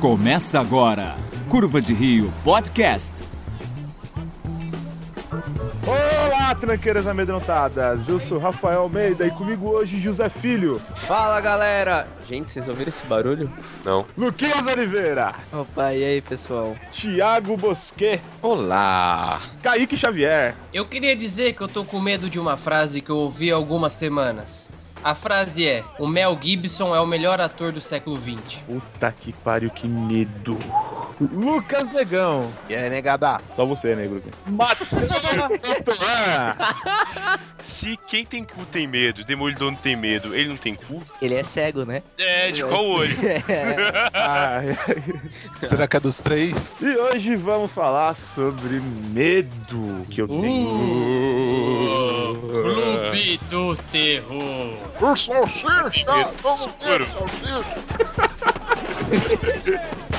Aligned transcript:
Começa 0.00 0.60
agora, 0.60 1.16
Curva 1.48 1.80
de 1.80 1.94
Rio 1.94 2.30
Podcast. 2.44 3.10
Olá, 5.86 6.54
tranqueiras 6.54 7.06
amedrontadas! 7.06 8.06
Eu 8.06 8.20
sou 8.20 8.38
Rafael 8.38 8.82
Almeida 8.82 9.26
e 9.26 9.30
comigo 9.30 9.68
hoje 9.68 9.98
José 9.98 10.28
Filho, 10.28 10.80
Fala 10.94 11.40
galera! 11.40 12.06
Gente, 12.28 12.50
vocês 12.50 12.68
ouviram 12.68 12.88
esse 12.88 13.06
barulho? 13.06 13.50
Não. 13.84 14.04
Luquinhas 14.18 14.66
Oliveira, 14.66 15.34
Opa, 15.52 15.94
e 15.94 16.04
aí 16.04 16.20
pessoal? 16.20 16.76
Thiago 16.92 17.56
Bosquet, 17.56 18.20
Olá! 18.42 19.40
Kaique 19.62 19.96
Xavier. 19.96 20.54
Eu 20.74 20.86
queria 20.86 21.16
dizer 21.16 21.54
que 21.54 21.62
eu 21.62 21.68
tô 21.68 21.84
com 21.84 22.00
medo 22.00 22.28
de 22.28 22.38
uma 22.38 22.56
frase 22.58 23.00
que 23.00 23.10
eu 23.10 23.16
ouvi 23.16 23.50
há 23.50 23.54
algumas 23.54 23.94
semanas. 23.94 24.70
A 25.06 25.14
frase 25.14 25.64
é: 25.68 25.84
O 26.00 26.08
Mel 26.08 26.36
Gibson 26.42 26.92
é 26.92 27.00
o 27.00 27.06
melhor 27.06 27.40
ator 27.40 27.70
do 27.70 27.80
século 27.80 28.18
XX. 28.18 28.64
Puta 28.66 29.12
que 29.12 29.32
pariu, 29.32 29.70
que 29.70 29.86
medo. 29.86 30.58
Lucas 31.20 31.90
Negão. 31.90 32.50
E 32.68 32.74
aí, 32.74 32.90
negada? 32.90 33.40
Só 33.54 33.64
você, 33.64 33.94
negro. 33.94 34.20
Matheus. 34.46 34.90
Se 37.58 37.96
quem 38.06 38.24
tem 38.24 38.44
cu 38.44 38.64
tem 38.66 38.86
medo, 38.86 39.24
Demolidor 39.24 39.70
não 39.70 39.78
tem 39.78 39.96
medo, 39.96 40.34
ele 40.34 40.48
não 40.50 40.56
tem 40.56 40.74
cu? 40.74 41.02
Ele 41.20 41.34
é 41.34 41.42
cego, 41.42 41.84
né? 41.84 42.02
É, 42.18 42.50
de 42.50 42.62
qual 42.62 42.84
olho? 42.84 43.16
Ai, 44.12 44.76
Será 45.60 45.88
que 45.88 45.96
é 45.96 46.00
dos 46.00 46.16
três? 46.16 46.54
E 46.80 46.96
hoje 46.96 47.34
vamos 47.34 47.70
falar 47.72 48.14
sobre 48.14 48.78
medo 48.80 50.06
que 50.10 50.20
eu 50.20 50.28
tenho. 50.28 50.70
Uh, 52.30 52.36
Clube 52.36 53.40
do 53.48 53.74
Terror. 53.90 54.76
Tem 55.90 56.04
medo 56.04 56.30
do 56.42 56.48
escuro. 56.50 57.06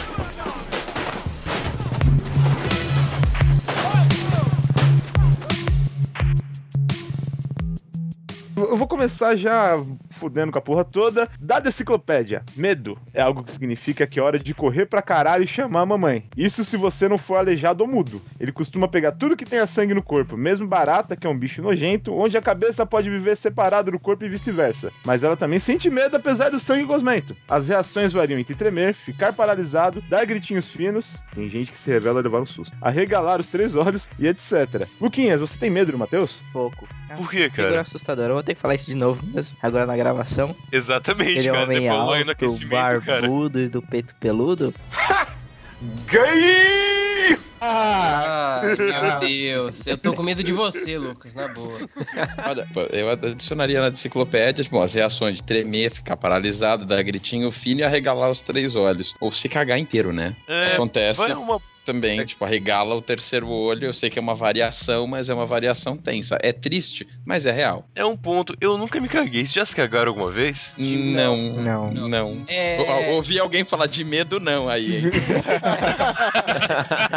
Eu 8.58 8.76
vou 8.76 8.88
começar 8.88 9.36
já 9.36 9.80
fudendo 10.10 10.52
com 10.52 10.58
a 10.58 10.62
porra 10.62 10.84
toda. 10.84 11.30
Dada 11.40 11.70
enciclopédia, 11.70 12.44
medo 12.56 12.98
é 13.14 13.22
algo 13.22 13.44
que 13.44 13.52
significa 13.52 14.08
que 14.08 14.20
é 14.20 14.24
hora 14.24 14.40
de 14.40 14.52
correr 14.52 14.88
pra 14.88 15.00
caralho 15.00 15.44
e 15.44 15.48
chamar 15.48 15.82
a 15.82 15.86
mamãe. 15.86 16.26
Isso 16.36 16.64
se 16.64 16.76
você 16.76 17.08
não 17.08 17.20
for 17.20 17.36
aleijado 17.36 17.84
ou 17.84 17.88
mudo. 17.88 18.20
Ele 18.40 18.52
costuma 18.52 18.88
pegar 18.88 19.12
tudo 19.12 19.36
que 19.36 19.46
tenha 19.46 19.68
sangue 19.68 19.94
no 19.94 20.02
corpo, 20.02 20.36
mesmo 20.36 20.68
barata, 20.68 21.16
que 21.16 21.28
é 21.28 21.30
um 21.30 21.38
bicho 21.38 21.62
nojento, 21.62 22.12
onde 22.16 22.36
a 22.36 22.42
cabeça 22.42 22.84
pode 22.84 23.12
viver 23.12 23.38
separado 23.38 23.92
do 23.92 24.00
corpo 24.00 24.26
e 24.26 24.30
vice-versa. 24.30 24.92
Mas 25.06 25.24
ela 25.24 25.38
também 25.38 25.60
sente 25.60 25.88
medo 25.88 26.18
apesar 26.18 26.50
do 26.50 26.60
sangue 26.60 26.84
gosmento. 26.84 27.38
As 27.48 27.68
reações 27.68 28.12
variam 28.12 28.40
entre 28.40 28.56
tremer, 28.56 28.96
ficar 28.96 29.34
paralisado, 29.34 30.02
dar 30.10 30.26
gritinhos 30.26 30.68
finos, 30.68 31.24
tem 31.36 31.48
gente 31.48 31.72
que 31.72 31.80
se 31.80 31.92
revela 31.92 32.22
levar 32.22 32.42
um 32.42 32.46
susto, 32.48 32.76
arregalar 32.82 33.40
os 33.40 33.46
três 33.46 33.76
olhos 33.76 34.08
e 34.18 34.26
etc. 34.26 34.88
Luquinhas, 35.00 35.40
você 35.40 35.60
tem 35.60 35.70
medo 35.70 35.92
do 35.92 35.98
Matheus? 36.00 36.42
Pouco. 36.52 36.88
Por 37.16 37.30
que, 37.30 37.50
Figura 37.50 37.70
cara? 37.70 37.82
assustadora. 37.82 38.30
Eu 38.30 38.34
vou 38.36 38.44
ter 38.44 38.56
que 38.56 38.60
falar 38.60 38.76
isso 38.76 38.88
de 38.88 38.96
novo 38.96 39.26
mesmo. 39.28 39.56
Agora 39.62 39.86
na 39.86 39.96
gravação. 39.96 40.56
Exatamente, 40.72 41.38
Ele 41.40 41.48
é 41.48 41.52
cara. 41.52 41.66
Você 41.66 41.72
homem 41.78 41.88
falou 41.88 42.14
aí 42.14 42.24
no 42.24 42.32
alto, 42.32 42.46
aquecimento, 42.46 42.72
cara. 43.06 43.22
barbudo 43.22 43.60
e 43.60 43.70
do 43.70 43.82
peito 43.82 44.14
peludo. 44.20 44.74
Ah, 47.60 48.62
meu 48.64 49.20
Deus. 49.20 49.88
Eu 49.88 49.98
tô 49.98 50.14
com 50.14 50.22
medo 50.22 50.44
de 50.44 50.52
você, 50.52 50.98
Lucas, 50.98 51.34
na 51.34 51.48
boa. 51.50 51.80
Olha, 52.48 52.68
eu 52.94 53.10
adicionaria 53.10 53.82
na 53.82 53.90
enciclopédia 53.90 54.64
tipo, 54.64 54.80
as 54.80 54.94
reações 54.94 55.38
de 55.38 55.44
tremer, 55.44 55.92
ficar 55.92 56.16
paralisado, 56.18 56.86
dar 56.86 57.02
gritinho 57.04 57.52
fino 57.52 57.80
e 57.82 57.84
arregalar 57.84 58.30
os 58.30 58.42
três 58.42 58.76
olhos. 58.76 59.16
Ou 59.20 59.34
se 59.34 59.50
cagar 59.50 59.80
inteiro, 59.80 60.14
né? 60.14 60.36
É, 60.48 60.74
Acontece 60.74 61.20
vai 61.20 61.34
uma... 61.34 61.60
também, 61.84 62.24
tipo, 62.26 62.46
arregala 62.46 62.94
o 62.96 63.02
terceiro 63.02 63.48
olho. 63.50 63.86
Eu 63.88 63.94
sei 63.94 64.10
que 64.12 64.20
é 64.20 64.22
uma 64.22 64.36
variação, 64.36 65.08
mas 65.08 65.28
é 65.30 65.34
uma 65.34 65.48
variação 65.48 65.98
tensa. 65.98 66.38
É 66.42 66.54
triste, 66.54 67.08
mas 67.26 67.46
é 67.48 67.52
real. 67.52 67.88
é 67.96 68.06
um 68.06 68.16
ponto. 68.16 68.56
Eu 68.62 68.78
nunca 68.78 69.00
me 69.00 69.10
caguei. 69.10 69.42
Vocês 69.42 69.54
já 69.54 69.66
se 69.66 69.76
cagaram 69.76 70.10
alguma 70.10 70.30
vez? 70.30 70.76
Não, 70.78 71.36
Não. 71.54 71.92
não. 71.92 72.44
É. 72.48 72.80
Eu- 72.80 73.16
Ouvi 73.16 73.40
alguém 73.40 73.64
falar 73.64 73.88
de 73.88 74.04
medo, 74.04 74.40
não, 74.40 74.70
aí. 74.70 75.02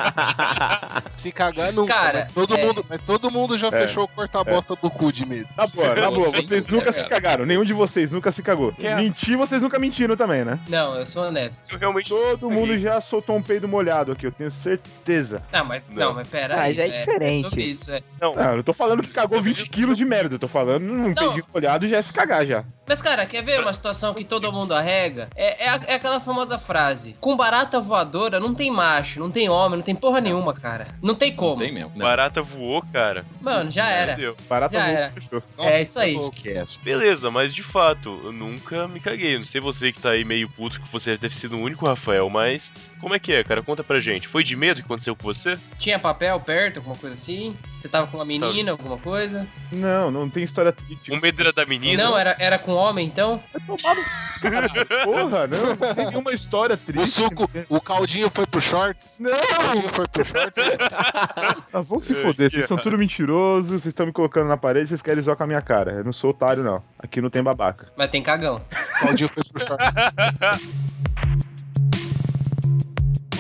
Se 1.23 1.31
cagar 1.33 1.73
nunca. 1.73 1.93
Cara, 1.93 2.19
mas 2.25 2.33
todo, 2.35 2.57
é- 2.57 2.65
mundo, 2.67 2.87
mas 2.89 3.01
todo 3.05 3.31
mundo 3.31 3.59
já 3.59 3.67
É. 3.69 3.71
fechou 3.71 4.05
o 4.05 4.09
corta-bosta 4.09 4.75
do 4.77 4.91
cu 4.91 5.13
de 5.13 5.27
medo. 5.27 5.49
Na 5.57 5.67
boa, 5.67 5.95
na 5.95 6.11
boa, 6.11 6.31
Vocês 6.31 6.67
nunca 6.67 6.81
nunca 6.81 6.93
se 6.93 7.05
cagaram. 7.05 7.45
Nenhum 7.45 7.65
de 7.65 7.73
vocês 7.75 8.13
nunca 8.13 8.33
se 8.33 8.43
cagou. 8.43 8.73
Que 8.73 8.87
é? 8.87 8.97
Mentir, 8.97 9.37
vocês 9.37 9.61
nunca 9.61 9.79
mentiram 9.79 10.17
também, 10.17 10.45
né? 10.45 10.59
Não, 10.69 10.95
eu 10.97 11.05
sou 11.05 11.25
honesto. 11.27 11.73
Eu 11.73 11.79
realmente. 11.79 12.09
Todo 12.09 12.51
mundo 12.51 12.79
já 12.79 13.01
soltou 13.01 13.37
um 13.37 13.43
peido 13.43 13.69
molhado 13.69 14.13
aqui, 14.13 14.27
eu 14.27 14.33
tenho 14.33 14.51
certeza. 14.51 15.43
Não, 15.53 15.65
mas 15.65 15.89
Não. 15.91 15.97
não, 16.09 16.15
mas 16.15 16.29
pera 16.29 16.57
Mas 16.57 16.79
aí, 16.79 16.89
é 16.89 16.91
diferente. 16.91 17.49
sobre 17.49 17.63
isso, 17.65 17.91
é. 17.93 18.03
Não, 18.21 18.35
Não, 18.35 18.57
eu 18.57 18.65
tô 18.65 18.73
falando 18.73 19.03
que 19.03 19.09
cagou 19.11 19.41
20 19.43 19.69
quilos 19.69 19.99
de 19.99 20.05
merda. 20.05 20.35
Eu 20.37 20.39
tô 20.39 20.49
falando 20.49 20.91
um 20.91 21.15
peidinho 21.15 21.45
molhado 21.53 21.87
já 21.87 21.99
é 21.99 22.03
se 22.03 22.13
cagar 22.13 22.47
já. 22.47 22.65
Mas, 22.87 23.01
cara, 23.03 23.25
quer 23.27 23.43
ver 23.45 23.61
uma 23.61 23.73
situação 23.73 24.15
que 24.15 24.25
todo 24.25 24.53
mundo 24.53 24.75
arrega? 24.75 25.29
É, 25.37 25.67
é, 25.69 25.81
é 25.89 25.95
aquela 25.95 26.19
famosa 26.19 26.59
frase: 26.59 27.15
com 27.21 27.37
barata 27.37 27.79
voadora 27.81 28.41
não 28.41 28.55
tem 28.55 28.71
macho, 28.71 29.21
não 29.21 29.31
tem 29.31 29.49
homem, 29.49 29.77
não 29.79 29.85
tem 29.85 29.90
porra 29.95 30.21
nenhuma, 30.21 30.53
cara. 30.53 30.89
Não 31.03 31.15
tem 31.15 31.35
como. 31.35 31.59
Tem 31.61 31.73
mesmo. 31.73 31.93
Não. 31.95 32.05
barata 32.07 32.43
voou, 32.43 32.83
cara. 32.93 33.25
Mano, 33.41 33.71
já 33.71 33.89
era. 33.89 34.13
Entendeu? 34.13 34.37
Barata 34.49 34.75
Já 34.79 34.85
voou, 34.85 34.97
era. 34.97 35.11
fechou. 35.13 35.43
É 35.59 35.83
isso 35.83 35.99
aí. 36.01 36.17
Beleza, 36.83 37.31
mas 37.31 37.55
de 37.55 37.63
fato, 37.63 38.21
eu 38.25 38.33
nunca 38.33 38.87
me 38.89 39.01
caguei. 39.01 39.37
Não 39.37 39.45
sei 39.45 39.61
você 39.61 39.93
que 39.93 40.01
tá 40.01 40.11
aí 40.11 40.25
meio 40.25 40.49
puto 40.49 40.81
que 40.81 40.89
você 40.89 41.11
deve 41.13 41.29
ter 41.29 41.35
sido 41.35 41.57
o 41.57 41.61
único 41.61 41.87
Rafael, 41.87 42.29
mas 42.29 42.91
como 43.01 43.15
é 43.15 43.19
que 43.19 43.33
é, 43.33 43.43
cara? 43.45 43.63
Conta 43.63 43.83
pra 43.85 44.01
gente. 44.01 44.29
Foi 44.29 44.43
de 44.45 44.57
medo 44.57 44.77
que 44.81 44.87
aconteceu 44.87 45.15
com 45.17 45.23
você? 45.23 45.59
Tinha 45.79 45.99
papel 45.99 46.39
perto, 46.41 46.79
alguma 46.79 46.97
coisa 46.97 47.15
assim? 47.15 47.57
Você 47.77 47.89
tava 47.89 48.07
com 48.07 48.19
uma 48.19 48.25
menina, 48.25 48.71
alguma 48.73 48.99
coisa? 48.99 49.47
Não, 49.73 50.11
não 50.11 50.29
tem 50.29 50.43
história 50.45 50.73
triste. 50.73 51.11
O 51.13 51.21
medo 51.21 51.41
era 51.41 51.53
da 51.53 51.65
menina? 51.65 52.03
Não, 52.03 52.19
era, 52.19 52.37
era 52.39 52.59
com 52.59 52.73
homem, 52.73 53.07
então? 53.07 53.43
Porra, 55.05 55.47
não. 55.47 55.67
Não 55.67 55.77
tem 55.95 56.07
nenhuma 56.07 56.33
história 56.33 56.75
O 56.75 56.79
triste. 56.79 57.13
suco, 57.15 57.51
o 57.69 57.81
caldinho 57.81 58.31
foi 58.35 58.47
pro 58.47 58.61
short. 58.61 58.99
Não! 59.19 59.31
O 59.71 59.83
caldinho 59.83 59.95
foi 59.95 60.09
pro 60.09 60.25
short. 60.25 60.55
Ah, 61.73 61.81
vão 61.81 62.01
se 62.01 62.13
É, 62.13 62.17
foder, 62.17 62.51
vocês 62.51 62.67
são 62.67 62.77
tudo 62.77 62.99
mentirosos, 62.99 63.71
vocês 63.71 63.87
estão 63.87 64.07
me 64.07 64.13
colocando 64.13 64.49
na 64.49 64.57
parede, 64.57 64.89
vocês 64.89 65.03
querem 65.03 65.23
zoar 65.23 65.37
com 65.37 65.45
a 65.45 65.47
minha 65.47 65.63
cara. 65.63 65.93
Eu 65.93 66.05
não 66.05 66.13
sou 66.13 66.31
otário, 66.31 66.63
não. 66.63 66.83
Aqui 66.99 67.21
não 67.21 67.31
tem 67.31 67.43
babaca. 67.43 67.89
Mas 67.97 68.09
tem 68.09 68.23
cagão. 68.23 68.61
O 68.97 69.07
caldinho 69.07 69.29
foi 69.29 69.43
pro 69.53 69.67
short. 69.67 69.83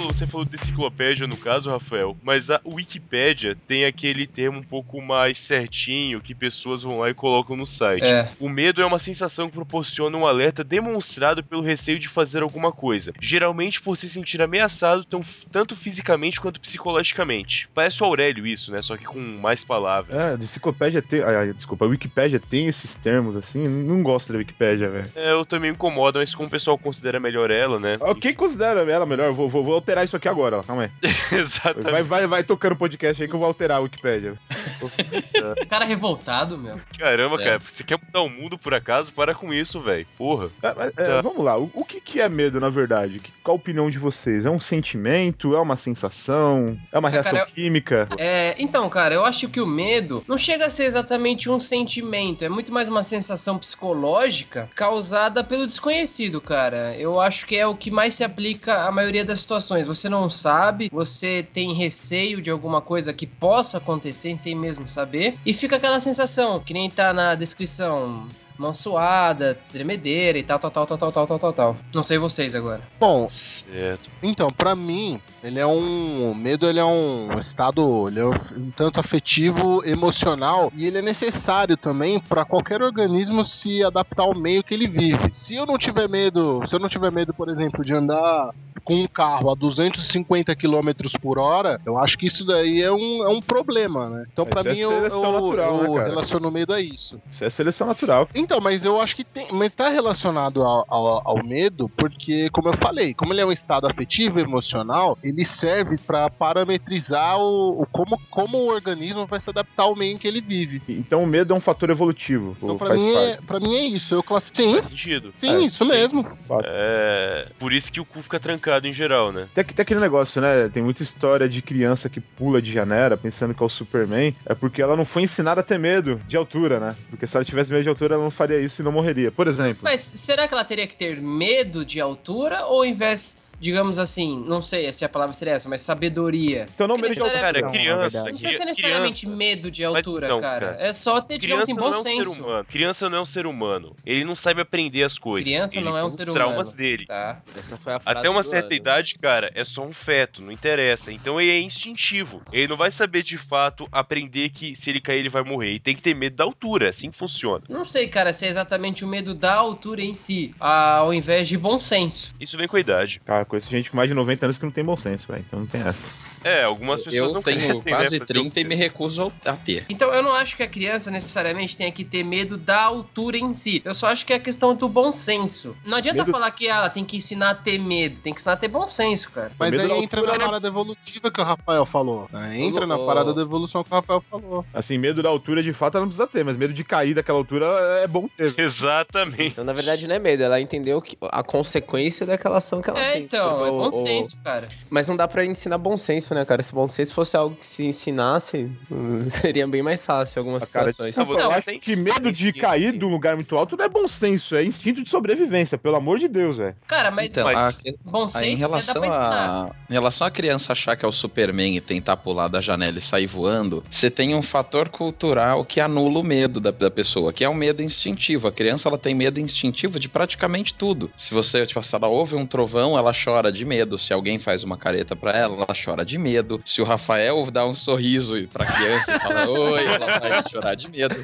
Você 0.06 0.26
falou 0.26 0.44
de 0.46 0.54
enciclopédia 0.56 1.26
no 1.26 1.36
caso, 1.36 1.70
Rafael, 1.70 2.16
mas 2.22 2.50
a 2.50 2.60
Wikipédia 2.64 3.56
tem 3.66 3.84
aquele 3.84 4.26
termo 4.26 4.58
um 4.58 4.62
pouco 4.62 5.00
mais 5.00 5.38
certinho 5.38 6.20
que 6.20 6.34
pessoas 6.34 6.82
vão 6.82 6.98
lá 7.00 7.10
e 7.10 7.14
colocam 7.14 7.56
no 7.56 7.64
site. 7.64 8.04
É. 8.06 8.28
O 8.38 8.48
medo 8.48 8.82
é 8.82 8.86
uma 8.86 8.98
sensação 8.98 9.48
que 9.48 9.54
proporciona 9.54 10.16
um 10.16 10.26
alerta 10.26 10.62
demonstrado 10.64 11.42
pelo 11.44 11.62
receio 11.62 11.98
de 11.98 12.08
fazer 12.08 12.42
alguma 12.42 12.72
coisa, 12.72 13.12
geralmente 13.20 13.80
por 13.80 13.96
se 13.96 14.08
sentir 14.08 14.42
ameaçado 14.42 15.04
tão- 15.04 15.20
tanto 15.50 15.74
fisicamente 15.76 16.40
quanto 16.40 16.60
psicologicamente. 16.60 17.68
Parece 17.74 18.02
o 18.02 18.06
Aurélio 18.06 18.46
isso, 18.46 18.72
né? 18.72 18.82
Só 18.82 18.96
que 18.96 19.04
com 19.04 19.18
mais 19.18 19.64
palavras. 19.64 20.18
É, 20.20 20.34
a 20.34 20.34
enciclopédia 20.34 21.00
tem. 21.02 21.20
Desculpa, 21.54 21.84
a 21.84 21.88
Wikipédia 21.88 22.40
tem 22.40 22.66
esses 22.66 22.94
termos 22.94 23.36
assim. 23.36 23.66
Não 23.68 24.02
gosto 24.02 24.32
da 24.32 24.38
Wikipédia, 24.38 24.88
velho. 24.88 25.10
É, 25.14 25.32
eu 25.32 25.44
também 25.44 25.70
me 25.70 25.74
incomodo, 25.76 26.18
mas 26.18 26.34
como 26.34 26.48
o 26.48 26.50
pessoal 26.50 26.76
considera 26.78 27.20
melhor 27.20 27.50
ela, 27.50 27.78
né? 27.78 27.98
Ah, 28.00 28.14
Quem 28.14 28.34
considera 28.34 28.80
ela 28.90 29.06
melhor? 29.06 29.32
Vou, 29.32 29.48
vou, 29.48 29.64
vou 29.64 29.76
alterar 29.90 30.04
isso 30.04 30.16
aqui 30.16 30.28
agora, 30.28 30.58
ó. 30.58 30.62
Calma 30.62 30.84
aí. 30.84 30.90
Exatamente. 31.32 31.90
Vai, 31.90 32.02
vai, 32.02 32.26
vai 32.26 32.44
tocando 32.44 32.76
podcast 32.76 33.20
aí 33.20 33.28
que 33.28 33.34
eu 33.34 33.38
vou 33.38 33.48
alterar 33.48 33.78
a 33.78 33.80
Wikipédia. 33.80 34.34
Cara 35.68 35.84
revoltado, 35.84 36.56
meu. 36.56 36.76
Caramba, 36.98 37.40
É. 37.40 37.44
cara, 37.44 37.58
você 37.58 37.82
quer 37.82 37.98
mudar 38.02 38.20
o 38.22 38.28
mundo 38.28 38.58
por 38.58 38.72
acaso? 38.74 39.12
Para 39.12 39.34
com 39.34 39.52
isso, 39.52 39.80
velho. 39.80 40.06
Porra. 40.16 40.48
É, 40.62 40.74
mas, 40.74 40.92
é, 40.96 41.02
Tá. 41.10 41.20
Vamos 41.22 41.44
lá, 41.44 41.58
o, 41.58 41.70
o 41.74 41.84
que, 41.84 42.00
que 42.00 42.20
é 42.20 42.28
medo, 42.28 42.60
na 42.60 42.70
verdade? 42.70 43.18
Que- 43.18 43.32
qual 43.42 43.56
a 43.56 43.60
opinião 43.60 43.90
de 43.90 43.98
vocês? 43.98 44.46
É 44.46 44.50
um 44.50 44.58
sentimento? 44.58 45.54
É 45.56 45.60
uma 45.60 45.76
sensação? 45.76 46.78
É 46.92 46.98
uma 46.98 47.08
reação 47.08 47.32
cara, 47.32 47.44
eu- 47.48 47.54
química? 47.54 48.08
É, 48.16 48.54
então, 48.58 48.88
cara, 48.88 49.14
eu 49.14 49.24
acho 49.24 49.48
que 49.48 49.60
o 49.60 49.66
medo 49.66 50.22
não 50.28 50.38
chega 50.38 50.66
a 50.66 50.70
ser 50.70 50.84
exatamente 50.84 51.50
um 51.50 51.58
sentimento, 51.58 52.44
é 52.44 52.48
muito 52.48 52.72
mais 52.72 52.88
uma 52.88 53.02
sensação 53.02 53.58
psicológica 53.58 54.68
causada 54.74 55.42
pelo 55.42 55.66
desconhecido, 55.66 56.40
cara. 56.40 56.94
Eu 56.96 57.20
acho 57.20 57.46
que 57.46 57.56
é 57.56 57.66
o 57.66 57.74
que 57.74 57.90
mais 57.90 58.14
se 58.14 58.22
aplica 58.24 58.84
à 58.86 58.92
maioria 58.92 59.24
das 59.24 59.40
situações. 59.40 59.79
Você 59.86 60.08
não 60.08 60.28
sabe, 60.28 60.88
você 60.92 61.46
tem 61.52 61.72
receio 61.72 62.40
de 62.40 62.50
alguma 62.50 62.80
coisa 62.80 63.12
que 63.12 63.26
possa 63.26 63.78
acontecer 63.78 64.36
sem 64.36 64.54
mesmo 64.54 64.86
saber, 64.86 65.36
e 65.44 65.52
fica 65.52 65.76
aquela 65.76 66.00
sensação, 66.00 66.60
que 66.60 66.72
nem 66.74 66.88
tá 66.90 67.12
na 67.12 67.34
descrição. 67.34 68.26
mão 68.58 68.74
suada, 68.74 69.58
tremedeira 69.72 70.38
e 70.38 70.42
tal, 70.42 70.58
tal, 70.58 70.70
tal, 70.70 70.84
tal, 70.84 70.98
tal, 70.98 71.10
tal, 71.10 71.26
tal, 71.26 71.38
tal, 71.38 71.52
tal. 71.54 71.76
Não 71.94 72.02
sei 72.02 72.18
vocês 72.18 72.54
agora. 72.54 72.82
Bom, 73.00 73.26
Certo. 73.26 74.10
então, 74.22 74.52
pra 74.52 74.76
mim, 74.76 75.18
ele 75.42 75.58
é 75.58 75.66
um. 75.66 76.30
O 76.30 76.34
medo 76.34 76.66
ele 76.68 76.78
é 76.78 76.84
um 76.84 77.38
estado. 77.40 78.06
Ele 78.08 78.20
é 78.20 78.26
um 78.26 78.70
tanto 78.76 79.00
afetivo, 79.00 79.82
emocional, 79.86 80.70
e 80.76 80.84
ele 80.84 80.98
é 80.98 81.02
necessário 81.02 81.74
também 81.78 82.20
pra 82.20 82.44
qualquer 82.44 82.82
organismo 82.82 83.46
se 83.46 83.82
adaptar 83.82 84.24
ao 84.24 84.34
meio 84.34 84.62
que 84.62 84.74
ele 84.74 84.86
vive. 84.86 85.32
Se 85.46 85.54
eu 85.54 85.64
não 85.64 85.78
tiver 85.78 86.06
medo, 86.06 86.60
se 86.68 86.74
eu 86.76 86.78
não 86.78 86.90
tiver 86.90 87.10
medo, 87.10 87.32
por 87.32 87.48
exemplo, 87.48 87.82
de 87.82 87.94
andar 87.94 88.50
com 88.84 88.94
um 89.02 89.06
carro 89.06 89.50
a 89.50 89.54
250 89.54 90.54
km 90.56 90.90
por 91.20 91.38
hora, 91.38 91.80
eu 91.84 91.98
acho 91.98 92.16
que 92.18 92.26
isso 92.26 92.44
daí 92.44 92.80
é 92.82 92.90
um, 92.92 93.22
é 93.24 93.28
um 93.28 93.40
problema, 93.40 94.08
né? 94.08 94.26
Então, 94.32 94.44
pra 94.46 94.60
isso 94.60 94.70
mim, 94.70 94.80
é 94.80 94.84
eu, 94.84 94.90
eu, 95.06 95.32
natural, 95.32 95.78
né, 95.82 95.88
eu 95.88 95.94
cara? 95.94 96.08
relaciono 96.08 96.48
o 96.48 96.50
medo 96.52 96.72
a 96.72 96.80
isso. 96.80 97.20
Isso 97.30 97.44
é 97.44 97.50
seleção 97.50 97.86
natural. 97.86 98.28
Então, 98.34 98.60
mas 98.60 98.84
eu 98.84 99.00
acho 99.00 99.14
que 99.16 99.24
tem. 99.24 99.48
Mas 99.52 99.74
tá 99.74 99.88
relacionado 99.90 100.62
ao, 100.62 100.84
ao, 100.88 101.28
ao 101.28 101.44
medo, 101.44 101.88
porque, 101.96 102.48
como 102.50 102.68
eu 102.68 102.76
falei, 102.78 103.14
como 103.14 103.32
ele 103.32 103.40
é 103.40 103.46
um 103.46 103.52
estado 103.52 103.86
afetivo 103.86 104.38
e 104.38 104.42
emocional, 104.42 105.18
ele 105.22 105.44
serve 105.58 105.96
pra 105.98 106.28
parametrizar 106.30 107.38
o, 107.38 107.82
o 107.82 107.86
como, 107.86 108.20
como 108.30 108.58
o 108.58 108.66
organismo 108.68 109.26
vai 109.26 109.40
se 109.40 109.50
adaptar 109.50 109.84
ao 109.84 109.96
meio 109.96 110.14
em 110.14 110.18
que 110.18 110.26
ele 110.28 110.40
vive. 110.40 110.82
Então 110.88 111.22
o 111.22 111.26
medo 111.26 111.52
é 111.52 111.56
um 111.56 111.60
fator 111.60 111.90
evolutivo. 111.90 112.56
Então, 112.62 112.76
pra 112.78 112.88
faz 112.88 113.02
mim, 113.02 113.12
parte. 113.12 113.26
é, 113.26 113.36
pra 113.46 113.60
mim 113.60 113.74
é 113.76 113.84
isso. 113.86 114.14
Eu 114.14 114.22
classifico. 114.22 114.60
Sim, 114.62 114.72
Faz 114.74 114.86
sentido. 114.86 115.34
sim, 115.40 115.48
É, 115.50 115.60
isso 115.60 115.84
sim. 115.84 115.90
mesmo. 115.90 116.26
É. 116.64 117.46
Por 117.58 117.72
isso 117.72 117.92
que 117.92 118.00
o 118.00 118.04
cu 118.04 118.20
fica 118.22 118.38
trancado 118.70 118.86
em 118.86 118.92
geral, 118.92 119.32
né? 119.32 119.48
Tem, 119.52 119.64
tem 119.64 119.82
aquele 119.82 120.00
negócio, 120.00 120.40
né? 120.40 120.68
Tem 120.72 120.82
muita 120.82 121.02
história 121.02 121.48
de 121.48 121.60
criança 121.60 122.08
que 122.08 122.20
pula 122.20 122.62
de 122.62 122.72
janela 122.72 123.16
pensando 123.16 123.52
que 123.52 123.62
é 123.62 123.66
o 123.66 123.68
Superman. 123.68 124.34
É 124.46 124.54
porque 124.54 124.80
ela 124.80 124.96
não 124.96 125.04
foi 125.04 125.22
ensinada 125.22 125.60
a 125.60 125.64
ter 125.64 125.78
medo 125.78 126.20
de 126.28 126.36
altura, 126.36 126.78
né? 126.78 126.96
Porque 127.10 127.26
se 127.26 127.36
ela 127.36 127.44
tivesse 127.44 127.72
medo 127.72 127.82
de 127.82 127.88
altura, 127.88 128.14
ela 128.14 128.22
não 128.22 128.30
faria 128.30 128.60
isso 128.60 128.80
e 128.80 128.84
não 128.84 128.92
morreria. 128.92 129.32
Por 129.32 129.48
exemplo. 129.48 129.80
Mas 129.82 130.00
será 130.00 130.46
que 130.46 130.54
ela 130.54 130.64
teria 130.64 130.86
que 130.86 130.96
ter 130.96 131.20
medo 131.20 131.84
de 131.84 132.00
altura 132.00 132.64
ou 132.66 132.80
ao 132.80 132.84
invés, 132.84 133.46
digamos 133.60 133.98
assim, 133.98 134.42
não 134.46 134.62
sei 134.62 134.90
se 134.92 135.04
a 135.04 135.08
palavra 135.08 135.34
seria 135.34 135.54
essa, 135.54 135.68
mas 135.68 135.82
sabedoria? 135.82 136.66
Então 136.74 136.88
não 136.88 136.96
medo 136.96 137.14
de 137.14 137.20
necessariamente- 137.20 137.62
altura. 137.62 137.70
Cara, 137.70 137.82
criança. 138.08 138.18
Não 138.18 138.24
precisa 138.32 138.52
ser 138.58 138.64
necessariamente 138.64 139.20
criança- 139.20 139.36
medo 139.36 139.70
de 139.70 139.84
altura, 139.84 140.26
então, 140.26 140.40
cara. 140.40 140.66
cara, 140.72 140.82
É 140.82 140.92
só 140.92 141.20
ter, 141.20 141.38
digamos 141.38 141.64
assim, 141.64 141.74
não 141.74 141.82
bom 141.90 141.94
é 141.94 141.98
um 141.98 142.02
senso. 142.02 142.32
ser 142.34 142.40
humano. 142.40 142.64
Criança 142.64 143.08
não 143.10 143.18
é 143.18 143.20
um 143.20 143.24
ser 143.24 143.46
humano. 143.46 143.94
Ele 144.04 144.24
não 144.24 144.34
sabe 144.34 144.60
aprender 144.60 145.02
as 145.04 145.18
coisas. 145.18 145.46
Criança 145.48 145.76
Ele 145.76 145.84
não 145.84 145.96
é 145.98 146.04
um 146.04 146.08
os 146.08 146.14
ser 146.14 146.32
traumas 146.32 146.68
humano. 146.68 146.76
dele. 146.76 147.06
Tá. 147.06 147.40
Essa 147.56 147.76
foi 147.76 147.92
a 147.94 148.00
frase 148.00 148.18
Até 148.18 148.30
uma 148.30 148.42
certa 148.42 148.68
ano. 148.68 148.74
idade, 148.74 149.14
cara, 149.16 149.50
é 149.54 149.62
só 149.62 149.82
um 149.84 149.92
feto, 149.92 150.42
não 150.42 150.50
interessa. 150.52 151.12
Então 151.12 151.40
ele 151.40 151.50
é 151.50 151.60
instintivo. 151.60 152.42
Ele 152.52 152.68
não 152.68 152.76
vai 152.76 152.90
saber 152.90 153.22
de 153.22 153.36
fato 153.36 153.86
aprender 153.92 154.50
que 154.50 154.74
se 154.74 154.90
ele 154.90 155.00
cair 155.00 155.18
ele 155.20 155.28
vai 155.28 155.42
morrer. 155.42 155.72
E 155.72 155.78
tem 155.78 155.94
que 155.94 156.02
ter 156.02 156.14
medo 156.14 156.36
da 156.36 156.44
altura, 156.44 156.86
é 156.86 156.88
assim 156.88 157.10
que 157.10 157.16
funciona. 157.16 157.64
Não 157.68 157.84
sei, 157.84 158.08
cara, 158.08 158.32
se 158.32 158.46
é 158.46 158.48
exatamente 158.48 159.04
o 159.04 159.08
medo 159.08 159.34
da 159.34 159.54
altura 159.54 160.00
em 160.02 160.14
si, 160.14 160.54
ao 160.58 161.12
invés 161.12 161.48
de 161.48 161.58
bom 161.58 161.78
senso. 161.78 162.34
Isso 162.40 162.56
vem 162.56 162.66
com 162.68 162.76
a 162.76 162.80
idade. 162.80 163.20
Cara, 163.24 163.44
conheço 163.50 163.68
gente 163.68 163.90
com 163.90 163.96
mais 163.96 164.08
de 164.08 164.14
90 164.14 164.46
anos 164.46 164.58
que 164.58 164.64
não 164.64 164.72
tem 164.72 164.84
bom 164.84 164.96
senso, 164.96 165.26
velho. 165.28 165.44
Então 165.46 165.60
não 165.60 165.66
tem 165.66 165.82
essa. 165.82 166.29
É, 166.44 166.64
algumas 166.64 167.02
pessoas 167.02 167.30
Eu 167.30 167.34
não 167.34 167.42
tenho 167.42 167.58
crescem, 167.58 167.92
quase 167.92 168.18
né? 168.18 168.18
fazer 168.24 168.38
o 168.38 168.42
30 168.42 168.60
e 168.60 168.64
me 168.64 168.74
recuso 168.74 169.32
a 169.44 169.52
ter. 169.56 169.84
Então 169.88 170.12
eu 170.12 170.22
não 170.22 170.34
acho 170.34 170.56
que 170.56 170.62
a 170.62 170.66
criança 170.66 171.10
necessariamente 171.10 171.76
tenha 171.76 171.92
que 171.92 172.04
ter 172.04 172.22
medo 172.24 172.56
da 172.56 172.80
altura 172.82 173.36
em 173.36 173.52
si. 173.52 173.82
Eu 173.84 173.94
só 173.94 174.06
acho 174.08 174.24
que 174.24 174.32
é 174.32 174.36
a 174.36 174.40
questão 174.40 174.74
do 174.74 174.88
bom 174.88 175.12
senso. 175.12 175.76
Não 175.84 175.98
adianta 175.98 176.20
Medo- 176.24 176.30
falar 176.32 176.50
que 176.50 176.68
ah, 176.68 176.76
ela 176.76 176.90
tem 176.90 177.04
que 177.04 177.16
ensinar 177.16 177.50
a 177.50 177.54
ter 177.54 177.78
medo, 177.78 178.18
tem 178.20 178.32
que 178.32 178.40
ensinar 178.40 178.54
a 178.54 178.56
ter 178.56 178.68
bom 178.68 178.86
senso, 178.88 179.30
cara. 179.32 179.52
Mas 179.58 179.70
medo 179.70 179.82
aí 179.82 179.90
entra 180.02 180.20
altura, 180.20 180.22
na 180.22 180.34
ela- 180.36 180.44
parada 180.46 180.66
evolutiva 180.68 181.30
que 181.30 181.40
o 181.40 181.44
Rafael 181.44 181.86
falou. 181.86 182.28
né? 182.32 182.58
Entra 182.60 182.86
na 182.86 182.98
parada 182.98 183.34
da 183.34 183.42
evolução 183.42 183.82
que 183.84 183.90
o 183.92 183.94
Rafael 183.94 184.22
falou. 184.30 184.64
Assim, 184.72 184.96
medo 184.98 185.22
da 185.22 185.28
altura, 185.28 185.62
de 185.62 185.72
fato, 185.72 185.96
ela 185.96 186.02
não 186.06 186.08
precisa 186.08 186.26
ter, 186.26 186.44
mas 186.44 186.56
medo 186.56 186.72
de 186.72 186.84
cair 186.84 187.14
daquela 187.14 187.38
altura 187.38 187.66
é 188.02 188.06
bom 188.06 188.26
ter. 188.28 188.52
Exatamente. 188.58 189.46
Então, 189.52 189.64
na 189.64 189.72
verdade, 189.72 190.06
não 190.08 190.14
é 190.14 190.18
medo, 190.18 190.42
ela 190.42 190.60
entendeu 190.60 191.00
que, 191.02 191.16
a 191.30 191.42
consequência 191.42 192.24
daquela 192.26 192.58
ação 192.58 192.80
que 192.80 192.90
ela 192.90 192.98
É, 193.00 193.12
tem. 193.12 193.22
então, 193.24 193.50
Tipo, 193.54 193.66
é 193.66 193.70
bom 193.70 193.90
senso, 193.90 194.36
cara. 194.42 194.68
Mas 194.88 195.08
não 195.08 195.16
dá 195.16 195.28
pra 195.28 195.44
ensinar 195.44 195.78
bom 195.78 195.96
senso, 195.96 196.29
né, 196.34 196.44
cara? 196.44 196.62
Se 196.62 196.72
bom 196.74 196.86
senso 196.86 197.12
fosse 197.14 197.36
algo 197.36 197.56
que 197.56 197.64
se 197.66 197.84
ensinasse, 197.86 198.70
seria 199.28 199.66
bem 199.66 199.82
mais 199.82 200.04
fácil 200.04 200.38
em 200.38 200.40
algumas 200.40 200.64
cara, 200.64 200.90
situações. 200.90 201.14
Você 201.16 201.42
eu 201.42 201.50
acho 201.52 201.78
que 201.80 201.96
medo 201.96 202.30
de 202.32 202.52
cair 202.52 202.92
sim. 202.92 202.98
de 202.98 203.04
um 203.04 203.08
lugar 203.08 203.34
muito 203.36 203.56
alto 203.56 203.76
não 203.76 203.84
é 203.84 203.88
bom 203.88 204.06
senso, 204.08 204.54
é 204.56 204.64
instinto 204.64 205.02
de 205.02 205.08
sobrevivência, 205.08 205.78
pelo 205.78 205.96
amor 205.96 206.18
de 206.18 206.28
Deus, 206.28 206.56
velho. 206.58 206.74
Cara, 206.86 207.10
mas 207.10 207.30
Então, 207.32 207.44
Mas- 207.52 207.78
a- 207.86 208.10
bom 208.10 208.22
Aí, 208.24 208.28
senso 208.30 208.44
em 208.44 208.52
até 208.52 208.60
dá 208.60 208.66
relação 208.68 208.94
pra 209.00 209.06
ensinar. 209.08 209.64
a 209.66 209.70
em 209.90 209.92
relação 209.92 210.26
a 210.26 210.30
criança 210.30 210.72
achar 210.72 210.96
que 210.96 211.04
é 211.04 211.08
o 211.08 211.12
Superman 211.12 211.76
e 211.76 211.80
tentar 211.80 212.16
pular 212.16 212.48
da 212.48 212.60
janela 212.60 212.98
e 212.98 213.00
sair 213.00 213.26
voando, 213.26 213.82
você 213.90 214.08
tem 214.10 214.34
um 214.34 214.42
fator 214.42 214.88
cultural 214.88 215.64
que 215.64 215.80
anula 215.80 216.20
o 216.20 216.22
medo 216.22 216.60
da, 216.60 216.70
da 216.70 216.90
pessoa, 216.90 217.32
que 217.32 217.42
é 217.44 217.48
um 217.48 217.54
medo 217.54 217.82
instintivo. 217.82 218.46
A 218.46 218.52
criança 218.52 218.88
ela 218.88 218.98
tem 218.98 219.14
medo 219.14 219.40
instintivo 219.40 219.98
de 219.98 220.08
praticamente 220.08 220.72
tudo. 220.74 221.10
Se 221.16 221.34
você, 221.34 221.66
tipo, 221.66 221.82
se 221.82 221.94
ela 221.94 222.06
ouve 222.08 222.36
um 222.36 222.46
trovão, 222.46 222.96
ela 222.96 223.12
chora 223.12 223.50
de 223.50 223.64
medo. 223.64 223.98
Se 223.98 224.12
alguém 224.12 224.38
faz 224.38 224.62
uma 224.62 224.76
careta 224.76 225.16
pra 225.16 225.32
ela, 225.32 225.56
ela 225.56 225.74
chora 225.84 226.04
de 226.04 226.16
medo. 226.20 226.62
Se 226.64 226.80
o 226.80 226.84
Rafael 226.84 227.50
dá 227.50 227.66
um 227.66 227.74
sorriso 227.74 228.46
pra 228.52 228.66
criança 228.66 229.14
e 229.16 229.20
fala 229.20 229.48
oi, 229.48 229.84
ela 229.84 230.18
vai 230.18 230.42
chorar 230.50 230.74
de 230.74 230.88
medo. 230.88 231.14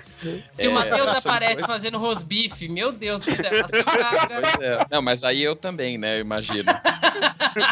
Se 0.49 0.67
o 0.67 0.71
É, 0.71 0.75
Matheus 0.75 1.05
são 1.05 1.19
aparece 1.19 1.53
coisas- 1.53 1.67
fazendo 1.67 1.99
rosbife, 1.99 2.69
meu 2.69 2.91
Deus 2.91 3.21
do 3.21 3.31
céu. 3.33 3.51
Pois 3.53 4.55
é. 4.61 4.79
Não, 4.91 5.03
mas 5.03 5.23
aí 5.23 5.43
eu 5.43 5.55
também, 5.55 5.99
né? 5.99 6.17
Eu 6.17 6.21
imagino. 6.23 6.65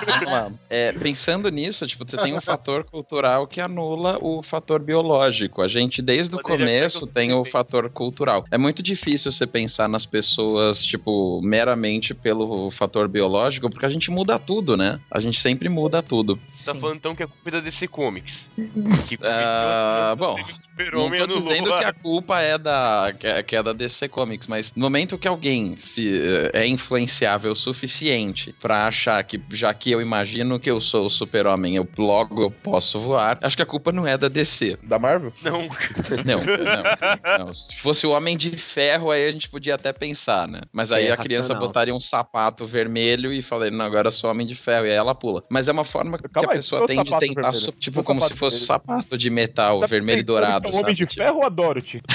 Vamos 0.07 0.25
lá. 0.33 0.53
É, 0.71 0.93
pensando 0.93 1.49
nisso, 1.51 1.87
tipo, 1.87 2.05
você 2.09 2.17
tem 2.17 2.37
um 2.37 2.41
fator 2.41 2.85
cultural 2.85 3.47
que 3.47 3.61
anula 3.61 4.19
o 4.21 4.43
fator 4.43 4.81
biológico. 4.81 5.63
A 5.63 5.69
gente, 5.69 6.01
desde 6.01 6.35
o 6.35 6.41
começo, 6.41 7.13
tem 7.13 7.33
o 7.33 7.45
fator 7.45 7.91
cultural. 7.91 8.45
É 8.51 8.59
muito 8.59 8.83
difícil 8.83 9.31
você 9.31 9.47
pensar 9.47 9.89
nas 9.89 10.07
pessoas, 10.07 10.85
tipo, 10.85 11.41
meramente 11.43 12.15
pelo 12.15 12.71
fator 12.71 13.09
biológico, 13.09 13.69
porque 13.71 13.87
a 13.87 13.89
gente 13.91 14.11
muda 14.11 14.39
tudo, 14.39 14.77
né? 14.77 15.01
A 15.11 15.21
gente 15.21 15.41
sempre 15.41 15.69
muda 15.69 16.03
tudo. 16.03 16.39
Você 16.47 16.65
tá 16.65 16.75
falando 16.75 16.97
então 16.97 17.14
que 17.15 17.23
é 17.23 17.27
culpa 17.27 17.51
da 17.51 17.61
DC 17.61 17.89
Comics. 17.89 18.51
Que 19.09 19.19
Ah, 19.23 20.15
bom, 20.17 20.35
o 20.35 20.39
Não 20.39 20.53
super-homem 20.53 21.27
tô 21.27 21.39
dizendo 21.39 21.73
a- 21.75 21.79
que 21.79 21.85
a 21.85 21.93
culpa 21.93 22.41
é 22.41 22.57
da, 22.57 23.13
que 23.19 23.27
é, 23.27 23.45
é 23.59 23.63
da 23.63 23.73
DC 23.73 24.09
Comics, 24.09 24.47
mas 24.47 24.73
no 24.75 24.83
momento 24.83 25.19
que 25.19 25.29
alguém 25.29 25.77
se 25.77 26.09
eh, 26.11 26.51
é 26.55 26.67
influenciável 26.67 27.53
o 27.53 27.57
suficiente 27.57 28.55
pra 28.61 28.87
achar 28.87 29.23
que, 29.25 29.41
já 29.51 29.73
que 29.75 29.91
eu 29.91 30.01
imagino 30.01 30.59
que 30.59 30.71
eu 30.71 30.81
sou 30.81 31.07
o 31.07 31.11
super-homem, 31.11 31.77
eu 31.77 31.87
logo 31.99 32.43
eu 32.43 32.51
posso 32.51 32.99
voar, 33.01 33.39
acho 33.43 33.57
que 33.57 33.63
a 33.63 33.67
culpa 33.67 33.93
não 33.93 34.07
é 34.07 34.17
da 34.17 34.29
DC. 34.29 34.79
Da 34.83 34.99
Marvel? 34.99 35.33
Não, 35.43 35.61
Não, 36.25 36.41
não, 36.45 37.39
não. 37.47 37.53
Se 37.55 37.77
fosse 37.77 38.07
o 38.07 38.11
Homem 38.11 38.37
de 38.37 38.57
Ferro, 38.57 39.11
aí 39.11 39.27
a 39.29 39.33
gente 39.33 39.49
podia 39.49 39.75
até 39.75 39.93
pensar, 39.93 40.49
né? 40.49 40.61
Mas 40.73 40.91
aí 40.93 41.07
é 41.07 41.13
a 41.13 41.17
criança 41.17 41.49
racional. 41.49 41.67
botaria 41.69 41.95
um 41.95 42.01
sapato 42.01 42.67
vermelho 42.67 43.33
e 43.33 43.43
falei, 43.43 43.71
não, 43.71 43.85
agora 43.85 44.09
eu 44.09 44.13
sou 44.13 44.31
Homem 44.31 44.47
de 44.47 44.55
Ferro, 44.55 44.87
e 44.87 44.91
aí 44.91 44.97
ela 44.97 45.15
pula. 45.15 45.43
Mas 45.51 45.69
é 45.69 45.73
uma 45.73 45.85
forma 45.85 46.19
que 46.19 46.29
Calma 46.29 46.51
a 46.51 46.53
aí, 46.53 46.59
pessoa 46.59 46.85
é 46.85 46.87
tem 46.87 47.04
de 47.05 47.19
tentar, 47.19 47.51
vermelho? 47.53 47.73
tipo, 47.79 48.03
como 48.05 48.21
se 48.23 48.35
fosse 48.35 48.57
vermelho? 48.59 48.67
sapato 48.67 49.19
de 49.19 49.31
metal, 49.31 49.79
Tá 49.81 49.87
vermelho 49.87 50.21
e 50.21 50.25
dourado. 50.25 50.69
é 50.69 50.73
o 50.73 50.77
Homem 50.77 50.95
de 50.95 51.07
Ferro 51.07 51.39
ou 51.39 51.45
a 51.45 51.49
Dorothy? 51.49 52.01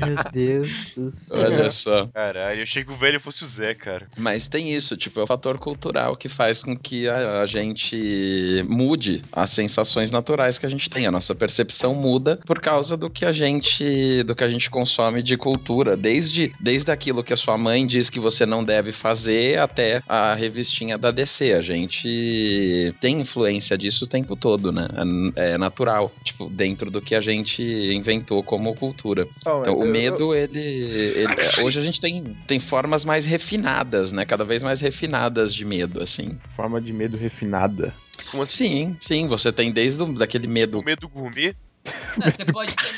Meu 0.00 0.16
Deus 0.32 0.92
do 0.96 1.10
céu. 1.12 1.38
Olha 1.38 1.70
só. 1.70 2.06
caralho, 2.06 2.60
eu 2.60 2.62
achei 2.62 2.84
que 2.84 2.90
o 2.90 2.94
velho 2.94 3.20
fosse 3.20 3.42
o 3.42 3.46
Zé, 3.46 3.74
cara. 3.74 4.06
Mas 4.16 4.48
tem 4.48 4.74
isso, 4.74 4.96
tipo, 4.96 5.20
é 5.20 5.24
o 5.24 5.26
fator 5.26 5.58
cultural 5.58 6.16
que 6.16 6.28
faz 6.28 6.62
com 6.62 6.76
que 6.76 7.08
a, 7.08 7.40
a 7.42 7.46
gente 7.46 8.64
mude 8.68 9.20
as 9.32 9.50
sensações 9.50 10.10
naturais 10.10 10.58
que 10.58 10.66
a 10.66 10.70
gente 10.70 10.88
tem. 10.88 11.06
A 11.06 11.10
nossa 11.10 11.34
percepção 11.34 11.94
muda 11.94 12.38
por 12.46 12.60
causa 12.60 12.96
do 12.96 13.10
que 13.10 13.24
a 13.24 13.32
gente 13.32 14.22
do 14.24 14.34
que 14.34 14.44
a 14.44 14.48
gente 14.48 14.70
consome 14.70 15.22
de 15.22 15.36
cultura, 15.36 15.96
desde 15.96 16.52
desde 16.60 16.90
aquilo 16.90 17.22
que 17.24 17.32
a 17.32 17.36
sua 17.36 17.58
mãe 17.58 17.86
diz 17.86 18.08
que 18.08 18.20
você 18.20 18.46
não 18.46 18.64
deve 18.64 18.92
fazer 18.92 19.58
até 19.58 20.02
a 20.08 20.34
revistinha 20.34 20.96
da 20.96 21.10
DC. 21.10 21.52
A 21.52 21.62
gente 21.62 22.94
tem 23.00 23.19
influência 23.20 23.76
disso 23.78 24.04
o 24.04 24.08
tempo 24.08 24.34
todo, 24.36 24.72
né? 24.72 24.88
É, 25.36 25.50
é 25.52 25.58
natural, 25.58 26.12
tipo, 26.24 26.48
dentro 26.50 26.90
do 26.90 27.00
que 27.00 27.14
a 27.14 27.20
gente 27.20 27.62
inventou 27.62 28.42
como 28.42 28.74
cultura. 28.74 29.26
Então, 29.38 29.76
o 29.78 29.86
medo, 29.86 30.34
ele, 30.34 30.58
ele- 30.58 31.34
é, 31.38 31.52
Hoje 31.64 31.78
a 31.78 31.82
gente 31.82 32.00
tem, 32.00 32.24
tem 32.46 32.58
formas 32.58 33.04
mais 33.04 33.24
refinadas, 33.24 34.12
né? 34.12 34.24
Cada 34.24 34.44
vez 34.44 34.62
mais 34.62 34.80
refinadas 34.80 35.54
de 35.54 35.64
medo, 35.64 36.02
assim. 36.02 36.38
Forma 36.56 36.80
de 36.80 36.92
medo 36.92 37.16
refinada. 37.16 37.94
Como 38.30 38.42
assim? 38.42 38.60
Sim, 38.60 38.96
sim, 39.00 39.26
você 39.28 39.52
tem 39.52 39.72
desde 39.72 40.02
o, 40.02 40.12
daquele 40.12 40.46
medo. 40.46 40.78
O 40.80 40.84
medo 40.84 41.08
gourmet? 41.08 41.54
É, 42.22 42.30
você 42.30 42.44
pode 42.44 42.74
ter 42.76 42.92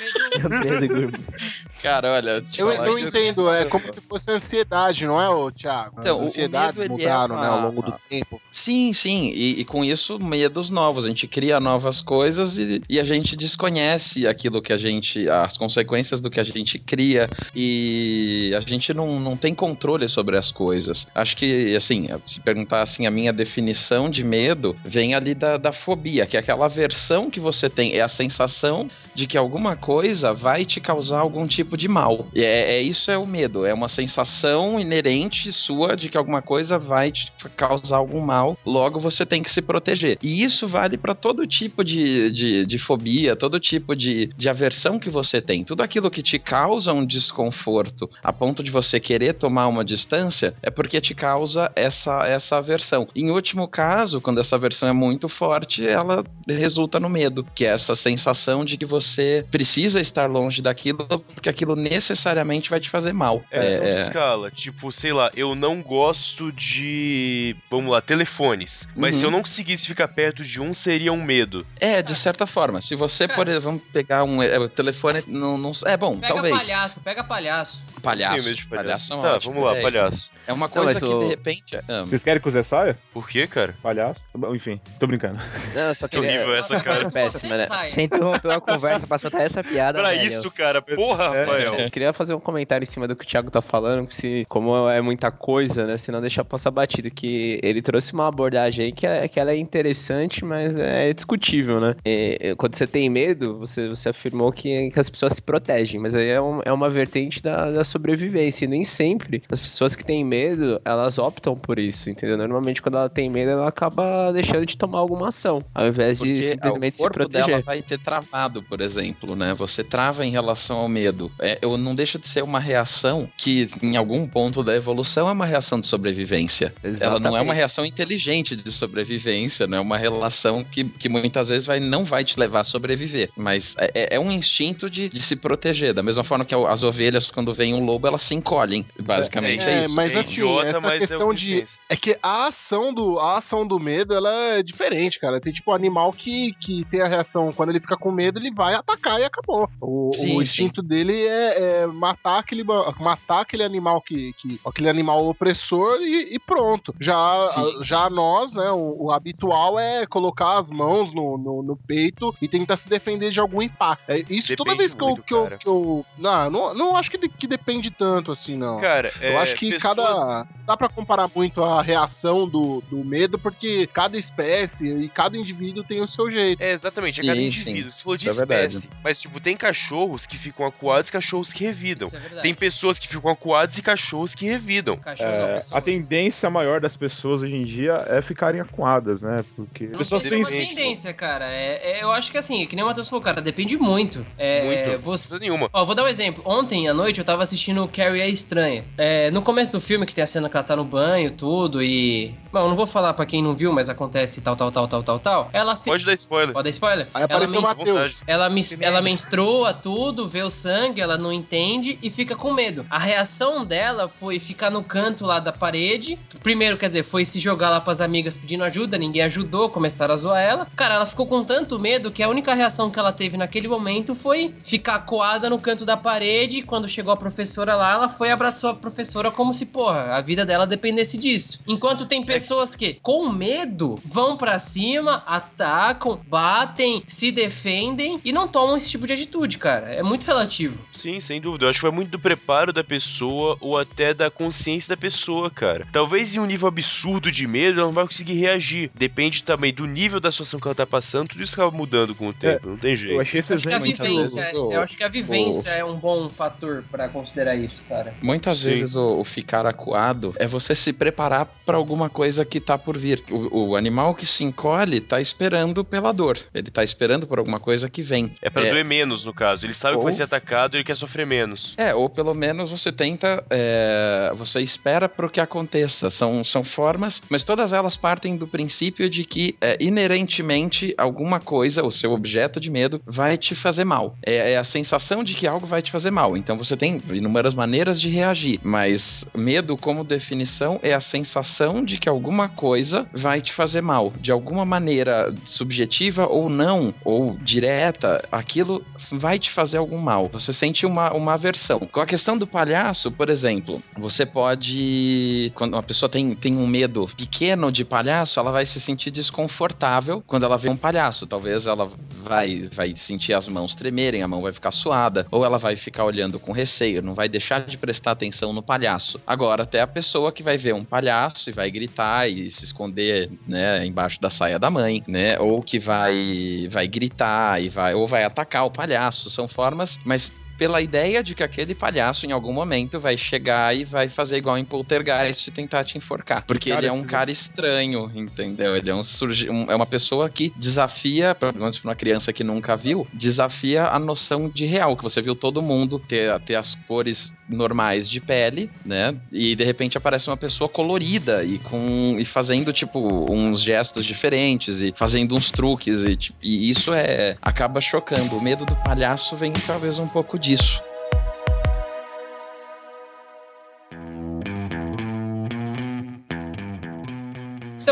medo. 0.80 1.12
Cara, 1.82 2.12
olha. 2.12 2.44
Eu 2.56 2.94
que- 2.96 3.00
entendo, 3.02 3.48
é 3.50 3.64
como 3.66 3.84
se 3.92 4.00
fosse 4.00 4.30
ansiedade, 4.30 5.04
não 5.06 5.20
é, 5.20 5.28
ô, 5.28 5.50
Thiago? 5.50 6.00
Então, 6.00 6.22
ansiedades 6.26 6.78
ele 6.78 6.88
mudaram, 6.88 7.38
é 7.38 7.40
né, 7.42 7.46
ao 7.48 7.58
uma- 7.58 7.66
longo 7.66 7.82
do 7.82 7.94
tempo. 8.08 8.40
Sim, 8.50 8.92
sim, 8.92 9.30
e, 9.34 9.60
e 9.60 9.64
com 9.64 9.84
isso 9.84 10.18
medos 10.18 10.70
novos. 10.70 11.04
A 11.04 11.08
gente 11.08 11.26
cria 11.26 11.60
novas 11.60 12.00
coisas 12.00 12.56
e, 12.56 12.82
e 12.88 13.00
a 13.00 13.04
gente 13.04 13.36
desconhece 13.36 14.26
aquilo 14.26 14.60
que 14.62 14.72
a 14.72 14.78
gente. 14.78 15.28
as 15.28 15.56
consequências 15.56 16.20
do 16.20 16.30
que 16.30 16.40
a 16.40 16.44
gente 16.44 16.78
cria 16.78 17.28
e 17.54 18.52
a 18.56 18.60
gente 18.60 18.92
não, 18.94 19.18
não 19.20 19.36
tem 19.36 19.54
controle 19.54 20.08
sobre 20.08 20.36
as 20.36 20.50
coisas. 20.50 21.06
Acho 21.14 21.36
que, 21.36 21.74
assim, 21.76 22.08
se 22.26 22.40
perguntar 22.40 22.82
assim, 22.82 23.06
a 23.06 23.10
minha 23.10 23.32
definição 23.32 24.08
de 24.10 24.24
medo 24.24 24.76
vem 24.84 25.14
ali 25.14 25.34
da, 25.34 25.56
da 25.56 25.72
fobia, 25.72 26.26
que 26.26 26.36
é 26.36 26.40
aquela 26.40 26.68
versão 26.68 27.30
que 27.30 27.40
você 27.40 27.68
tem, 27.70 27.94
é 27.94 28.00
a 28.00 28.08
sensação 28.08 28.81
de 29.14 29.26
que 29.26 29.36
alguma 29.36 29.76
coisa 29.76 29.92
coisa 30.12 30.32
vai 30.32 30.64
te 30.64 30.80
causar 30.80 31.20
algum 31.20 31.46
tipo 31.46 31.76
de 31.76 31.86
mal. 31.88 32.26
E 32.34 32.42
É, 32.42 32.76
é 32.76 32.82
isso 32.82 33.10
é 33.10 33.16
o 33.16 33.26
medo, 33.26 33.64
é 33.64 33.72
uma 33.72 33.88
sensação 33.88 34.78
inerente 34.80 35.52
sua 35.52 35.96
de 35.96 36.08
que 36.08 36.16
alguma 36.16 36.42
coisa 36.42 36.78
vai 36.78 37.12
te 37.12 37.32
causar 37.56 37.98
algum 37.98 38.20
mal, 38.20 38.58
logo 38.64 39.00
você 39.00 39.24
tem 39.24 39.42
que 39.42 39.50
se 39.50 39.62
proteger. 39.62 40.18
E 40.22 40.42
isso 40.42 40.66
vale 40.66 40.96
para 40.96 41.14
todo 41.14 41.46
tipo 41.46 41.84
de, 41.84 42.30
de, 42.30 42.66
de 42.66 42.78
fobia, 42.78 43.36
todo 43.36 43.60
tipo 43.60 43.94
de, 43.94 44.26
de 44.36 44.48
aversão 44.48 44.98
que 44.98 45.10
você 45.10 45.40
tem. 45.40 45.64
Tudo 45.64 45.82
aquilo 45.82 46.10
que 46.10 46.22
te 46.22 46.38
causa 46.38 46.92
um 46.92 47.04
desconforto 47.04 48.10
a 48.22 48.32
ponto 48.32 48.62
de 48.62 48.70
você 48.70 48.98
querer 48.98 49.34
tomar 49.34 49.66
uma 49.68 49.84
distância 49.84 50.54
é 50.62 50.70
porque 50.70 51.00
te 51.00 51.14
causa 51.14 51.70
essa, 51.76 52.26
essa 52.26 52.56
aversão. 52.56 53.06
Em 53.14 53.30
último 53.30 53.68
caso, 53.68 54.20
quando 54.20 54.40
essa 54.40 54.56
aversão 54.56 54.88
é 54.88 54.92
muito 54.92 55.28
forte, 55.28 55.86
ela 55.86 56.24
resulta 56.48 56.98
no 56.98 57.08
medo, 57.08 57.46
que 57.54 57.64
é 57.64 57.68
essa 57.68 57.94
sensação 57.94 58.61
de 58.64 58.76
que 58.76 58.86
você 58.86 59.44
precisa 59.50 60.00
estar 60.00 60.26
longe 60.28 60.60
daquilo 60.62 61.06
porque 61.34 61.48
aquilo 61.48 61.74
necessariamente 61.76 62.70
vai 62.70 62.80
te 62.80 62.88
fazer 62.90 63.12
mal. 63.12 63.42
É, 63.50 63.70
só 63.72 63.84
escala. 63.84 64.50
Tipo, 64.50 64.90
sei 64.92 65.12
lá, 65.12 65.30
eu 65.36 65.54
não 65.54 65.82
gosto 65.82 66.50
de. 66.52 67.56
Vamos 67.70 67.90
lá, 67.92 68.00
telefones. 68.00 68.88
Mas 68.96 69.14
Uhum. 69.14 69.20
se 69.20 69.26
eu 69.26 69.30
não 69.30 69.40
conseguisse 69.40 69.86
ficar 69.86 70.08
perto 70.08 70.42
de 70.42 70.60
um, 70.60 70.72
seria 70.74 71.12
um 71.12 71.22
medo. 71.22 71.66
É, 71.80 72.02
de 72.02 72.14
certa 72.14 72.46
forma. 72.46 72.80
Se 72.80 72.94
você, 72.94 73.26
por 73.28 73.46
exemplo, 73.48 73.62
vamos 73.70 73.82
pegar 73.92 74.24
um 74.24 74.42
é, 74.42 74.58
o 74.58 74.68
telefone, 74.68 75.22
não, 75.26 75.56
não 75.58 75.72
é 75.86 75.96
bom, 75.96 76.18
Pega 76.18 76.34
talvez. 76.34 76.56
palhaço, 76.56 77.00
pega 77.00 77.24
palhaço. 77.24 77.82
Palhaço. 78.02 78.32
Tenho 78.32 78.44
medo 78.44 78.56
de 78.56 78.66
palhaço. 78.66 79.12
é 79.12 79.16
um 79.16 79.20
tá, 79.20 79.34
ótimo, 79.36 79.52
vamos 79.54 79.68
lá, 79.68 79.76
é. 79.78 79.82
palhaço. 79.82 80.30
É 80.46 80.52
uma 80.52 80.66
Não, 80.66 80.72
coisa 80.74 80.92
mas 80.92 80.98
que 80.98 81.04
o- 81.08 81.20
de 81.22 81.28
repente. 81.28 81.76
ah, 81.76 82.02
Vocês 82.06 82.22
querem 82.24 82.40
que 82.42 82.48
o 82.48 82.50
Zé 82.50 82.62
saia? 82.62 82.98
Por 83.12 83.28
quê, 83.28 83.46
cara? 83.46 83.74
Palhaço? 83.82 84.20
Enfim, 84.54 84.80
tô 84.98 85.06
brincando. 85.06 85.38
Não, 85.74 85.94
só 85.94 86.08
Que 86.08 86.18
horrível 86.18 86.40
queria. 86.46 86.58
essa, 86.58 86.80
cara. 86.80 87.08
Péssima, 87.12 87.56
né? 87.56 87.66
sai. 87.66 87.90
Você 87.90 88.02
interrompeu 88.02 88.50
a 88.50 88.60
conversa 88.60 89.06
pra 89.06 89.18
soltar 89.18 89.42
essa 89.42 89.62
piada, 89.62 89.98
Pra 90.00 90.10
velho. 90.10 90.22
isso, 90.26 90.50
cara. 90.50 90.82
Porra, 90.82 91.28
Rafael. 91.28 91.74
Eu 91.76 91.90
queria 91.90 92.12
fazer 92.12 92.34
um 92.34 92.40
comentário 92.40 92.82
em 92.84 92.86
cima 92.86 93.06
do 93.06 93.14
que 93.16 93.24
o 93.24 93.28
Thiago 93.28 93.50
tá 93.50 93.62
falando, 93.62 94.06
que 94.06 94.14
se, 94.14 94.44
como 94.48 94.88
é 94.88 95.00
muita 95.00 95.30
coisa, 95.30 95.86
né, 95.86 95.96
se 95.96 96.10
não 96.10 96.20
deixar 96.20 96.44
passar 96.44 96.70
batido, 96.70 97.10
que 97.10 97.60
ele 97.62 97.80
trouxe 97.82 98.12
uma 98.12 98.26
abordagem 98.28 98.86
aí 98.86 98.92
que, 98.92 99.06
é, 99.06 99.28
que 99.28 99.38
ela 99.38 99.50
é 99.52 99.56
interessante, 99.56 100.44
mas 100.44 100.76
é 100.76 101.12
discutível, 101.12 101.80
né? 101.80 101.94
E, 102.04 102.54
quando 102.56 102.74
você 102.76 102.86
tem 102.86 103.08
medo, 103.10 103.58
você, 103.58 103.88
você 103.88 104.08
afirmou 104.08 104.50
que, 104.52 104.90
que 104.90 104.98
as 105.00 105.08
pessoas 105.10 105.34
se 105.34 105.42
protegem, 105.42 106.00
mas 106.00 106.14
aí 106.14 106.28
é, 106.28 106.40
um- 106.40 106.60
é 106.64 106.72
uma 106.72 106.88
vertente 106.90 107.42
da, 107.42 107.70
da 107.70 107.84
sobrevivência, 107.92 108.64
e 108.64 108.68
nem 108.68 108.84
sempre 108.84 109.42
as 109.48 109.60
pessoas 109.60 109.94
que 109.94 110.04
têm 110.04 110.24
medo, 110.24 110.80
elas 110.84 111.18
optam 111.18 111.56
por 111.56 111.78
isso, 111.78 112.10
entendeu? 112.10 112.36
Normalmente 112.36 112.82
quando 112.82 112.96
ela 112.96 113.08
tem 113.08 113.30
medo, 113.30 113.50
ela 113.50 113.68
acaba 113.68 114.32
deixando 114.32 114.66
de 114.66 114.76
tomar 114.76 114.98
alguma 114.98 115.28
ação, 115.28 115.64
ao 115.74 115.86
invés 115.86 116.18
de 116.18 116.28
Porque 116.28 116.42
simplesmente 116.42 116.94
o 116.94 116.96
se 116.96 117.02
corpo 117.02 117.18
proteger. 117.18 117.46
dela 117.46 117.62
vai 117.62 117.82
ter 117.82 117.98
travado, 117.98 118.62
por 118.62 118.80
exemplo, 118.80 119.36
né? 119.36 119.54
Você 119.54 119.84
trava 119.84 120.24
em 120.24 120.30
relação 120.30 120.78
ao 120.78 120.88
medo. 120.88 121.30
É, 121.40 121.58
eu 121.60 121.76
não 121.76 121.94
deixa 121.94 122.18
de 122.18 122.28
ser 122.28 122.42
uma 122.42 122.58
reação 122.60 123.28
que, 123.36 123.68
em 123.82 123.96
algum 123.96 124.26
ponto 124.26 124.62
da 124.62 124.74
evolução, 124.74 125.28
é 125.28 125.32
uma 125.32 125.46
reação 125.46 125.78
de 125.80 125.86
sobrevivência. 125.86 126.72
Ela 126.82 127.18
não 127.18 127.30
é 127.30 127.30
uma 127.30 127.38
Exatamente. 127.38 127.56
reação 127.56 127.86
inteligente 127.86 128.56
de 128.56 128.72
sobrevivência, 128.72 129.66
não 129.66 129.78
é 129.78 129.80
uma 129.80 129.98
relação 129.98 130.64
que, 130.64 130.84
que 130.84 131.08
muitas 131.08 131.48
vezes 131.48 131.66
vai, 131.66 131.80
não 131.80 132.04
vai 132.04 132.24
te 132.24 132.38
levar 132.38 132.60
a 132.60 132.64
sobreviver. 132.64 133.30
Mas 133.36 133.74
é, 133.78 134.16
é 134.16 134.20
um 134.20 134.30
instinto 134.30 134.88
de, 134.88 135.08
de 135.08 135.20
se 135.20 135.36
proteger. 135.36 135.94
Da 135.94 136.02
mesma 136.02 136.24
forma 136.24 136.44
que 136.44 136.54
as 136.54 136.82
ovelhas, 136.82 137.30
quando 137.30 137.54
vem 137.54 137.74
um 137.74 137.81
lobo, 137.84 138.06
elas 138.06 138.22
se 138.22 138.34
encolhem. 138.34 138.84
Basicamente 139.00 139.60
é, 139.62 139.80
É, 139.80 139.84
isso. 139.84 139.94
mas 139.94 140.10
é 140.10 140.14
assim, 140.20 140.30
idiota, 140.32 140.68
essa 140.68 140.80
mas 140.80 140.92
é 140.94 140.98
questão 140.98 141.28
o 141.28 141.34
que 141.34 141.40
de-. 141.40 141.64
É 141.88 141.96
que 141.96 142.18
a 142.22 142.46
ação 142.48 142.92
do, 142.94 143.18
a 143.18 143.38
ação 143.38 143.66
do 143.66 143.78
medo, 143.78 144.14
ela 144.14 144.30
é 144.30 144.62
diferente, 144.62 145.18
cara. 145.18 145.40
Tem 145.40 145.52
tipo 145.52 145.72
animal 145.72 146.10
que, 146.12 146.52
que 146.60 146.84
tem 146.90 147.00
a 147.00 147.08
reação, 147.08 147.50
quando 147.52 147.70
ele 147.70 147.80
fica 147.80 147.96
com 147.96 148.10
medo, 148.10 148.38
ele 148.38 148.50
vai 148.52 148.74
atacar 148.74 149.20
e 149.20 149.24
acabou. 149.24 149.68
O, 149.80 150.12
Sim, 150.14 150.28
o 150.28 150.38
sim. 150.38 150.42
instinto 150.44 150.82
dele 150.82 151.26
é, 151.26 151.82
é 151.82 151.86
matar, 151.86 152.38
aquele, 152.38 152.62
matar 152.98 153.40
aquele 153.42 153.62
animal 153.64 154.00
que, 154.02 154.32
que 154.38 154.60
aquele 154.66 154.88
animal 154.88 155.26
opressor 155.26 156.00
e, 156.02 156.34
e 156.34 156.38
pronto. 156.38 156.94
Já, 157.00 157.46
Sim, 157.48 157.76
a- 157.80 157.84
já 157.84 158.10
nós, 158.10 158.52
né, 158.52 158.70
o, 158.70 159.06
o 159.06 159.10
habitual 159.10 159.78
é 159.78 160.06
colocar 160.06 160.58
as 160.58 160.70
mãos 160.70 161.12
no, 161.14 161.38
no, 161.38 161.62
no 161.62 161.76
peito 161.86 162.34
e 162.40 162.48
tentar 162.48 162.76
se 162.76 162.88
defender 162.88 163.30
de 163.30 163.40
algum 163.40 163.62
impacto. 163.62 164.08
É, 164.08 164.18
isso 164.28 164.54
toda 164.56 164.72
Depende 164.74 164.78
vez 164.78 164.94
que 164.94 165.02
eu, 165.02 165.06
muito, 165.06 165.22
que 165.22 165.34
eu, 165.34 165.58
que 165.58 165.68
eu- 165.68 166.06
não, 166.18 166.50
não, 166.50 166.74
não 166.74 166.96
acho 166.96 167.10
que, 167.10 167.18
de- 167.18 167.28
que 167.28 167.46
depende 167.46 167.71
tanto 167.90 168.32
assim, 168.32 168.56
não. 168.56 168.78
Cara, 168.78 169.12
Eu 169.20 169.32
é, 169.32 169.36
acho 169.42 169.56
que 169.56 169.70
pessoas- 169.70 169.94
cada. 169.96 170.46
Dá 170.64 170.76
pra 170.76 170.88
comparar 170.88 171.28
muito 171.34 171.60
a 171.62 171.82
reação 171.82 172.48
do, 172.48 172.80
do 172.88 172.98
medo, 173.04 173.36
porque 173.36 173.88
cada 173.92 174.16
espécie 174.16 174.84
e 174.86 175.08
cada 175.08 175.36
indivíduo 175.36 175.82
tem 175.82 176.00
o 176.00 176.06
seu 176.06 176.30
jeito. 176.30 176.62
É, 176.62 176.70
exatamente, 176.70 177.20
é 177.20 177.24
cada 177.24 177.36
Sim, 177.36 177.46
indivíduo. 177.46 177.90
sim. 177.90 177.96
Você 177.96 178.02
falou 178.02 178.16
de 178.16 178.28
Isso 178.28 178.40
é 178.40 178.42
espécie. 178.44 178.90
Mas, 179.02 179.20
tipo, 179.20 179.40
tem 179.40 179.56
cachorros 179.56 180.24
que 180.24 180.36
ficam 180.38 180.64
acuados 180.64 181.08
e 181.08 181.12
cachorros 181.12 181.52
que 181.52 181.64
revidam. 181.64 182.06
Isso 182.06 182.16
é. 182.16 182.40
Tem 182.40 182.54
pessoas 182.54 182.98
que 183.00 183.08
ficam 183.08 183.28
acuados 183.30 183.76
e 183.76 183.82
cachorros 183.82 184.36
que 184.36 184.46
revidam. 184.46 185.00
É, 185.18 185.58
a 185.72 185.80
tendência 185.80 186.48
maior 186.48 186.80
das 186.80 186.94
pessoas 186.94 187.42
hoje 187.42 187.54
em 187.56 187.64
dia 187.64 187.94
é 188.08 188.22
ficarem 188.22 188.60
acuadas, 188.60 189.20
né? 189.20 189.44
Porque 189.56 189.88
Não 189.88 189.98
pessoas 189.98 190.22
sei 190.22 190.30
se 190.30 190.34
é 190.36 190.38
uma 190.38 190.66
tendência, 190.66 191.12
cara. 191.12 191.44
É, 191.50 191.98
é- 191.98 192.02
eu 192.04 192.12
acho 192.12 192.30
que 192.30 192.38
assim, 192.38 192.64
que 192.66 192.76
nem 192.76 192.84
o 192.84 192.86
Matheus 192.86 193.08
falou, 193.08 193.22
cara, 193.22 193.40
depende 193.40 193.76
muito. 193.76 194.24
É, 194.38 194.64
Muito. 194.64 195.02
Você... 195.02 195.38
nenhuma. 195.40 195.68
Ó, 195.72 195.84
vou 195.84 195.94
dar 195.94 196.04
um 196.04 196.08
exemplo. 196.08 196.40
Ontem 196.46 196.88
à 196.88 196.94
noite 196.94 197.18
eu 197.18 197.24
tava 197.24 197.42
assistindo 197.42 197.61
Carrie 197.92 198.22
a 198.22 198.26
Estranha. 198.28 198.84
É, 198.98 199.30
no 199.30 199.42
começo 199.42 199.72
do 199.72 199.80
filme, 199.80 200.06
que 200.06 200.14
tem 200.14 200.24
a 200.24 200.26
cena 200.26 200.48
que 200.48 200.56
ela 200.56 200.64
tá 200.64 200.74
no 200.74 200.84
banho, 200.84 201.30
tudo, 201.32 201.82
e. 201.82 202.34
Bom, 202.52 202.68
não 202.68 202.76
vou 202.76 202.86
falar 202.86 203.14
pra 203.14 203.24
quem 203.24 203.42
não 203.42 203.54
viu, 203.54 203.72
mas 203.72 203.88
acontece 203.88 204.42
tal, 204.42 204.54
tal, 204.54 204.70
tal, 204.70 204.86
tal, 204.86 205.02
tal, 205.02 205.18
tal. 205.18 205.50
Ela 205.54 205.74
fi... 205.74 205.84
Pode 205.84 206.04
dar 206.04 206.12
spoiler. 206.12 206.52
Pode 206.52 206.64
dar 206.64 206.70
spoiler? 206.70 207.08
Aí 207.14 207.22
ela, 207.22 207.24
apareceu 207.24 207.48
o 207.48 207.52
men- 207.52 207.62
Matheus. 207.62 208.12
Vontade. 208.12 208.16
ela, 208.26 208.50
mis- 208.50 208.80
ela 208.82 209.00
menstrua 209.00 209.72
tudo, 209.72 210.26
vê 210.26 210.42
o 210.42 210.50
sangue, 210.50 211.00
ela 211.00 211.16
não 211.16 211.32
entende 211.32 211.98
e 212.02 212.10
fica 212.10 212.36
com 212.36 212.52
medo. 212.52 212.84
A 212.90 212.98
reação 212.98 213.64
dela 213.64 214.06
foi 214.06 214.38
ficar 214.38 214.70
no 214.70 214.82
canto 214.84 215.24
lá 215.24 215.38
da 215.40 215.50
parede. 215.50 216.18
Primeiro, 216.42 216.76
quer 216.76 216.86
dizer, 216.88 217.04
foi 217.04 217.24
se 217.24 217.38
jogar 217.38 217.70
lá 217.70 217.80
pras 217.80 218.02
amigas 218.02 218.36
pedindo 218.36 218.64
ajuda, 218.64 218.98
ninguém 218.98 219.22
ajudou, 219.22 219.70
começaram 219.70 220.12
a 220.12 220.16
zoar 220.18 220.40
ela. 220.42 220.66
Cara, 220.76 220.96
ela 220.96 221.06
ficou 221.06 221.24
com 221.26 221.42
tanto 221.42 221.78
medo 221.78 222.10
que 222.10 222.22
a 222.22 222.28
única 222.28 222.52
reação 222.52 222.90
que 222.90 222.98
ela 222.98 223.12
teve 223.12 223.38
naquele 223.38 223.66
momento 223.66 224.14
foi 224.14 224.54
ficar 224.62 224.98
coada 225.00 225.48
no 225.48 225.58
canto 225.58 225.86
da 225.86 225.96
parede. 225.96 226.60
Quando 226.60 226.86
chegou 226.86 227.14
a 227.14 227.16
professora 227.16 227.51
lá, 227.76 227.92
ela 227.94 228.08
foi 228.08 228.28
e 228.28 228.30
abraçou 228.30 228.70
a 228.70 228.74
professora 228.74 229.30
como 229.30 229.52
se, 229.52 229.66
porra, 229.66 230.14
a 230.14 230.20
vida 230.20 230.44
dela 230.44 230.66
dependesse 230.66 231.18
disso. 231.18 231.62
Enquanto 231.66 232.06
tem 232.06 232.24
pessoas 232.24 232.74
que, 232.76 232.98
com 233.02 233.28
medo, 233.30 233.98
vão 234.04 234.36
pra 234.36 234.58
cima, 234.58 235.22
atacam, 235.26 236.20
batem, 236.26 237.02
se 237.06 237.30
defendem 237.30 238.20
e 238.24 238.32
não 238.32 238.48
tomam 238.48 238.76
esse 238.76 238.90
tipo 238.90 239.06
de 239.06 239.12
atitude, 239.12 239.58
cara. 239.58 239.88
É 239.88 240.02
muito 240.02 240.24
relativo. 240.26 240.76
Sim, 240.92 241.20
sem 241.20 241.40
dúvida. 241.40 241.64
Eu 241.66 241.70
acho 241.70 241.78
que 241.78 241.82
vai 241.86 241.92
muito 241.94 242.10
do 242.10 242.18
preparo 242.18 242.72
da 242.72 242.82
pessoa 242.84 243.56
ou 243.60 243.78
até 243.78 244.14
da 244.14 244.30
consciência 244.30 244.94
da 244.94 245.00
pessoa, 245.00 245.50
cara. 245.50 245.86
Talvez 245.92 246.34
em 246.34 246.38
um 246.38 246.46
nível 246.46 246.68
absurdo 246.68 247.30
de 247.30 247.46
medo 247.46 247.78
ela 247.80 247.86
não 247.88 247.92
vai 247.94 248.04
conseguir 248.06 248.34
reagir. 248.34 248.90
Depende 248.94 249.42
também 249.42 249.72
do 249.72 249.86
nível 249.86 250.20
da 250.20 250.30
situação 250.30 250.58
que 250.60 250.66
ela 250.66 250.74
tá 250.74 250.86
passando. 250.86 251.28
Tudo 251.28 251.42
isso 251.42 251.54
acaba 251.54 251.76
mudando 251.76 252.14
com 252.14 252.28
o 252.28 252.32
tempo. 252.32 252.68
não 252.70 252.76
tem 252.76 252.92
Eu 252.92 252.96
jeito. 252.96 253.20
achei 253.20 253.40
esse 253.40 253.52
Acho 253.52 253.68
que 253.68 253.74
a 253.74 253.78
vivência, 253.78 254.40
é- 254.40 254.54
eu 254.54 254.80
acho 254.80 254.96
que 254.96 255.04
a 255.04 255.08
vivência 255.08 255.70
é 255.70 255.84
um 255.84 255.96
bom 255.96 256.28
fator 256.28 256.84
pra 256.90 257.08
considerar 257.08 257.41
isso, 257.54 257.84
cara. 257.88 258.14
Muitas 258.22 258.58
Sim. 258.58 258.70
vezes 258.70 258.94
o, 258.96 259.20
o 259.20 259.24
ficar 259.24 259.66
acuado 259.66 260.34
é 260.38 260.46
você 260.46 260.74
se 260.74 260.92
preparar 260.92 261.46
para 261.66 261.76
alguma 261.76 262.08
coisa 262.08 262.44
que 262.44 262.60
tá 262.60 262.78
por 262.78 262.96
vir. 262.96 263.22
O, 263.30 263.70
o 263.70 263.76
animal 263.76 264.14
que 264.14 264.24
se 264.26 264.44
encolhe 264.44 265.00
tá 265.00 265.20
esperando 265.20 265.84
pela 265.84 266.12
dor. 266.12 266.38
Ele 266.54 266.70
tá 266.70 266.82
esperando 266.84 267.26
por 267.26 267.38
alguma 267.38 267.58
coisa 267.60 267.88
que 267.88 268.02
vem. 268.02 268.32
É 268.40 268.48
pra 268.50 268.62
doer 268.62 268.84
menos, 268.84 269.24
no 269.24 269.32
caso. 269.34 269.66
Ele 269.66 269.72
sabe 269.72 269.94
que 269.94 269.98
Ou- 269.98 270.04
vai 270.04 270.12
ser 270.12 270.22
atacado 270.24 270.74
e 270.74 270.78
ele 270.78 270.84
quer 270.84 270.96
sofrer 270.96 271.26
menos. 271.26 271.74
É, 271.76 271.94
ou 271.94 272.08
pelo 272.08 272.34
menos 272.34 272.70
você 272.70 272.90
tenta, 272.92 273.42
é, 273.50 274.32
você 274.36 274.60
espera 274.60 275.08
para 275.08 275.26
o 275.26 275.30
que 275.30 275.40
aconteça. 275.40 276.10
São, 276.10 276.44
são 276.44 276.62
formas, 276.64 277.22
mas 277.28 277.44
todas 277.44 277.72
elas 277.72 277.96
partem 277.96 278.36
do 278.36 278.46
princípio 278.46 279.08
de 279.08 279.24
que 279.24 279.56
é, 279.60 279.76
inerentemente 279.80 280.94
alguma 280.96 281.40
coisa, 281.40 281.82
o 281.82 281.90
seu 281.90 282.12
objeto 282.12 282.60
de 282.60 282.70
medo, 282.70 283.00
vai 283.06 283.36
te 283.36 283.54
fazer 283.54 283.84
mal. 283.84 284.16
É, 284.24 284.52
é 284.52 284.56
a 284.56 284.64
sensação 284.64 285.24
de 285.24 285.34
que 285.34 285.46
algo 285.46 285.66
vai 285.66 285.82
te 285.82 285.90
fazer 285.90 286.10
mal. 286.10 286.36
Então 286.36 286.56
você 286.56 286.76
tem 286.76 286.98
inúmeras 287.22 287.54
maneiras 287.54 288.00
de 288.00 288.08
reagir, 288.08 288.58
mas 288.64 289.24
medo, 289.34 289.76
como 289.76 290.02
definição, 290.02 290.80
é 290.82 290.92
a 290.92 291.00
sensação 291.00 291.84
de 291.84 291.96
que 291.96 292.08
alguma 292.08 292.48
coisa 292.48 293.06
vai 293.12 293.40
te 293.40 293.52
fazer 293.52 293.80
mal. 293.80 294.12
De 294.20 294.32
alguma 294.32 294.64
maneira 294.64 295.32
subjetiva 295.46 296.26
ou 296.26 296.48
não, 296.48 296.92
ou 297.04 297.36
direta, 297.38 298.26
aquilo 298.30 298.84
vai 299.10 299.38
te 299.38 299.50
fazer 299.50 299.78
algum 299.78 299.98
mal. 299.98 300.28
Você 300.28 300.52
sente 300.52 300.84
uma, 300.84 301.12
uma 301.12 301.34
aversão. 301.34 301.78
Com 301.80 302.00
a 302.00 302.06
questão 302.06 302.36
do 302.36 302.46
palhaço, 302.46 303.10
por 303.12 303.30
exemplo, 303.30 303.80
você 303.96 304.26
pode. 304.26 305.52
Quando 305.54 305.74
uma 305.74 305.82
pessoa 305.82 306.08
tem, 306.08 306.34
tem 306.34 306.56
um 306.56 306.66
medo 306.66 307.08
pequeno 307.16 307.70
de 307.70 307.84
palhaço, 307.84 308.40
ela 308.40 308.50
vai 308.50 308.66
se 308.66 308.80
sentir 308.80 309.10
desconfortável 309.10 310.22
quando 310.26 310.44
ela 310.44 310.58
vê 310.58 310.68
um 310.68 310.76
palhaço. 310.76 311.26
Talvez 311.26 311.66
ela 311.66 311.88
vai, 312.22 312.68
vai 312.72 312.96
sentir 312.96 313.34
as 313.34 313.48
mãos 313.48 313.74
tremerem, 313.74 314.22
a 314.22 314.28
mão 314.28 314.42
vai 314.42 314.52
ficar 314.52 314.70
suada, 314.70 315.26
ou 315.30 315.44
ela 315.44 315.58
vai 315.58 315.76
ficar 315.76 316.04
olhando 316.04 316.38
com 316.38 316.52
receio, 316.52 317.02
não 317.02 317.14
vai 317.14 317.28
deixar 317.28 317.60
de 317.60 317.76
prestar 317.76 318.12
atenção 318.12 318.52
no 318.52 318.62
palhaço. 318.62 319.20
Agora, 319.26 319.64
até 319.64 319.80
a 319.80 319.86
pessoa 319.86 320.32
que 320.32 320.42
vai 320.42 320.56
ver 320.56 320.74
um 320.74 320.84
palhaço 320.84 321.50
e 321.50 321.52
vai 321.52 321.70
gritar 321.70 322.28
e 322.28 322.50
se 322.50 322.64
esconder, 322.64 323.30
né, 323.46 323.84
embaixo 323.84 324.20
da 324.20 324.30
saia 324.30 324.58
da 324.58 324.70
mãe, 324.70 325.02
né, 325.06 325.38
ou 325.38 325.62
que 325.62 325.78
vai, 325.78 326.68
vai 326.70 326.86
gritar 326.86 327.62
e 327.62 327.68
vai, 327.68 327.94
ou 327.94 328.06
vai 328.06 328.24
atacar 328.24 328.64
o 328.64 328.70
palhaço, 328.70 329.28
são 329.30 329.48
formas, 329.48 329.98
mas 330.04 330.32
pela 330.62 330.80
ideia 330.80 331.24
de 331.24 331.34
que 331.34 331.42
aquele 331.42 331.74
palhaço 331.74 332.24
em 332.24 332.30
algum 332.30 332.52
momento 332.52 333.00
vai 333.00 333.18
chegar 333.18 333.74
e 333.76 333.82
vai 333.84 334.08
fazer 334.08 334.36
igual 334.36 334.56
em 334.56 334.64
Poltergeist 334.64 335.48
e 335.48 335.50
tentar 335.50 335.82
te 335.82 335.98
enforcar. 335.98 336.44
Porque 336.46 336.70
Cara, 336.70 336.82
ele 336.82 336.86
é 336.86 336.92
um 336.92 337.02
cara 337.02 337.32
estranho, 337.32 338.08
entendeu? 338.14 338.76
Ele 338.76 338.88
é, 338.88 338.94
um 338.94 339.02
surgi 339.02 339.50
um- 339.50 339.68
é 339.68 339.74
uma 339.74 339.84
pessoa 339.86 340.30
que 340.30 340.52
desafia, 340.56 341.34
pelo 341.34 341.52
menos 341.54 341.78
pra 341.78 341.88
uma 341.90 341.96
criança 341.96 342.32
que 342.32 342.44
nunca 342.44 342.76
viu, 342.76 343.08
desafia 343.12 343.88
a 343.88 343.98
noção 343.98 344.48
de 344.48 344.64
real, 344.64 344.96
que 344.96 345.02
você 345.02 345.20
viu 345.20 345.34
todo 345.34 345.60
mundo 345.60 345.98
ter, 345.98 346.38
ter 346.42 346.54
as 346.54 346.76
cores 346.86 347.34
normais 347.52 348.08
de 348.08 348.20
pele, 348.20 348.70
né? 348.84 349.14
E 349.30 349.54
de 349.54 349.64
repente 349.64 349.98
aparece 349.98 350.28
uma 350.28 350.36
pessoa 350.36 350.68
colorida 350.68 351.44
e 351.44 351.58
com 351.58 352.16
e 352.18 352.24
fazendo 352.24 352.72
tipo 352.72 352.98
uns 353.30 353.60
gestos 353.60 354.04
diferentes 354.04 354.80
e 354.80 354.92
fazendo 354.96 355.34
uns 355.34 355.50
truques 355.50 356.04
e, 356.04 356.18
e 356.42 356.70
isso 356.70 356.92
é 356.92 357.36
acaba 357.40 357.80
chocando. 357.80 358.36
O 358.36 358.42
medo 358.42 358.64
do 358.64 358.76
palhaço 358.76 359.36
vem 359.36 359.52
talvez 359.52 359.98
um 359.98 360.08
pouco 360.08 360.38
disso. 360.38 360.80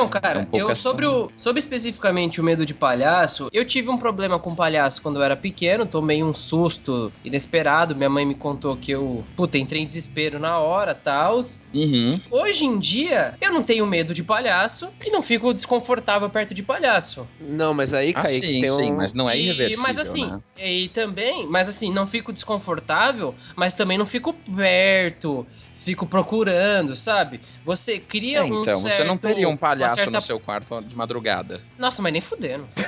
Então, 0.07 0.19
É 0.19 0.21
cara, 0.21 0.38
um 0.40 0.45
pouco 0.45 0.59
eu 0.59 0.69
assim. 0.71 0.80
sobre 0.83 1.07
o 1.07 1.28
sobre 1.37 1.59
especificamente 1.61 2.40
o 2.40 2.45
medo 2.45 2.64
de 2.66 2.75
palhaço, 2.75 3.49
eu 3.52 3.64
tive 3.64 3.88
um 3.88 3.97
problema 3.97 4.38
com 4.38 4.54
palhaço 4.54 5.02
quando 5.02 5.16
eu 5.16 5.23
era 5.23 5.37
pequeno, 5.37 5.87
tomei 5.87 6.23
um 6.23 6.33
susto 6.35 7.12
inesperado, 7.25 7.95
minha 7.97 8.11
mãe 8.11 8.25
me 8.26 8.35
contou 8.35 8.76
que 8.76 8.92
eu, 8.92 9.25
puta, 9.37 9.59
entrei 9.59 9.83
em 9.83 9.87
desespero 9.87 10.38
na 10.38 10.59
hora, 10.59 10.95
tals. 10.95 11.62
Uhum. 11.75 12.19
Hoje 12.30 12.64
em 12.64 12.78
dia, 12.78 13.35
eu 13.40 13.52
não 13.52 13.62
tenho 13.62 13.87
medo 13.87 14.12
de 14.14 14.23
palhaço 14.23 14.90
e 15.04 15.11
não 15.11 15.23
fico 15.23 15.52
desconfortável 15.54 16.28
perto 16.30 16.54
de 16.54 16.62
palhaço. 16.62 17.28
Não, 17.40 17.73
mas 17.75 17.95
aí, 17.95 18.12
Ah, 18.14 18.23
Kaique, 18.23 18.49
sim, 18.49 18.61
tem 18.61 18.71
sim, 18.71 18.92
um... 18.92 18.97
mas 18.97 19.12
não 19.12 19.28
é 19.28 19.37
E- 19.37 19.42
irreversível, 19.45 19.83
mas 19.83 19.99
assim, 19.99 20.26
né? 20.30 20.40
e 20.59 20.88
também, 20.88 21.47
mas 21.49 21.69
assim, 21.69 21.92
não 21.92 22.07
fico 22.07 22.33
desconfortável, 22.33 23.35
mas 23.57 23.75
também 23.75 23.97
não 23.99 24.07
fico 24.07 24.33
perto, 24.54 25.47
fico 25.83 26.07
procurando, 26.07 26.95
sabe? 26.95 27.41
Você 27.65 27.99
cria 27.99 28.39
É, 28.39 28.43
um 28.43 28.63
então, 28.63 28.79
certo, 28.79 28.97
você 28.99 29.05
não 29.05 29.17
teria 29.17 29.49
um 29.49 29.57
palhaço 29.57 29.97
certa 29.97 30.11
no 30.11 30.23
seu 30.23 30.39
quarto 30.39 30.81
de 30.83 30.95
madrugada. 30.95 31.63
Nossa, 31.79 32.03
mas 32.03 32.13
nem 32.13 32.21
fudendo. 32.21 32.69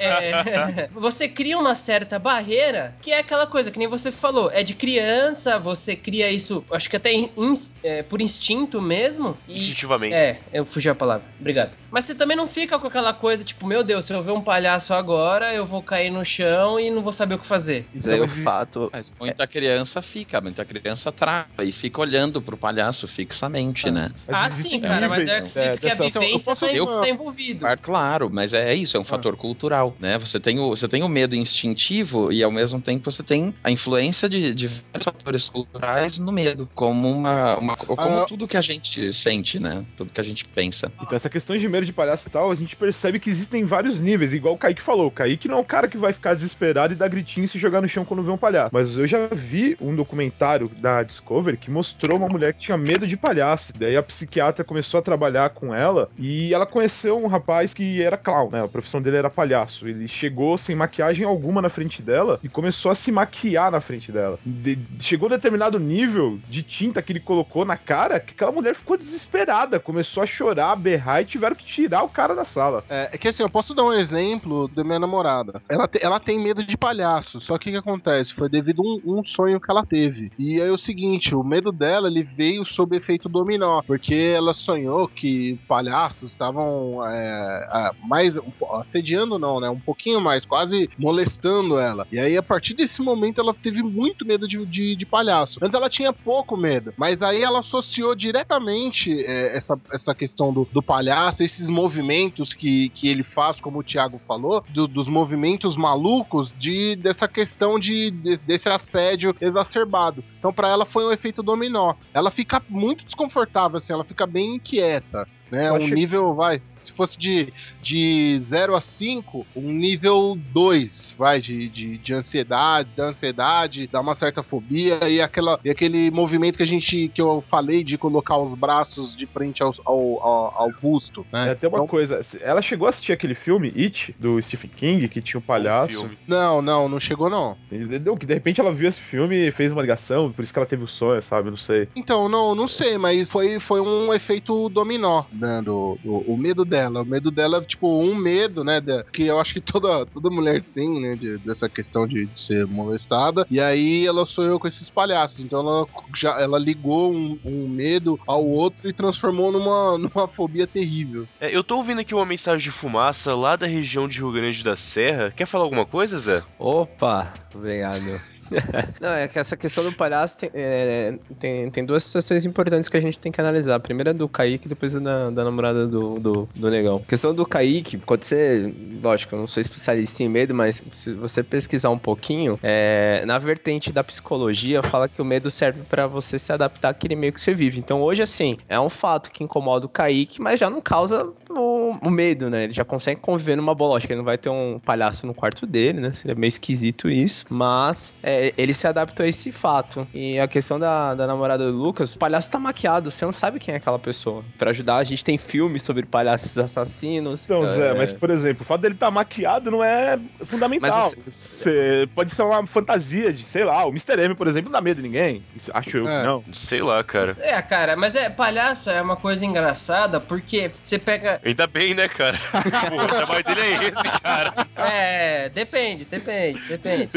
É, 0.00 0.88
você 0.92 1.28
cria 1.28 1.58
uma 1.58 1.74
certa 1.74 2.18
barreira 2.18 2.96
que 3.00 3.10
é 3.12 3.18
aquela 3.20 3.46
coisa 3.46 3.70
que 3.70 3.78
nem 3.78 3.88
você 3.88 4.10
falou. 4.10 4.50
É 4.52 4.62
de 4.62 4.74
criança, 4.74 5.58
você 5.58 5.94
cria 5.96 6.30
isso, 6.30 6.64
acho 6.70 6.88
que 6.90 6.96
até 6.96 7.12
ins- 7.12 7.74
é, 7.82 8.02
por 8.02 8.20
instinto 8.20 8.80
mesmo. 8.80 9.36
E, 9.46 9.58
Instintivamente. 9.58 10.14
é, 10.14 10.40
eu 10.52 10.64
fugi 10.64 10.88
a 10.88 10.94
palavra. 10.94 11.26
Obrigado. 11.38 11.76
Mas 11.90 12.04
você 12.04 12.14
também 12.14 12.36
não 12.36 12.46
fica 12.46 12.78
com 12.78 12.86
aquela 12.86 13.12
coisa, 13.12 13.44
tipo, 13.44 13.66
meu 13.66 13.82
Deus, 13.82 14.04
se 14.04 14.12
eu 14.12 14.22
ver 14.22 14.32
um 14.32 14.40
palhaço 14.40 14.92
agora, 14.94 15.52
eu 15.54 15.64
vou 15.64 15.82
cair 15.82 16.10
no 16.10 16.24
chão 16.24 16.78
e 16.78 16.90
não 16.90 17.02
vou 17.02 17.12
saber 17.12 17.34
o 17.34 17.38
que 17.38 17.46
fazer. 17.46 17.86
Mas 17.94 18.08
aí 18.08 18.20
o 18.20 18.24
Então, 18.24 18.36
fato... 18.44 18.90
Mas 18.92 19.12
muita 19.18 19.46
criança 19.46 20.02
fica, 20.02 20.40
muita 20.40 20.64
criança 20.64 20.95
trava 21.12 21.46
e 21.64 21.72
fica 21.72 22.00
olhando 22.00 22.40
pro 22.42 22.56
palhaço 22.56 23.06
fixamente, 23.08 23.90
né? 23.90 24.10
Mas 24.26 24.36
ah, 24.36 24.48
existem 24.48 24.72
sim, 24.72 24.80
cara, 24.80 25.08
mas 25.08 25.26
eu 25.26 25.34
níveis, 25.34 25.56
acredito 25.56 25.76
é, 25.76 25.78
que 25.80 25.86
a 25.86 25.94
dessa- 25.94 26.20
vivência 26.20 26.50
eu 26.50 26.56
tá, 26.56 26.72
eu- 26.72 27.00
tá 27.00 27.08
envolvido. 27.08 27.66
Claro, 27.82 28.30
mas 28.32 28.52
é, 28.54 28.70
é 28.72 28.74
isso, 28.74 28.96
é 28.96 29.00
um 29.00 29.04
fator 29.04 29.36
cultural, 29.36 29.96
né? 30.00 30.18
Você 30.18 30.38
tem, 30.40 30.58
o, 30.58 30.70
você 30.70 30.88
tem 30.88 31.02
o 31.02 31.08
medo 31.08 31.34
instintivo 31.34 32.32
e 32.32 32.42
ao 32.42 32.50
mesmo 32.50 32.80
tempo 32.80 33.10
você 33.10 33.22
tem 33.22 33.54
a 33.62 33.70
influência 33.70 34.28
de, 34.28 34.54
de 34.54 34.66
vários 34.68 35.04
fatores 35.04 35.48
culturais 35.48 36.18
no 36.18 36.32
medo, 36.32 36.68
como 36.74 37.10
uma, 37.10 37.56
uma 37.58 37.76
como 37.76 38.00
Ah. 38.00 38.26
tudo 38.26 38.46
que 38.48 38.56
a 38.56 38.60
gente 38.60 39.12
sente, 39.12 39.58
né? 39.58 39.84
Tudo 39.96 40.12
que 40.12 40.20
a 40.20 40.24
gente 40.24 40.44
pensa. 40.44 40.92
Então, 41.02 41.16
essa 41.16 41.28
questão 41.28 41.56
de 41.56 41.68
medo 41.68 41.84
de 41.86 41.92
palhaço 41.92 42.28
e 42.28 42.30
tal, 42.30 42.50
a 42.50 42.54
gente 42.54 42.76
percebe 42.76 43.18
que 43.18 43.28
existem 43.30 43.64
vários 43.64 44.00
níveis, 44.00 44.32
igual 44.32 44.54
o 44.54 44.58
Kaique 44.58 44.82
falou. 44.82 45.06
O 45.08 45.10
Kaique 45.10 45.48
não 45.48 45.58
é 45.58 45.60
o 45.60 45.64
cara 45.64 45.88
que 45.88 45.96
vai 45.98 46.12
ficar 46.12 46.34
desesperado 46.34 46.92
e 46.92 46.96
dar 46.96 47.08
gritinho 47.08 47.44
e 47.44 47.48
se 47.48 47.58
jogar 47.58 47.80
no 47.80 47.88
chão 47.88 48.04
quando 48.04 48.22
vê 48.22 48.30
um 48.30 48.36
palhaço. 48.36 48.70
Mas 48.72 48.96
eu 48.96 49.06
já 49.06 49.26
vi 49.32 49.76
um 49.80 49.94
documentário 49.94 50.70
da 50.86 51.02
Discovery 51.02 51.56
que 51.56 51.68
mostrou 51.68 52.16
uma 52.16 52.28
mulher 52.28 52.52
que 52.54 52.60
tinha 52.60 52.76
medo 52.76 53.06
de 53.08 53.16
palhaço. 53.16 53.72
Daí 53.76 53.96
a 53.96 54.02
psiquiatra 54.02 54.64
começou 54.64 54.98
a 54.98 55.02
trabalhar 55.02 55.50
com 55.50 55.74
ela 55.74 56.08
e 56.16 56.54
ela 56.54 56.64
conheceu 56.64 57.18
um 57.18 57.26
rapaz 57.26 57.74
que 57.74 58.00
era 58.00 58.16
clown, 58.16 58.50
né? 58.50 58.62
A 58.64 58.68
profissão 58.68 59.02
dele 59.02 59.16
era 59.16 59.28
palhaço. 59.28 59.88
Ele 59.88 60.06
chegou 60.06 60.56
sem 60.56 60.76
maquiagem 60.76 61.26
alguma 61.26 61.60
na 61.60 61.68
frente 61.68 62.00
dela 62.00 62.38
e 62.42 62.48
começou 62.48 62.92
a 62.92 62.94
se 62.94 63.10
maquiar 63.10 63.72
na 63.72 63.80
frente 63.80 64.12
dela. 64.12 64.38
De- 64.46 64.78
chegou 65.00 65.26
a 65.26 65.30
determinado 65.36 65.80
nível 65.80 66.38
de 66.48 66.62
tinta 66.62 67.02
que 67.02 67.10
ele 67.12 67.20
colocou 67.20 67.64
na 67.64 67.76
cara 67.76 68.20
que 68.20 68.32
aquela 68.32 68.52
mulher 68.52 68.74
ficou 68.76 68.96
desesperada, 68.96 69.80
começou 69.80 70.22
a 70.22 70.26
chorar, 70.26 70.70
a 70.70 70.76
berrar 70.76 71.22
e 71.22 71.24
tiveram 71.24 71.56
que 71.56 71.64
tirar 71.64 72.04
o 72.04 72.08
cara 72.08 72.32
da 72.34 72.44
sala. 72.44 72.84
É, 72.88 73.10
é 73.12 73.18
que 73.18 73.26
assim, 73.26 73.42
eu 73.42 73.50
posso 73.50 73.74
dar 73.74 73.82
um 73.84 73.92
exemplo 73.92 74.68
da 74.68 74.84
minha 74.84 75.00
namorada. 75.00 75.60
Ela, 75.68 75.88
te- 75.88 75.98
ela 76.00 76.20
tem 76.20 76.38
medo 76.38 76.64
de 76.64 76.76
palhaço, 76.76 77.40
só 77.40 77.58
que 77.58 77.70
o 77.70 77.72
que 77.72 77.78
acontece? 77.78 78.34
Foi 78.34 78.48
devido 78.48 78.82
a 78.82 78.84
um, 78.84 79.18
um 79.18 79.24
sonho 79.24 79.60
que 79.60 79.68
ela 79.70 79.84
teve. 79.84 80.30
E 80.38 80.60
é 80.66 80.72
o 80.72 80.78
seguinte, 80.78 81.34
o 81.34 81.42
medo 81.42 81.72
dela, 81.72 82.08
ele 82.08 82.22
veio 82.22 82.64
sob 82.66 82.96
efeito 82.96 83.28
dominó, 83.28 83.82
porque 83.86 84.14
ela 84.14 84.54
sonhou 84.54 85.08
que 85.08 85.58
palhaços 85.68 86.30
estavam 86.32 87.00
é, 87.06 87.90
mais, 88.04 88.34
assediando 88.80 89.38
não, 89.38 89.60
né, 89.60 89.68
um 89.70 89.80
pouquinho 89.80 90.20
mais, 90.20 90.44
quase 90.44 90.88
molestando 90.98 91.78
ela. 91.78 92.06
E 92.12 92.18
aí 92.18 92.36
a 92.36 92.42
partir 92.42 92.74
desse 92.74 93.00
momento 93.00 93.40
ela 93.40 93.54
teve 93.54 93.82
muito 93.82 94.26
medo 94.26 94.46
de, 94.48 94.64
de, 94.66 94.96
de 94.96 95.06
palhaço. 95.06 95.58
Antes 95.62 95.74
ela 95.74 95.88
tinha 95.90 96.12
pouco 96.12 96.56
medo, 96.56 96.92
mas 96.96 97.22
aí 97.22 97.42
ela 97.42 97.60
associou 97.60 98.14
diretamente 98.14 99.10
é, 99.24 99.56
essa, 99.56 99.78
essa 99.92 100.14
questão 100.14 100.52
do, 100.52 100.66
do 100.72 100.82
palhaço, 100.82 101.42
esses 101.42 101.68
movimentos 101.68 102.52
que, 102.52 102.90
que 102.90 103.08
ele 103.08 103.22
faz, 103.22 103.60
como 103.60 103.78
o 103.80 103.82
Thiago 103.82 104.20
falou, 104.26 104.64
do- 104.68 104.86
dos 104.88 105.08
movimentos 105.08 105.76
malucos 105.76 106.52
de 106.58 106.96
dessa 106.96 107.26
questão 107.28 107.78
de, 107.78 108.10
de- 108.10 108.36
desse 108.38 108.68
assédio 108.68 109.34
exacerbado. 109.40 110.22
Então 110.38 110.52
pra 110.56 110.68
ela 110.68 110.86
foi 110.86 111.04
um 111.04 111.12
efeito 111.12 111.42
dominó. 111.42 111.94
Ela 112.12 112.30
fica 112.32 112.60
muito 112.68 113.04
desconfortável, 113.04 113.78
assim, 113.78 113.92
ela 113.92 114.04
fica 114.04 114.26
bem 114.26 114.56
inquieta, 114.56 115.28
né? 115.50 115.68
Eu 115.68 115.74
Um 115.74 115.76
achei- 115.76 115.94
nível, 115.94 116.34
vai, 116.34 116.60
se 116.82 116.92
fosse 116.92 117.16
de, 117.18 117.52
de 117.86 118.42
0 118.50 118.74
a 118.74 118.80
5, 118.80 119.46
um 119.54 119.72
nível 119.72 120.36
2, 120.52 121.14
vai, 121.16 121.40
de, 121.40 121.68
de, 121.68 121.98
de 121.98 122.12
ansiedade, 122.12 122.88
da 122.96 123.04
ansiedade, 123.10 123.88
dá 123.90 124.00
uma 124.00 124.16
certa 124.16 124.42
fobia 124.42 125.08
e, 125.08 125.20
aquela, 125.20 125.60
e 125.64 125.70
aquele 125.70 126.10
movimento 126.10 126.56
que 126.56 126.64
a 126.64 126.66
gente, 126.66 127.08
que 127.14 127.22
eu 127.22 127.44
falei 127.48 127.84
de 127.84 127.96
colocar 127.96 128.36
os 128.38 128.58
braços 128.58 129.16
de 129.16 129.24
frente 129.26 129.62
ao, 129.62 129.72
ao, 129.84 129.98
ao, 130.22 130.54
ao 130.62 130.70
busto, 130.82 131.24
né? 131.32 131.48
É 131.48 131.50
até 131.52 131.68
uma 131.68 131.78
Então- 131.78 131.86
coisa, 131.86 132.18
ela 132.42 132.60
chegou 132.60 132.86
a 132.86 132.90
assistir 132.90 133.12
aquele 133.12 133.36
filme, 133.36 133.72
It, 133.76 134.14
do 134.18 134.42
Stephen 134.42 134.70
King, 134.74 135.08
que 135.08 135.20
tinha 135.22 135.38
um 135.38 135.42
palhaço. 135.42 135.88
filme. 136.00 136.18
Não, 136.26 136.60
não, 136.60 136.88
não 136.88 136.98
chegou 136.98 137.30
não. 137.30 137.56
Entendeu? 137.70 138.16
Que 138.16 138.26
de 138.26 138.34
repente 138.34 138.60
ela 138.60 138.72
viu 138.72 138.88
esse 138.88 139.00
filme 139.00 139.46
e 139.46 139.52
fez 139.52 139.70
uma 139.70 139.80
ligação, 139.80 140.32
por 140.32 140.42
isso 140.42 140.52
que 140.52 140.58
ela 140.58 140.66
teve 140.66 140.82
o 140.82 140.88
sonho, 140.88 141.22
sabe? 141.22 141.50
Não 141.50 141.56
sei. 141.56 141.88
Então, 141.94 142.28
não, 142.28 142.52
não 142.54 142.66
sei, 142.66 142.98
mas 142.98 143.30
foi, 143.30 143.60
foi 143.60 143.80
um 143.80 144.12
efeito 144.12 144.68
dominó, 144.70 145.22
né, 145.32 145.62
do, 145.64 145.96
do- 146.02 146.16
o 146.26 146.36
medo 146.36 146.64
dela. 146.64 147.02
O 147.02 147.06
medo 147.06 147.30
dela, 147.30 147.62
tipo, 147.62 147.75
um 147.84 148.14
medo, 148.14 148.62
né, 148.64 148.80
da- 148.80 149.04
que 149.12 149.24
eu 149.26 149.38
acho 149.38 149.52
que 149.54 149.60
toda, 149.60 150.06
toda 150.06 150.30
mulher 150.30 150.62
tem, 150.74 151.00
né, 151.00 151.16
de- 151.16 151.38
dessa 151.38 151.68
questão 151.68 152.06
de, 152.06 152.26
de 152.26 152.44
ser 152.46 152.66
molestada. 152.66 153.46
E 153.50 153.60
aí 153.60 154.06
ela 154.06 154.24
sonhou 154.26 154.58
com 154.58 154.68
esses 154.68 154.88
palhaços. 154.90 155.40
Então 155.40 155.60
ela, 155.60 155.86
já, 156.16 156.40
ela 156.40 156.58
ligou 156.58 157.12
um, 157.12 157.38
um 157.44 157.68
medo 157.68 158.18
ao 158.26 158.44
outro 158.46 158.88
e 158.88 158.92
transformou 158.92 159.50
numa, 159.52 159.96
numa 159.98 160.28
fobia 160.28 160.66
terrível. 160.66 161.26
É, 161.40 161.54
eu 161.54 161.62
tô 161.64 161.76
ouvindo 161.76 162.00
aqui 162.00 162.14
uma 162.14 162.26
mensagem 162.26 162.62
de 162.64 162.70
fumaça 162.70 163.34
lá 163.34 163.56
da 163.56 163.66
região 163.66 164.08
de 164.08 164.18
Rio 164.18 164.32
Grande 164.32 164.62
da 164.64 164.76
Serra. 164.76 165.30
Quer 165.30 165.46
falar 165.46 165.64
alguma 165.64 165.84
coisa, 165.86 166.18
Zé? 166.18 166.42
Opa, 166.58 167.32
obrigado. 167.54 168.35
Não, 169.00 169.10
é 169.10 169.28
que 169.28 169.38
essa 169.38 169.56
questão 169.56 169.84
do 169.84 169.92
palhaço 169.92 170.38
tem, 170.38 170.50
é, 170.54 171.18
tem, 171.38 171.70
tem 171.70 171.84
duas 171.84 172.04
situações 172.04 172.44
importantes 172.44 172.88
que 172.88 172.96
a 172.96 173.00
gente 173.00 173.18
tem 173.18 173.32
que 173.32 173.40
analisar. 173.40 173.76
A 173.76 173.80
primeira 173.80 174.10
é 174.10 174.14
do 174.14 174.28
Kaique 174.28 174.68
depois 174.68 174.94
é 174.94 175.00
da, 175.00 175.30
da 175.30 175.44
namorada 175.44 175.86
do, 175.86 176.18
do, 176.18 176.48
do 176.54 176.70
Negão. 176.70 176.96
A 176.96 177.08
questão 177.08 177.34
do 177.34 177.44
Kaique, 177.44 177.98
quando 177.98 178.24
você. 178.24 178.72
Lógico, 179.02 179.34
eu 179.34 179.40
não 179.40 179.46
sou 179.46 179.60
especialista 179.60 180.22
em 180.22 180.28
medo, 180.28 180.54
mas 180.54 180.82
se 180.92 181.12
você 181.12 181.42
pesquisar 181.42 181.90
um 181.90 181.98
pouquinho, 181.98 182.58
é, 182.62 183.22
na 183.26 183.38
vertente 183.38 183.92
da 183.92 184.02
psicologia, 184.02 184.82
fala 184.82 185.08
que 185.08 185.20
o 185.20 185.24
medo 185.24 185.50
serve 185.50 185.82
pra 185.82 186.06
você 186.06 186.38
se 186.38 186.52
adaptar 186.52 186.90
àquele 186.90 187.16
meio 187.16 187.32
que 187.32 187.40
você 187.40 187.54
vive. 187.54 187.78
Então 187.78 188.02
hoje, 188.02 188.22
assim, 188.22 188.56
é 188.68 188.78
um 188.78 188.88
fato 188.88 189.30
que 189.30 189.44
incomoda 189.44 189.86
o 189.86 189.88
Kaique, 189.88 190.40
mas 190.40 190.58
já 190.60 190.70
não 190.70 190.80
causa 190.80 191.28
o 191.50 191.75
o, 192.02 192.10
medo, 192.10 192.48
né? 192.50 192.64
Ele 192.64 192.72
já 192.72 192.84
consegue 192.84 193.20
conviver 193.20 193.56
numa 193.56 193.74
bola. 193.74 193.96
Acho 193.98 194.06
que 194.06 194.12
ele 194.12 194.18
não 194.18 194.24
vai 194.24 194.38
ter 194.38 194.48
um 194.48 194.78
palhaço 194.84 195.26
no 195.26 195.34
quarto 195.34 195.66
dele, 195.66 196.00
né? 196.00 196.10
Seria 196.12 196.34
meio 196.34 196.48
esquisito 196.48 197.08
isso. 197.08 197.44
Mas 197.48 198.14
é, 198.22 198.52
ele 198.56 198.72
se 198.74 198.86
adaptou 198.86 199.24
a 199.24 199.28
esse 199.28 199.50
fato. 199.52 200.06
E 200.14 200.38
a 200.38 200.46
questão 200.48 200.78
da, 200.78 201.14
da 201.14 201.26
namorada 201.26 201.70
do 201.70 201.76
Lucas, 201.76 202.14
o 202.14 202.18
palhaço 202.18 202.50
tá 202.50 202.58
maquiado, 202.58 203.10
você 203.10 203.24
não 203.24 203.32
sabe 203.32 203.58
quem 203.58 203.74
é 203.74 203.76
aquela 203.76 203.98
pessoa. 203.98 204.44
Pra 204.58 204.70
ajudar, 204.70 204.96
a 204.96 205.04
gente 205.04 205.24
tem 205.24 205.36
filmes 205.38 205.82
sobre 205.82 206.04
palhaços 206.06 206.58
assassinos. 206.58 207.44
Então, 207.44 207.64
É, 207.64 207.68
Zé, 207.68 207.94
mas 207.94 208.12
por 208.12 208.30
exemplo, 208.30 208.62
o 208.62 208.64
fato 208.64 208.80
dele 208.80 208.94
estar 208.94 209.10
maquiado 209.10 209.70
não 209.70 209.82
é 209.82 210.18
fundamental. 210.44 211.10
Mas 211.26 211.34
Você- 211.34 212.08
pode 212.14 212.30
ser 212.30 212.42
uma 212.42 212.66
fantasia 212.66 213.32
de, 213.32 213.44
sei 213.44 213.64
lá, 213.64 213.84
o 213.84 213.90
Mr. 213.90 214.20
M, 214.20 214.34
por 214.34 214.46
exemplo, 214.46 214.70
não 214.70 214.78
dá 214.78 214.80
medo 214.80 214.96
de 214.96 215.02
ninguém. 215.08 215.42
Isso, 215.54 215.70
acho 215.74 215.98
eu 215.98 216.08
É. 216.08 216.20
que 216.20 216.26
não. 216.26 216.44
Sei 216.52 216.80
lá, 216.80 217.02
cara. 217.04 217.30
É, 217.40 217.60
cara, 217.62 217.96
mas 217.96 218.14
é 218.14 218.28
palhaço 218.30 218.90
é 218.90 219.00
uma 219.02 219.16
coisa 219.16 219.44
engraçada 219.44 220.20
porque 220.20 220.70
você 220.82 220.98
pega. 220.98 221.40
Ainda 221.44 221.66
bem, 221.66 221.85
né, 221.94 222.08
cara? 222.08 222.38
Pô, 222.88 223.02
o 223.02 223.06
trabalho 223.06 223.44
dele 223.44 223.60
é 223.60 223.72
esse, 223.84 224.20
cara. 224.22 224.52
É, 224.76 225.48
depende, 225.50 226.04
depende, 226.06 226.58
depende. 226.66 227.10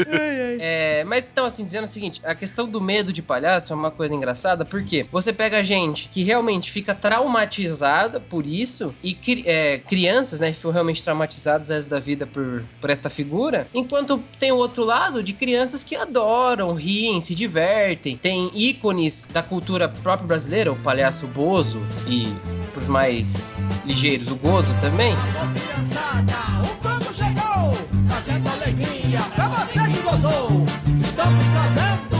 É, 0.60 1.04
mas 1.04 1.26
então, 1.30 1.44
assim, 1.44 1.64
dizendo 1.64 1.84
o 1.84 1.88
seguinte: 1.88 2.20
a 2.24 2.34
questão 2.34 2.66
do 2.66 2.80
medo 2.80 3.12
de 3.12 3.22
palhaço 3.22 3.72
é 3.72 3.76
uma 3.76 3.90
coisa 3.90 4.14
engraçada 4.14 4.64
porque 4.64 5.06
você 5.10 5.32
pega 5.32 5.62
gente 5.64 6.08
que 6.08 6.22
realmente 6.22 6.70
fica 6.70 6.94
traumatizada 6.94 8.20
por 8.20 8.46
isso 8.46 8.94
e 9.02 9.14
cri- 9.14 9.42
é, 9.46 9.78
crianças, 9.78 10.40
né, 10.40 10.50
que 10.50 10.56
ficam 10.56 10.70
realmente 10.70 11.02
traumatizados 11.02 11.70
o 11.70 11.72
resto 11.72 11.88
da 11.90 12.00
vida 12.00 12.26
por, 12.26 12.62
por 12.80 12.90
esta 12.90 13.08
figura, 13.10 13.66
enquanto 13.74 14.18
tem 14.38 14.52
o 14.52 14.56
outro 14.56 14.84
lado 14.84 15.22
de 15.22 15.32
crianças 15.32 15.82
que 15.84 15.96
adoram, 15.96 16.74
riem, 16.74 17.20
se 17.20 17.34
divertem. 17.34 18.16
Tem 18.16 18.50
ícones 18.54 19.28
da 19.32 19.42
cultura 19.42 19.88
própria 19.88 20.26
brasileira, 20.26 20.72
o 20.72 20.76
palhaço 20.76 21.26
Bozo 21.26 21.80
e 22.06 22.28
pros 22.72 22.88
mais 22.88 23.68
ligeiros, 23.84 24.30
o 24.30 24.36
Gozo 24.36 24.59
também. 24.80 25.16
criançada, 25.54 26.34
o 26.62 26.76
canto 26.82 27.14
chegou, 27.14 27.72
trazendo 28.08 28.48
alegria 28.50 29.20
pra 29.34 29.48
você 29.48 29.80
que 29.90 30.02
gozou. 30.02 30.66
Estamos 31.02 31.46
trazendo 31.46 32.19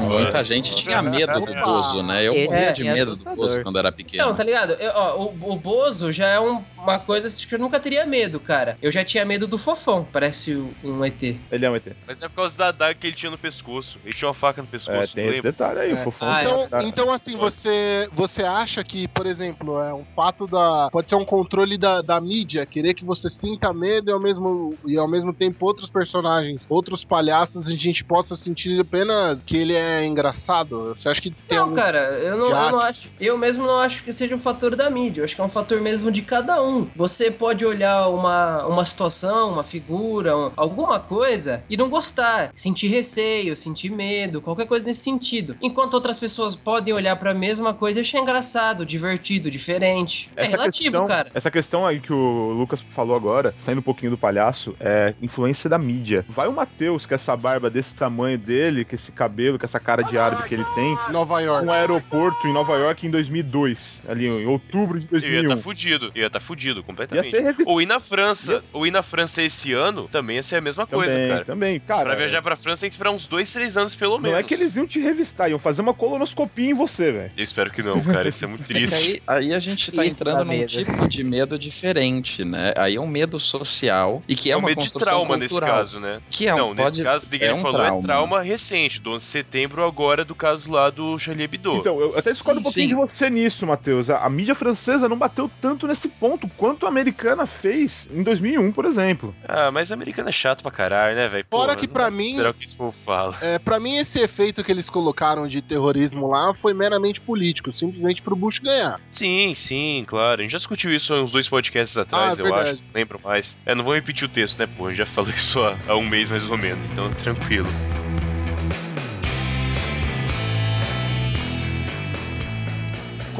muita 0.00 0.42
gente 0.44 0.74
tinha 0.74 1.00
medo 1.02 1.40
do! 1.40 1.54
Bozo, 1.60 2.02
né? 2.02 2.22
Eu 2.26 2.32
Esse 2.32 2.46
morria 2.54 2.68
é 2.68 2.72
de 2.72 2.84
medo 2.84 3.04
do 3.06 3.10
assustador. 3.12 3.46
Bozo 3.46 3.62
quando 3.62 3.78
era 3.78 3.92
pequeno. 3.92 4.22
Então, 4.22 4.34
tá 4.36 4.42
ligado? 4.44 4.72
Eu- 4.74 4.92
ó, 4.94 5.16
o, 5.16 5.52
o 5.52 5.56
Bozo 5.56 6.10
já 6.12 6.28
é 6.28 6.40
um- 6.40 6.64
uma 6.78 6.98
coisa 6.98 7.28
que 7.46 7.54
eu 7.54 7.58
nunca 7.58 7.78
teria 7.80 8.06
medo, 8.06 8.38
cara. 8.40 8.76
Eu 8.80 8.90
já 8.90 9.04
tinha 9.04 9.24
medo 9.24 9.46
do 9.46 9.58
Fofão, 9.58 10.06
parece 10.12 10.54
um 10.82 11.04
ET. 11.04 11.22
Ele 11.50 11.66
é 11.66 11.70
um 11.70 11.76
ET. 11.76 11.92
Mas 12.06 12.22
é 12.22 12.28
por 12.28 12.34
causa 12.36 12.56
da 12.56 12.68
adaga 12.68 12.94
que 12.98 13.06
ele 13.06 13.16
tinha 13.16 13.30
no 13.30 13.38
pescoço. 13.38 13.98
Ele 14.04 14.14
tinha 14.14 14.28
uma 14.28 14.34
faca 14.34 14.60
no 14.62 14.68
É, 14.68 14.70
pescoço, 14.70 15.14
tem 15.14 15.24
não 15.26 15.32
esse 15.32 15.42
detalhe 15.42 15.80
aí, 15.80 15.90
É. 15.90 15.94
o 15.94 15.96
fofão. 15.98 16.28
Ah, 16.28 16.42
Então, 16.42 16.68
tá- 16.68 16.82
então 16.84 17.12
assim, 17.12 17.36
você, 17.36 18.08
você 18.12 18.42
acha 18.42 18.82
que, 18.84 19.06
por 19.08 19.26
exemplo, 19.26 19.80
é 19.80 19.92
um 19.94 20.04
fato 20.16 20.46
da. 20.46 20.88
Pode 20.90 21.08
ser 21.08 21.14
um 21.16 21.24
controle 21.24 21.76
da, 21.78 22.00
da 22.02 22.20
mídia, 22.20 22.66
querer 22.66 22.94
que 22.94 23.04
você 23.04 23.28
sinta 23.30 23.72
medo 23.72 24.10
e 24.10 24.12
ao, 24.12 24.20
mesmo, 24.20 24.74
e 24.86 24.96
ao 24.96 25.08
mesmo 25.08 25.32
tempo 25.32 25.64
outros 25.66 25.90
personagens, 25.90 26.62
outros 26.68 27.04
palhaços, 27.04 27.66
a 27.66 27.70
gente 27.70 28.04
possa 28.04 28.36
sentir 28.36 28.80
apenas 28.80 29.38
que 29.44 29.56
ele 29.56 29.74
é 29.74 29.79
engraçado? 30.06 30.94
Você 30.96 31.08
acha 31.08 31.20
que 31.20 31.30
tem 31.30 31.56
Não, 31.58 31.64
algum- 31.64 31.76
cara, 31.76 31.98
eu 31.98 32.36
não, 32.36 32.48
eu 32.48 32.70
não 32.72 32.80
acho. 32.80 33.10
Eu 33.20 33.36
mesmo 33.38 33.66
não 33.66 33.78
acho 33.80 34.02
que 34.04 34.12
seja 34.12 34.34
um 34.34 34.38
fator 34.38 34.74
da 34.76 34.88
mídia. 34.90 35.20
Eu 35.20 35.24
acho 35.24 35.34
que 35.34 35.40
é 35.40 35.44
um 35.44 35.48
fator 35.48 35.80
mesmo 35.80 36.10
de 36.12 36.22
cada 36.22 36.62
um. 36.62 36.88
Você 36.96 37.30
pode 37.30 37.64
olhar 37.64 38.08
uma, 38.08 38.66
uma 38.66 38.84
situação, 38.84 39.52
uma 39.52 39.64
figura, 39.64 40.36
um- 40.36 40.52
alguma 40.56 40.98
coisa 41.00 41.64
e 41.68 41.76
não 41.76 41.88
gostar. 41.88 42.50
Sentir 42.54 42.88
receio, 42.88 43.56
sentir 43.56 43.90
medo, 43.90 44.40
qualquer 44.40 44.66
coisa 44.66 44.86
nesse 44.88 45.00
sentido. 45.00 45.56
Enquanto 45.60 45.94
outras 45.94 46.18
pessoas 46.18 46.54
podem 46.56 46.92
olhar 46.94 47.16
pra 47.16 47.32
mesma 47.34 47.72
coisa 47.74 48.00
e 48.00 48.02
achar 48.02 48.18
engraçado, 48.18 48.84
divertido, 48.84 49.50
diferente. 49.50 50.30
É 50.36 50.44
relativo, 50.46 50.90
questão, 50.92 51.06
cara. 51.06 51.30
Essa 51.34 51.50
questão 51.50 51.86
aí 51.86 52.00
que 52.00 52.12
o 52.12 52.52
Lucas 52.52 52.80
falou 52.90 53.14
agora, 53.16 53.54
saindo 53.56 53.78
um 53.78 53.82
pouquinho 53.82 54.10
do 54.10 54.18
palhaço, 54.18 54.74
é 54.80 55.14
influência 55.22 55.68
da 55.68 55.78
mídia. 55.78 56.24
Vai 56.28 56.48
o 56.48 56.52
Matheus, 56.52 57.06
com 57.06 57.14
essa 57.14 57.36
barba 57.36 57.70
desse 57.70 57.94
tamanho 57.94 58.38
dele, 58.38 58.84
com 58.84 58.94
esse 58.94 59.12
cabelo, 59.12 59.58
com 59.58 59.64
essa 59.70 59.80
cara 59.80 60.02
de 60.02 60.18
árabe 60.18 60.48
que 60.48 60.54
ele 60.54 60.64
tem, 60.74 60.98
Nova 61.10 61.40
York. 61.40 61.64
um 61.64 61.70
aeroporto 61.72 62.46
em 62.46 62.52
Nova 62.52 62.76
York 62.76 63.06
em 63.06 63.10
2002, 63.10 64.02
ali 64.08 64.26
em 64.26 64.46
outubro 64.46 64.98
de 64.98 65.06
Eu 65.10 65.18
ia 65.18 65.20
2001. 65.20 65.42
estar 65.42 65.56
tá 65.56 65.62
fudido. 65.62 66.06
Eu 66.14 66.20
ia 66.22 66.26
estar 66.26 66.38
tá 66.40 66.44
fudido 66.44 66.80
Ia 66.80 66.84
completamente. 66.84 67.30
ser 67.30 67.40
revista. 67.40 67.70
Ou 67.72 67.80
ir 67.80 67.86
na 67.86 68.00
França. 68.00 68.62
Ou 68.72 68.86
ir 68.86 68.90
na 68.90 69.02
França 69.02 69.42
esse 69.42 69.72
ano 69.72 70.08
também 70.08 70.36
ia 70.36 70.42
ser 70.42 70.56
a 70.56 70.60
mesma 70.60 70.86
coisa, 70.86 71.14
também, 71.14 71.28
cara. 71.30 71.44
também. 71.44 71.80
Cara, 71.80 72.02
Pra 72.04 72.14
viajar 72.16 72.42
pra 72.42 72.56
França 72.56 72.80
tem 72.82 72.90
que 72.90 72.94
esperar 72.94 73.10
uns 73.12 73.26
dois, 73.26 73.52
três 73.52 73.76
anos 73.76 73.94
pelo 73.94 74.14
não 74.14 74.20
menos. 74.22 74.38
é 74.38 74.42
que 74.42 74.54
eles 74.54 74.76
iam 74.76 74.86
te 74.86 74.98
revistar, 74.98 75.48
iam 75.48 75.58
fazer 75.58 75.82
uma 75.82 75.94
colonoscopia 75.94 76.70
em 76.70 76.74
você, 76.74 77.12
velho. 77.12 77.32
Eu 77.36 77.42
espero 77.42 77.70
que 77.70 77.82
não, 77.82 78.00
cara. 78.02 78.28
Isso 78.28 78.44
é 78.44 78.48
muito 78.48 78.62
É 78.70 78.74
triste. 78.74 79.22
aí, 79.26 79.46
aí 79.46 79.54
a 79.54 79.60
gente 79.60 79.92
tá 79.92 80.04
Isso 80.04 80.20
entrando 80.20 80.44
num 80.44 80.50
medo. 80.50 80.68
tipo 80.72 81.08
de 81.08 81.22
medo 81.22 81.58
diferente, 81.58 82.44
né? 82.44 82.72
Aí 82.76 82.96
é 82.96 83.00
um 83.00 83.06
medo 83.06 83.38
social 83.38 84.22
e 84.28 84.34
que 84.34 84.50
é, 84.50 84.52
É 84.52 84.56
um 84.56 84.60
uma 84.60 84.68
medo 84.68 84.80
de 84.82 84.92
trauma 84.92 85.36
nesse 85.36 85.50
cultural, 85.54 85.76
caso, 85.78 86.00
né? 86.00 86.20
Que 86.30 86.46
é 86.48 86.54
um, 86.54 86.58
não, 86.58 86.74
nesse 86.74 86.92
pode- 86.92 87.02
caso 87.02 87.30
do 87.30 87.38
que 87.38 87.44
é 87.44 87.48
ele 87.48 87.54
um 87.58 87.62
falou 87.62 87.78
trauma. 87.80 87.98
é 87.98 88.02
trauma 88.02 88.42
recente, 88.42 89.00
do 89.00 89.10
11 89.12 89.24
de 89.24 89.30
setembro 89.50 89.84
agora 89.84 90.24
do 90.24 90.34
caso 90.34 90.70
lá 90.70 90.88
do 90.90 91.18
Charlie 91.18 91.44
Hebdo. 91.44 91.74
Então, 91.76 92.00
eu 92.00 92.16
até 92.16 92.30
discordo 92.30 92.60
Sim, 92.60 92.60
um 92.60 92.62
pouquinho 92.62 92.84
sim. 92.84 92.88
de 92.88 92.94
você 92.94 93.28
nisso, 93.28 93.66
Matheus. 93.66 94.08
A, 94.08 94.18
a 94.24 94.30
mídia 94.30 94.54
francesa 94.54 95.08
não 95.08 95.18
bateu 95.18 95.50
tanto 95.60 95.88
nesse 95.88 96.08
ponto 96.08 96.48
quanto 96.56 96.86
a 96.86 96.88
americana 96.88 97.46
fez 97.46 98.08
em 98.12 98.22
2001, 98.22 98.70
por 98.70 98.84
exemplo. 98.84 99.34
Ah, 99.46 99.70
mas 99.72 99.90
americano 99.90 100.28
é 100.28 100.32
chato 100.32 100.62
pra 100.62 100.70
caralho, 100.70 101.16
né, 101.16 101.26
velho? 101.28 101.44
Fora 101.50 101.74
que 101.74 101.88
pra 101.88 102.10
mim- 102.10 102.28
Será 102.28 102.52
que 102.52 102.62
esse 102.62 102.76
povo 102.76 102.92
fala? 102.92 103.34
É, 103.42 103.58
pra 103.58 103.80
mim, 103.80 103.96
esse 103.96 104.18
efeito 104.20 104.62
que 104.62 104.70
eles 104.70 104.88
colocaram 104.88 105.48
de 105.48 105.60
terrorismo 105.60 106.28
lá 106.28 106.54
foi 106.62 106.72
meramente 106.72 107.20
político, 107.20 107.72
simplesmente 107.72 108.22
pro 108.22 108.36
Bush 108.36 108.58
ganhar. 108.60 109.00
Sim, 109.10 109.52
sim, 109.56 110.04
claro. 110.06 110.40
A 110.40 110.42
gente 110.42 110.52
já 110.52 110.58
discutiu 110.58 110.94
isso 110.94 111.12
há 111.12 111.20
uns 111.22 111.32
dois 111.32 111.48
podcasts 111.48 111.98
atrás, 111.98 112.38
Ah, 112.38 112.42
eu 112.42 112.46
verdade. 112.46 112.70
acho. 112.70 112.78
Não 112.78 112.84
lembro 112.94 113.20
mais. 113.24 113.58
É, 113.66 113.74
não 113.74 113.82
vou 113.82 113.94
repetir 113.94 114.28
o 114.28 114.30
texto, 114.30 114.60
né, 114.60 114.68
pô? 114.76 114.86
A 114.86 114.88
gente 114.90 114.98
já 114.98 115.06
falou 115.06 115.30
isso 115.30 115.60
há, 115.64 115.76
há 115.88 115.96
um 115.96 116.08
mês 116.08 116.28
mais 116.30 116.48
ou 116.48 116.56
menos, 116.56 116.88
então 116.88 117.10
tranquilo. 117.10 117.66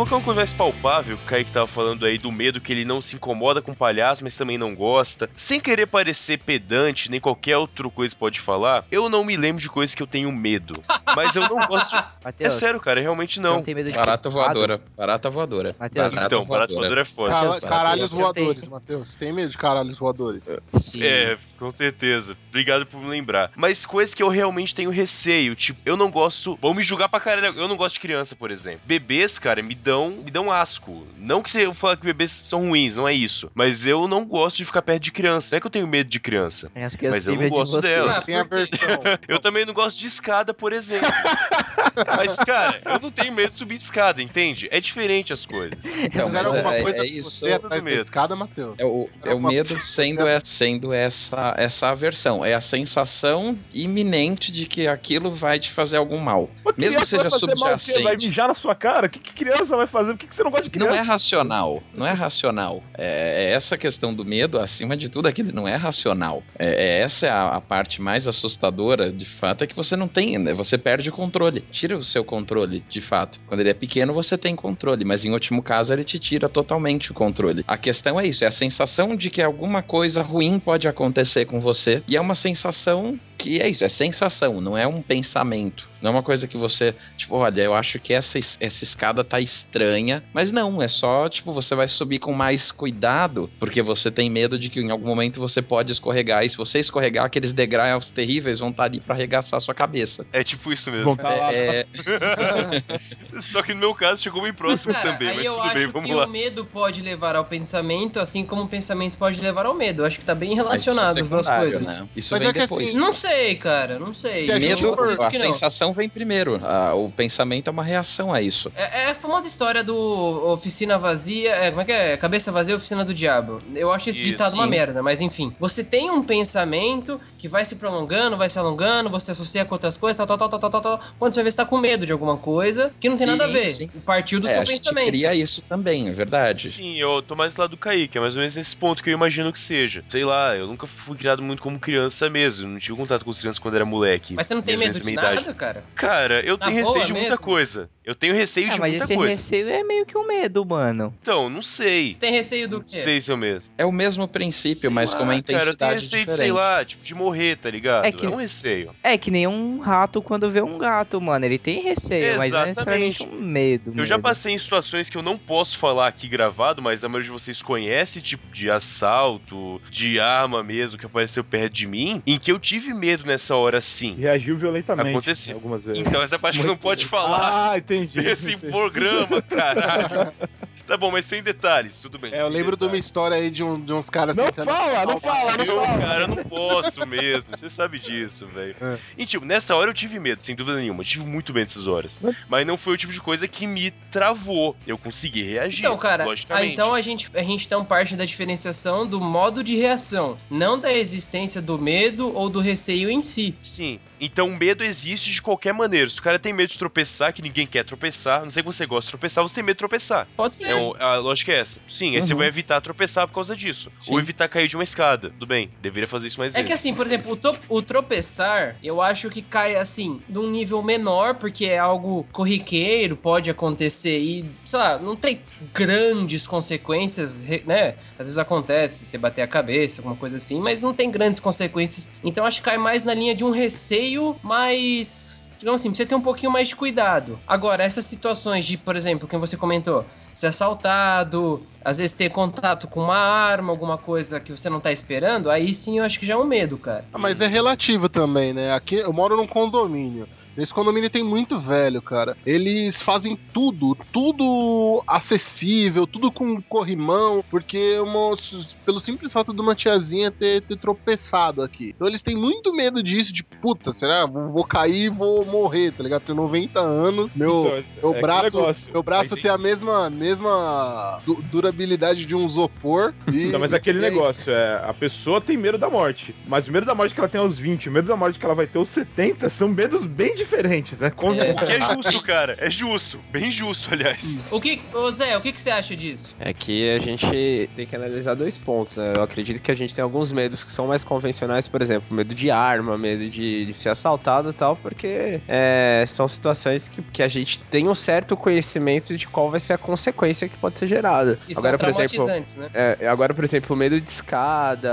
Qual 0.01 0.07
que 0.07 0.15
é 0.15 0.17
uma 0.17 0.25
coisa 0.25 0.41
mais 0.41 0.53
palpável 0.55 1.15
que 1.19 1.25
o 1.25 1.27
Kaique 1.27 1.53
tava 1.53 1.67
falando 1.67 2.07
aí 2.07 2.17
do 2.17 2.33
medo 2.33 2.59
que 2.59 2.73
ele 2.73 2.87
não 2.87 3.03
se 3.03 3.17
incomoda 3.17 3.61
com 3.61 3.75
palhaço, 3.75 4.25
mas 4.25 4.35
também 4.35 4.57
não 4.57 4.75
gosta? 4.75 5.29
Sem 5.37 5.61
querer 5.61 5.85
parecer 5.87 6.39
pedante, 6.39 7.11
nem 7.11 7.21
qualquer 7.21 7.59
outra 7.59 7.87
coisa 7.91 8.17
pode 8.17 8.41
falar, 8.41 8.87
eu 8.91 9.11
não 9.11 9.23
me 9.23 9.37
lembro 9.37 9.61
de 9.61 9.69
coisas 9.69 9.95
que 9.95 10.03
eu 10.03 10.07
tenho 10.07 10.33
medo. 10.33 10.73
Mas 11.15 11.37
eu 11.37 11.43
não 11.43 11.67
gosto. 11.67 11.91
de- 11.91 11.99
É 11.99 12.05
Matheus, 12.25 12.53
sério, 12.55 12.81
cara, 12.81 13.01
realmente 13.01 13.35
você 13.35 13.41
não. 13.47 13.57
não 13.57 13.63
tem 13.63 13.75
medo 13.75 13.91
de 13.91 13.97
Barata 13.99 14.31
voadora. 14.31 14.81
Barata 14.97 15.29
voadora. 15.29 15.77
Matheus, 15.79 16.15
Barata 16.15 16.35
Então, 16.35 16.47
barato 16.47 16.75
voador 16.75 16.99
é 16.99 17.05
foda. 17.05 17.61
Caralhos 17.61 18.11
você 18.15 18.33
tem- 18.33 18.45
voadores, 18.45 18.69
Matheus. 18.69 19.15
Tem 19.19 19.33
medo 19.35 19.51
de 19.51 19.59
caralhos 19.59 19.99
voadores? 19.99 20.45
Sim. 20.73 21.03
É, 21.03 21.37
com 21.61 21.71
certeza. 21.71 22.37
Obrigado 22.49 22.87
por 22.87 22.99
me 22.99 23.07
lembrar. 23.09 23.53
Mas 23.55 23.85
coisas 23.85 24.15
que 24.15 24.23
eu 24.23 24.29
realmente 24.29 24.75
tenho 24.75 24.91
receio, 24.91 25.55
tipo, 25.55 25.79
eu 25.85 25.95
não 25.97 26.11
gosto. 26.11 26.59
Vão 26.61 26.73
me 26.73 26.83
julgar 26.83 27.09
pra 27.09 27.21
caralho. 27.21 27.55
Eu 27.57 27.69
não 27.69 27.77
gosto 27.77 27.95
de 27.95 28.01
criança, 28.01 28.35
por 28.35 28.51
exemplo. 28.51 28.81
Bebês, 28.87 29.39
cara, 29.39 29.63
me 29.63 29.75
dão, 29.75 30.11
me 30.11 30.31
dão 30.31 30.51
asco. 30.51 31.07
Não 31.19 31.43
que 31.43 31.51
você 31.51 31.67
eu 31.67 31.75
fale 31.75 31.99
que 31.99 32.07
bebês 32.07 32.31
são 32.31 32.69
ruins, 32.69 32.97
não 32.97 33.07
é 33.07 33.13
isso. 33.13 33.51
Mas 33.55 33.87
eu 33.87 34.09
não 34.09 34.25
gosto 34.25 34.57
de 34.57 34.65
ficar 34.65 34.81
perto 34.81 35.03
de 35.03 35.13
criança. 35.13 35.51
Não 35.53 35.59
é 35.59 35.61
que 35.61 35.67
eu 35.67 35.71
tenho 35.71 35.87
medo 35.87 36.09
de 36.09 36.19
criança. 36.19 36.73
É, 36.75 36.85
As 36.85 36.97
crianças 36.97 37.21
Mas 37.21 37.27
eu 37.29 37.33
têm 37.33 37.37
não 37.37 37.43
medo 37.45 37.53
de 37.53 37.59
gosto 37.59 37.83
você. 37.83 37.95
delas. 37.95 38.27
Ah. 38.29 39.19
Eu 39.29 39.39
também 39.39 39.67
não 39.67 39.75
gosto 39.75 39.99
de 39.99 40.07
escada, 40.07 40.55
por 40.55 40.73
exemplo. 40.73 41.09
Mas, 42.17 42.37
cara, 42.37 42.81
eu 42.85 43.01
não 43.01 43.11
tenho 43.11 43.33
medo 43.33 43.49
de 43.49 43.55
subir 43.55 43.75
escada, 43.75 44.23
entende? 44.23 44.69
É 44.71 44.81
diferente 44.81 45.33
as 45.33 45.45
coisas. 45.45 45.85
Então, 46.01 46.29
mas 46.31 46.47
alguma 46.47 46.75
é, 46.75 46.83
coisa 46.83 46.99
é 46.99 47.01
com 47.01 47.07
isso. 47.07 47.41
você 47.41 47.59
da 47.59 47.81
medo. 47.81 48.03
escada, 48.03 48.35
Matheus? 48.35 48.75
É 48.79 48.85
o, 48.85 49.09
é 49.23 49.35
o 49.35 49.41
medo 49.41 49.69
sendo, 49.79 50.27
é, 50.27 50.41
sendo 50.43 50.93
essa, 50.93 51.50
essa 51.57 51.89
aversão. 51.89 52.45
É 52.45 52.55
a 52.55 52.61
sensação 52.61 53.59
iminente 53.73 54.53
de 54.53 54.67
que 54.67 54.87
aquilo 54.87 55.33
vai 55.33 55.59
te 55.59 55.71
fazer 55.71 55.97
algum 55.97 56.19
mal. 56.19 56.51
Mesmo 56.77 57.01
que 57.01 57.07
seja 57.07 57.29
vai 57.29 57.31
fazer 57.31 57.55
mal 57.57 57.75
o 57.75 57.79
quê? 57.79 57.93
Vai 57.93 57.99
subjacente. 58.03 58.27
mijar 58.27 58.49
na 58.49 58.55
sua 58.55 58.75
cara? 58.75 59.07
O 59.07 59.11
que, 59.11 59.19
que 59.19 59.33
criança 59.33 59.77
vai 59.77 59.87
fazer? 59.87 60.13
Por 60.13 60.19
que, 60.19 60.27
que 60.27 60.35
você 60.35 60.43
não 60.43 60.51
gosta 60.51 60.69
de 60.69 60.79
Não 60.79 60.87
criança? 60.87 61.05
é 61.05 61.07
racional, 61.07 61.83
não 61.95 62.07
é 62.07 62.13
racional. 62.13 62.83
É, 62.97 63.47
é 63.47 63.53
essa 63.53 63.77
questão 63.77 64.15
do 64.15 64.25
medo, 64.25 64.59
acima 64.59 64.97
de 64.97 65.09
tudo, 65.09 65.27
aquilo 65.27 65.53
não 65.53 65.67
é 65.67 65.77
racional. 65.77 66.43
É, 66.59 66.99
é 66.99 67.01
essa 67.03 67.27
é 67.27 67.31
a, 67.31 67.49
a 67.57 67.61
parte 67.61 68.01
mais 68.01 68.29
assustadora, 68.29 69.11
de 69.13 69.27
fato, 69.27 69.65
é 69.65 69.67
que 69.67 69.77
você 69.77 69.97
não 69.97 70.09
tem, 70.09 70.39
né? 70.39 70.53
você 70.55 70.77
perde 70.79 71.11
o 71.11 71.13
controle. 71.13 71.63
Tira 71.71 71.97
o 71.97 72.05
seu 72.05 72.25
controle, 72.25 72.85
de 72.89 73.01
fato. 73.01 73.41
Quando 73.47 73.61
ele 73.61 73.71
é 73.71 73.75
pequeno, 73.75 74.13
você 74.13 74.37
tem 74.37 74.55
controle, 74.55 75.05
mas 75.05 75.25
em 75.25 75.33
último 75.33 75.63
caso, 75.63 75.93
ele 75.93 76.05
te 76.05 76.19
tira 76.19 76.49
totalmente 76.49 77.11
o 77.11 77.15
controle. 77.15 77.65
A 77.67 77.77
questão 77.77 78.19
é 78.21 78.27
isso, 78.27 78.45
é 78.45 78.47
a 78.47 78.53
sensação 78.53 79.17
de 79.17 79.31
que 79.31 79.43
alguma 79.43 79.83
coisa 79.83 80.23
ruim 80.23 80.59
pode 80.59 80.87
acontecer 80.87 81.40
com 81.45 81.61
você, 81.61 82.03
e 82.07 82.17
é 82.17 82.21
uma 82.21 82.35
sensação 82.35 83.19
que 83.43 83.61
é 83.61 83.69
isso, 83.69 83.85
é 83.85 83.89
sensação, 83.89 84.61
não 84.61 84.77
é 84.77 84.87
um 84.87 85.03
pensamento. 85.03 85.89
Não 86.03 86.09
é 86.11 86.13
uma 86.15 86.23
coisa 86.23 86.49
que 86.49 86.57
você, 86.57 86.95
tipo, 87.17 87.37
olha, 87.37 87.61
eu 87.63 87.75
acho 87.75 87.99
que 87.99 88.15
essa, 88.15 88.39
es- 88.39 88.57
essa 88.59 88.85
escada 88.85 89.23
tá 89.23 89.39
estranha. 89.39 90.23
Mas 90.33 90.51
não, 90.51 90.81
é 90.81 90.89
só, 90.89 91.29
tipo, 91.29 91.53
você 91.53 91.75
vai 91.75 91.89
subir 91.89 92.19
com 92.19 92.33
mais 92.33 92.71
cuidado, 92.73 93.51
porque 93.61 93.83
você 93.83 94.11
tem 94.11 94.31
medo 94.31 94.59
de 94.59 94.71
que 94.71 94.81
em 94.81 94.91
algum 94.91 95.07
momento 95.07 95.39
você 95.39 95.61
pode 95.61 95.93
escorregar. 95.93 96.43
E 96.43 96.49
se 96.49 96.57
você 96.57 96.79
escorregar, 96.81 97.27
aqueles 97.27 97.53
degraus 97.53 98.11
terríveis 98.11 98.59
vão 98.61 98.71
estar 98.71 98.85
ali 98.85 98.99
pra 99.01 99.15
arregaçar 99.15 99.59
a 99.59 99.61
sua 99.61 99.75
cabeça. 99.75 100.27
É 100.33 100.43
tipo 100.43 100.73
isso 100.73 100.91
mesmo. 100.91 101.15
Tá 101.17 101.29
lá. 101.35 101.53
É, 101.53 101.87
Só 103.41 103.63
que 103.63 103.75
no 103.75 103.81
meu 103.81 103.95
caso 103.95 104.23
chegou 104.23 104.43
bem 104.43 104.53
próximo 104.55 104.93
Cara, 104.95 105.13
também, 105.13 105.37
mas 105.37 105.47
eu 105.47 105.55
tudo 105.55 105.65
acho 105.67 105.75
bem, 105.75 105.87
vamos 105.87 106.09
que 106.09 106.15
lá. 106.15 106.27
o 106.27 106.29
medo 106.31 106.65
pode 106.65 107.03
levar 107.03 107.37
ao 107.37 107.45
pensamento, 107.45 108.19
assim 108.21 108.45
como 108.45 108.63
o 108.63 108.69
pensamento 108.69 109.19
pode 109.19 109.41
levar 109.41 109.67
ao 109.67 109.75
medo. 109.75 110.03
Eu 110.03 110.07
acho 110.07 110.19
que 110.19 110.25
tá 110.25 110.35
bem 110.35 110.51
mas 110.51 110.81
isso 110.81 110.91
é 110.91 110.93
relacionado 110.95 111.19
as 111.21 111.31
duas 111.31 111.49
coisas. 111.49 111.99
né? 111.99 112.09
Isso 112.17 112.29
Mas 112.35 112.41
vem 112.41 112.49
é 112.49 112.53
depois. 112.53 112.95
Não 112.95 113.13
sei, 113.13 113.30
cara, 113.59 113.99
não 113.99 114.13
sei. 114.15 114.47
Gente 114.47 114.61
Medo, 114.61 114.93
a 115.23 115.31
que 115.31 115.39
não. 115.39 115.53
sensação 115.53 115.93
vem 115.93 116.09
primeiro. 116.09 116.61
a- 116.65 116.95
o 116.95 117.11
pensamento 117.11 117.69
é 117.69 117.71
uma 117.71 117.85
reação 117.85 118.33
a 118.33 118.41
isso. 118.43 118.71
É, 118.75 119.03
é 119.07 119.11
a 119.11 119.15
famosa 119.15 119.47
história 119.49 119.83
do 119.85 119.97
oficina 119.97 120.99
vazia. 120.99 121.51
é, 121.55 121.71
como 121.71 121.83
é 121.83 121.85
que 121.85 121.93
é? 121.93 122.17
Cabeça 122.17 122.51
vazia, 122.53 122.75
oficina 122.77 123.05
do 123.05 123.13
diabo. 123.15 123.63
Eu 123.75 123.91
acho 123.93 124.09
esse 124.11 124.23
Isso, 124.23 124.31
ditado 124.33 124.55
uma 124.55 124.65
sim. 124.65 124.71
merda, 124.71 125.03
mas 125.03 125.21
enfim. 125.21 125.55
Você 125.59 125.83
tem 125.85 126.11
um 126.11 126.23
pensamento 126.23 127.21
que 127.39 127.49
vai 127.49 127.65
se 127.65 127.77
prolongando, 127.77 128.37
vai 128.37 128.49
se 128.49 128.59
alongando, 128.59 129.09
você 129.11 129.31
associa 129.33 129.65
com 129.65 129.75
outras 129.75 129.97
coisas, 129.97 130.17
tal, 130.17 130.27
tal, 130.27 130.37
tal, 130.39 130.49
tal, 130.49 130.59
tal, 130.61 130.71
tal, 130.71 130.81
tal. 130.99 131.01
Quando 131.19 131.33
você 131.35 131.43
vê, 131.43 131.51
você 131.51 131.57
tá 131.57 131.65
com 131.67 131.79
medo 131.79 132.05
de 132.07 132.13
alguma 132.13 132.37
coisa 132.37 132.91
que 133.01 133.09
não 133.09 133.17
tem 133.17 133.27
nada 133.27 133.45
a 133.45 133.47
Sim, 133.47 133.53
ver. 133.53 133.73
sim. 133.75 133.91
Partiu 134.05 134.41
do 134.41 134.47
É, 134.47 134.51
seu 134.53 134.61
a 134.63 134.65
gente 134.65 134.73
pensamento. 134.75 135.09
cria 135.09 135.35
isso 135.35 135.63
também, 135.69 136.09
é 136.09 136.13
verdade. 136.13 136.71
Sim, 136.71 136.97
eu 136.99 137.23
tô 137.23 137.35
mais 137.37 137.57
lado 137.57 137.71
do 137.71 137.77
Kaique, 137.77 138.19
é 138.19 138.21
mais 138.21 138.35
ou 138.35 138.41
menos 138.41 138.57
nesse 138.57 138.77
ponto 138.77 139.03
que 139.03 139.11
eu 139.11 139.15
imagino 139.15 139.53
que 139.53 139.61
seja. 139.61 140.05
Sei 140.09 140.25
lá, 140.25 140.57
eu 140.57 140.67
nunca 140.67 140.87
fui 140.87 141.17
criado 141.17 141.43
muito 141.43 141.63
como 141.63 141.79
criança 141.79 142.29
mesmo, 142.29 142.69
não 142.69 142.79
tive 142.79 142.97
contato 142.97 143.20
com 143.25 143.31
as 143.31 143.39
crianças 143.41 143.59
quando 143.59 143.75
era 143.75 143.85
moleque. 143.85 144.35
Mas 144.35 144.47
você 144.47 144.55
não 144.55 144.63
tem 144.63 144.77
medo 144.77 145.01
de 145.01 145.13
nada, 145.13 145.33
idade. 145.41 145.55
cara? 145.55 145.85
Cara, 145.95 146.41
eu 146.45 146.57
Na 146.57 146.67
tenho 146.67 146.77
receio 146.77 147.07
de 147.07 147.13
muita 147.13 147.31
mesmo? 147.31 147.45
coisa. 147.45 147.91
Eu 148.05 148.15
tenho 148.15 148.35
receio 148.35 148.67
Ah, 148.69 148.75
de 148.75 148.81
mas 148.81 148.91
muita 148.91 149.05
esse 149.05 149.15
coisa. 149.15 149.31
receio 149.33 149.69
é 149.69 149.85
meio 149.85 150.05
que 150.07 150.17
um 150.19 150.27
medo, 150.27 150.65
mano. 150.65 151.15
Então, 151.21 151.49
não 151.49 151.63
sei. 151.63 152.13
Você 152.13 152.21
tem 152.21 152.33
receio 152.33 152.69
do 152.69 152.79
Não 152.79 152.85
quê? 152.85 152.97
sei 152.97 153.21
se 153.21 153.31
é 153.31 153.35
o 153.35 153.37
mesmo. 153.37 153.73
É 153.79 153.85
o 153.87 153.93
mesmo 153.93 154.27
princípio, 154.27 154.81
Sei 154.81 154.91
mas 154.91 155.13
lá, 155.13 155.19
com 155.19 155.25
uma 155.25 155.35
intensidade 155.37 155.65
Cara, 155.65 155.71
eu 155.71 155.77
tenho 155.77 156.01
receio 156.01 156.25
de, 156.27 156.31
sei 156.33 156.47
diferente. 156.47 156.53
lá, 156.57 156.85
tipo, 156.85 157.05
de 157.05 157.15
morrer, 157.15 157.57
tá 157.57 157.71
ligado? 157.71 158.05
É 158.05 158.11
que- 158.13 158.27
um 158.27 158.35
receio. 158.37 158.95
É 159.03 159.17
que 159.17 159.31
nem 159.31 159.47
um 159.47 159.79
rato 159.79 160.21
quando 160.23 160.51
vê 160.51 160.61
um 160.63 160.77
gato, 160.79 161.21
mano. 161.21 161.45
Ele 161.45 161.59
tem 161.59 161.83
receio, 161.83 162.37
mas 162.37 162.53
não 162.53 162.63
é 162.63 162.67
necessariamente 162.67 163.23
um 163.23 163.41
medo. 163.41 163.93
Eu 163.97 164.05
já 164.05 164.17
medo. 164.17 164.23
passei 164.25 164.53
em 164.55 164.59
situações 164.59 165.09
que 165.09 165.17
eu 165.17 165.23
não 165.23 165.37
posso 165.39 165.79
falar 165.79 166.09
aqui 166.09 166.27
gravado, 166.27 166.83
mas 166.83 167.05
a 167.05 167.09
maioria 167.09 167.27
de 167.27 167.31
vocês 167.33 167.63
conhece, 167.63 168.21
tipo, 168.21 168.45
de 168.51 168.71
assalto, 168.71 169.81
de 169.91 170.19
arma 170.19 170.63
mesmo, 170.63 170.99
que 170.99 171.07
apareceu 171.07 171.45
perto 171.45 171.73
de 171.73 171.87
mim, 171.87 172.23
em 172.27 172.39
que 172.39 172.51
eu 172.51 172.59
tive 172.59 172.93
medo 172.95 173.10
nessa 173.19 173.57
hora 173.57 173.81
sim. 173.81 174.15
Reagiu 174.17 174.57
violentamente. 174.57 175.11
Aconteceu. 175.11 175.55
Algumas 175.57 175.85
vezes. 175.85 176.07
Então, 176.07 176.23
essa 176.23 176.39
parte 176.39 176.61
que 176.61 176.67
não 176.67 176.77
pode 176.77 177.07
falar 177.07 177.73
Ah, 177.73 177.79
entendi. 177.79 178.19
entendi. 178.57 178.57
programa, 178.71 179.43
caralho. 179.43 180.33
Tá 180.91 180.97
bom, 180.97 181.09
mas 181.13 181.25
sem 181.25 181.41
detalhes, 181.41 182.01
tudo 182.01 182.19
bem. 182.19 182.35
É, 182.35 182.41
eu 182.43 182.49
lembro 182.49 182.77
de 182.77 182.83
uma 182.83 182.89
detalhes. 182.91 183.07
história 183.07 183.37
aí 183.37 183.49
de, 183.49 183.63
um- 183.63 183.81
de 183.81 183.93
uns 183.93 184.11
caras 184.11 184.35
Não 184.35 184.47
fala, 184.49 185.07
não 185.07 185.21
fala, 185.21 185.57
não 185.57 185.65
Eu, 185.65 185.87
fala. 185.87 185.99
cara, 186.01 186.21
eu 186.23 186.29
não 186.29 186.37
posso 186.43 187.07
mesmo. 187.07 187.57
Você 187.57 187.71
sabe 187.71 188.01
disso, 188.01 188.49
velho. 188.49 188.75
É. 188.81 188.99
E, 189.17 189.25
tipo, 189.25 189.45
nessa 189.45 189.77
hora 189.77 189.89
eu 189.89 189.95
tive 189.95 190.19
medo, 190.19 190.43
sem 190.43 190.57
dúvida 190.57 190.79
nenhuma. 190.79 191.03
Eu 191.03 191.07
tive 191.07 191.25
muito 191.25 191.55
medo 191.55 191.63
nessas 191.67 191.87
horas. 191.87 192.21
Mas 192.49 192.67
não 192.67 192.77
foi 192.77 192.95
o 192.95 192.97
tipo 192.97 193.13
de 193.13 193.21
coisa 193.21 193.47
que 193.47 193.69
me 193.69 193.93
travou. 194.11 194.75
Eu 194.85 194.99
consegui 194.99 195.43
reagir. 195.45 195.79
Então, 195.79 195.97
cara, 195.97 196.25
ah, 196.25 196.27
logicamente. 196.27 196.73
então 196.73 196.93
a 196.93 197.01
gente, 197.01 197.31
a 197.37 197.43
gente 197.45 197.67
então 197.67 197.85
parte 197.85 198.17
da 198.17 198.25
diferenciação 198.25 199.07
do 199.07 199.21
modo 199.21 199.63
de 199.63 199.77
reação, 199.77 200.37
não 200.51 200.77
da 200.77 200.93
existência 200.93 201.63
do 201.63 201.79
medo 201.79 202.35
ou 202.37 202.51
do 202.51 202.59
receio 202.59 203.09
em 203.09 203.23
si. 203.23 203.55
Sim. 203.61 204.01
Então 204.21 204.49
o 204.49 204.57
medo 204.57 204.83
existe 204.85 205.31
de 205.31 205.41
qualquer 205.41 205.73
maneira. 205.73 206.09
Se 206.11 206.19
o 206.19 206.23
cara 206.23 206.39
tem 206.39 206.53
medo 206.53 206.69
de 206.71 206.79
tropeçar, 206.79 207.33
que 207.33 207.41
ninguém 207.41 207.67
quer 207.67 207.85
tropeçar, 207.85 208.43
não 208.43 208.51
sei 208.51 208.63
que 208.63 208.67
você 208.67 208.85
gosta 208.85 209.07
de 209.07 209.13
tropeçar, 209.13 209.43
você 209.43 209.55
tem 209.55 209.65
medo 209.65 209.77
de 209.77 209.79
tropeçar. 209.79 210.27
Pode 210.37 210.57
ser. 210.57 210.73
É, 210.73 210.80
o- 210.89 210.97
a 210.99 211.17
lógica 211.17 211.53
é 211.53 211.59
essa. 211.61 211.81
Sim, 211.87 212.17
aí 212.17 212.23
você 212.23 212.33
Uhum. 212.33 212.39
vai 212.39 212.49
evitar 212.49 212.81
tropeçar 212.81 213.27
por 213.29 213.35
causa 213.35 213.55
disso. 213.57 213.91
Sim. 214.01 214.13
Ou 214.13 214.19
evitar 214.19 214.49
cair 214.49 214.69
de 214.69 214.77
uma 214.77 214.83
escada. 214.85 215.31
Tudo 215.31 215.47
bem, 215.47 215.71
deveria 215.81 216.09
fazer 216.09 216.27
isso 216.29 216.39
mais 216.41 216.55
É 216.55 216.59
vezes. 216.59 216.67
que 216.69 216.73
assim, 216.73 216.95
por 216.95 217.07
exemplo, 217.07 217.39
o, 217.69 217.77
o 217.77 217.83
tropeçar, 217.83 218.77
eu 218.83 219.01
acho 219.01 219.29
que 219.31 219.43
cai 219.43 219.75
assim, 219.77 220.21
num 220.29 220.51
nível 220.51 220.83
menor, 220.83 221.35
porque 221.37 221.67
é 221.67 221.79
algo 221.79 222.25
corriqueiro, 222.33 223.17
pode 223.17 223.51
acontecer 223.51 224.19
e, 224.19 224.51
sei 224.65 224.79
lá, 224.79 224.99
não 224.99 225.15
tem 225.17 225.43
grandes 225.73 226.47
consequências, 226.47 227.45
né? 227.67 227.95
Às 228.19 228.27
vezes 228.27 228.39
acontece, 228.39 229.05
você 229.05 229.19
bater 229.19 229.43
a 229.43 229.49
cabeça, 229.49 230.01
alguma 230.01 230.17
coisa 230.17 230.37
assim, 230.37 230.61
mas 230.61 230.81
não 230.81 230.93
tem 230.95 231.11
grandes 231.11 231.41
consequências. 231.41 232.19
Então 232.25 232.45
acho 232.45 232.59
que 232.59 232.65
cai 232.65 232.79
mais 232.79 233.03
na 233.03 233.15
linha 233.15 233.35
de 233.35 233.45
um 233.45 233.51
receio 233.51 234.37
mais. 234.43 235.50
Digamos 235.61 235.83
assim, 235.83 235.93
você 235.95 236.07
tem 236.07 236.17
um 236.17 236.23
pouquinho 236.23 236.51
mais 236.51 236.69
de 236.69 236.77
cuidado. 236.77 237.39
Agora, 237.47 237.85
essas 237.85 238.07
situações 238.07 238.65
de, 238.65 238.79
por 238.79 238.97
exemplo, 238.97 239.29
que 239.29 239.37
você 239.37 239.59
comentou, 239.59 240.07
ser 240.33 240.47
assaltado, 240.47 241.63
às 241.85 241.99
vezes 241.99 242.17
ter 242.17 242.31
contato 242.31 242.89
com 242.89 243.01
uma 243.01 243.19
arma, 243.19 243.71
alguma 243.71 243.99
coisa 243.99 244.41
que 244.41 244.51
você 244.51 244.71
não 244.71 244.81
tá 244.81 244.91
esperando, 244.91 245.51
aí 245.51 245.75
sim 245.75 245.99
eu 245.99 246.05
acho 246.05 246.19
que 246.19 246.25
já 246.25 246.33
é 246.33 246.37
um 246.39 246.45
medo, 246.45 246.79
cara. 246.79 247.05
Ah, 247.13 247.19
mas 247.19 247.39
é 247.39 247.47
relativo 247.47 248.09
também, 248.09 248.55
né? 248.55 248.73
Aqui 248.73 248.95
eu 248.95 249.13
moro 249.13 249.37
num 249.37 249.47
condomínio. 249.47 250.27
Esse 250.57 250.73
condomínio 250.75 251.11
tem 251.11 251.23
muito 251.25 251.61
velho, 251.61 252.03
cara. 252.03 252.37
Eles 252.45 253.01
fazem 253.03 253.39
tudo, 253.53 253.97
tudo 254.13 255.03
acessível, 255.07 256.07
tudo 256.07 256.31
com 256.33 256.61
corrimão, 256.63 257.43
porque 257.51 257.99
uma- 258.01 258.37
pelo 258.85 259.01
simples 259.01 259.33
fato 259.33 259.53
de 259.55 259.61
uma 259.61 259.75
tiazinha 259.75 260.31
ter, 260.31 260.63
ter 260.63 260.77
tropeçado 260.79 261.63
aqui. 261.63 261.93
Então 261.95 262.07
eles 262.07 262.23
têm 262.23 262.37
muito 262.37 262.73
medo 262.73 263.03
disso, 263.03 263.33
de 263.33 263.43
puta, 263.43 263.93
será? 263.93 264.27
Vou, 264.27 264.65
cair 264.65 265.07
e 265.07 265.09
vou 265.09 265.45
morrer, 265.45 265.93
tá 265.93 266.03
ligado? 266.03 266.23
Tenho 266.23 266.37
90 266.37 266.81
anos, 266.81 267.31
meu, 267.35 267.79
Então, 267.97 268.11
meu 268.11 268.19
é 268.19 268.21
braço, 268.21 268.91
meu 268.93 269.03
braço 269.03 269.37
tem 269.37 269.51
a 269.51 269.59
mesma, 269.59 270.11
mesma 270.11 271.21
du- 271.25 271.43
durabilidade 271.51 272.25
de 272.27 272.35
um 272.35 272.47
isopor. 272.47 273.13
E, 273.33 273.47
Então, 273.47 273.61
mas 273.61 273.73
é 273.73 273.77
aquele 273.77 274.01
negócio, 274.01 274.53
é, 274.53 274.83
a 274.85 274.93
pessoa 274.93 275.41
tem 275.41 275.57
medo 275.57 275.79
da 275.79 275.89
morte, 275.89 276.35
mas 276.49 276.67
o 276.69 276.73
medo 276.73 276.85
da 276.85 276.95
morte 276.95 277.15
que 277.15 277.21
ela 277.21 277.29
tem 277.29 277.41
aos 277.41 277.57
20, 277.57 277.89
o 277.89 277.93
medo 277.93 278.09
da 278.09 278.17
morte 278.17 278.39
que 278.39 278.45
ela 278.45 278.55
vai 278.55 278.67
ter 278.67 278.79
aos 278.79 278.89
70 278.89 279.49
são 279.49 279.69
medos 279.69 280.05
bem 280.05 280.35
diferentes, 280.41 281.01
né? 281.01 281.09
É. 281.09 281.21
O 281.21 281.67
que 281.67 281.73
é 281.73 281.81
justo, 281.81 282.23
cara. 282.23 282.57
É 282.59 282.71
justo. 282.71 283.21
Bem 283.31 283.51
justo, 283.51 283.93
aliás. 283.93 284.39
O 284.51 284.61
que, 284.61 284.81
ô 284.93 285.11
Zé, 285.11 285.37
o 285.37 285.41
que, 285.41 285.53
que 285.53 285.61
você 285.61 285.71
acha 285.71 285.95
disso? 285.95 286.35
É 286.39 286.53
que 286.53 286.91
a 286.95 286.99
gente 286.99 287.71
tem 287.75 287.87
que 287.87 287.95
analisar 287.95 288.35
dois 288.35 288.57
pontos, 288.57 288.97
né? 288.97 289.13
Eu 289.17 289.23
acredito 289.23 289.61
que 289.61 289.71
a 289.71 289.75
gente 289.75 289.95
tem 289.95 290.03
alguns 290.03 290.33
medos 290.33 290.65
que 290.65 290.71
são 290.71 290.87
mais 290.87 291.05
convencionais, 291.05 291.69
por 291.69 291.83
exemplo, 291.83 292.15
medo 292.15 292.35
de 292.35 292.51
arma, 292.51 292.97
medo 292.97 293.29
de, 293.29 293.67
de 293.67 293.75
ser 293.75 293.91
assaltado 293.91 294.51
e 294.51 294.53
tal, 294.53 294.77
porque 294.77 295.41
é, 295.47 296.05
são 296.07 296.27
situações 296.27 296.89
que, 296.89 297.03
que 297.03 297.23
a 297.23 297.29
gente 297.29 297.61
tem 297.63 297.89
um 297.89 297.95
certo 297.95 298.37
conhecimento 298.37 299.17
de 299.17 299.27
qual 299.27 299.51
vai 299.51 299.61
ser 299.61 299.75
a 299.75 299.79
consequência 299.79 300.49
que 300.49 300.57
pode 300.57 300.79
ser 300.79 300.87
gerada. 300.87 301.39
E 301.49 301.53
Agora, 301.57 301.79
são 301.79 301.79
por 301.79 301.89
exemplo, 301.89 302.27
né? 302.63 302.71
é, 302.75 303.09
agora, 303.09 303.35
por 303.35 303.45
exemplo, 303.45 303.77
medo 303.77 304.01
de 304.01 304.11
escada, 304.11 304.91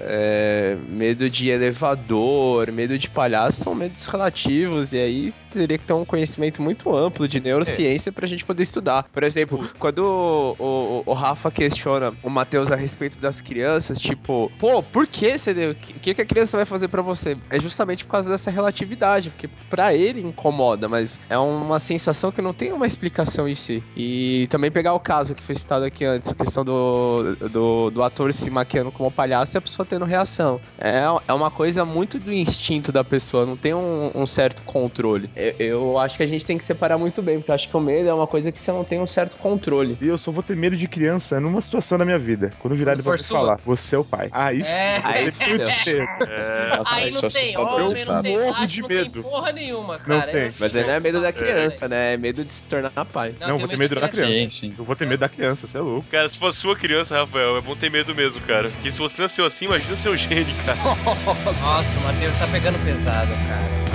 é, 0.00 0.76
medo 0.88 1.28
de 1.28 1.48
elevador, 1.48 2.70
medo 2.72 2.98
de 2.98 3.08
palhaço 3.10 3.62
são 3.62 3.74
medos 3.74 4.06
relativos, 4.20 4.92
e 4.92 4.98
aí 4.98 5.32
teria 5.52 5.78
que 5.78 5.86
ter 5.86 5.92
um 5.94 6.04
conhecimento 6.04 6.60
muito 6.60 6.94
amplo 6.94 7.26
de 7.26 7.40
neurociência 7.40 8.12
pra 8.12 8.26
gente 8.26 8.44
poder 8.44 8.62
estudar. 8.62 9.04
Por 9.12 9.22
exemplo, 9.22 9.66
quando 9.78 9.98
o, 10.00 10.56
o- 10.62 11.02
o 11.06 11.12
Rafa 11.14 11.50
questiona 11.50 12.12
o 12.22 12.28
Matheus 12.30 12.70
a 12.70 12.76
respeito 12.76 13.18
das 13.18 13.40
crianças, 13.40 13.98
tipo, 13.98 14.52
pô, 14.58 14.82
por 14.82 15.06
que 15.06 15.36
você 15.38 15.54
deu? 15.54 15.72
O 15.72 15.74
que, 15.74 16.14
que 16.14 16.20
a 16.22 16.26
criança 16.26 16.56
vai 16.58 16.66
fazer 16.66 16.88
pra 16.88 17.00
você? 17.02 17.36
É 17.48 17.58
justamente 17.58 18.04
por 18.04 18.12
causa 18.12 18.28
dessa 18.30 18.50
relatividade, 18.50 19.30
porque 19.30 19.48
pra 19.70 19.94
ele 19.94 20.20
incomoda, 20.20 20.88
mas 20.88 21.18
é 21.28 21.38
uma 21.38 21.78
sensação 21.80 22.30
que 22.30 22.42
não 22.42 22.52
tem 22.52 22.72
uma 22.72 22.86
explicação 22.86 23.48
em 23.48 23.54
si. 23.54 23.82
E 23.96 24.46
também 24.50 24.70
pegar 24.70 24.92
o 24.94 25.00
caso 25.00 25.34
que 25.34 25.42
foi 25.42 25.54
citado 25.54 25.84
aqui 25.84 26.04
antes, 26.04 26.30
a 26.30 26.34
questão 26.34 26.64
do, 26.64 27.36
do, 27.50 27.90
do 27.90 28.02
ator 28.02 28.32
se 28.34 28.50
maquiando 28.50 28.92
como 28.92 29.10
palhaço 29.10 29.56
e 29.56 29.58
a 29.58 29.60
pessoa 29.60 29.86
tendo 29.86 30.04
reação. 30.04 30.60
É, 30.78 31.04
é 31.26 31.32
uma 31.32 31.50
coisa 31.50 31.84
muito 31.84 32.18
do 32.18 32.32
instinto 32.32 32.92
da 32.92 33.02
pessoa, 33.02 33.46
não 33.46 33.56
tem 33.56 33.72
um, 33.74 34.09
um 34.14 34.26
certo 34.26 34.62
controle. 34.62 35.30
Eu, 35.36 35.54
eu 35.58 35.98
acho 35.98 36.16
que 36.16 36.22
a 36.22 36.26
gente 36.26 36.44
tem 36.44 36.56
que 36.56 36.64
separar 36.64 36.98
muito 36.98 37.22
bem, 37.22 37.38
porque 37.38 37.50
eu 37.50 37.54
acho 37.54 37.68
que 37.68 37.76
o 37.76 37.80
medo 37.80 38.08
é 38.08 38.14
uma 38.14 38.26
coisa 38.26 38.50
que 38.52 38.60
você 38.60 38.70
não 38.72 38.84
tem 38.84 39.00
um 39.00 39.06
certo 39.06 39.36
controle. 39.36 39.96
E 40.00 40.06
eu 40.06 40.18
só 40.18 40.30
vou 40.30 40.42
ter 40.42 40.56
medo 40.56 40.76
de 40.76 40.86
criança 40.88 41.40
numa 41.40 41.60
situação 41.60 41.98
da 41.98 42.04
minha 42.04 42.18
vida. 42.18 42.52
Quando 42.58 42.74
virar 42.76 42.92
ele 42.92 43.02
vai 43.02 43.18
falar, 43.18 43.58
você 43.64 43.94
é 43.94 43.98
o 43.98 44.04
pai. 44.04 44.28
Ah, 44.32 44.52
isso. 44.52 44.70
É. 44.70 45.00
Aí, 45.04 45.30
Tem 45.32 45.48
muito 45.48 45.64
medo. 45.64 46.08
É. 46.30 46.76
Nossa, 46.76 46.94
Aí 46.94 47.08
isso 47.08 47.22
não 47.22 47.28
é 47.28 47.32
tem 47.32 47.58
homem, 47.58 48.04
não 48.04 48.22
tem 48.22 48.38
Morro 48.38 48.50
macho, 48.52 48.66
de 48.66 48.80
não 48.80 48.88
tem 48.88 48.96
medo. 48.98 49.22
porra 49.22 49.52
nenhuma, 49.52 49.98
cara. 49.98 50.30
tem. 50.32 50.40
É 50.42 50.52
Mas 50.58 50.76
aí 50.76 50.84
não 50.84 50.92
é 50.92 51.00
medo 51.00 51.20
da 51.20 51.32
foda, 51.32 51.44
criança, 51.44 51.88
né? 51.88 52.14
É 52.14 52.16
medo 52.16 52.44
de 52.44 52.52
se 52.52 52.64
tornar 52.64 52.90
pai. 53.12 53.34
Não, 53.40 53.56
vou 53.56 53.68
ter 53.68 53.76
medo 53.78 53.94
da 53.94 54.08
criança. 54.08 54.26
Sim, 54.32 54.50
sim. 54.50 54.74
Eu 54.78 54.84
vou 54.84 54.96
ter 54.96 55.06
medo 55.06 55.20
da 55.20 55.28
criança, 55.28 55.66
você 55.66 55.78
é 55.78 55.80
louco. 55.80 56.06
Cara, 56.10 56.28
se 56.28 56.38
for 56.38 56.52
sua 56.52 56.76
criança, 56.76 57.16
Rafael, 57.18 57.56
é 57.56 57.60
bom 57.60 57.74
ter 57.76 57.90
medo 57.90 58.14
mesmo, 58.14 58.40
cara. 58.42 58.68
Porque 58.70 58.90
se 58.92 58.98
você 58.98 59.22
nasceu 59.22 59.44
assim, 59.44 59.66
imagina 59.66 59.96
seu 59.96 60.16
gene, 60.16 60.52
cara. 60.64 60.78
Nossa, 61.60 61.98
o 61.98 62.02
Matheus 62.02 62.36
tá 62.36 62.46
pegando 62.46 62.78
pesado, 62.84 63.32
cara. 63.46 63.89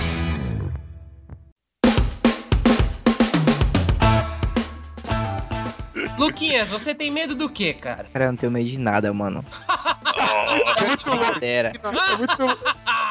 Luquinhas, 6.17 6.69
você 6.69 6.95
tem 6.95 7.12
medo 7.12 7.36
do 7.36 7.49
quê, 7.49 7.73
cara? 7.73 8.08
Cara, 8.12 8.25
eu 8.25 8.30
não 8.32 8.38
tenho 8.38 8.51
medo 8.51 8.69
de 8.69 8.78
nada, 8.78 9.13
mano. 9.13 9.45
É 10.17 10.88
muito 10.88 11.10
louco. 11.10 11.39
Era. 11.41 11.69
É 11.69 12.17
muito, 12.17 12.58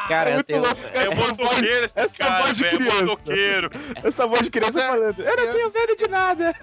Cara, 0.07 0.29
É 0.29 0.33
eu 0.33 0.35
muito 0.35 0.45
tenho... 0.47 0.61
louco. 0.61 0.81
É 0.93 1.09
o 1.09 1.15
motoqueiro 1.15 1.85
esse 1.85 1.99
essa 1.99 2.17
cara, 2.17 2.41
voz 2.43 2.57
de. 2.57 2.65
É 2.65 2.69
criança. 2.69 3.05
motoqueiro. 3.05 3.69
Essa 4.03 4.27
voz 4.27 4.41
de 4.43 4.49
criança 4.49 4.81
É. 4.81 4.87
falando, 4.87 5.19
eu 5.21 5.35
não 5.45 5.53
tenho 5.53 5.71
medo 5.71 5.95
de 5.97 6.07
nada. 6.09 6.55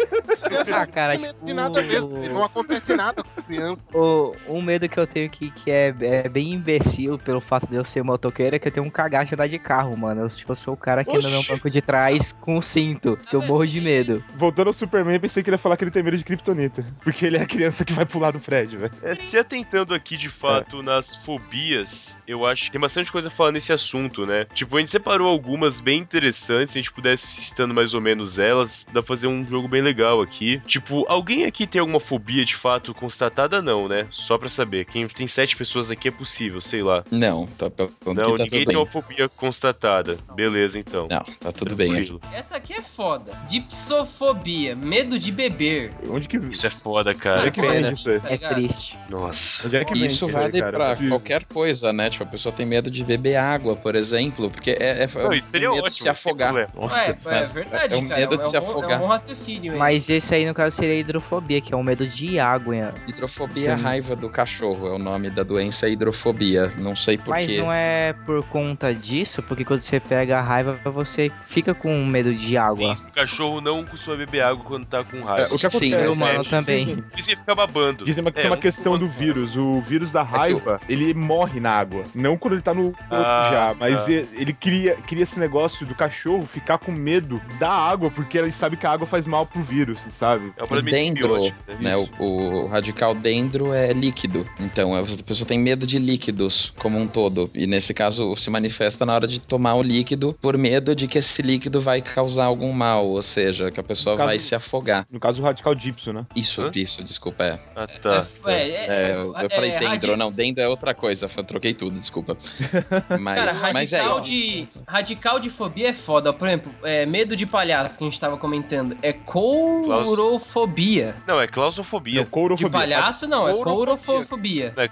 Ah, 0.75 0.87
cara, 0.87 1.15
Não 1.19 1.27
tipo... 1.29 1.45
tem 1.45 1.55
nada 1.55 1.83
mesmo, 1.83 2.09
não 2.29 2.45
acontece 2.45 2.95
nada 2.97 3.23
com 3.23 3.43
criança. 3.43 3.83
O, 3.95 4.35
um 4.49 4.63
medo 4.63 4.89
que 4.89 4.99
eu 4.99 5.07
tenho 5.07 5.29
que, 5.31 5.51
que 5.51 5.71
é, 5.71 5.95
é 6.01 6.29
bem 6.29 6.53
imbecil 6.53 7.19
pelo 7.19 7.41
fato 7.41 7.67
de 7.69 7.77
eu 7.77 7.85
ser 7.85 8.03
motoqueiro 8.03 8.57
é 8.57 8.59
que 8.59 8.69
eu 8.69 8.73
tenho 8.73 8.87
um 8.87 8.91
cagaço 8.91 9.31
de 9.31 9.35
andar 9.35 9.49
de 9.49 9.59
carro, 9.59 9.97
mano. 9.97 10.23
Eu, 10.23 10.29
tipo, 10.29 10.53
eu 10.53 10.57
sou 10.57 10.75
o 10.75 10.77
cara 10.77 11.05
que 11.05 11.17
anda 11.17 11.29
no 11.29 11.39
Oxi. 11.41 11.49
banco 11.53 11.71
de 11.71 11.81
trás 11.83 12.33
com 12.33 12.57
o 12.59 12.63
cinto, 12.63 13.17
que 13.29 13.35
eu 13.37 13.43
morro 13.43 13.67
de 13.67 13.81
medo. 13.81 14.25
Voltando 14.37 14.69
ao 14.69 14.73
Superman, 14.73 15.19
pensei 15.21 15.43
que 15.43 15.51
ele 15.51 15.55
ia 15.55 15.59
falar 15.59 15.77
que 15.77 15.85
ele 15.85 15.91
tem 15.91 16.03
medo 16.03 16.17
de 16.17 16.25
Kryptonita. 16.25 16.85
Porque 17.03 17.27
ele 17.27 17.37
é 17.37 17.43
a 17.43 17.47
criança 17.47 17.85
que 17.85 17.93
vai 17.93 18.05
pular 18.07 18.31
do 18.33 18.41
prédio, 18.41 18.79
velho. 18.81 18.93
É, 19.03 19.15
se 19.15 19.39
atentando 19.39 19.95
aqui 19.95 20.17
de 20.17 20.29
fato 20.33 20.83
nas 20.83 21.15
fobias, 21.17 22.19
eu 22.27 22.47
acho 22.47 22.65
que 22.65 22.71
tem 22.71 22.81
bastante 22.81 23.11
coisa 23.13 23.29
a 23.29 23.31
falar 23.31 23.53
nesse 23.53 23.73
assunto, 23.73 24.27
né? 24.27 24.47
Tipo, 24.55 24.77
a 24.77 24.81
gente 24.81 24.91
separou 24.91 25.29
algumas 25.29 25.81
bem 25.81 25.99
interessantes, 26.01 26.73
se 26.73 26.79
a 26.79 26.83
gente 26.83 26.93
pudesse 26.93 27.27
citando 27.27 27.75
mais 27.75 27.95
ou 27.95 28.01
menos 28.01 28.39
elas, 28.39 28.85
dá 28.87 28.95
pra 28.95 29.05
fazer 29.05 29.27
um 29.27 29.47
jogo 29.47 29.69
bem 29.69 29.83
legal 29.83 30.21
aqui. 30.21 30.61
Tipo, 30.67 31.05
alguém 31.09 31.45
aqui 31.45 31.67
tem 31.67 31.81
alguma 31.81 32.01
fobia 32.01 32.45
de 32.45 32.55
fato 32.55 32.95
constatada? 32.95 33.61
Não, 33.63 33.89
né? 33.89 34.07
Só 34.11 34.39
pra 34.39 34.49
saber. 34.49 34.85
Quem 34.87 35.07
tem 35.09 35.27
sete 35.29 35.57
pessoas 35.57 35.91
aqui 35.91 36.09
é 36.09 36.11
possível, 36.11 36.61
sei 36.61 36.83
lá. 36.83 37.05
Não, 37.11 37.47
tá, 37.47 37.67
Não, 38.07 38.15
tá 38.15 38.45
ninguém 38.45 38.61
tudo 38.61 38.69
tem 38.69 38.77
uma 38.77 38.85
bem. 38.85 38.93
fobia 38.93 39.29
constatada. 39.29 40.19
Beleza, 40.35 40.79
então. 40.79 41.07
Não, 41.09 41.23
tá 41.41 41.53
tudo 41.53 41.75
bem 41.77 41.89
aqui. 41.93 42.07
Tranquilo. 42.07 42.21
Essa 42.33 42.57
aqui 42.57 42.73
é 42.75 42.83
foda. 42.83 43.33
Dipsofobia, 43.49 44.75
medo 44.77 45.19
de 45.19 45.31
beber. 45.33 45.93
Onde 46.09 46.29
que, 46.29 46.37
Isso 46.37 46.67
é 46.67 46.71
foda, 46.71 47.11
onde 47.11 47.19
cara. 47.21 47.47
é 47.49 47.51
que 47.51 47.61
vem 47.61 47.81
isso? 47.81 48.21
Tá 48.21 48.31
É 48.31 48.37
triste. 48.39 48.99
Nossa. 49.09 49.67
Onde 49.67 49.77
é 49.77 49.85
que 49.85 49.93
vem 49.95 50.09
Isso 50.27 50.37
vale 50.37 50.61
cara? 50.61 50.73
pra 50.73 50.87
Preciso. 50.87 51.09
qualquer 51.11 51.45
coisa, 51.45 51.93
né? 51.93 52.11
Tipo, 52.11 52.25
a 52.25 52.27
pessoa 52.27 52.55
tem 52.55 52.67
medo 52.67 52.91
de 52.91 53.05
beber 53.05 53.37
água, 53.37 53.77
por 53.77 53.95
exemplo, 53.95 54.51
porque 54.51 54.71
é, 54.73 55.05
é, 55.05 55.09
Não, 55.15 55.33
isso 55.33 55.49
seria 55.49 55.69
medo 55.71 55.79
ótimo. 55.81 55.91
de 55.91 55.97
se 55.97 56.09
afogar. 56.09 56.53
problema. 56.53 56.71
Nossa, 56.75 57.11
é 57.11 57.45
verdade, 57.45 57.95
é 57.95 57.97
o 57.99 58.09
cara. 58.09 58.21
medo 58.21 58.37
de 58.39 58.45
é, 58.45 58.47
um 58.47 58.51
se 58.51 58.53
bom, 58.53 58.57
é 58.57 58.61
um 58.61 58.71
afogar. 58.71 59.03
raciocínio, 59.05 59.73
hein? 59.73 59.79
Mas 59.79 60.09
esse 60.11 60.35
aí, 60.35 60.47
no 60.47 60.55
caso, 60.55 60.77
seria 60.77 60.95
hidrofobia, 60.99 61.61
que 61.61 61.73
é 61.73 61.77
um 61.77 61.83
medo 61.83 62.07
de 62.07 62.39
água. 62.39 62.75
hein? 62.77 62.89
Hidrofobia 63.09 63.71
é 63.71 63.75
raiva 63.75 64.15
do 64.17 64.29
cachorro, 64.29 64.87
é 64.89 64.93
o 64.95 64.99
nome 64.99 65.31
da 65.31 65.43
doença 65.43 65.87
é 65.87 65.91
hidrofobia. 65.91 66.73
Não 66.79 66.95
sei 66.97 67.19
Mas 67.27 67.47
porquê. 67.47 67.61
não 67.63 67.73
é 67.73 68.15
por 68.25 68.43
conta 68.45 68.95
disso, 68.95 69.43
porque 69.43 69.65
quando 69.65 69.81
você 69.81 69.99
pega 70.01 70.39
a 70.39 70.43
raiva, 70.43 70.79
você 70.85 71.31
fica 71.43 71.75
com 71.75 72.05
medo 72.05 72.35
de 72.35 72.57
água. 72.57 72.95
Sim, 72.95 73.09
o 73.09 73.13
cachorro 73.13 73.61
não 73.61 73.85
costuma 73.85 74.17
beber 74.17 74.43
água 74.43 74.65
quando 74.65 74.87
tá 74.87 75.03
com 75.05 75.21
raiva. 75.23 75.49
É, 75.51 75.55
o 75.55 75.59
que 75.59 75.67
acontece 75.67 75.93
Sim, 75.93 75.97
é, 75.99 76.09
humano 76.09 76.41
é, 76.41 76.45
também. 76.45 77.05
E 77.17 77.23
você 77.23 77.37
fica 77.37 77.55
babando. 77.55 78.05
Dizem 78.05 78.23
que 78.25 78.31
É, 78.31 78.33
tem 78.33 78.47
uma 78.51 78.57
um 78.57 78.61
questão 78.61 78.99
do 78.99 79.07
vírus. 79.09 79.57
O 79.57 79.81
vírus 79.81 80.12
da 80.13 80.23
raiva, 80.23 80.81
ele 80.89 81.13
morre 81.15 81.61
na 81.61 81.71
água. 81.71 82.05
Não 82.15 82.37
quando 82.37 82.55
ele 82.55 82.63
tá 82.63 82.75
no 82.75 82.93
corpo 82.93 83.07
Ah, 83.11 83.49
já, 83.51 83.75
mas 83.79 84.05
tá. 84.05 84.13
ele, 84.13 84.29
ele 84.35 84.53
cria, 84.53 84.97
cria 85.07 85.23
esse 85.23 85.39
negócio 85.39 85.87
do 85.87 85.95
cachorro 85.95 86.43
ficar 86.47 86.79
com 86.79 86.93
medo 86.93 87.41
da 87.59 87.71
água, 87.71 88.11
porque 88.11 88.37
ele 88.39 88.51
sabe 88.51 88.77
que 88.77 88.87
a 88.87 88.91
água 88.93 89.07
faz 89.07 89.27
mal 89.27 89.47
pro 89.47 89.63
vírus, 89.63 90.01
sabe? 90.11 90.53
É 90.57 90.63
O 90.63 90.67
problema 90.69 90.91
dendro, 90.91 91.41
simbiótico, 91.43 91.83
né? 91.83 91.97
O, 91.97 92.09
o 92.25 92.67
radical 92.69 93.15
dendro 93.15 93.73
é 93.73 93.93
líquido. 93.93 94.47
Então 94.61 94.95
a 94.95 95.03
pessoa 95.25 95.47
tem 95.47 95.59
medo 95.59 95.87
de 95.87 95.99
líquidos 95.99 96.73
como 96.79 96.99
um 96.99 97.07
todo. 97.07 97.51
E 97.55 97.67
nesse 97.67 97.95
caso 97.95 98.37
se 98.37 98.51
manifesta 98.51 99.05
na 99.07 99.15
hora 99.15 99.27
de 99.27 99.41
tomar 99.41 99.75
o 99.75 99.83
líquido 99.83 100.37
por 100.41 100.57
medo 100.57 100.95
de 100.95 101.07
que 101.07 101.19
esse 101.19 101.41
líquido 101.43 101.81
vai 101.81 102.03
causar 102.03 102.45
algum 102.45 102.73
mal. 102.73 103.07
Ou 103.09 103.23
seja, 103.23 103.71
que 103.71 103.81
a 103.81 103.83
pessoa 103.83 104.17
caso- 104.17 104.29
vai 104.29 104.39
se 104.39 104.55
afogar. 104.55 105.07
No 105.11 105.21
caso, 105.21 105.41
o 105.41 105.45
radical 105.45 105.75
dipso, 105.75 106.13
né? 106.13 106.27
Isso, 106.35 106.63
Hã? 106.63 106.71
isso, 106.75 107.03
desculpa. 107.05 107.45
É. 107.45 107.59
Ah, 107.75 107.87
tá. 107.87 108.21
É, 108.47 108.53
é, 108.53 108.69
é, 108.69 108.87
É, 108.89 109.13
eu, 109.15 109.35
eu 109.35 109.47
é, 109.47 109.49
falei 109.49 109.71
é, 109.71 109.79
dendro, 110.03 110.17
não, 110.17 110.33
dendro 110.33 110.63
é 110.63 110.69
outra 110.69 110.95
coisa, 110.95 111.31
eu 111.37 111.45
troquei 111.45 111.75
tudo, 111.75 111.99
desculpa. 111.99 112.37
Mas, 113.21 113.39
Cara, 113.39 113.55
mas 113.73 113.93
é 113.93 113.99
radical, 113.99 114.21
de, 114.21 114.65
radical 114.87 115.41
de 115.41 115.51
fobia 115.51 115.89
é 115.89 115.93
foda. 115.93 116.33
Por 116.33 116.49
exemplo, 116.49 116.73
é, 116.83 117.07
medo 117.07 117.35
de 117.37 117.47
palhaço 117.47 117.99
que 117.99 118.05
a 118.05 118.11
gente 118.11 118.21
tava 118.21 118.37
comentando. 118.37 118.97
É 119.03 119.13
courofobia. 119.13 121.15
Não, 121.27 121.41
é 121.41 121.47
claustrofobia. 121.47 122.21
Não, 122.21 122.27
courofobia. 122.29 122.69
De 122.69 122.73
palhaço, 122.73 123.27
não, 123.27 123.49
é 123.49 123.53
Courofobia. 123.53 124.07
courofobia. 124.07 124.75
É. 124.77 124.91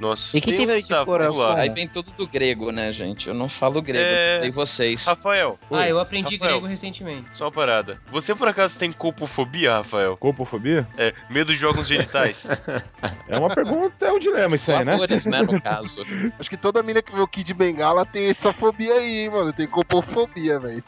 Nossa. 0.00 0.36
E 0.36 0.40
quem 0.40 0.54
tem 0.54 0.66
medo 0.66 0.82
de 0.82 0.92
lá. 0.92 1.56
Aí 1.58 1.68
vem 1.70 1.88
tudo 1.88 2.10
do 2.12 2.26
grego, 2.26 2.70
né, 2.70 2.92
gente? 2.92 3.28
Eu 3.28 3.34
não 3.34 3.48
falo 3.48 3.80
grego, 3.82 4.04
É. 4.04 4.40
sei 4.40 4.50
vocês. 4.50 5.04
Rafael, 5.04 5.58
Ah, 5.70 5.88
eu 5.88 5.98
aprendi 5.98 6.36
Rafael. 6.36 6.52
grego 6.52 6.66
recentemente. 6.66 7.26
só 7.32 7.46
uma 7.46 7.52
parada. 7.52 8.00
Você 8.10 8.34
por 8.34 8.48
acaso 8.48 8.78
tem 8.78 8.92
copofobia, 8.92 9.76
Rafael? 9.76 10.16
Corpofobia? 10.16 10.86
É, 10.96 11.14
medo 11.30 11.54
de 11.54 11.64
órgãos 11.64 11.86
genitais. 11.86 12.48
É 13.28 13.38
uma 13.38 13.54
pergunta, 13.54 14.06
é 14.06 14.12
um 14.12 14.18
dilema 14.18 14.41
isso 14.56 14.70
aí, 14.72 14.84
né? 14.84 14.96
Voadores, 14.96 15.24
né, 15.26 15.42
no 15.42 15.60
caso. 15.60 16.04
Acho 16.38 16.50
que 16.50 16.56
toda 16.56 16.82
mina 16.82 17.02
que 17.02 17.12
vê 17.12 17.20
o 17.20 17.28
Kid 17.28 17.52
Bengala 17.54 18.04
tem 18.06 18.26
essa 18.26 18.52
fobia 18.52 18.94
aí, 18.94 19.20
hein, 19.24 19.30
mano. 19.30 19.52
Tem 19.52 19.66
copofobia, 19.66 20.58
velho. 20.60 20.82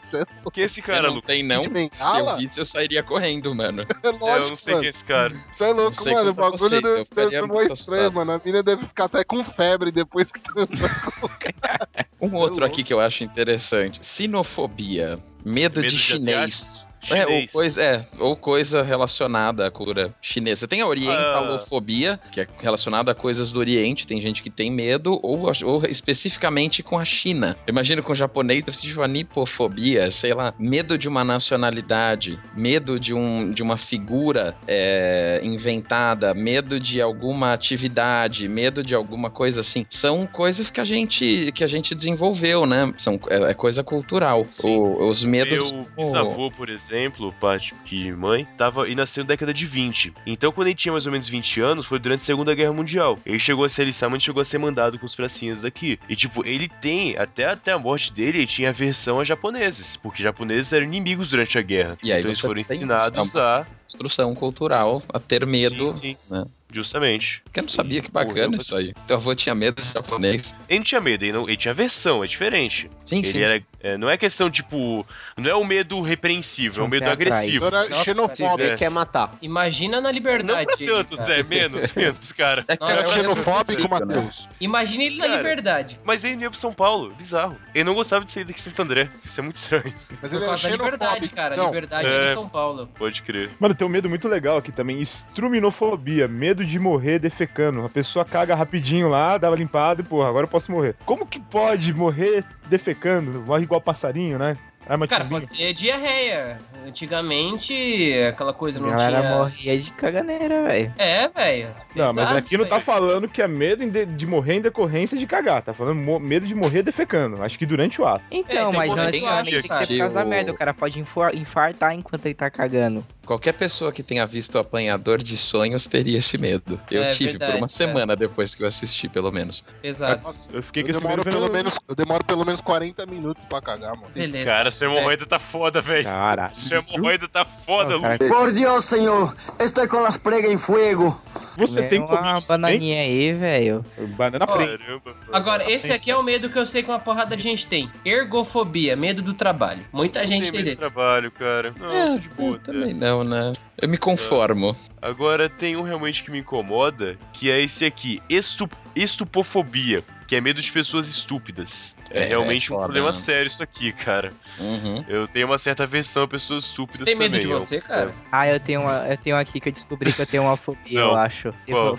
É 0.45 0.51
que 0.51 0.61
esse 0.61 0.81
cara, 0.81 1.07
não 1.07 1.15
Lucas? 1.15 1.35
tem, 1.35 1.43
não. 1.43 1.63
Kid 1.63 1.89
Se 1.95 2.17
eu 2.19 2.37
visse, 2.37 2.59
eu 2.59 2.65
sairia 2.65 3.03
correndo, 3.03 3.53
mano. 3.53 3.83
É 3.83 3.85
É, 4.05 4.09
lógico, 4.11 4.27
eu 4.27 4.49
não 4.49 4.55
sei 4.55 4.73
mano. 4.73 4.81
quem 4.81 4.87
é 4.87 4.89
esse 4.89 5.05
cara. 5.05 5.33
Isso 5.53 5.63
é 5.63 5.73
louco, 5.73 6.03
sei 6.03 6.13
mano. 6.13 6.31
O 6.31 6.35
contar 6.35 6.51
bagulho 6.51 6.69
vocês, 6.69 6.81
deve 6.83 7.05
deve 7.15 7.29
ser 7.31 7.41
muito 7.47 7.73
estranho, 7.73 8.01
assustado. 8.01 8.13
mano. 8.13 8.31
A 8.33 8.41
mina 8.43 8.63
deve 8.63 8.85
ficar 8.87 9.05
até 9.05 9.23
com 9.23 9.43
febre 9.43 9.91
depois 9.91 10.27
que 10.31 10.41
Um 12.21 12.33
outro 12.35 12.63
aqui 12.65 12.83
que 12.83 12.93
eu 12.93 12.99
acho 12.99 13.23
interessante. 13.23 13.99
Sinofobia. 14.01 15.15
Medo, 15.43 15.79
Medo 15.79 15.81
de 15.83 15.89
de 15.89 15.97
chinês. 15.97 16.27
asiáticos? 16.27 16.84
É 17.11 17.25
ou, 17.27 17.47
coisa, 17.51 17.81
é, 17.81 18.05
ou 18.19 18.35
coisa 18.35 18.81
relacionada 18.83 19.65
à 19.67 19.71
cultura 19.71 20.13
chinesa. 20.21 20.67
Tem 20.67 20.81
a 20.81 20.87
orientalofobia, 20.87 22.19
que 22.31 22.41
é 22.41 22.47
relacionada 22.59 23.11
a 23.11 23.15
coisas 23.15 23.51
do 23.51 23.59
Oriente, 23.59 24.07
tem 24.07 24.19
gente 24.21 24.41
que 24.41 24.49
tem 24.49 24.71
medo, 24.71 25.19
ou, 25.21 25.45
ou 25.63 25.85
especificamente 25.85 26.81
com 26.81 26.97
a 26.97 27.05
China. 27.05 27.57
Imagina 27.67 28.01
com 28.01 28.11
o 28.11 28.15
japonês, 28.15 28.63
deve 28.63 28.77
ser 28.77 28.93
uma 28.97 29.07
nipofobia, 29.07 30.09
sei 30.11 30.33
lá, 30.33 30.53
medo 30.57 30.97
de 30.97 31.07
uma 31.07 31.23
nacionalidade, 31.23 32.39
medo 32.55 32.99
de, 32.99 33.13
um, 33.13 33.51
de 33.51 33.61
uma 33.61 33.77
figura 33.77 34.55
é, 34.67 35.41
inventada, 35.43 36.33
medo 36.33 36.79
de 36.79 37.01
alguma 37.01 37.53
atividade, 37.53 38.47
medo 38.47 38.83
de 38.83 38.95
alguma 38.95 39.29
coisa 39.29 39.61
assim. 39.61 39.85
São 39.89 40.25
coisas 40.25 40.69
que 40.69 40.79
a 40.81 40.85
gente, 40.85 41.51
que 41.53 41.63
a 41.63 41.67
gente 41.67 41.93
desenvolveu, 41.95 42.65
né? 42.65 42.93
São, 42.97 43.19
é, 43.29 43.51
é 43.51 43.53
coisa 43.53 43.83
cultural. 43.83 44.45
O- 44.63 45.09
os 45.09 45.23
medos. 45.23 45.71
Meu 45.71 45.87
bisavô, 45.97 46.51
por 46.51 46.69
exemplo, 46.69 46.94
pai 47.39 47.57
de 47.85 48.11
mãe, 48.11 48.47
tava 48.57 48.87
e 48.89 48.95
nasceu 48.95 49.23
na 49.23 49.29
década 49.29 49.53
de 49.53 49.65
20. 49.65 50.13
Então, 50.25 50.51
quando 50.51 50.67
ele 50.67 50.75
tinha 50.75 50.91
mais 50.91 51.05
ou 51.05 51.11
menos 51.11 51.27
20 51.27 51.61
anos, 51.61 51.85
foi 51.85 51.99
durante 51.99 52.21
a 52.21 52.23
Segunda 52.23 52.53
Guerra 52.53 52.73
Mundial. 52.73 53.17
Ele 53.25 53.39
chegou 53.39 53.65
a 53.65 53.69
se 53.69 53.81
alistar, 53.81 54.09
mas 54.09 54.23
chegou 54.23 54.41
a 54.41 54.45
ser 54.45 54.57
mandado 54.57 54.97
com 54.99 55.05
os 55.05 55.15
pracinhas 55.15 55.61
daqui. 55.61 55.99
E, 56.09 56.15
tipo, 56.15 56.45
ele 56.45 56.67
tem, 56.67 57.17
até, 57.17 57.45
até 57.45 57.71
a 57.71 57.79
morte 57.79 58.11
dele, 58.13 58.39
ele 58.39 58.47
tinha 58.47 58.69
aversão 58.69 59.19
a 59.19 59.23
japoneses, 59.23 59.95
porque 59.95 60.21
japoneses 60.21 60.73
eram 60.73 60.85
inimigos 60.85 61.29
durante 61.29 61.57
a 61.57 61.61
guerra. 61.61 61.97
E 62.03 62.11
aí 62.11 62.19
então, 62.19 62.29
eles 62.29 62.39
foram 62.39 62.59
ensinados 62.59 63.35
a. 63.35 63.65
construção 63.83 64.33
cultural 64.35 65.01
a 65.09 65.19
ter 65.19 65.45
medo. 65.45 65.87
Sim, 65.87 65.99
sim. 65.99 66.17
né? 66.29 66.45
Justamente. 66.71 67.41
Porque 67.45 67.59
eu 67.59 67.63
não 67.63 67.69
sabia 67.69 68.01
que 68.01 68.11
bacana 68.11 68.47
Morreu, 68.47 68.61
isso 68.61 68.75
aí. 68.75 68.93
Teu 69.07 69.15
avô 69.17 69.33
tinha 69.35 69.55
medo 69.55 69.81
de 69.81 69.91
japonês. 69.93 70.53
Ele 70.67 70.79
não 70.79 70.83
tinha 70.83 70.99
medo, 71.01 71.23
ele, 71.23 71.31
não, 71.31 71.43
ele 71.47 71.55
tinha 71.57 71.71
aversão, 71.71 72.23
é 72.23 72.27
diferente. 72.27 72.89
Sim, 73.05 73.17
Ele 73.19 73.27
sim. 73.31 73.39
era. 73.41 73.63
é, 73.81 73.97
não 73.97 74.09
é 74.09 74.17
questão, 74.17 74.49
tipo. 74.49 75.05
Não 75.37 75.49
é 75.49 75.55
um 75.55 75.63
medo 75.63 76.01
repreensível, 76.01 76.81
é 76.81 76.83
um 76.83 76.87
Um 76.87 76.89
medo 76.89 77.07
agressivo. 77.09 77.67
Era 77.67 77.87
Nossa, 77.87 78.03
xenofóbico. 78.03 78.61
É. 78.69 78.75
quer 78.75 78.89
matar. 78.89 79.35
Imagina 79.41 79.97
na 79.97 80.09
Não 80.09 80.11
liberdade. 80.11 80.65
pra 80.65 80.75
ele, 80.79 80.85
tanto. 80.91 81.15
Zé, 81.15 81.43
menos, 81.43 81.93
menos, 81.95 82.31
cara. 82.31 82.65
É 82.67 82.75
que 82.75 82.83
Nossa, 82.83 82.93
É 82.93 82.97
era 82.97 83.13
xenofóbico? 83.13 83.87
Matheus. 83.89 84.47
Imagina 84.59 85.03
ele 85.03 85.17
na 85.17 85.27
liberdade. 85.27 85.99
Mas 86.03 86.23
ele 86.25 86.41
ia 86.41 86.49
pro 86.49 86.57
São 86.57 86.73
Paulo, 86.73 87.13
bizarro. 87.15 87.55
Ele 87.75 87.83
não 87.83 87.93
gostava 87.93 88.25
de 88.25 88.31
sair 88.31 88.43
daqui 88.43 88.57
de 88.57 88.61
Santo 88.65 88.81
André. 88.81 89.09
Isso 89.23 89.39
é 89.39 89.43
muito 89.43 89.55
estranho. 89.55 89.93
Mas 90.09 90.19
Por 90.19 90.33
ele 90.35 90.43
é 90.43 90.47
causa 90.47 90.63
da 90.63 90.69
liberdade, 90.69 91.29
cara. 91.29 91.55
Não, 91.55 91.65
Liberdade 91.67 92.07
É. 92.09 92.25
é 92.25 92.29
em 92.31 92.33
São 92.33 92.49
Paulo. 92.49 92.87
Pode 92.95 93.21
crer. 93.21 93.51
Mano, 93.59 93.75
tem 93.75 93.85
um 93.85 93.89
medo 93.91 94.09
muito 94.09 94.27
legal 94.27 94.57
aqui 94.57 94.71
também. 94.71 94.99
Estruminofobia. 94.99 96.27
Medo 96.27 96.54
de 96.63 96.77
morrer 96.79 97.17
defecando. 97.19 97.83
A 97.83 97.89
pessoa 97.89 98.23
caga 98.23 98.55
rapidinho 98.55 99.09
lá, 99.09 99.37
dá 99.37 99.49
uma 99.49 99.57
limpada 99.57 100.01
e, 100.01 100.05
porra, 100.05 100.29
agora 100.29 100.45
eu 100.45 100.49
posso 100.49 100.71
morrer. 100.71 100.95
Como 101.05 101.25
que 101.25 101.39
pode 101.39 101.93
morrer 101.93 102.43
defecando? 102.69 103.41
Morre 103.41 103.63
igual 103.63 103.81
passarinho, 103.81 104.37
né? 104.37 104.57
Arma 104.87 105.07
Cara, 105.07 105.25
pode 105.25 105.49
ser 105.49 105.73
diarreia. 105.73 106.59
Antigamente, 106.85 108.13
aquela 108.29 108.53
coisa 108.53 108.79
não 108.79 108.89
galera 108.89 109.21
tinha. 109.21 109.37
morria 109.37 109.79
de 109.79 109.91
caganeira, 109.91 110.63
velho. 110.63 110.93
É, 110.97 111.27
velho. 111.27 111.69
Não, 111.95 112.13
mas 112.13 112.31
aqui 112.31 112.55
não 112.55 112.65
tá 112.65 112.79
falando 112.79 113.27
que 113.27 113.41
é 113.41 113.47
medo 113.47 113.89
de, 113.89 114.05
de 114.05 114.27
morrer 114.27 114.55
em 114.55 114.61
decorrência 114.61 115.17
de 115.17 115.25
cagar. 115.25 115.63
Tá 115.63 115.73
falando 115.73 115.95
medo 116.19 116.45
de 116.45 116.53
morrer 116.53 116.83
defecando. 116.83 117.41
Acho 117.41 117.57
que 117.57 117.65
durante 117.65 117.99
o 117.99 118.05
ato. 118.05 118.23
Então, 118.29 118.71
É, 118.71 118.77
mas 118.77 118.95
não 118.95 119.05
necessariamente 119.05 119.55
que 119.55 119.61
tem 119.61 119.69
que 119.71 119.75
ser 119.75 119.87
por 119.87 119.97
causa 119.97 120.19
da 120.19 120.25
merda. 120.25 120.51
O 120.51 120.55
cara 120.55 120.73
pode 120.73 120.99
infartar 120.99 121.93
enquanto 121.93 122.25
ele 122.27 122.35
tá 122.35 122.49
cagando. 122.51 123.03
Qualquer 123.25 123.53
pessoa 123.53 123.91
que 123.91 124.03
tenha 124.03 124.25
visto 124.25 124.55
o 124.55 124.59
Apanhador 124.59 125.21
de 125.23 125.35
Sonhos 125.35 125.87
teria 125.87 126.19
esse 126.19 126.37
medo. 126.37 126.79
Eu 126.91 127.03
É 127.03 127.11
tive 127.11 127.31
verdade, 127.31 127.51
por 127.53 127.57
uma 127.59 127.65
é. 127.65 127.69
semana 127.69 128.15
depois 128.15 128.53
que 128.53 128.63
eu 128.63 128.67
assisti, 128.67 129.09
pelo 129.09 129.31
menos. 129.31 129.63
Exato. 129.83 130.33
Eu 130.53 130.61
fiquei 130.61 130.83
com 130.83 130.89
Eu 130.89 130.95
esse 130.95 131.05
medo 131.05 131.23
pelo 131.23 131.51
menos, 131.51 131.73
eu 131.87 131.95
demoro 131.95 132.23
pelo 132.25 132.45
menos 132.45 132.61
40 132.61 133.05
minutos 133.05 133.43
pra 133.45 133.61
cagar, 133.61 133.95
mano. 133.95 134.09
Beleza. 134.13 134.45
Cara, 134.45 134.69
sua 134.71 134.87
certo. 134.87 134.97
hemorroida 134.99 135.25
tá 135.25 135.39
foda, 135.39 135.81
velho. 135.81 136.03
Caralho. 136.05 136.55
Sua 136.55 136.77
hemorroida 136.77 137.27
tá 137.27 137.43
foda, 137.43 137.99
cara, 137.99 138.17
Lu. 138.21 138.27
Por 138.29 138.51
Dios, 138.53 138.85
señor, 138.85 139.35
estoy 139.59 139.87
con 139.87 140.03
las 140.03 140.17
pregas 140.17 140.51
en 140.51 140.59
fuego. 140.59 141.19
Você 141.57 141.79
É 141.81 141.87
tem 141.87 141.99
uma 141.99 142.37
isso, 142.37 142.47
bananinha 142.47 143.01
aí, 143.01 143.31
velho. 143.33 143.85
Banana 144.17 144.45
Ó, 144.47 144.55
preta. 144.57 144.83
Agora, 145.31 145.69
esse 145.71 145.91
aqui 145.93 146.11
é 146.11 146.15
o 146.17 146.23
medo 146.23 146.49
que 146.49 146.57
eu 146.59 146.65
sei 146.65 146.83
que 146.83 146.89
uma 146.89 146.99
porrada 146.99 147.35
de 147.37 147.43
gente 147.43 147.65
tem. 147.67 147.89
Ergofobia, 148.03 148.95
medo 148.95 149.21
do 149.21 149.33
trabalho. 149.33 149.85
Muita 149.93 150.19
Não 150.19 150.27
gente 150.27 150.51
tem 150.51 150.51
medo 150.51 150.63
de 150.63 150.75
desse. 150.75 150.89
trabalho, 150.91 151.31
cara. 151.31 151.73
Não, 151.79 151.91
É, 151.91 152.11
tô 152.13 152.19
de 152.19 152.29
boa. 152.29 152.59
também 152.59 152.93
não, 152.93 153.23
né? 153.23 153.53
Eu 153.81 153.87
me 153.89 153.97
conformo. 153.97 154.75
Agora 155.01 155.49
tem 155.49 155.75
um 155.75 155.81
realmente 155.83 156.23
que 156.23 156.31
me 156.31 156.39
incomoda, 156.39 157.17
que 157.33 157.51
é 157.51 157.61
esse 157.61 157.85
aqui, 157.85 158.19
estu 158.29 158.69
estupofobia, 158.95 160.03
que 160.27 160.35
é 160.35 160.41
medo 160.41 160.61
de 160.61 160.71
pessoas 160.71 161.07
estúpidas. 161.07 161.95
É, 162.09 162.23
É, 162.23 162.25
realmente 162.25 162.71
é 162.71 162.75
um 162.75 162.79
problema 162.79 163.07
né? 163.07 163.13
sério 163.13 163.47
isso 163.47 163.61
aqui, 163.61 163.91
cara. 163.91 164.33
Uhum. 164.59 165.03
Eu 165.07 165.27
tenho 165.27 165.45
uma 165.47 165.57
certa 165.57 165.83
aversão 165.83 166.23
a 166.23 166.27
pessoas 166.27 166.65
estúpidas 166.65 166.99
Você 166.99 167.05
tem 167.05 167.15
medo 167.15 167.33
também. 167.33 167.45
de 167.47 167.53
eu- 167.53 167.59
você, 167.59 167.79
cara? 167.79 168.15
Ah, 168.31 168.47
eu 168.47 168.59
tenho, 168.59 168.81
uma, 168.81 169.07
eu 169.07 169.17
tenho 169.17 169.37
aqui 169.37 169.59
que 169.59 169.69
eu 169.69 169.73
descobri 169.73 170.11
que 170.13 170.21
eu 170.21 170.25
tenho 170.25 170.43
uma 170.43 170.57
fobia, 170.57 170.99
eu 170.99 171.15
acho. 171.15 171.53
Qual? 171.69 171.97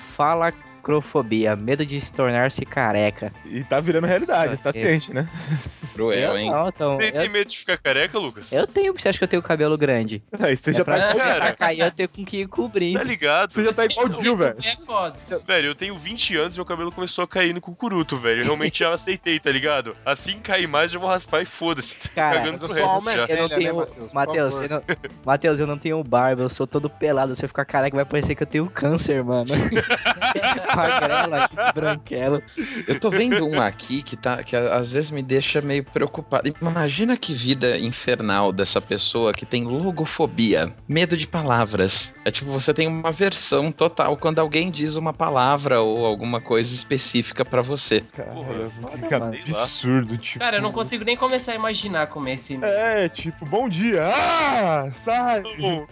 Falacrofobia, 0.87 1.57
medo 1.57 1.85
de 1.85 2.01
se 2.01 2.12
tornar-se 2.12 2.64
careca. 2.64 3.33
E 3.44 3.65
tá 3.65 3.81
virando 3.81 4.06
realidade, 4.06 4.54
Isso 4.54 4.63
tá 4.63 4.71
aqui. 4.71 4.79
ciente, 4.79 5.13
né? 5.13 5.29
Cruel, 5.94 6.33
eu 6.33 6.38
hein? 6.38 6.50
não, 6.50 6.69
então, 6.69 6.96
Você 6.96 7.10
tem 7.10 7.25
eu, 7.25 7.31
medo 7.31 7.48
de 7.50 7.58
ficar 7.58 7.77
careca, 7.79 8.19
Lucas? 8.19 8.52
eu 8.52 8.67
tenho, 8.67 8.92
você 8.92 9.08
acha 9.08 9.19
que 9.19 9.25
eu 9.25 9.29
tenho 9.29 9.42
cabelo 9.42 9.77
grande? 9.77 10.23
Aí 10.38 10.56
você 10.56 10.71
É 10.71 10.75
já 10.75 10.85
pra 10.85 10.98
tá. 10.98 11.13
começar 11.13 11.44
a 11.44 11.52
cair, 11.52 11.81
eu 11.81 11.90
tenho 11.90 12.08
com 12.08 12.25
que 12.25 12.46
cobrir. 12.46 12.94
Tá 12.94 13.02
ligado? 13.02 13.52
Você 13.52 13.65
já 13.65 13.73
tá 13.73 13.85
igual 13.85 14.06
o 14.06 14.23
Gil, 14.23 14.37
velho. 14.37 14.56
É 14.65 14.77
foda. 14.77 15.17
Velho, 15.46 15.67
eu 15.69 15.75
tenho 15.75 15.98
20 15.98 16.37
anos 16.37 16.54
e 16.54 16.58
meu 16.58 16.65
cabelo 16.65 16.92
começou 16.92 17.25
a 17.25 17.29
cair 17.29 17.52
no 17.52 17.60
cucuruto, 17.60 18.17
velho. 18.17 18.40
Eu 18.40 18.44
realmente 18.44 18.81
já 18.81 18.94
aceitei, 18.94 19.40
tá 19.40 19.50
ligado? 19.50 19.96
Assim 20.04 20.38
cair 20.38 20.69
mais, 20.69 20.94
eu 20.94 21.00
vou 21.00 21.08
raspar 21.08 21.42
e 21.42 21.46
foda-se. 21.46 21.96
Tô 22.08 22.15
Cara, 22.15 22.38
cagando 22.40 22.73
resto 22.73 23.04
já. 23.04 23.27
é? 23.27 23.33
Eu 23.33 23.37
não 23.42 23.48
né, 23.48 23.54
tenho. 23.56 23.88
Matheus? 24.13 24.56
Eu 24.58 24.69
não... 24.69 24.83
Matheus, 25.25 25.58
eu 25.60 25.67
não 25.67 25.79
tenho 25.79 26.02
barba, 26.04 26.42
eu 26.42 26.48
sou 26.48 26.67
todo 26.67 26.88
pelado. 26.88 27.35
Se 27.35 27.44
eu 27.44 27.48
ficar 27.48 27.65
careca, 27.65 27.96
vai 27.96 28.04
parecer 28.04 28.35
que 28.35 28.42
eu 28.42 28.46
tenho 28.46 28.71
câncer, 28.71 29.25
mano. 29.25 29.46
Magrela, 30.77 31.48
branquelo. 31.74 32.42
Eu 32.87 33.00
tô 33.00 33.10
vendo 33.10 33.46
um 33.46 33.60
aqui 33.60 34.02
que, 34.02 34.16
tá, 34.16 34.42
que 34.42 34.54
às 34.56 34.90
vezes 34.92 35.10
me 35.10 35.22
deixa 35.22 35.60
meio 35.60 35.85
preocupado. 35.85 36.52
Imagina 36.60 37.16
que 37.16 37.35
vida 37.35 37.79
infernal 37.79 38.52
dessa 38.52 38.81
pessoa 38.81 39.33
que 39.33 39.46
tem 39.46 39.64
logofobia, 39.64 40.74
medo 40.88 41.16
de 41.16 41.27
palavras. 41.27 42.14
É 42.24 42.31
tipo, 42.31 42.50
você 42.50 42.74
tem 42.74 42.87
uma 42.87 43.12
versão 43.12 43.72
total 43.72 44.16
quando 44.16 44.38
alguém 44.38 44.70
diz 44.70 44.96
uma 44.96 45.12
palavra 45.12 45.81
ou 45.81 46.04
alguma 46.04 46.40
coisa 46.40 46.72
específica 46.74 47.44
pra 47.44 47.62
você. 47.62 48.02
Cara, 48.14 48.31
Porra, 48.31 49.31
que 49.31 49.50
absurdo, 49.50 50.16
tipo. 50.18 50.38
Cara, 50.40 50.56
eu 50.56 50.62
não 50.62 50.72
consigo 50.72 51.04
nem 51.04 51.16
começar 51.16 51.52
a 51.52 51.54
imaginar 51.54 52.06
como 52.08 52.29
é 52.29 52.35
esse. 52.35 52.58
É, 52.62 53.08
tipo, 53.08 53.44
bom 53.46 53.68
dia. 53.68 54.02
Ah, 54.06 54.90
sai. 54.92 55.42
Não. 55.58 55.87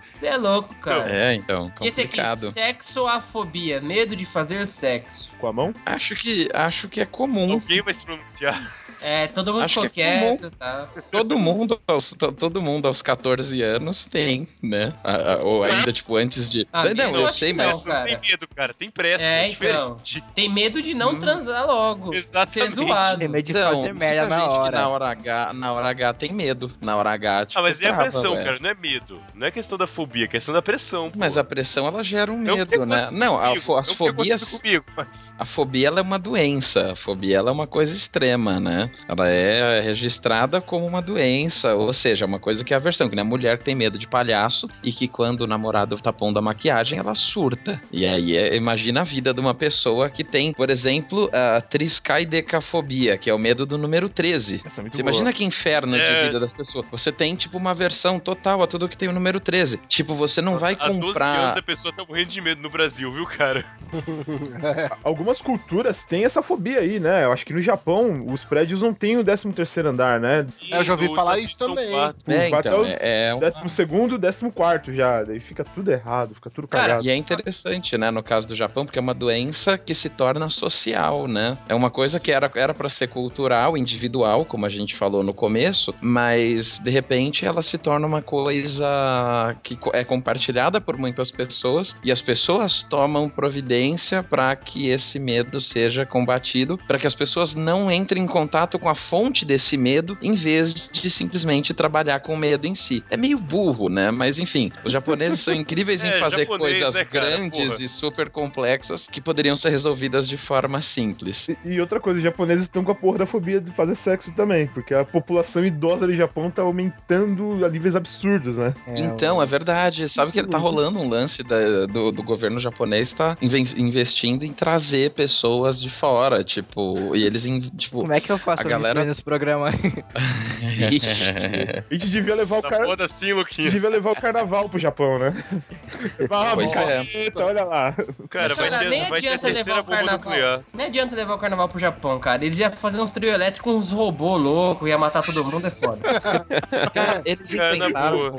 Você 0.00 0.26
é 0.28 0.36
louco, 0.36 0.74
cara. 0.76 1.10
É, 1.10 1.34
então, 1.34 1.72
E 1.80 1.88
esse 1.88 2.00
aqui, 2.00 2.10
complicado. 2.16 2.36
sexoafobia, 2.36 3.80
medo 3.80 4.14
de 4.16 4.21
fazer 4.24 4.64
sexo. 4.66 5.32
Com 5.40 5.46
a 5.48 5.52
mão? 5.52 5.74
Acho 5.86 6.14
que, 6.14 6.48
acho 6.52 6.88
que 6.88 7.00
é 7.00 7.06
comum. 7.06 7.52
Alguém 7.52 7.82
vai 7.82 7.92
se 7.94 8.04
pronunciar. 8.04 8.60
É, 9.04 9.26
todo 9.26 9.52
mundo 9.52 9.64
Acho 9.64 9.74
ficou 9.74 9.90
que 9.90 10.00
é 10.00 10.20
comum. 10.20 10.36
quieto, 10.36 10.50
tá? 10.56 10.88
Todo 11.10 11.36
mundo, 11.36 11.80
aos, 11.88 12.12
to- 12.12 12.30
todo 12.30 12.62
mundo 12.62 12.86
aos 12.86 13.02
14 13.02 13.60
anos 13.60 14.06
tem, 14.06 14.46
né? 14.62 14.94
A- 15.02 15.32
a- 15.32 15.36
ou 15.38 15.64
ainda, 15.64 15.92
tipo, 15.92 16.14
antes 16.14 16.48
de. 16.48 16.68
Ah, 16.72 16.84
não, 16.84 16.94
medo 16.94 17.18
eu 17.18 17.32
sei, 17.32 17.52
não. 17.52 17.64
mas. 17.66 17.84
Não 17.84 17.92
cara. 17.92 18.04
tem 18.04 18.18
medo, 18.30 18.48
cara. 18.54 18.72
Tem 18.74 18.90
pressa. 18.90 19.24
É, 19.24 19.46
É, 19.46 19.48
então. 19.50 19.96
Tem 20.34 20.48
medo 20.48 20.80
de 20.80 20.94
não 20.94 21.12
Hum. 21.14 21.18
transar 21.18 21.66
logo. 21.66 22.14
Exatamente. 22.14 22.50
Ser 22.52 22.68
zoado. 22.70 23.18
Tem 23.18 23.28
medo 23.28 23.44
de 23.44 23.50
Então, 23.52 23.68
fazer 23.70 23.92
merda 23.92 24.26
na 24.28 24.46
hora. 24.46 24.78
Na 24.78 24.88
hora 24.88 25.10
H, 25.10 25.52
na 25.52 25.72
hora 25.72 25.88
H 25.90 26.14
tem 26.14 26.32
medo. 26.32 26.72
Na 26.80 26.96
hora 26.96 27.10
H, 27.10 27.46
tipo, 27.46 27.58
Ah, 27.58 27.62
mas 27.62 27.80
é 27.82 27.86
a 27.86 27.88
trava, 27.88 28.02
pressão, 28.02 28.32
velho. 28.34 28.44
cara. 28.44 28.58
Não 28.60 28.70
é 28.70 28.74
medo. 28.74 29.20
Não 29.34 29.46
é 29.48 29.50
questão 29.50 29.76
da 29.76 29.86
fobia, 29.88 30.24
é 30.26 30.28
questão 30.28 30.54
da 30.54 30.62
pressão. 30.62 31.10
pô. 31.10 31.18
Mas 31.18 31.36
a 31.36 31.42
pressão 31.42 31.88
ela 31.88 32.04
gera 32.04 32.30
um 32.30 32.38
Não 32.38 32.56
medo, 32.56 32.86
né? 32.86 33.08
Não, 33.10 33.36
a 33.40 33.48
comigo, 33.48 33.64
fo- 33.64 33.94
fobias. 34.14 34.44
comigo, 34.44 34.84
mas... 34.96 35.34
A 35.38 35.44
fobia 35.46 35.88
ela 35.88 36.00
é 36.00 36.02
uma 36.02 36.18
doença. 36.18 36.92
A 36.92 36.96
fobia 36.96 37.38
ela 37.38 37.50
é 37.50 37.52
uma 37.52 37.66
coisa 37.66 37.94
extrema, 37.94 38.60
né? 38.60 38.90
Ela 39.08 39.28
é 39.28 39.80
registrada 39.80 40.60
como 40.60 40.86
uma 40.86 41.00
doença, 41.02 41.74
ou 41.74 41.92
seja, 41.92 42.26
uma 42.26 42.38
coisa 42.38 42.62
que 42.64 42.72
é 42.72 42.76
aversão, 42.76 43.08
que 43.08 43.14
nem 43.16 43.22
a 43.24 43.28
mulher 43.28 43.58
que 43.58 43.64
tem 43.64 43.74
medo 43.74 43.98
de 43.98 44.06
palhaço 44.06 44.68
e 44.82 44.92
que 44.92 45.08
quando 45.08 45.42
o 45.42 45.46
namorado 45.46 45.98
tá 46.00 46.12
pondo 46.12 46.38
a 46.38 46.42
maquiagem, 46.42 46.98
ela 46.98 47.14
surta. 47.14 47.80
E 47.92 48.06
aí, 48.06 48.36
é- 48.36 48.56
imagina 48.56 49.00
a 49.00 49.04
vida 49.04 49.32
de 49.34 49.40
uma 49.40 49.54
pessoa 49.54 50.08
que 50.10 50.24
tem, 50.24 50.52
por 50.52 50.70
exemplo, 50.70 51.30
a 51.32 51.60
triscaidecafobia, 51.60 53.18
que 53.18 53.28
é 53.30 53.34
o 53.34 53.38
medo 53.38 53.66
do 53.66 53.76
número 53.78 54.08
13. 54.08 54.62
Essa 54.64 54.80
é 54.80 54.84
Você 54.84 55.02
boa. 55.02 55.10
imagina 55.10 55.32
que 55.32 55.44
inferno 55.44 55.92
de 55.92 56.00
É. 56.02 56.24
vida 56.26 56.38
das 56.40 56.52
pessoas. 56.52 56.86
Você 56.90 57.10
tem, 57.12 57.34
tipo, 57.34 57.56
uma 57.58 57.74
versão 57.74 58.18
total 58.18 58.62
a 58.62 58.66
tudo 58.66 58.88
que 58.88 58.96
tem 58.96 59.08
o 59.08 59.12
número 59.12 59.40
13. 59.40 59.78
Tipo, 59.88 60.14
você 60.14 60.40
não 60.40 60.52
Nossa, 60.54 60.64
vai 60.66 60.72
Há 60.78 60.88
12 60.88 60.92
anos 60.92 61.06
comprar. 61.12 61.58
a 61.58 61.62
pessoa 61.62 61.94
tá 61.94 62.04
morrendo 62.08 62.28
de 62.28 62.40
medo 62.40 62.62
no 62.62 62.70
Brasil, 62.70 63.10
viu, 63.12 63.26
cara? 63.26 63.64
Algumas 65.04 65.40
culturas 65.40 66.04
têm 66.04 66.24
essa 66.24 66.42
fobia 66.42 66.80
aí, 66.80 66.98
né? 66.98 67.24
Eu 67.24 67.32
acho 67.32 67.44
que 67.44 67.52
no 67.52 67.60
Japão 67.60 68.20
os 68.28 68.44
prédios 68.44 68.80
não 68.82 68.92
têm 68.94 69.16
o 69.16 69.24
13 69.24 69.52
terceiro 69.52 69.88
andar, 69.90 70.20
né? 70.20 70.46
É, 70.70 70.78
eu 70.78 70.84
já 70.84 70.92
ouvi 70.92 71.14
falar 71.14 71.38
isso 71.38 71.56
também. 71.58 71.94
É, 72.26 72.48
então, 72.48 72.72
é 72.72 72.76
o 72.76 72.84
é, 72.86 73.28
é 73.28 73.34
um- 73.34 73.38
Décimo 73.38 73.68
segundo, 73.68 74.18
décimo 74.18 74.50
quarto 74.52 74.92
já. 74.92 75.22
Daí 75.22 75.40
fica 75.40 75.64
tudo 75.64 75.90
errado, 75.90 76.34
fica 76.34 76.50
tudo 76.50 76.68
Cara, 76.68 76.88
cagado. 76.88 77.06
E 77.06 77.10
é 77.10 77.16
interessante, 77.16 77.96
né, 77.98 78.10
no 78.10 78.22
caso 78.22 78.46
do 78.46 78.54
Japão, 78.54 78.84
porque 78.86 78.98
é 78.98 79.02
uma 79.02 79.14
doença 79.14 79.76
que 79.76 79.94
se 79.94 80.08
torna 80.08 80.48
social, 80.48 81.26
né? 81.26 81.58
É 81.68 81.74
uma 81.74 81.90
coisa 81.90 82.18
que 82.20 82.30
era 82.30 82.50
era 82.54 82.74
para 82.74 82.88
ser 82.88 83.08
cultural, 83.08 83.76
individual, 83.76 84.44
como 84.44 84.66
a 84.66 84.68
gente 84.68 84.94
falou 84.94 85.22
no 85.22 85.32
começo, 85.34 85.94
mas 86.00 86.78
de 86.78 86.90
repente 86.90 87.44
ela 87.44 87.62
se 87.62 87.78
torna 87.78 88.06
uma 88.06 88.22
coisa 88.22 89.56
que 89.62 89.78
é 89.92 90.04
compartilhada 90.04 90.80
por 90.80 90.96
muitas 90.96 91.30
pessoas 91.30 91.96
e 92.04 92.12
as 92.12 92.20
pessoas 92.20 92.82
tomam 92.82 93.28
providência 93.28 93.81
para 94.28 94.54
que 94.56 94.88
esse 94.88 95.18
medo 95.18 95.60
seja 95.60 96.04
combatido, 96.06 96.78
para 96.86 96.98
que 96.98 97.06
as 97.06 97.14
pessoas 97.14 97.54
não 97.54 97.90
entrem 97.90 98.22
em 98.22 98.26
contato 98.26 98.78
com 98.78 98.88
a 98.88 98.94
fonte 98.94 99.44
desse 99.44 99.76
medo, 99.76 100.16
em 100.22 100.34
vez 100.34 100.72
de 100.74 101.10
simplesmente 101.10 101.72
trabalhar 101.74 102.20
com 102.20 102.34
o 102.34 102.36
medo 102.36 102.66
em 102.66 102.74
si. 102.74 103.02
É 103.10 103.16
meio 103.16 103.38
burro, 103.38 103.88
né? 103.88 104.10
Mas 104.10 104.38
enfim, 104.38 104.70
os 104.84 104.92
japoneses 104.92 105.40
são 105.40 105.54
incríveis 105.54 106.04
em 106.04 106.08
É, 106.08 106.18
fazer 106.18 106.40
japonês, 106.42 106.78
coisas 106.78 106.94
né, 106.94 107.04
cara? 107.04 107.30
grandes 107.36 107.68
Porra. 107.72 107.84
e 107.84 107.88
super 107.88 108.30
complexas 108.30 109.06
que 109.06 109.20
poderiam 109.20 109.56
ser 109.56 109.70
resolvidas 109.70 110.28
de 110.28 110.36
forma 110.36 110.80
simples. 110.82 111.48
E- 111.48 111.58
E 111.64 111.80
outra 111.80 111.98
coisa, 112.00 112.18
os 112.18 112.24
japoneses 112.24 112.64
estão 112.64 112.84
com 112.84 112.92
a 112.92 112.94
porra 112.94 113.18
da 113.18 113.26
fobia 113.26 113.60
de 113.60 113.70
fazer 113.70 113.94
sexo 113.94 114.32
também, 114.32 114.66
porque 114.66 114.92
a 114.94 115.04
população 115.04 115.64
idosa 115.64 116.06
do 116.06 116.14
Japão 116.14 116.50
tá 116.50 116.62
aumentando 116.62 117.64
a 117.64 117.68
níveis 117.68 117.96
absurdos, 117.96 118.58
né? 118.58 118.74
então, 118.94 119.40
é 119.40 119.44
os- 119.44 119.50
verdade. 119.50 120.08
Sabe 120.08 120.32
que 120.32 120.42
tá 120.42 120.58
rolando 120.58 120.98
um 120.98 121.08
lance 121.08 121.42
da- 121.42 121.86
do, 121.86 122.10
do 122.12 122.22
governo 122.22 122.58
japonês 122.60 123.12
tá 123.12 123.36
inven- 123.40 123.64
investindo 123.76 124.44
em 124.44 124.52
trazer 124.52 125.10
pessoas 125.12 125.80
de 125.80 125.88
fora, 125.90 126.42
tipo, 126.44 127.14
e 127.16 127.22
eles, 127.24 127.44
in- 127.46 127.60
tipo... 127.76 128.00
Como 128.00 128.12
é 128.12 128.20
que 128.20 128.30
eu 128.30 128.38
faço 128.38 128.62
A 128.66 128.70
galera- 128.70 129.04
nesse 129.04 129.22
programa? 129.22 129.68
A 130.62 131.94
gente 131.94 132.08
devia 132.10 132.34
levar 132.34 132.58
o 132.58 132.62
Tá 132.62 132.70
cara. 132.70 132.84
foda 132.86 133.04
A 133.04 133.06
gente 133.06 133.32
Luquinhas. 133.32 133.72
devia 133.72 133.88
levar 133.88 134.12
o 134.12 134.20
carnaval 134.20 134.68
pro 134.68 134.78
Japão, 134.78 135.18
né? 135.18 135.32
Vamos, 136.28 136.72
Pois 136.72 136.88
é. 136.88 137.02
olha 137.36 137.64
lá. 137.64 137.92
Cara, 138.30 138.54
vai 138.54 138.70
Cara, 138.70 138.82
ter, 138.84 138.88
nem 138.90 139.04
vai 139.04 139.20
ter 139.20 139.28
adianta 139.28 139.46
levar 139.46 139.54
terceira 139.54 139.80
o 139.80 139.84
carnaval. 139.84 140.18
nuclear. 140.18 140.60
Nem 140.72 140.86
adianta 140.86 141.14
levar 141.16 141.34
o 141.34 141.38
carnaval 141.38 141.68
pro 141.68 141.78
Japão, 141.78 142.18
cara. 142.20 142.42
Eles 142.44 142.58
iam 142.58 142.70
fazer 142.70 143.00
uns 143.00 143.12
trio 143.12 143.30
elétricos 143.30 143.72
com 143.72 143.78
uns 143.78 143.92
robôs 143.92 144.42
loucos, 144.42 144.88
ia 144.88 144.98
matar 144.98 145.22
todo 145.22 145.44
mundo, 145.44 145.66
é 145.66 145.70
foda. 145.70 146.00
Cara, 146.94 147.22
eles 147.24 147.50
Cara, 147.54 147.76
inventaram... 147.76 148.36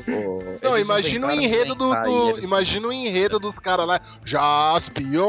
Não, 0.62 0.78
imagina 0.78 1.26
o 1.26 1.30
enredo 1.32 1.74
do. 1.74 2.38
imagina 2.40 2.88
o 2.88 2.92
enredo 2.92 3.38
dos 3.38 3.58
caras 3.58 3.86
lá. 3.86 4.00
Jaspion! 4.24 5.23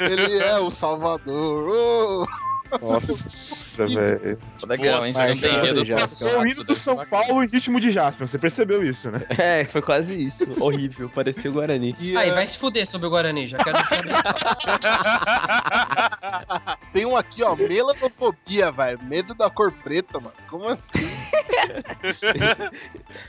Ele 0.00 0.38
é 0.38 0.58
o 0.58 0.70
Salvador! 0.72 1.68
oh. 1.68 2.26
Nossa, 2.80 3.86
velho. 3.86 4.38
Legal, 4.66 5.04
hein? 5.06 5.12
não 5.12 5.36
tem 5.36 5.84
já. 5.84 5.96
do- 5.96 6.28
É 6.28 6.38
o 6.38 6.46
hino 6.46 6.64
do 6.64 6.74
São 6.74 7.04
Paulo 7.06 7.42
em 7.42 7.46
ritmo 7.48 7.78
de 7.80 7.90
Jasper, 7.92 8.26
você 8.26 8.38
percebeu 8.38 8.82
isso, 8.84 9.10
né? 9.10 9.22
É, 9.38 9.64
foi 9.64 9.82
quase 9.82 10.14
isso. 10.14 10.46
Horrível, 10.62 11.08
parecia 11.08 11.50
o 11.50 11.54
Guarani. 11.54 11.94
E, 12.00 12.16
Aí, 12.16 12.30
é, 12.30 12.32
vai 12.32 12.46
se 12.46 12.58
fuder 12.58 12.86
sobre 12.86 13.06
o 13.06 13.10
Guarani, 13.10 13.46
já 13.46 13.58
quero. 13.58 13.76
Tem 16.92 17.04
um 17.06 17.16
aqui, 17.16 17.42
ó, 17.42 17.54
melanofobia, 17.54 18.70
velho. 18.72 18.98
Medo 19.04 19.34
da 19.34 19.50
cor 19.50 19.70
preta, 19.72 20.18
mano. 20.18 20.34
Como 20.48 20.68
assim? 20.68 20.82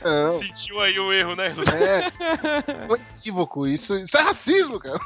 Não, 0.04 0.28
Sentiu 0.38 0.80
aí 0.80 0.98
o 0.98 1.12
erro, 1.12 1.36
né? 1.36 1.48
É. 1.48 2.86
Foi 2.86 3.00
equívoco. 3.18 3.66
Isso, 3.66 3.94
isso 3.96 4.16
é 4.16 4.22
racismo, 4.22 4.78
cara. 4.78 4.98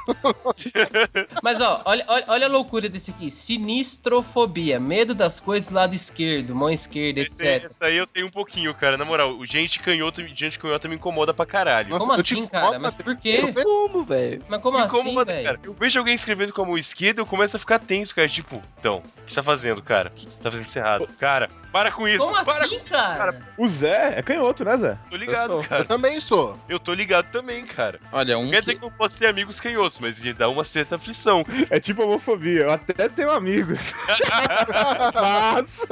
Mas 1.43 1.61
ó, 1.61 1.83
olha, 1.85 2.05
olha, 2.09 2.24
olha 2.28 2.47
a 2.47 2.51
loucura 2.51 2.89
desse 2.89 3.11
aqui. 3.11 3.30
Sinistro 3.30 4.21
Astrofobia, 4.22 4.80
medo 4.80 5.14
das 5.14 5.38
coisas 5.38 5.68
do 5.68 5.74
lado 5.74 5.94
esquerdo, 5.94 6.54
mão 6.54 6.70
esquerda, 6.70 7.20
etc. 7.20 7.64
esse 7.64 7.84
aí 7.84 7.96
eu 7.96 8.06
tenho 8.06 8.26
um 8.26 8.30
pouquinho, 8.30 8.74
cara. 8.74 8.96
Na 8.96 9.04
moral, 9.04 9.36
o 9.36 9.44
gente 9.44 9.80
canhoto, 9.80 10.22
gente 10.22 10.58
canhota 10.58 10.88
me 10.88 10.94
incomoda 10.94 11.34
pra 11.34 11.44
caralho. 11.44 11.98
Como 11.98 12.12
Eu 12.12 12.14
assim, 12.14 12.46
cara? 12.46 12.78
Mas 12.78 12.94
por 12.94 13.16
quê? 13.16 13.52
Como, 13.52 14.04
velho? 14.04 14.42
Mas 14.48 14.60
como 14.60 14.78
assim, 14.78 15.24
velho? 15.24 15.44
cara. 15.44 15.60
Eu 15.62 15.74
vejo 15.74 15.98
alguém 15.98 16.14
escrevendo 16.14 16.52
com 16.52 16.62
a 16.62 16.66
mão 16.66 16.78
esquerda, 16.78 17.20
eu 17.20 17.26
começo 17.26 17.56
a 17.56 17.60
ficar 17.60 17.78
tenso, 17.78 18.14
cara. 18.14 18.28
Tipo, 18.28 18.62
então, 18.78 18.98
o 18.98 19.02
que 19.24 19.30
você 19.30 19.34
tá 19.36 19.42
fazendo, 19.42 19.82
cara? 19.82 20.10
O 20.10 20.12
que 20.12 20.32
você 20.32 20.40
tá 20.40 20.50
fazendo 20.50 20.66
isso 20.66 20.78
errado? 20.78 21.08
Cara, 21.18 21.50
para 21.72 21.90
com 21.90 22.06
isso. 22.06 22.24
Como 22.24 22.44
para 22.44 22.64
assim, 22.64 22.78
cara? 22.80 23.40
O 23.56 23.66
Zé 23.66 24.14
é 24.18 24.22
canhoto, 24.22 24.64
né, 24.64 24.76
Zé? 24.76 24.98
Tô 25.10 25.16
ligado, 25.16 25.42
Eu 25.42 25.48
sou. 25.48 25.62
Eu 25.62 25.68
cara. 25.68 25.84
também 25.84 26.20
sou. 26.20 26.58
Eu 26.68 26.78
tô 26.78 26.92
ligado 26.94 27.30
também, 27.30 27.64
cara. 27.64 27.98
Olha, 28.12 28.38
um 28.38 28.50
quer 28.50 28.60
dizer 28.60 28.74
que... 28.74 28.80
que 28.80 28.86
eu 28.86 28.90
posso 28.90 29.18
ter 29.18 29.26
amigos 29.26 29.60
canhotos, 29.60 29.98
mas 29.98 30.22
dá 30.34 30.48
uma 30.48 30.64
certa 30.64 30.96
aflição. 30.96 31.44
É 31.70 31.80
tipo 31.80 32.02
homofobia. 32.02 32.62
Eu 32.62 32.70
até 32.72 33.08
tenho 33.08 33.30
amigos. 33.30 33.94
Mas. 35.14 35.86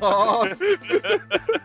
Nossa, 0.00 0.56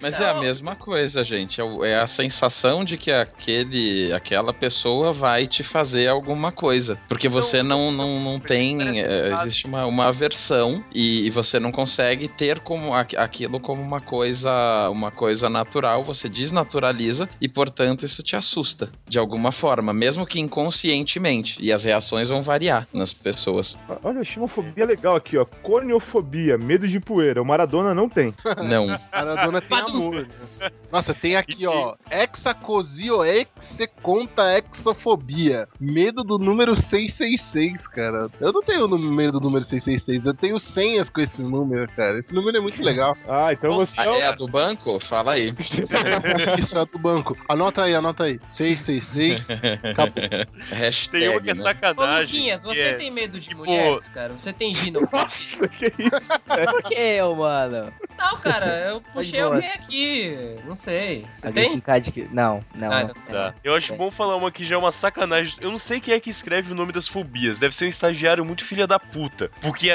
Mas 0.02 0.20
é 0.22 0.30
a 0.30 0.36
mesma 0.36 0.76
coisa, 0.76 1.24
gente. 1.24 1.60
É 1.60 1.90
É 1.90 2.00
a 2.00 2.08
sensação 2.08 2.84
de 2.84 2.98
que 2.98 3.12
aquele, 3.12 4.14
aquela 4.14 4.54
pessoa 4.54 5.12
vai 5.14 5.48
te 5.48 5.64
fazer 5.64 6.08
alguma 6.08 6.52
coisa. 6.52 6.98
Porque 7.08 7.28
você 7.28 7.62
não, 7.64 7.92
não, 7.92 8.20
não 8.20 8.40
tem. 8.40 9.00
É, 9.02 9.34
existe 9.34 9.66
uma, 9.66 9.86
uma 9.86 10.08
aversão 10.08 10.84
e, 10.94 11.26
e 11.26 11.30
você 11.30 11.60
não 11.60 11.72
consegue 11.72 12.28
ter 12.28 12.60
como 12.60 12.94
aqu- 12.94 13.18
aquilo 13.34 13.60
como 13.60 13.82
uma 13.82 14.00
coisa, 14.00 14.90
uma 14.92 15.10
coisa 15.10 15.50
natural. 15.50 16.04
Você 16.04 16.30
desnaturaliza 16.30 17.28
e, 17.42 17.50
portanto, 17.50 18.06
isso 18.06 18.22
te 18.22 18.36
assusta 18.36 18.92
de 19.08 19.18
alguma 19.18 19.52
forma, 19.52 19.92
mesmo 19.92 20.26
que 20.26 20.40
inconscientemente. 20.40 21.58
E 21.60 21.72
as 21.72 21.84
reações 21.84 22.30
vão 22.30 22.44
variar 22.44 22.88
nas 22.94 23.12
pessoas. 23.12 23.76
Olha, 24.04 24.18
eu 24.18 24.22
achei 24.22 24.42
uma 24.42 24.48
fobia 24.48 24.86
legal 24.86 25.16
aqui, 25.16 25.36
ó. 25.36 25.46
Corneofobia, 25.46 26.58
medo 26.60 26.88
de 26.88 27.00
poeira. 27.00 27.42
O 27.42 27.46
Maradona 27.46 27.96
não 27.96 28.08
tem. 28.08 28.34
Não. 28.64 28.88
Maradona 29.12 29.62
tem 29.62 29.78
amor. 29.78 30.16
né? 30.16 30.26
Nossa, 30.92 31.14
tem 31.14 31.36
aqui, 31.36 31.66
ó. 31.66 31.96
Hexacosio 32.10 33.24
execonta 33.26 34.44
exofobia. 34.60 35.68
Medo 35.80 36.24
do 36.24 36.38
número 36.38 36.76
666, 36.76 37.88
cara. 37.88 38.30
Eu 38.40 38.54
não 38.54 38.62
tenho 38.62 38.88
medo 38.88 39.40
do 39.40 39.46
número 39.46 39.66
666, 39.66 40.26
eu 40.26 40.34
tenho 40.34 40.60
senhas 40.60 41.10
com 41.10 41.22
esse 41.22 41.42
número, 41.42 41.88
cara. 41.96 42.20
Esse 42.20 42.34
número 42.34 42.58
é 42.58 42.62
muito 42.62 42.82
legal. 42.84 43.18
Ah, 43.28 43.54
então 43.54 43.76
você 43.76 44.02
Ah, 44.02 44.06
é 44.06 44.10
o- 44.10 44.16
é 44.16 44.28
a 44.28 44.32
do 44.32 44.48
banco? 44.48 45.00
Fala 45.00 45.34
aí. 45.34 45.54
Isso 45.60 46.78
é 46.78 46.86
do 46.86 47.00
banco. 47.00 47.38
Anota 47.48 47.84
aí, 47.84 47.96
anota 47.96 48.24
aí. 48.24 48.40
666. 48.58 49.48
Acabou. 49.84 50.14
Hashtag, 50.76 51.20
Tem 51.20 51.30
uma 51.30 51.42
que 51.42 51.50
é 51.50 51.54
né? 51.54 51.60
Ô, 51.60 51.64
sacanagem. 51.64 52.22
Luquinhas, 52.40 52.62
que 52.64 52.68
você 52.68 52.86
é- 52.88 52.94
tem 52.94 53.12
medo 53.12 53.40
de 53.40 53.50
tipo- 53.50 53.60
mulheres, 53.66 54.08
cara? 54.08 54.34
Você 54.38 54.52
tem 54.52 54.74
gino? 54.74 55.08
Nossa, 55.12 55.68
que 55.68 55.86
isso? 55.86 56.40
Por 56.40 56.84
que 56.84 56.94
eu, 56.96 57.36
mano? 57.36 57.94
Não, 58.18 58.38
cara, 58.38 58.66
eu 58.90 59.02
puxei 59.02 59.42
boa. 59.42 59.56
alguém 59.56 59.70
aqui. 59.70 60.38
Não 60.66 60.76
sei. 60.76 61.26
Você 61.34 61.48
Alguém 61.48 61.82
tem? 61.82 62.02
com 62.02 62.12
que- 62.12 62.28
Não, 62.32 62.64
não. 62.76 62.88
Ah, 62.92 62.96
não 62.96 63.02
então 63.04 63.16
tem. 63.26 63.34
Tá. 63.36 63.54
Eu 63.64 63.74
acho 63.76 63.94
É. 63.94 63.98
bom 63.98 64.12
falar 64.12 64.36
uma 64.36 64.52
que 64.52 64.66
já 64.66 64.76
é 64.76 64.78
uma 64.78 64.92
sacanagem. 64.92 65.56
Eu 65.62 65.72
não 65.72 65.78
sei 65.78 66.00
quem 66.00 66.14
é 66.14 66.20
que 66.20 66.30
escreve 66.30 66.72
o 66.72 66.76
nome 66.76 66.92
das 66.92 67.08
fobias. 67.08 67.58
Deve 67.60 67.74
ser 67.74 67.86
um 67.86 67.90
estagiário 67.90 68.44
muito 68.46 68.64
filha 68.66 68.86
da 68.86 69.00
puta. 69.00 69.50
Porque 69.62 69.90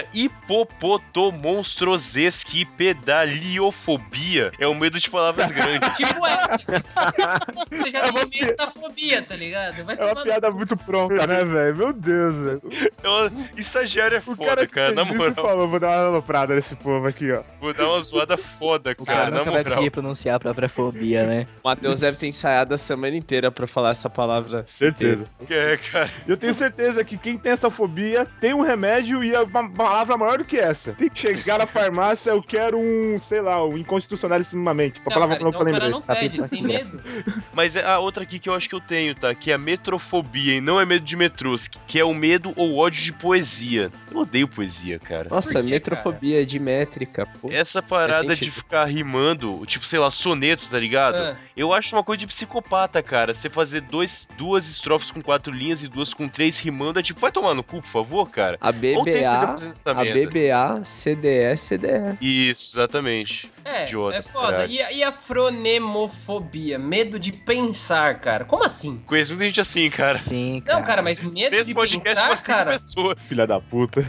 a 3.17 3.17
hipopotomonstrosesquipedaliofobia 3.26 4.50
é 4.58 4.66
o 4.66 4.74
medo 4.74 4.98
de 4.98 5.10
palavras 5.10 5.50
grandes. 5.50 5.88
Tipo 5.96 6.26
essa. 6.26 6.64
Você 7.70 7.90
já 7.90 8.02
tem 8.02 8.12
medo 8.42 8.56
da 8.56 8.66
fobia, 8.68 9.22
tá 9.22 9.36
ligado? 9.36 9.84
Vai 9.84 9.96
É 9.98 10.04
uma 10.04 10.14
no 10.14 10.22
piada 10.22 10.50
muito 10.50 10.76
pronta, 10.76 11.26
né, 11.26 11.44
velho? 11.44 11.76
Meu 11.76 11.92
Deus, 11.92 12.36
velho. 12.36 12.62
É 13.02 13.08
uma- 13.08 13.32
Estagiário 13.56 14.16
é 14.16 14.18
O 14.18 14.22
foda, 14.22 14.44
cara 14.46 14.66
cara, 14.66 14.92
na 14.92 15.04
moral. 15.04 15.34
falou, 15.34 15.68
vou 15.68 15.80
dar 15.80 15.88
uma 15.88 16.06
aloprada 16.06 16.54
nesse 16.54 16.74
povo 16.76 17.06
aqui, 17.06 17.30
ó. 17.32 17.42
Vou 17.60 17.72
dar 17.74 17.88
uma 17.88 18.00
zoada 18.02 18.36
foda, 18.36 18.94
O 18.98 19.04
cara, 19.04 19.18
cara 19.18 19.30
na 19.30 19.38
nunca 19.38 19.50
vai 19.50 19.60
moral. 19.60 19.64
conseguir 19.64 19.90
pronunciar 19.90 20.36
a 20.36 20.40
própria 20.40 20.68
fobia, 20.68 21.26
né? 21.26 21.46
O 21.62 21.68
Matheus 21.68 22.00
deve 22.00 22.16
ter 22.18 22.26
ensaiado 22.28 22.74
a 22.74 22.78
semana 22.78 23.16
inteira 23.16 23.50
pra 23.50 23.66
falar 23.66 23.90
essa 23.90 24.08
palavra. 24.10 24.64
Certeza. 24.66 25.24
É, 25.48 25.76
cara. 25.76 26.10
Eu 26.26 26.36
tenho 26.36 26.54
certeza 26.54 27.04
que 27.04 27.16
quem 27.18 27.36
tem 27.38 27.52
essa 27.52 27.70
fobia 27.70 28.26
tem 28.40 28.54
um 28.54 28.62
remédio 28.62 29.22
e 29.24 29.34
é 29.34 29.40
uma 29.40 29.68
palavra 29.70 30.16
maior 30.16 30.38
do 30.38 30.44
que 30.44 30.56
essa. 30.58 30.92
Tem 30.92 31.08
que 31.08 31.20
chegar 31.20 31.58
na 31.58 31.66
farmácia, 31.66 32.30
eu 32.30 32.42
quero 32.42 32.78
um, 32.78 33.07
sei 33.20 33.40
lá, 33.40 33.64
um 33.64 33.78
inconstitucionalissimamente. 33.78 35.00
Não, 35.00 35.12
palavra 35.12 35.36
cara, 35.36 35.38
que 35.38 35.44
eu 35.44 35.48
então 35.48 35.60
o 35.60 35.64
não 35.64 35.72
cara 35.72 35.88
não 35.90 36.02
pede, 36.02 36.38
ele 36.38 36.48
tem 36.48 36.62
medo. 36.62 37.00
Mas 37.54 37.76
é 37.76 37.84
a 37.84 37.98
outra 37.98 38.22
aqui 38.24 38.38
que 38.38 38.48
eu 38.48 38.54
acho 38.54 38.68
que 38.68 38.74
eu 38.74 38.80
tenho, 38.80 39.14
tá? 39.14 39.34
Que 39.34 39.50
é 39.50 39.54
a 39.54 39.58
metrofobia 39.58 40.56
e 40.56 40.60
não 40.60 40.80
é 40.80 40.84
medo 40.84 41.04
de 41.04 41.16
metrôs, 41.16 41.68
que 41.68 41.98
é 41.98 42.04
o 42.04 42.12
medo 42.14 42.52
ou 42.56 42.76
ódio 42.76 43.02
de 43.02 43.12
poesia. 43.12 43.90
Eu 44.10 44.18
odeio 44.20 44.48
poesia, 44.48 44.98
cara. 44.98 45.28
Nossa, 45.30 45.62
quê, 45.62 45.68
metrofobia 45.70 46.44
de 46.44 46.58
métrica. 46.58 47.26
putz, 47.26 47.54
Essa 47.54 47.80
faz 47.80 47.88
parada 47.88 48.28
de 48.28 48.36
sentido. 48.36 48.52
ficar 48.54 48.84
rimando, 48.86 49.64
tipo, 49.66 49.84
sei 49.86 49.98
lá, 49.98 50.10
soneto, 50.10 50.68
tá 50.68 50.78
ligado? 50.78 51.16
Ah, 51.16 51.36
Eu 51.56 51.72
acho 51.72 51.94
uma 51.94 52.02
coisa 52.04 52.20
de 52.20 52.26
psicopata, 52.26 53.02
cara. 53.02 53.32
Você 53.32 53.48
fazer 53.48 53.80
dois, 53.82 54.26
duas 54.36 54.68
estrofes 54.68 55.10
com 55.10 55.20
quatro 55.22 55.52
linhas 55.52 55.82
e 55.82 55.88
duas 55.88 56.12
com 56.14 56.28
três 56.28 56.58
rimando 56.58 56.98
é 56.98 57.02
tipo, 57.02 57.20
vai 57.20 57.30
tomar 57.32 57.54
no 57.54 57.62
cu, 57.62 57.80
por 57.80 57.88
favor, 57.88 58.28
cara. 58.30 58.56
A 58.60 58.72
BBA, 58.72 59.56
a. 59.86 60.04
BBA, 60.04 60.82
CDE, 60.84 61.56
CDE. 61.56 62.18
Isso, 62.20 62.80
exatamente. 62.88 63.50
é, 63.64 63.84
Idiota, 63.84 64.16
é 64.18 64.22
foda. 64.22 64.66
E, 64.66 64.80
a- 64.82 64.92
e 64.92 65.02
a 65.02 65.12
fronemofobia? 65.12 66.78
Medo 66.78 67.18
de 67.18 67.32
pensar, 67.32 68.20
cara. 68.20 68.44
Como 68.44 68.64
assim? 68.64 68.98
Conheço 69.06 69.32
muita 69.32 69.46
gente 69.46 69.60
assim, 69.60 69.90
cara. 69.90 70.18
Sim, 70.18 70.62
cara. 70.64 70.78
Não, 70.78 70.84
cara, 70.86 71.02
mas 71.02 71.22
medo 71.22 71.54
Nesse 71.54 71.68
de 71.70 71.74
podcast, 71.74 72.08
pensar, 72.28 72.42
cara. 72.44 72.72
pessoas. 72.72 73.28
Filha 73.28 73.46
da 73.46 73.60
puta. 73.60 74.00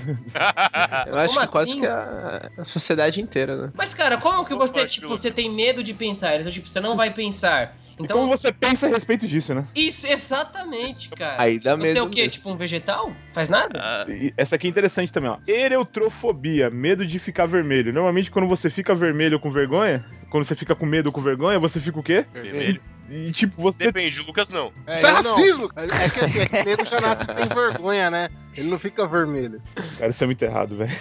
Eu 1.08 1.18
acho 1.18 1.34
Como 1.34 1.46
que 1.46 1.52
quase 1.52 1.72
assim? 1.72 1.80
que 1.82 1.88
a, 1.88 2.50
a 2.58 2.64
sociedade 2.64 3.22
inteira, 3.22 3.56
né? 3.56 3.70
Mas, 3.76 3.94
cara, 3.94 4.18
como 4.18 4.46
que 4.46 4.56
você, 4.56 4.86
tipo, 4.86 5.08
você 5.08 5.30
tem 5.32 5.50
medo 5.52 5.84
de 5.84 5.94
pensar? 5.94 6.40
Então, 6.40 6.52
tipo, 6.52 6.68
você 6.68 6.80
não 6.80 6.96
vai 6.96 7.12
pensar. 7.12 7.76
E 8.00 8.04
Então, 8.04 8.18
como 8.18 8.30
você 8.30 8.52
pensa 8.52 8.88
a 8.88 8.90
respeito 8.90 9.28
disso, 9.28 9.54
né? 9.54 9.68
isso, 9.76 10.08
exatamente, 10.08 11.10
cara. 11.10 11.42
Aí 11.42 11.60
dá 11.60 11.76
Você 11.76 12.00
é 12.00 12.02
o 12.02 12.10
quê? 12.10 12.22
mesmo. 12.24 12.38
Tipo 12.38 12.52
um 12.52 12.56
vegetal? 12.56 13.14
Faz 13.32 13.50
nada? 13.50 13.80
Ah, 13.82 14.06
essa 14.38 14.56
aqui 14.56 14.68
é 14.68 14.70
interessante 14.70 15.12
também, 15.12 15.30
ó. 15.30 15.38
Ereutrofobia, 15.46 16.70
medo 16.70 17.06
de 17.06 17.20
ficar 17.20 17.46
vermelho. 17.46 17.92
Normalmente, 17.92 18.32
quando 18.32 18.48
você 18.48 18.70
fica 18.70 18.96
vermelho 18.96 19.40
com 19.40 19.52
vergonha, 19.52 20.06
quando 20.30 20.46
você 20.46 20.56
fica 20.56 20.76
com 20.76 20.86
medo 20.86 21.08
ou 21.08 21.12
com 21.12 21.22
vergonha, 21.22 21.60
você 21.60 21.80
fica 21.80 22.00
o 22.00 22.04
quê? 22.04 22.26
vermelho. 22.34 22.82
E 23.10 23.32
tipo, 23.32 23.60
você. 23.60 23.86
Depende, 23.86 24.22
o 24.22 24.26
Lucas 24.26 24.52
não. 24.52 24.72
É, 24.86 25.02
é 25.02 25.18
eu 25.18 25.24
não. 25.24 25.40
É 25.76 26.10
que 26.10 26.20
assim, 26.20 26.40
esse 26.42 26.64
nego 26.64 26.86
já 26.86 27.02
nasce 27.02 27.26
sem 27.26 27.50
vergonha, 27.50 28.12
né? 28.12 28.30
Ele 28.56 28.70
não 28.70 28.78
fica 28.78 29.08
vermelho. 29.08 29.60
Cara, 29.98 30.12
isso 30.12 30.24
é 30.24 30.28
muito 30.28 30.42
errado, 30.44 30.78
velho. 30.78 30.92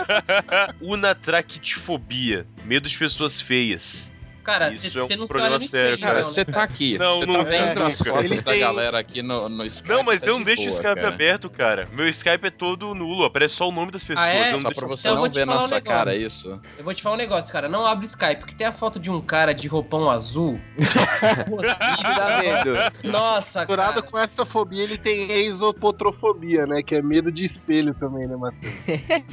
Unatraquitfobia, 0.80 2.46
medo 2.64 2.88
de 2.88 2.96
pessoas 2.96 3.38
feias. 3.38 4.15
Cara, 4.46 4.70
Isso 4.70 4.90
você 4.90 4.96
é 4.96 5.02
um 5.02 5.06
você 5.06 5.16
não 5.16 5.26
se 5.26 5.32
problema 5.32 5.56
olha 5.56 5.64
no 5.64 5.68
sério, 5.68 5.94
espelho, 5.96 6.06
Cara, 6.06 6.24
você 6.24 6.44
tá 6.44 6.62
aqui. 6.62 6.96
Não, 6.96 7.18
você 7.18 7.26
não 7.26 7.34
tá 7.34 7.42
vem 7.42 7.62
vendo 7.62 7.82
as 7.82 7.98
fotos 7.98 8.24
Eles 8.24 8.44
da 8.44 8.56
galera 8.56 9.00
aqui 9.00 9.20
no, 9.20 9.48
no 9.48 9.66
Skype. 9.66 9.88
Não, 9.88 10.04
mas 10.04 10.20
tá 10.20 10.28
eu 10.28 10.34
não 10.34 10.38
de 10.38 10.44
deixo 10.44 10.62
o 10.62 10.68
Skype 10.68 10.94
cara. 10.94 11.08
aberto, 11.08 11.50
cara. 11.50 11.88
Meu 11.92 12.06
Skype 12.06 12.46
é 12.46 12.50
todo 12.50 12.94
nulo, 12.94 13.24
aparece 13.24 13.56
só 13.56 13.68
o 13.68 13.72
nome 13.72 13.90
das 13.90 14.04
pessoas. 14.04 14.24
Ah, 14.24 14.32
é? 14.32 14.48
eu 14.48 14.52
não 14.52 14.60
Só 14.60 14.68
deixo 14.68 14.80
pra 14.80 14.88
você 14.88 15.08
Então 15.08 15.20
não 15.20 15.28
ver 15.28 15.42
um 15.42 15.46
nossa 15.46 15.74
negócio. 15.74 15.84
cara 15.84 16.14
isso. 16.14 16.60
Eu 16.78 16.84
vou 16.84 16.94
te 16.94 17.02
falar 17.02 17.16
um 17.16 17.18
negócio, 17.18 17.52
cara. 17.52 17.68
Não 17.68 17.84
abre 17.84 18.04
o 18.04 18.06
Skype, 18.06 18.36
porque 18.36 18.54
tem 18.54 18.68
a 18.68 18.72
foto 18.72 19.00
de 19.00 19.10
um 19.10 19.20
cara 19.20 19.52
de 19.52 19.66
roupão 19.66 20.08
azul. 20.08 20.60
Isso 20.78 22.06
dá 22.16 22.38
medo. 22.38 22.76
Nossa, 23.10 23.66
cara. 23.66 24.00
com 24.00 24.16
essa 24.16 24.46
fobia, 24.46 24.84
ele 24.84 24.96
tem 24.96 25.48
exopotrofobia, 25.48 26.66
né? 26.66 26.84
Que 26.84 26.94
é 26.94 27.02
medo 27.02 27.32
de 27.32 27.46
espelho 27.46 27.92
também, 27.94 28.28
né, 28.28 28.36
Matheus? 28.36 28.74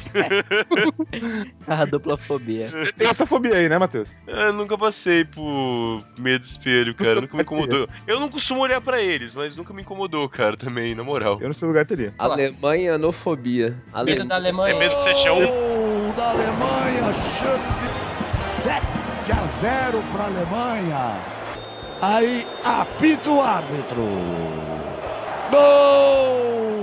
A 1.68 1.86
dupla 1.86 2.18
fobia. 2.18 2.64
Tem 2.98 3.08
essa 3.08 3.28
fobia 3.28 3.58
aí, 3.58 3.70
né, 3.70 3.78
Matheus? 3.78 4.10
Eu 4.26 4.54
nunca 4.54 4.76
passei 4.76 5.03
por 5.34 6.02
medo 6.18 6.42
de 6.42 6.48
espelho, 6.48 6.96
cara. 6.96 7.22
Nunca 7.22 7.36
me 7.36 7.44
incomodou. 7.44 7.88
Eu 8.08 8.20
não 8.20 8.30
costumo 8.30 8.62
olhar 8.62 8.82
pra 8.82 9.02
eles, 9.02 9.34
mas 9.34 9.56
nunca 9.56 9.74
me 9.74 9.82
incomodou, 9.82 10.28
cara, 10.30 10.56
também, 10.58 10.96
na 10.96 11.04
moral. 11.04 11.38
Eu 11.42 11.48
no 11.48 11.54
seu 11.54 11.68
lugar 11.68 11.86
teria. 11.86 12.14
Alemanhanofobia. 12.18 13.82
Ale... 13.92 14.12
Medo 14.12 14.26
da 14.26 14.36
Alemanha. 14.36 14.76
É 14.76 14.80
medo 14.80 14.94
7x1? 14.94 15.46
Gol 15.46 16.14
da 16.16 16.30
Alemanha, 16.30 17.14
chute 17.38 18.04
7 18.62 19.32
a 19.32 19.46
0 19.46 20.04
para 20.12 20.26
Alemanha. 20.26 21.18
Aí 22.02 22.46
apita 22.64 23.30
o 23.30 23.42
árbitro. 23.42 24.04
Gol 25.52 26.83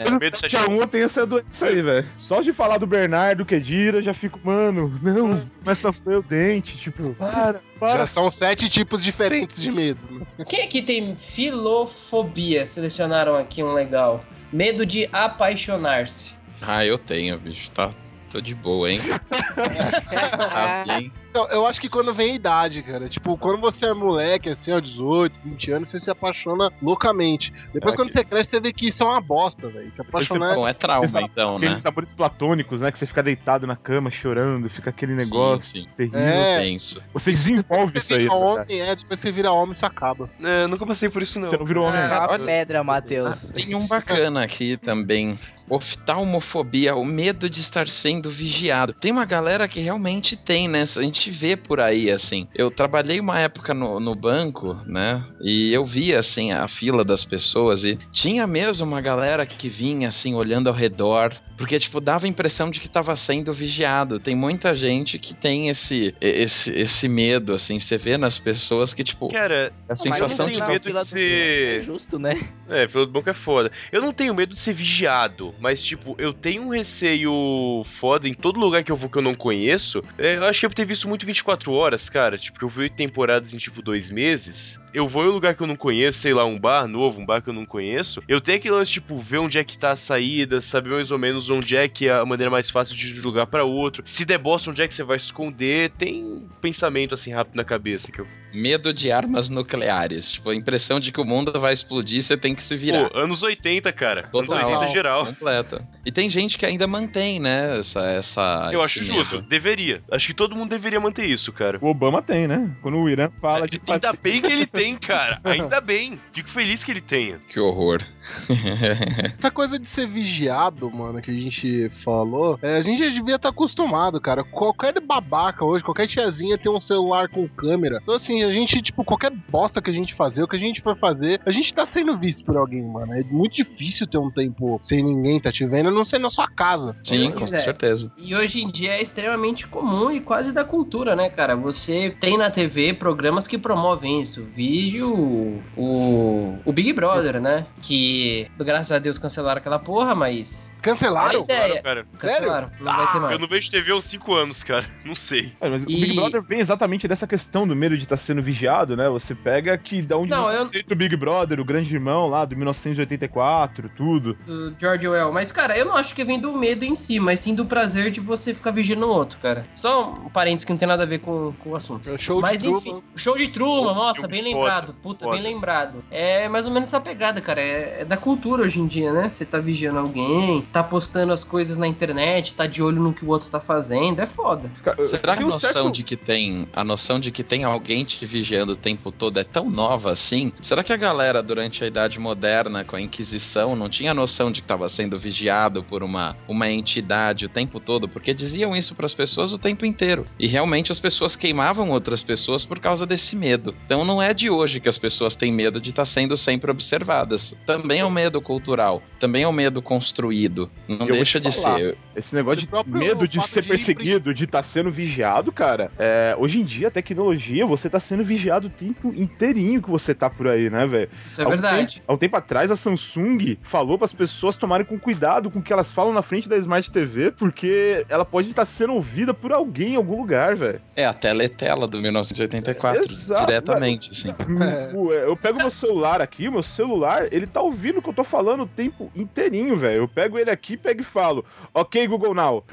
Alemanha. 0.00 0.16
É, 0.16 0.24
medo 0.24 0.36
7x1 0.36 0.80
eu 0.80 0.86
tenho 0.86 1.04
essa 1.04 1.26
doença 1.26 1.66
aí, 1.66 1.82
velho. 1.82 2.08
Só 2.16 2.40
de 2.40 2.52
falar 2.52 2.78
do 2.78 2.86
Bernardo 2.86 3.44
Kedira, 3.44 3.98
eu 3.98 4.02
já 4.02 4.14
fico, 4.14 4.40
mano, 4.42 4.92
não, 5.02 5.46
começa 5.62 5.88
a 5.88 5.92
foi 5.92 6.16
o 6.16 6.22
dente, 6.22 6.76
tipo, 6.76 7.14
para, 7.14 7.52
Já 7.52 7.60
para. 7.78 8.06
são 8.06 8.30
sete 8.32 8.68
tipos 8.70 9.02
diferentes 9.02 9.56
de 9.60 9.70
medo. 9.70 10.00
Quem 10.48 10.64
aqui 10.64 10.82
tem 10.82 11.14
filofobia? 11.14 12.66
Selecionaram 12.66 13.36
aqui 13.36 13.62
um 13.62 13.72
legal. 13.72 14.24
Medo 14.52 14.84
de 14.84 15.08
apaixonar-se. 15.12 16.34
Ah, 16.60 16.84
eu 16.84 16.98
tenho, 16.98 17.38
bicho. 17.38 17.70
Tá, 17.70 17.92
tô 18.30 18.40
de 18.40 18.54
boa, 18.54 18.90
hein? 18.90 18.98
tá 20.52 20.84
bem. 20.86 21.12
Então, 21.30 21.48
eu 21.48 21.64
acho 21.64 21.80
que 21.80 21.88
quando 21.88 22.12
vem 22.12 22.32
a 22.32 22.34
idade, 22.34 22.82
cara. 22.82 23.08
Tipo, 23.08 23.38
quando 23.38 23.60
você 23.60 23.86
é 23.86 23.94
moleque, 23.94 24.48
assim, 24.50 24.72
ó, 24.72 24.80
18, 24.80 25.38
20 25.44 25.70
anos, 25.70 25.88
você 25.90 26.00
se 26.00 26.10
apaixona 26.10 26.72
loucamente. 26.82 27.52
Depois, 27.72 27.94
É 27.94 27.96
quando 27.96 28.08
que- 28.08 28.18
você 28.18 28.24
cresce, 28.24 28.50
você 28.50 28.60
vê 28.60 28.72
que 28.72 28.88
isso 28.88 29.02
é 29.02 29.06
uma 29.06 29.20
bosta, 29.20 29.68
velho. 29.68 29.92
Se 29.94 30.00
apaixonar. 30.00 30.54
Bom, 30.54 30.66
é 30.66 30.72
trauma, 30.72 31.04
Essa- 31.04 31.22
então, 31.22 31.58
né? 31.58 31.66
Aqueles 31.66 31.82
sabores 31.84 32.12
platônicos, 32.12 32.80
né? 32.80 32.90
Que 32.90 32.98
você 32.98 33.06
fica 33.06 33.22
deitado 33.22 33.66
na 33.66 33.76
cama 33.76 34.10
chorando, 34.10 34.68
fica 34.68 34.90
aquele 34.90 35.14
negócio 35.14 35.82
sim. 35.82 35.88
terrível. 35.96 36.20
É. 36.20 36.76
Você 37.12 37.30
desenvolve 37.32 37.92
Você 37.92 37.98
isso 37.98 38.12
aí. 38.14 38.18
verdade. 38.28 38.42
homem, 38.42 38.80
é, 38.80 38.96
depois 38.96 39.20
você 39.20 39.30
vira 39.32 39.52
homem, 39.52 39.74
isso 39.76 39.86
acaba. 39.86 40.28
É, 40.42 40.66
nunca 40.66 40.84
passei 40.84 41.08
por 41.08 41.22
isso, 41.22 41.38
não. 41.38 41.46
Você 41.46 41.56
não 41.56 41.64
virou 41.64 41.86
homem 41.86 42.00
é 42.00 42.06
uma 42.06 42.30
olha- 42.32 42.44
pedra, 42.44 42.82
Matheus. 42.82 43.50
Tem 43.52 43.74
um 43.74 43.86
bacana 43.86 44.42
aqui 44.42 44.76
também. 44.76 45.38
Oftalmofobia, 45.68 46.96
o 46.96 47.04
medo 47.04 47.48
de 47.48 47.60
estar 47.60 47.88
sendo 47.88 48.30
vigiado. 48.30 48.92
Tem 48.92 49.12
uma 49.12 49.24
galera 49.24 49.68
que 49.68 49.78
realmente 49.80 50.34
tem, 50.36 50.66
né? 50.66 50.82
A 50.82 51.02
gente 51.02 51.19
vê 51.28 51.56
por 51.56 51.80
aí, 51.80 52.08
assim. 52.08 52.46
Eu 52.54 52.70
trabalhei 52.70 53.18
uma 53.18 53.40
época 53.40 53.74
no, 53.74 53.98
no 53.98 54.14
banco, 54.14 54.74
né? 54.86 55.24
E 55.42 55.72
eu 55.74 55.84
via, 55.84 56.20
assim, 56.20 56.52
a 56.52 56.68
fila 56.68 57.04
das 57.04 57.24
pessoas 57.24 57.82
e 57.84 57.98
tinha 58.12 58.46
mesmo 58.46 58.86
uma 58.86 59.00
galera 59.00 59.44
que 59.44 59.68
vinha, 59.68 60.06
assim, 60.06 60.34
olhando 60.34 60.68
ao 60.68 60.74
redor. 60.74 61.34
Porque, 61.58 61.78
tipo, 61.78 62.00
dava 62.00 62.24
a 62.24 62.28
impressão 62.28 62.70
de 62.70 62.80
que 62.80 62.88
tava 62.88 63.14
sendo 63.16 63.52
vigiado. 63.52 64.18
Tem 64.20 64.34
muita 64.34 64.74
gente 64.74 65.18
que 65.18 65.34
tem 65.34 65.68
esse, 65.68 66.14
esse, 66.20 66.70
esse 66.70 67.06
medo, 67.08 67.52
assim. 67.52 67.78
Você 67.78 67.98
vê 67.98 68.16
nas 68.16 68.38
pessoas 68.38 68.94
que, 68.94 69.02
tipo, 69.02 69.28
Cara, 69.28 69.70
a 69.88 69.94
sensação 69.96 70.26
eu 70.26 70.28
não 70.38 70.44
de 70.46 70.50
tenho 70.52 70.58
na 70.60 70.68
medo 70.68 70.82
de 70.82 70.88
fila 70.88 71.00
do 71.00 71.06
ser- 71.06 71.76
É 71.76 71.80
justo, 71.80 72.18
né? 72.18 72.40
É, 72.68 72.86
fila 72.88 73.04
do 73.04 73.12
banco 73.12 73.28
é 73.28 73.34
foda. 73.34 73.70
Eu 73.90 74.00
não 74.00 74.12
tenho 74.12 74.32
medo 74.34 74.54
de 74.54 74.58
ser 74.58 74.72
vigiado, 74.72 75.52
mas, 75.60 75.82
tipo, 75.82 76.14
eu 76.18 76.32
tenho 76.32 76.62
um 76.62 76.68
receio 76.70 77.82
foda 77.84 78.28
em 78.28 78.34
todo 78.34 78.58
lugar 78.60 78.82
que 78.84 78.92
eu 78.92 78.96
vou 78.96 79.10
que 79.10 79.18
eu 79.18 79.22
não 79.22 79.34
conheço. 79.34 80.02
É, 80.16 80.36
eu 80.36 80.44
acho 80.44 80.60
que 80.60 80.66
eu 80.66 80.70
ter 80.70 80.84
visto 80.84 81.08
muito 81.10 81.26
24 81.26 81.72
horas, 81.72 82.08
cara. 82.08 82.38
Tipo, 82.38 82.64
eu 82.64 82.68
vi 82.68 82.82
oito 82.82 82.96
temporadas 82.96 83.52
em, 83.52 83.58
tipo, 83.58 83.82
dois 83.82 84.10
meses. 84.10 84.80
Eu 84.92 85.06
vou 85.06 85.24
em 85.24 85.28
um 85.28 85.32
lugar 85.32 85.54
que 85.54 85.62
eu 85.62 85.66
não 85.66 85.76
conheço, 85.76 86.18
sei 86.18 86.34
lá, 86.34 86.44
um 86.44 86.58
bar 86.58 86.86
novo, 86.88 87.20
um 87.20 87.26
bar 87.26 87.42
que 87.42 87.48
eu 87.48 87.54
não 87.54 87.64
conheço. 87.66 88.22
Eu 88.26 88.40
tenho 88.40 88.58
aquele 88.58 88.74
lance, 88.74 88.92
tipo, 88.92 89.18
ver 89.18 89.38
onde 89.38 89.58
é 89.58 89.64
que 89.64 89.78
tá 89.78 89.90
a 89.90 89.96
saída, 89.96 90.60
saber 90.60 90.90
mais 90.90 91.10
ou 91.10 91.18
menos 91.18 91.50
onde 91.50 91.76
é 91.76 91.86
que 91.88 92.08
é 92.08 92.12
a 92.12 92.24
maneira 92.24 92.50
mais 92.50 92.70
fácil 92.70 92.96
de 92.96 93.10
de 93.10 93.20
um 93.20 93.24
lugar 93.24 93.46
pra 93.46 93.64
outro. 93.64 94.02
Se 94.06 94.24
der 94.24 94.38
bosta, 94.38 94.70
onde 94.70 94.82
é 94.82 94.88
que 94.88 94.94
você 94.94 95.02
vai 95.02 95.18
se 95.18 95.26
esconder. 95.26 95.90
Tem 95.90 96.22
um 96.22 96.48
pensamento, 96.60 97.14
assim, 97.14 97.32
rápido 97.32 97.56
na 97.56 97.64
cabeça 97.64 98.12
que 98.12 98.20
eu... 98.20 98.26
medo 98.54 98.92
de 98.92 99.10
armas 99.10 99.48
nucleares. 99.48 100.32
Tipo, 100.32 100.50
a 100.50 100.54
impressão 100.54 101.00
de 101.00 101.12
que 101.12 101.20
o 101.20 101.24
mundo 101.24 101.52
vai 101.60 101.72
explodir, 101.74 102.22
você 102.22 102.36
tem 102.36 102.54
que 102.54 102.62
se 102.62 102.76
virar. 102.76 103.10
Pô, 103.10 103.18
anos 103.18 103.42
80, 103.42 103.92
cara. 103.92 104.22
Total. 104.24 104.58
Anos 104.58 104.68
80 104.72 104.86
geral. 104.92 105.26
Completa. 105.26 105.80
E 106.04 106.10
tem 106.12 106.30
gente 106.30 106.56
que 106.56 106.64
ainda 106.64 106.86
mantém, 106.86 107.38
né, 107.38 107.78
essa... 107.78 108.00
essa 108.06 108.70
Eu 108.72 108.80
acho 108.82 109.00
medo. 109.00 109.14
justo. 109.14 109.42
Deveria. 109.42 110.02
Acho 110.10 110.28
que 110.28 110.34
todo 110.34 110.56
mundo 110.56 110.70
deveria 110.70 111.00
manter 111.00 111.26
isso, 111.26 111.52
cara. 111.52 111.78
O 111.80 111.88
Obama 111.88 112.22
tem, 112.22 112.48
né? 112.48 112.70
Quando 112.80 112.96
o 112.96 113.08
Irã 113.08 113.30
fala 113.30 113.68
que 113.68 113.78
faz... 113.78 114.02
Ainda 114.04 114.16
bem 114.22 114.40
que 114.40 114.50
ele 114.50 114.66
tem, 114.66 114.79
cara. 114.96 115.38
Ainda 115.44 115.80
bem. 115.80 116.18
Fico 116.32 116.48
feliz 116.48 116.82
que 116.82 116.90
ele 116.90 117.00
tenha. 117.00 117.38
Que 117.48 117.60
horror. 117.60 118.02
Essa 119.38 119.50
coisa 119.50 119.78
de 119.78 119.86
ser 119.94 120.06
vigiado, 120.06 120.90
mano, 120.90 121.20
que 121.20 121.30
a 121.30 121.34
gente 121.34 121.90
falou, 122.04 122.58
é, 122.62 122.76
a 122.76 122.82
gente 122.82 122.98
já 122.98 123.10
devia 123.10 123.36
estar 123.36 123.48
acostumado, 123.48 124.20
cara. 124.20 124.44
Qualquer 124.44 125.00
babaca 125.00 125.64
hoje, 125.64 125.84
qualquer 125.84 126.06
tiazinha 126.06 126.58
tem 126.58 126.70
um 126.70 126.80
celular 126.80 127.28
com 127.28 127.48
câmera. 127.48 127.98
Então, 128.02 128.14
assim, 128.14 128.42
a 128.42 128.52
gente, 128.52 128.80
tipo, 128.82 129.04
qualquer 129.04 129.32
bosta 129.50 129.82
que 129.82 129.90
a 129.90 129.94
gente 129.94 130.14
fazer, 130.14 130.42
o 130.42 130.48
que 130.48 130.56
a 130.56 130.60
gente 130.60 130.80
for 130.80 130.96
fazer, 130.98 131.40
a 131.44 131.50
gente 131.50 131.72
tá 131.74 131.86
sendo 131.92 132.16
visto 132.18 132.44
por 132.44 132.56
alguém, 132.56 132.82
mano. 132.82 133.12
É 133.14 133.24
muito 133.24 133.54
difícil 133.54 134.06
ter 134.06 134.18
um 134.18 134.30
tempo 134.30 134.80
sem 134.86 135.02
ninguém 135.02 135.40
tá 135.40 135.52
te 135.52 135.66
vendo, 135.66 135.88
a 135.88 135.92
não 135.92 136.04
ser 136.04 136.18
na 136.18 136.30
sua 136.30 136.48
casa. 136.48 136.96
Sim, 137.02 137.30
com 137.32 137.44
é. 137.46 137.58
certeza. 137.58 138.12
E 138.18 138.34
hoje 138.34 138.62
em 138.62 138.68
dia 138.68 138.92
é 138.92 139.02
extremamente 139.02 139.66
comum 139.66 140.10
e 140.10 140.20
quase 140.20 140.54
da 140.54 140.64
cultura, 140.64 141.16
né, 141.16 141.28
cara? 141.28 141.56
Você 141.56 142.10
tem 142.20 142.36
na 142.36 142.50
TV 142.50 142.94
programas 142.94 143.46
que 143.46 143.58
promovem 143.58 144.20
isso. 144.20 144.44
Vídeo, 144.70 145.60
o, 145.76 146.54
o 146.64 146.72
Big 146.72 146.92
Brother, 146.92 147.40
né? 147.40 147.66
Que, 147.82 148.46
graças 148.56 148.92
a 148.92 148.98
Deus, 149.00 149.18
cancelaram 149.18 149.58
aquela 149.58 149.80
porra, 149.80 150.14
mas. 150.14 150.72
Cancelaram? 150.80 151.40
Mas 151.40 151.48
é, 151.48 151.82
cara. 151.82 152.06
cancelaram. 152.16 152.70
Não 152.80 152.96
vai 152.96 153.10
ter 153.10 153.18
mais. 153.20 153.32
Eu 153.32 153.38
não 153.40 153.46
vejo 153.48 153.68
TV 153.68 153.90
há 153.90 153.96
uns 153.96 154.04
5 154.04 154.32
anos, 154.34 154.62
cara. 154.62 154.86
Não 155.04 155.14
sei. 155.16 155.52
É, 155.60 155.68
mas 155.68 155.82
o 155.84 155.90
E- 155.90 156.00
Big 156.00 156.14
Brother 156.14 156.40
vem 156.42 156.60
exatamente 156.60 157.08
dessa 157.08 157.26
questão 157.26 157.66
do 157.66 157.74
medo 157.74 157.96
de 157.96 158.04
estar 158.04 158.16
sendo 158.16 158.40
vigiado, 158.42 158.96
né? 158.96 159.08
Você 159.08 159.34
pega 159.34 159.76
que 159.76 160.00
da 160.02 160.16
onde 160.16 160.30
Não, 160.30 160.46
o 160.46 160.52
eu- 160.52 160.70
do 160.86 160.94
Big 160.94 161.16
Brother, 161.16 161.58
o 161.58 161.64
grande 161.64 161.92
irmão 161.92 162.28
lá 162.28 162.44
do 162.44 162.54
1984, 162.56 163.90
tudo. 163.96 164.34
do 164.46 164.72
George 164.78 165.08
Orwell. 165.08 165.32
Mas, 165.32 165.50
cara, 165.50 165.76
eu 165.76 165.84
não 165.84 165.96
acho 165.96 166.14
que 166.14 166.24
vem 166.24 166.38
do 166.38 166.56
medo 166.56 166.84
em 166.84 166.94
si, 166.94 167.18
mas 167.18 167.40
sim 167.40 167.54
do 167.56 167.66
prazer 167.66 168.10
de 168.10 168.20
você 168.20 168.54
ficar 168.54 168.70
vigiando 168.70 169.06
o 169.06 169.10
outro, 169.10 169.40
cara. 169.40 169.64
Só 169.74 170.12
um 170.12 170.28
parênteses 170.28 170.64
que 170.64 170.70
não 170.72 170.78
tem 170.78 170.86
nada 170.86 171.02
a 171.02 171.06
ver 171.06 171.18
com, 171.18 171.52
com 171.58 171.70
o 171.70 171.76
assunto. 171.76 172.08
É 172.08 172.12
o 172.12 172.20
show 172.22 172.36
de 172.36 172.42
mas 172.42 172.62
Truman. 172.62 172.78
enfim, 172.78 173.02
show 173.16 173.36
de 173.36 173.48
Truman, 173.48 173.94
nossa, 173.94 174.28
bem 174.28 174.40
foda, 174.52 174.59
lembrado. 174.64 174.94
Puta, 175.02 175.24
foda. 175.24 175.36
bem 175.36 175.52
lembrado. 175.52 176.04
É 176.10 176.48
mais 176.48 176.66
ou 176.66 176.72
menos 176.72 176.88
essa 176.88 177.00
pegada, 177.00 177.40
cara. 177.40 177.60
É, 177.60 178.00
é 178.00 178.04
da 178.04 178.16
cultura 178.16 178.62
hoje 178.62 178.80
em 178.80 178.86
dia, 178.86 179.12
né? 179.12 179.28
Você 179.30 179.44
tá 179.44 179.58
vigiando 179.58 179.98
alguém, 179.98 180.62
tá 180.72 180.82
postando 180.82 181.32
as 181.32 181.44
coisas 181.44 181.76
na 181.76 181.86
internet, 181.86 182.54
tá 182.54 182.66
de 182.66 182.82
olho 182.82 183.00
no 183.00 183.12
que 183.12 183.24
o 183.24 183.28
outro 183.28 183.50
tá 183.50 183.60
fazendo. 183.60 184.20
É 184.20 184.26
foda. 184.26 184.70
Será 185.04 185.36
que 185.36 185.42
a 185.42 185.46
noção 185.46 185.72
certo- 185.72 185.92
de 185.92 186.02
que 186.04 186.16
tem 186.16 186.68
a 186.72 186.84
noção 186.84 187.18
de 187.20 187.30
que 187.30 187.42
tem 187.42 187.64
alguém 187.64 188.04
te 188.04 188.24
vigiando 188.26 188.72
o 188.72 188.76
tempo 188.76 189.10
todo 189.10 189.38
é 189.38 189.44
tão 189.44 189.70
nova 189.70 190.12
assim? 190.12 190.52
Será 190.60 190.82
que 190.82 190.92
a 190.92 190.96
galera 190.96 191.42
durante 191.42 191.82
a 191.82 191.86
Idade 191.86 192.18
Moderna 192.18 192.84
com 192.84 192.96
a 192.96 193.00
Inquisição 193.00 193.74
não 193.76 193.88
tinha 193.88 194.12
noção 194.14 194.50
de 194.50 194.60
que 194.60 194.64
estava 194.64 194.88
sendo 194.88 195.18
vigiado 195.18 195.82
por 195.84 196.02
uma, 196.02 196.36
uma 196.48 196.68
entidade 196.68 197.46
o 197.46 197.48
tempo 197.48 197.80
todo? 197.80 198.08
Porque 198.08 198.34
diziam 198.34 198.74
isso 198.76 198.94
para 198.94 199.06
as 199.06 199.14
pessoas 199.14 199.52
o 199.52 199.58
tempo 199.58 199.84
inteiro. 199.86 200.26
E 200.38 200.46
realmente 200.46 200.92
as 200.92 200.98
pessoas 200.98 201.36
queimavam 201.36 201.90
outras 201.90 202.22
pessoas 202.22 202.64
por 202.64 202.78
causa 202.78 203.06
desse 203.06 203.34
medo. 203.36 203.74
Então 203.86 204.04
não 204.04 204.20
é 204.20 204.34
de 204.34 204.49
hoje 204.50 204.80
que 204.80 204.88
as 204.88 204.98
pessoas 204.98 205.34
têm 205.36 205.52
medo 205.52 205.80
de 205.80 205.90
estar 205.90 206.04
sendo 206.04 206.36
sempre 206.36 206.70
observadas. 206.70 207.54
Também 207.64 208.00
é 208.00 208.04
um 208.04 208.10
medo 208.10 208.40
cultural, 208.42 209.02
também 209.18 209.44
é 209.44 209.48
um 209.48 209.52
medo 209.52 209.80
construído. 209.80 210.70
Não 210.88 211.06
Eu 211.06 211.14
deixa 211.14 211.40
de 211.40 211.50
falar. 211.50 211.78
ser. 211.78 211.96
Esse 212.14 212.34
negócio 212.34 212.60
de 212.60 212.68
próprio 212.68 212.94
medo 212.96 213.26
de 213.26 213.40
ser 213.46 213.62
de- 213.62 213.68
perseguido, 213.68 214.34
de 214.34 214.44
estar 214.44 214.62
sendo 214.62 214.90
vigiado, 214.90 215.50
cara. 215.52 215.90
É, 215.98 216.34
hoje 216.38 216.60
em 216.60 216.64
dia, 216.64 216.88
a 216.88 216.90
tecnologia, 216.90 217.64
você 217.64 217.88
tá 217.88 217.98
sendo 218.00 218.22
vigiado 218.24 218.66
o 218.66 218.70
tempo 218.70 219.12
inteirinho 219.16 219.80
que 219.80 219.88
você 219.90 220.14
tá 220.14 220.28
por 220.28 220.48
aí, 220.48 220.68
né, 220.68 220.86
velho? 220.86 221.08
Isso 221.24 221.40
é 221.40 221.44
Há 221.44 221.46
um 221.46 221.50
verdade. 221.50 221.94
tempo- 221.94 222.04
Há 222.08 222.12
um 222.12 222.16
tempo 222.16 222.36
atrás, 222.36 222.70
a 222.70 222.76
Samsung 222.76 223.56
falou 223.62 223.96
para 223.96 224.04
as 224.06 224.12
pessoas 224.12 224.56
tomarem 224.56 224.84
com 224.84 224.98
cuidado 224.98 225.50
com 225.50 225.60
o 225.60 225.62
que 225.62 225.72
elas 225.72 225.90
falam 225.92 226.12
na 226.12 226.22
frente 226.22 226.48
da 226.48 226.56
Smart 226.56 226.90
TV, 226.90 227.30
porque 227.30 228.04
ela 228.08 228.24
pode 228.24 228.48
estar 228.50 228.64
sendo 228.64 228.94
ouvida 228.94 229.32
por 229.32 229.52
alguém 229.52 229.92
em 229.92 229.96
algum 229.96 230.16
lugar, 230.20 230.56
velho. 230.56 230.80
É 230.96 231.06
a 231.06 231.12
teletela 231.14 231.86
do 231.86 232.00
1984, 232.00 233.02
Exato, 233.02 233.46
diretamente, 233.46 234.10
assim. 234.10 234.34
É. 234.62 234.90
O- 234.94 235.12
Eu 235.12 235.36
pego 235.36 235.58
meu 235.58 235.70
celular 235.70 236.20
aqui, 236.20 236.50
meu 236.50 236.62
celular, 236.62 237.28
ele 237.32 237.46
tá 237.46 237.60
ouvindo 237.60 237.98
o 237.98 238.02
que 238.02 238.08
eu 238.08 238.14
tô 238.14 238.24
falando 238.24 238.62
o 238.62 238.66
tempo 238.66 239.10
inteirinho, 239.14 239.76
velho. 239.76 240.02
Eu 240.02 240.08
pego 240.08 240.38
ele 240.38 240.50
aqui, 240.50 240.76
pego 240.76 241.00
e 241.00 241.04
falo, 241.04 241.44
ok, 241.74 242.06
Google 242.06 242.34
Now. 242.34 242.64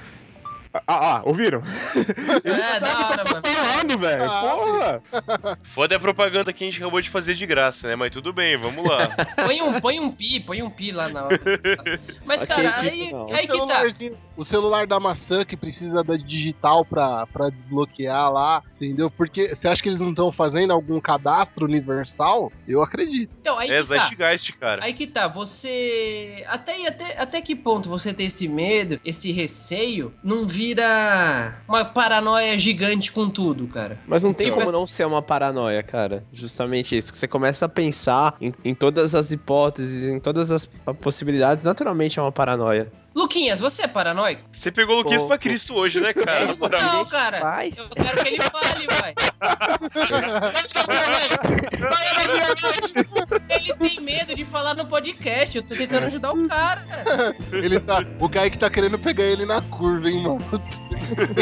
Ah, 0.74 0.82
ah, 1.18 1.22
ouviram? 1.26 1.61
Ele 2.43 2.59
É, 2.61 2.80
sabe 2.80 2.82
da 2.82 2.93
o 2.93 2.97
que 2.97 3.03
hora, 3.03 3.22
eu 3.22 3.26
tô 3.26 3.34
mano. 3.34 3.47
falando, 3.47 3.97
velho. 3.99 4.24
Ah, 4.32 4.41
Porra! 4.41 5.57
Foda 5.63 5.95
é 5.95 5.97
a 5.97 5.99
propaganda 5.99 6.53
que 6.53 6.63
a 6.63 6.68
gente 6.68 6.82
acabou 6.82 7.01
de 7.01 7.09
fazer 7.09 7.34
de 7.36 7.45
graça, 7.45 7.88
né? 7.88 7.95
Mas 7.95 8.11
tudo 8.11 8.32
bem, 8.34 8.57
vamos 8.57 8.86
lá. 8.88 9.07
Põe 9.45 9.61
um, 9.61 9.80
põe 9.80 9.99
um 9.99 10.11
pi, 10.11 10.39
põe 10.39 10.61
um 10.61 10.70
pi 10.70 10.91
lá 10.91 11.09
na 11.09 11.26
hora. 11.26 11.39
Mas, 12.26 12.43
cara, 12.45 12.74
aí, 12.80 13.11
aí 13.34 13.47
que 13.47 13.65
tá. 13.65 13.84
O 14.36 14.45
celular 14.45 14.86
da 14.86 14.99
maçã 14.99 15.43
que 15.43 15.57
precisa 15.57 16.03
da 16.03 16.15
digital 16.15 16.86
pra, 16.86 17.26
pra 17.28 17.49
desbloquear 17.49 18.32
lá, 18.32 18.61
entendeu? 18.76 19.09
Porque 19.09 19.55
você 19.55 19.68
acha 19.68 19.82
que 19.82 19.89
eles 19.89 19.99
não 19.99 20.11
estão 20.11 20.32
fazendo 20.32 20.72
algum 20.72 20.99
cadastro 21.01 21.65
universal? 21.65 22.51
Eu 22.68 22.84
acredito. 22.84 23.32
Então, 23.41 23.57
aí 23.57 23.68
É 23.72 23.82
que 23.82 23.88
tá. 23.88 23.97
Zeitgeist, 23.97 24.53
cara. 24.53 24.84
Aí 24.84 24.93
que 24.93 25.07
tá, 25.07 25.28
você. 25.28 26.43
Até, 26.47 26.88
até, 26.88 27.20
até 27.20 27.41
que 27.41 27.55
ponto 27.55 27.89
você 27.89 28.13
ter 28.13 28.26
esse 28.26 28.47
medo, 28.47 28.99
esse 29.03 29.32
receio, 29.32 30.13
não 30.24 30.45
vira 30.58 31.62
uma 31.68 31.86
paranoia 31.86 32.58
gigante 32.58 33.12
com 33.12 33.30
tudo, 33.30 33.68
cara? 33.68 33.99
Mas 34.08 34.24
não 34.24 34.34
tem 34.34 34.45
Tipo 34.45 34.58
como 34.58 34.68
assim- 34.70 34.78
não 34.80 34.86
ser 34.88 35.05
uma 35.05 35.22
paranoia, 35.22 35.84
cara. 35.84 36.24
Justamente 36.34 36.97
isso. 36.97 37.12
Que 37.12 37.18
você 37.18 37.28
começa 37.28 37.66
a 37.66 37.70
pensar 37.70 38.36
em, 38.41 38.51
em 38.66 38.74
todas 38.74 39.14
as 39.14 39.32
hipóteses, 39.32 40.10
em 40.10 40.20
todas 40.20 40.51
as 40.51 40.68
possibilidades, 40.99 41.64
naturalmente 41.64 42.18
é 42.18 42.22
uma 42.22 42.32
paranoia. 42.32 42.91
Luquinhas, 43.18 43.59
você 43.59 43.82
é 43.82 43.88
paranoico? 43.88 44.43
Você 44.51 44.72
pegou 44.72 44.93
o 44.93 44.97
Luquinhas 44.99 45.24
Pô, 45.24 45.30
pra 45.30 45.39
Cristo 45.39 45.74
hoje, 45.74 45.99
né, 45.99 46.13
cara? 46.13 46.45
Na 46.45 46.55
moral. 46.55 46.80
Não, 46.80 47.03
cara. 47.05 47.39
Eu 47.65 47.89
quero 48.03 48.22
que 48.22 48.28
ele 48.28 48.39
fale, 48.43 48.86
vai. 48.86 49.15
ele 53.49 53.74
tem 53.74 54.01
medo 54.01 54.36
de 54.36 54.45
falar 54.45 54.76
no 54.76 54.86
podcast. 54.86 55.57
Eu 55.57 55.63
tô 55.63 55.74
tentando 55.76 56.05
ajudar 56.05 56.32
o 56.32 56.47
cara. 56.47 56.86
Ele 57.51 57.80
tá, 57.80 58.05
o 58.20 58.30
Kaique 58.30 58.59
tá 58.59 58.70
querendo 58.70 58.99
pegar 58.99 59.24
ele 59.24 59.47
na 59.47 59.63
curva, 59.63 60.07
hein, 60.07 60.22
mano? 60.22 60.45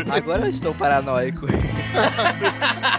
Agora 0.10 0.46
eu 0.46 0.50
estou 0.52 0.74
paranoico. 0.74 1.46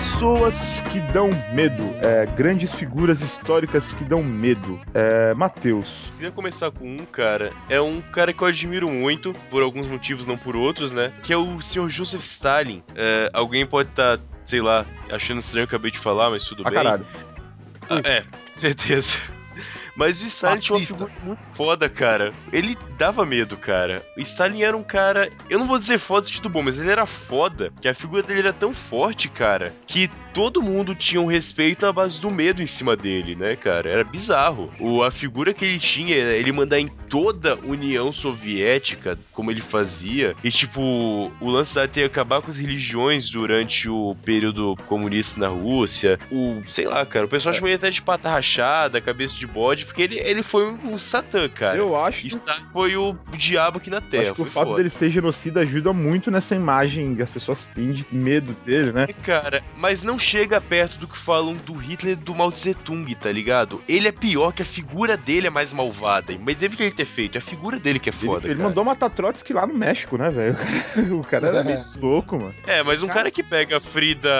Pessoas 0.00 0.82
que 0.92 1.00
dão 1.10 1.30
medo. 1.54 1.82
É, 2.02 2.26
grandes 2.26 2.70
figuras 2.70 3.22
históricas 3.22 3.94
que 3.94 4.04
dão 4.04 4.22
medo. 4.22 4.78
É, 4.92 5.32
Matheus. 5.32 6.04
Queria 6.14 6.30
começar 6.30 6.70
com 6.70 6.86
um, 6.86 6.98
cara. 7.06 7.50
É 7.70 7.80
um 7.80 8.02
cara 8.02 8.30
que 8.34 8.42
eu 8.42 8.46
admiro 8.46 8.90
muito, 8.90 9.32
por 9.48 9.62
alguns 9.62 9.88
motivos, 9.88 10.26
não 10.26 10.36
por 10.36 10.54
outros, 10.54 10.92
né? 10.92 11.14
Que 11.22 11.32
é 11.32 11.36
o 11.38 11.62
Sr. 11.62 11.88
Joseph 11.88 12.20
Stalin. 12.20 12.82
É, 12.94 13.30
alguém 13.32 13.64
pode 13.64 13.88
estar, 13.88 14.18
sei 14.44 14.60
lá, 14.60 14.84
achando 15.10 15.38
estranho 15.38 15.64
o 15.64 15.66
que 15.68 15.74
eu 15.74 15.78
acabei 15.78 15.90
de 15.90 15.98
falar, 15.98 16.28
mas 16.28 16.44
tudo 16.44 16.62
Ah, 16.66 16.68
bem. 16.68 16.74
caralho. 16.74 17.06
Ah, 17.88 18.02
é, 18.04 18.22
certeza. 18.52 19.18
Mas 19.96 20.20
o 20.20 20.26
Stalin 20.26 20.60
tinha 20.60 20.76
uma 20.76 20.84
figura 20.84 21.12
muito 21.22 21.42
foda, 21.42 21.88
cara. 21.88 22.32
Ele 22.52 22.76
dava 22.98 23.24
medo, 23.24 23.56
cara. 23.56 24.04
O 24.16 24.20
Stalin 24.20 24.62
era 24.62 24.76
um 24.76 24.82
cara. 24.82 25.30
Eu 25.48 25.58
não 25.58 25.66
vou 25.66 25.78
dizer 25.78 25.98
foda 25.98 26.26
sentido 26.26 26.50
bom, 26.50 26.62
mas 26.62 26.78
ele 26.78 26.90
era 26.90 27.06
foda. 27.06 27.72
Que 27.80 27.88
a 27.88 27.94
figura 27.94 28.22
dele 28.22 28.40
era 28.40 28.52
tão 28.52 28.74
forte, 28.74 29.28
cara. 29.28 29.74
Que 29.86 30.10
todo 30.36 30.60
mundo 30.62 30.94
tinha 30.94 31.18
um 31.18 31.24
respeito 31.24 31.86
na 31.86 31.92
base 31.94 32.20
do 32.20 32.30
medo 32.30 32.62
em 32.62 32.66
cima 32.66 32.94
dele, 32.94 33.34
né, 33.34 33.56
cara? 33.56 33.88
Era 33.88 34.04
bizarro. 34.04 34.70
O, 34.78 35.02
a 35.02 35.10
figura 35.10 35.54
que 35.54 35.64
ele 35.64 35.78
tinha, 35.78 36.14
ele 36.14 36.52
mandar 36.52 36.78
em 36.78 36.88
toda 37.08 37.54
a 37.54 37.58
União 37.66 38.12
Soviética, 38.12 39.18
como 39.32 39.50
ele 39.50 39.62
fazia. 39.62 40.34
E, 40.44 40.50
tipo, 40.50 41.32
o 41.40 41.48
lance 41.48 41.74
da 41.74 41.88
ter 41.88 42.04
acabar 42.04 42.42
com 42.42 42.50
as 42.50 42.58
religiões 42.58 43.30
durante 43.30 43.88
o 43.88 44.14
período 44.26 44.76
comunista 44.86 45.40
na 45.40 45.48
Rússia. 45.48 46.18
O, 46.30 46.62
sei 46.66 46.84
lá, 46.84 47.06
cara, 47.06 47.24
o 47.24 47.28
pessoal 47.28 47.54
chama 47.54 47.68
ele 47.68 47.76
até 47.76 47.88
de 47.88 48.02
pata 48.02 48.28
rachada, 48.28 49.00
cabeça 49.00 49.38
de 49.38 49.46
bode, 49.46 49.86
porque 49.86 50.02
ele, 50.02 50.18
ele 50.20 50.42
foi 50.42 50.70
um 50.70 50.98
satã, 50.98 51.48
cara. 51.48 51.78
Eu 51.78 51.96
acho 51.96 52.26
E 52.26 52.30
que, 52.30 52.72
foi 52.74 52.94
o 52.94 53.16
diabo 53.34 53.78
aqui 53.78 53.88
na 53.88 54.02
Terra. 54.02 54.24
acho 54.24 54.34
que 54.34 54.42
o 54.42 54.44
fato 54.44 54.66
foda. 54.66 54.76
dele 54.76 54.90
ser 54.90 55.08
genocida 55.08 55.60
ajuda 55.60 55.94
muito 55.94 56.30
nessa 56.30 56.54
imagem 56.54 57.14
que 57.14 57.22
as 57.22 57.30
pessoas 57.30 57.66
têm 57.68 57.92
de 57.92 58.04
medo 58.12 58.54
dele, 58.66 58.92
né? 58.92 59.06
É, 59.08 59.12
Cara, 59.14 59.64
mas 59.78 60.02
não 60.04 60.18
chega 60.26 60.60
perto 60.60 60.98
do 60.98 61.06
que 61.06 61.16
falam 61.16 61.54
do 61.54 61.74
Hitler 61.74 62.14
e 62.14 62.16
do 62.16 62.34
Mao 62.34 62.50
Tse 62.50 62.74
Tung, 62.74 63.14
tá 63.14 63.30
ligado? 63.30 63.80
Ele 63.88 64.08
é 64.08 64.12
pior 64.12 64.52
que 64.52 64.62
a 64.62 64.64
figura 64.64 65.16
dele 65.16 65.46
é 65.46 65.50
mais 65.50 65.72
malvada. 65.72 66.34
Mas 66.40 66.56
teve 66.56 66.76
que 66.76 66.82
ele 66.82 66.92
ter 66.92 67.04
feito, 67.04 67.36
é 67.36 67.38
a 67.38 67.42
figura 67.42 67.78
dele 67.78 67.98
que 68.00 68.10
é 68.10 68.12
Ele, 68.12 68.26
foda, 68.26 68.46
ele 68.48 68.56
cara. 68.56 68.68
mandou 68.68 68.84
matar 68.84 69.08
Trotsky 69.10 69.52
lá 69.52 69.66
no 69.66 69.74
México, 69.74 70.16
né, 70.16 70.28
velho? 70.30 70.56
O 71.16 71.22
cara 71.22 71.46
era 71.48 71.62
meio 71.64 71.78
louco, 72.00 72.36
mano. 72.36 72.54
É, 72.66 72.82
mas 72.82 73.02
um 73.02 73.08
cara 73.08 73.30
que 73.30 73.42
pega 73.42 73.76
a 73.76 73.80
Frida. 73.80 74.30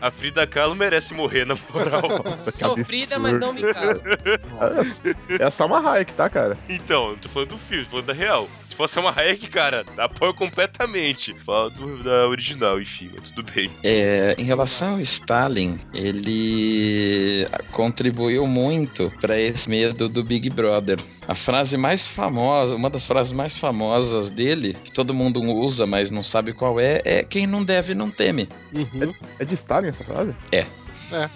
A 0.00 0.10
Frida 0.10 0.46
Kahlo 0.46 0.74
merece 0.74 1.14
morrer, 1.14 1.44
na 1.44 1.56
moral. 1.72 2.02
Nossa, 2.24 2.50
Sofrida, 2.52 3.18
mas 3.18 3.38
não 3.38 3.52
me 3.52 3.62
calo. 3.62 4.00
É 5.38 5.44
a 5.44 5.50
Salma 5.50 5.78
Hayek, 5.80 6.12
tá, 6.12 6.28
cara? 6.28 6.56
então, 6.68 7.10
não 7.10 7.16
tô 7.16 7.28
falando 7.28 7.48
do 7.50 7.58
filme, 7.58 7.84
tô 7.84 7.90
falando 7.90 8.06
da 8.06 8.12
real. 8.12 8.48
Se 8.68 8.74
fosse 8.76 8.98
uma 8.98 9.10
Hayek, 9.10 9.48
cara, 9.48 9.84
apoio 9.98 10.34
completamente. 10.34 11.34
Fala 11.40 11.70
do- 11.70 12.02
da 12.02 12.26
original, 12.28 12.80
enfim, 12.80 13.10
mas 13.14 13.30
tudo 13.30 13.50
bem. 13.52 13.70
É, 13.82 14.34
em 14.38 14.44
relação 14.44 14.73
ao 14.82 15.00
Stalin, 15.00 15.78
ele 15.92 17.46
contribuiu 17.72 18.46
muito 18.46 19.12
para 19.20 19.38
esse 19.38 19.68
medo 19.68 20.08
do 20.08 20.22
Big 20.24 20.48
Brother. 20.50 20.98
A 21.26 21.34
frase 21.34 21.76
mais 21.76 22.06
famosa, 22.06 22.74
uma 22.74 22.90
das 22.90 23.06
frases 23.06 23.32
mais 23.32 23.56
famosas 23.56 24.30
dele, 24.30 24.76
que 24.84 24.92
todo 24.92 25.14
mundo 25.14 25.40
usa, 25.42 25.86
mas 25.86 26.10
não 26.10 26.22
sabe 26.22 26.52
qual 26.52 26.78
é, 26.78 27.00
é 27.04 27.22
quem 27.22 27.46
não 27.46 27.64
deve 27.64 27.94
não 27.94 28.10
teme. 28.10 28.48
Uhum, 28.74 29.14
É 29.38 29.44
de 29.44 29.54
Stalin 29.54 29.88
essa 29.88 30.04
frase? 30.04 30.34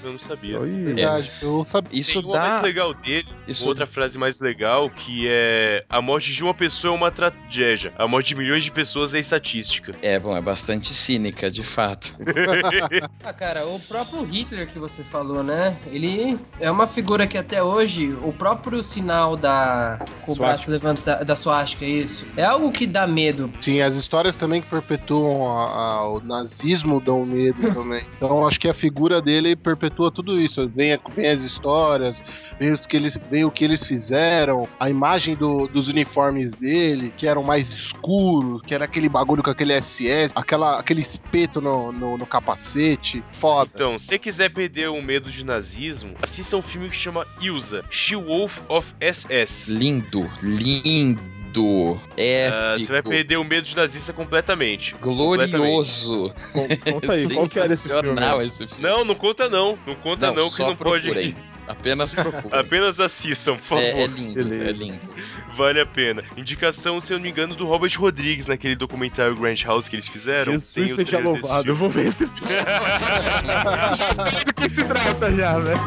Eu 0.03 0.13
não 0.13 0.19
sabia. 0.19 0.61
Oi. 0.61 0.71
verdade. 0.71 1.31
Eu 1.43 1.67
sabia. 1.71 2.01
Isso 2.01 2.13
Tem 2.21 2.31
uma 2.31 2.39
mais 2.39 2.57
dá, 2.57 2.63
legal 2.63 2.95
dele, 2.95 3.29
isso 3.47 3.67
outra 3.67 3.87
frase 3.87 4.19
mais 4.19 4.41
legal, 4.41 4.91
que 4.91 5.27
é 5.29 5.85
a 5.89 6.01
morte 6.03 6.33
de 6.33 6.43
uma 6.43 6.55
pessoa 6.55 6.93
é 6.93 6.97
uma 6.97 7.11
tragédia, 7.11 7.93
a 7.99 8.07
morte 8.07 8.29
de 8.29 8.35
milhões 8.37 8.65
de 8.65 8.71
pessoas 8.71 9.15
é 9.15 9.19
estatística. 9.19 9.93
é 10.03 10.19
bom, 10.19 10.37
é 10.37 10.41
bastante 10.41 10.93
cínica, 10.95 11.51
de 11.51 11.63
fato. 11.63 12.15
Ah, 13.25 13.33
cara, 13.33 13.67
o 13.67 13.79
próprio 13.81 14.23
Hitler 14.23 14.69
que 14.69 14.79
você 14.79 15.03
falou, 15.05 15.43
né? 15.43 15.77
Ele 15.87 16.39
é 16.61 16.71
uma 16.71 16.87
figura 16.87 17.27
que 17.27 17.37
até 17.37 17.63
hoje, 17.63 18.13
o 18.23 18.33
próprio 18.33 18.83
sinal 18.83 19.37
da. 19.37 19.99
Com 20.23 20.33
o 20.33 20.37
braço 20.37 20.71
levantado. 20.71 21.25
Da 21.25 21.37
suástica, 21.37 21.85
isso. 21.85 22.27
É 22.37 22.45
algo 22.45 22.71
que 22.71 22.87
dá 22.87 23.07
medo. 23.07 23.53
Sim, 23.63 23.81
as 23.83 23.95
histórias 23.97 24.35
também 24.37 24.63
que 24.63 24.69
perpetuam 24.69 25.47
a- 25.59 25.65
a- 26.01 26.09
o 26.09 26.21
nazismo 26.21 27.01
dão 27.01 27.25
medo 27.27 27.59
também. 27.75 28.05
Então 28.17 28.47
acho 28.47 28.59
que 28.59 28.69
a 28.69 28.75
figura 28.75 29.21
dele 29.21 29.57
perpetua 29.77 30.11
tudo 30.11 30.41
isso. 30.41 30.69
Vem, 30.69 30.99
vem 31.15 31.29
as 31.29 31.43
histórias, 31.43 32.17
vem, 32.59 32.71
os 32.73 32.85
que 32.87 32.97
eles, 32.97 33.17
vem 33.31 33.45
o 33.45 33.51
que 33.51 33.65
eles 33.65 33.87
fizeram, 33.87 34.69
a 34.81 34.89
imagem 34.89 35.35
do- 35.35 35.67
dos 35.69 35.89
uniformes 35.89 36.53
dele, 36.53 37.13
que 37.17 37.27
eram 37.27 37.43
mais 37.43 37.69
escuros, 37.69 38.63
que 38.63 38.75
era 38.75 38.85
aquele 38.85 39.09
bagulho 39.09 39.43
com 39.43 39.51
aquele 39.51 39.73
SS, 39.81 40.33
aquela, 40.35 40.79
aquele 40.79 41.03
espeto 41.03 41.61
no, 41.61 41.93
no, 41.93 42.17
no 42.19 42.27
capacete. 42.27 43.23
Foda. 43.39 43.71
Então, 43.75 43.99
se 43.99 44.07
você 44.07 44.19
quiser 44.19 44.51
perder 44.51 44.89
o 44.89 45.01
medo 45.03 45.31
de 45.31 45.45
nazismo, 45.45 46.15
assista 46.23 46.57
um 46.57 46.63
filme 46.63 46.89
que 46.89 46.97
chama 46.97 47.27
Ilsa, 47.41 47.85
She-Wolf 47.91 48.61
of 48.69 48.95
SS. 49.01 49.73
Lindo, 49.75 50.29
lindo, 50.43 51.21
épico, 52.17 52.57
Ah, 52.57 52.77
você 52.79 52.93
vai 52.93 53.03
perder 53.03 53.37
o 53.37 53.45
medo 53.45 53.65
de 53.65 53.77
nazista 53.77 54.13
completamente. 54.13 54.95
glorioso. 55.01 56.33
Con- 56.53 56.69
Conta 56.93 57.13
aí, 57.13 57.29
qual 57.35 57.49
que 57.49 57.59
era 57.59 57.73
esse 57.73 57.89
filme? 57.89 58.01
Sensacional 58.03 58.43
esse 58.43 58.67
filme. 58.67 58.83
Não, 58.83 59.05
não 59.05 59.15
conta 59.15 59.49
não. 59.49 59.79
Não 59.87 59.95
conta 59.95 60.33
não, 60.33 60.49
que 60.51 60.57
só 60.57 60.67
não 60.69 60.77
pode. 60.77 61.05
procurem. 61.05 61.35
Apenas 61.69 62.15
procurem. 62.15 62.59
Apenas 62.59 62.99
assistam, 62.99 63.57
por 63.57 63.61
favor. 63.63 63.83
É, 63.85 64.05
é 64.05 64.07
lindo, 64.07 64.43
Beleza. 64.43 64.71
é 64.71 64.73
lindo. 64.73 64.99
Vale 65.53 65.79
a 65.81 65.85
pena. 65.85 66.23
Indicação, 66.35 66.99
se 66.99 67.13
eu 67.13 67.19
não 67.19 67.25
me 67.25 67.31
engano, 67.31 67.55
do 67.55 67.67
Robert 67.67 67.93
Rodrigues 67.99 68.47
naquele 68.47 68.75
documentário 68.75 69.35
Grand 69.37 69.63
House 69.67 69.87
que 69.87 69.95
eles 69.97 70.09
fizeram. 70.09 70.55
Jesus 70.55 70.73
Tem 70.73 70.85
o 70.85 70.89
seja 70.89 71.05
trailer 71.19 71.33
desse 71.35 71.43
louvado. 71.47 71.69
Eu 71.69 71.75
vou 71.75 71.91
ver 71.91 72.07
esse 72.07 72.27
filme. 72.27 72.35
Do 74.47 74.55
que 74.55 74.71
se 74.71 74.83
trata 74.85 75.31
já, 75.35 75.59
velho? 75.59 75.79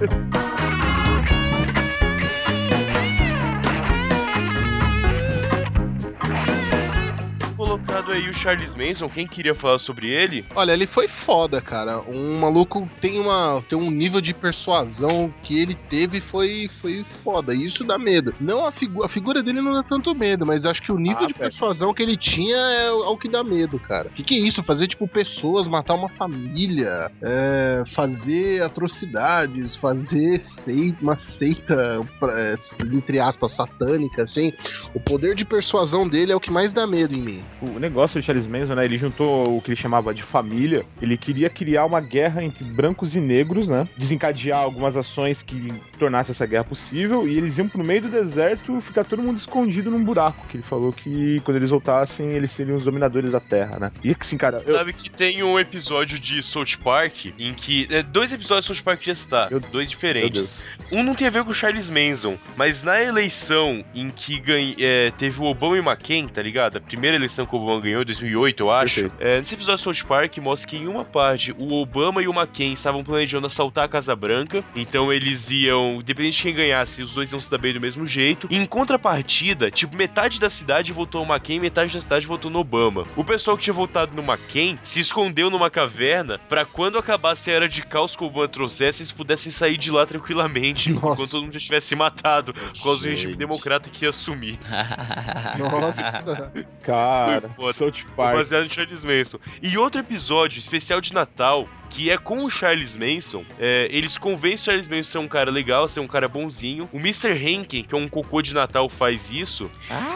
Colocado 7.72 8.12
aí 8.12 8.28
o 8.28 8.34
Charles 8.34 8.76
Manson, 8.76 9.08
quem 9.08 9.26
queria 9.26 9.56
falar 9.56 9.80
sobre 9.80 10.10
ele? 10.10 10.46
Olha, 10.54 10.74
ele 10.74 10.86
foi 10.88 11.08
foda, 11.26 11.62
cara. 11.62 12.02
Um 12.02 12.38
maluco 12.38 12.86
tem, 13.00 13.18
uma, 13.18 13.64
tem 13.70 13.78
um 13.78 13.90
nível 13.90 14.20
de 14.20 14.34
persuasão 14.34 15.34
que 15.44 15.58
ele 15.58 15.74
teve 15.90 16.20
foi, 16.20 16.70
foi 16.82 17.06
foda. 17.24 17.56
E 17.56 17.66
isso 17.66 17.86
dá 17.86 17.98
medo. 17.98 18.36
Não 18.42 18.66
a, 18.66 18.74
figu 18.74 19.06
a 19.06 19.10
figura 19.10 19.42
dele 19.42 19.62
não 19.62 19.72
dá 19.74 19.84
tanto 19.84 20.14
medo, 20.14 20.46
mas 20.46 20.66
acho 20.66 20.82
que 20.82 20.92
o 20.92 20.98
nível 20.98 21.24
Ah, 21.24 21.28
de 21.28 21.34
certo. 21.34 21.50
persuasão 21.50 21.94
que 21.94 22.04
ele 22.04 22.18
tinha 22.18 22.58
é 22.58 22.92
o, 22.92 23.04
é 23.06 23.08
o 23.08 23.18
que 23.18 23.30
dá 23.30 23.42
medo, 23.42 23.80
cara. 23.80 24.10
O 24.10 24.12
que, 24.12 24.24
que 24.24 24.36
é 24.36 24.40
isso? 24.40 24.62
Fazer, 24.64 24.88
tipo, 24.90 25.08
pessoas, 25.08 25.66
matar 25.66 25.94
uma 25.94 26.10
família, 26.10 27.10
é, 27.24 27.84
fazer 27.96 28.64
atrocidades, 28.64 29.78
fazer 29.78 30.44
seita, 30.66 30.98
uma 31.02 31.16
seita, 31.38 32.02
pra- 32.20 32.38
é, 32.38 32.58
entre 32.94 33.18
aspas, 33.22 33.56
satânica, 33.56 34.24
assim. 34.24 34.52
O 34.94 35.00
poder 35.00 35.36
de 35.36 35.46
persuasão 35.46 36.06
dele 36.08 36.34
é 36.34 36.36
o 36.36 36.40
que 36.42 36.52
mais 36.52 36.74
dá 36.74 36.86
medo 36.86 37.16
em 37.16 37.22
mim. 37.22 37.44
O 37.62 37.80
negócio 37.80 38.20
do 38.20 38.24
Charles 38.26 38.48
Manson, 38.48 38.76
né? 38.76 38.86
Ele 38.86 38.98
juntou 38.98 39.58
o 39.58 39.62
que 39.62 39.70
ele 39.72 39.76
chamava 39.76 40.14
de 40.14 40.24
família. 40.24 40.84
Ele 41.02 41.16
queria 41.18 41.50
criar 41.50 41.86
uma 41.86 42.02
guerra 42.02 42.44
entre 42.44 42.64
brancos 42.64 43.16
e 43.16 43.20
negros, 43.20 43.68
né? 43.68 43.88
Desencadear 43.98 44.60
algumas 44.60 44.98
ações 44.98 45.42
que 45.42 45.72
tornassem 46.00 46.32
essa 46.32 46.46
guerra 46.46 46.64
possível. 46.64 47.28
E 47.28 47.38
eles 47.38 47.58
iam 47.58 47.68
pro 47.68 47.86
meio 47.86 48.02
do 48.04 48.10
deserto 48.10 48.80
ficar 48.82 49.04
todo 49.06 49.22
mundo 49.22 49.38
escondido 49.38 49.92
num 49.92 50.04
buraco. 50.04 50.46
Que 50.48 50.58
ele 50.58 50.64
falou 50.64 50.92
que 50.92 51.40
quando 51.42 51.58
eles 51.58 51.70
voltassem, 51.70 52.30
eles 52.32 52.52
seriam 52.52 52.76
os 52.78 52.84
dominadores 52.84 53.32
da 53.32 53.40
terra, 53.40 53.78
né? 53.80 53.92
E 54.04 54.16
assim, 54.20 54.38
cara, 54.38 54.56
eu, 54.58 54.60
Sabe 54.60 54.94
que 54.94 55.10
tem 55.10 55.44
um 55.44 55.60
episódio 55.60 56.20
de 56.20 56.42
South 56.42 56.78
Park 56.84 57.28
em 57.38 57.54
que. 57.54 57.88
é, 57.92 58.02
dois 58.02 58.34
episódios 58.34 58.66
de 58.66 58.74
South 58.76 58.84
Park 58.84 59.04
já 59.04 59.12
está. 59.12 59.48
Eu- 59.52 59.60
dois 59.60 59.90
diferentes. 59.90 60.54
Um 60.96 61.04
não 61.04 61.14
tem 61.14 61.28
a 61.28 61.30
ver 61.30 61.44
com 61.44 61.52
o 61.52 61.54
Charles 61.54 61.90
Manson, 61.90 62.38
mas 62.58 62.82
na 62.84 63.02
eleição 63.02 63.84
em 63.94 64.10
que 64.10 64.40
ganha, 64.40 64.76
é, 64.80 65.12
teve 65.12 65.40
o 65.40 65.46
Obama 65.46 65.78
e 65.78 65.80
McCain, 65.80 66.28
tá 66.28 66.42
ligado? 66.42 66.78
A 66.78 66.82
primeira 66.82 67.16
eleição 67.16 67.46
que 67.52 67.56
o 67.58 67.60
Obama 67.60 67.82
ganhou, 67.82 68.02
em 68.02 68.06
2008, 68.06 68.64
eu 68.64 68.72
acho. 68.72 69.02
Perfeito. 69.02 69.16
É, 69.20 69.40
nesse 69.40 69.54
episódio 69.54 69.78
de 69.78 70.00
South 70.00 70.08
Park 70.08 70.38
mostra 70.38 70.70
que 70.70 70.78
em 70.78 70.88
uma 70.88 71.04
parte 71.04 71.54
o 71.58 71.74
Obama 71.74 72.22
e 72.22 72.28
o 72.28 72.32
McCain 72.32 72.72
estavam 72.72 73.04
planejando 73.04 73.46
assaltar 73.46 73.86
a 73.86 73.88
Casa 73.88 74.16
Branca, 74.16 74.64
então 74.76 75.12
eles 75.12 75.52
iam, 75.52 76.00
independente 76.00 76.38
de 76.38 76.44
quem 76.44 76.56
ganhasse, 76.56 77.04
os 77.04 77.14
dois 77.14 77.32
iam 77.32 77.42
se 77.42 77.52
dar 77.52 77.58
bem 77.58 77.74
do 77.74 77.82
mesmo 77.82 78.06
jeito. 78.06 78.48
Em 78.50 78.66
contrapartida, 78.66 79.70
tipo, 79.70 79.96
metade 79.96 80.40
da 80.40 80.50
cidade 80.50 80.94
votou 80.94 81.26
no 81.26 81.34
McCain, 81.34 81.60
metade 81.60 81.94
da 81.94 82.00
cidade 82.00 82.26
votou 82.26 82.50
no 82.50 82.60
Obama. 82.60 83.04
O 83.16 83.24
pessoal 83.24 83.58
que 83.58 83.64
tinha 83.64 83.74
votado 83.74 84.16
no 84.16 84.24
McCain 84.24 84.80
se 84.82 85.02
escondeu 85.02 85.50
numa 85.50 85.70
caverna 85.70 86.40
pra 86.48 86.64
quando 86.64 86.98
acabasse 86.98 87.52
a 87.52 87.56
era 87.56 87.68
de 87.68 87.82
caos 87.82 88.16
que 88.16 88.24
o 88.24 88.28
Obama 88.28 88.48
trouxesse, 88.48 89.02
eles 89.02 89.12
pudessem 89.12 89.52
sair 89.52 89.78
de 89.78 89.92
lá 89.92 90.06
tranquilamente, 90.06 90.92
Nossa. 90.92 91.08
enquanto 91.12 91.32
todo 91.32 91.44
mundo 91.44 91.54
já 91.54 91.60
tivesse 91.60 91.88
se 91.88 91.96
matado, 91.96 92.54
por 92.54 92.84
causa 92.84 93.04
do 93.04 93.10
regime 93.10 93.36
democrata 93.36 93.90
que 93.90 94.06
ia 94.06 94.10
assumir. 94.10 94.58
Nossa. 95.60 96.52
cara, 96.84 97.41
Foi 97.50 97.74
foda. 97.74 97.74
South 97.74 98.06
Park. 98.16 98.36
baseado 98.36 98.66
em 98.66 98.70
Charles 98.70 99.04
Manson. 99.04 99.40
E 99.62 99.78
outro 99.78 100.02
episódio 100.02 100.60
especial 100.60 101.02
de 101.02 101.14
Natal 101.14 101.68
que 101.94 102.10
é 102.10 102.18
com 102.18 102.44
o 102.46 102.50
Charles 102.50 102.96
Manson. 102.96 103.44
É, 103.60 103.88
eles 103.92 104.18
convencem 104.18 104.56
o 104.62 104.66
Charles 104.66 104.88
Manson 104.88 105.00
a 105.02 105.04
ser 105.12 105.18
um 105.20 105.28
cara 105.28 105.52
legal, 105.52 105.84
a 105.84 105.88
ser 105.90 106.00
um 106.00 106.08
cara 106.08 106.28
bonzinho. 106.28 106.88
O 106.92 106.98
Mr. 106.98 107.32
Henkin, 107.34 107.84
que 107.84 107.94
é 107.94 107.98
um 107.98 108.08
cocô 108.08 108.42
de 108.42 108.54
Natal, 108.54 108.88
faz 108.90 109.30
isso. 109.32 109.70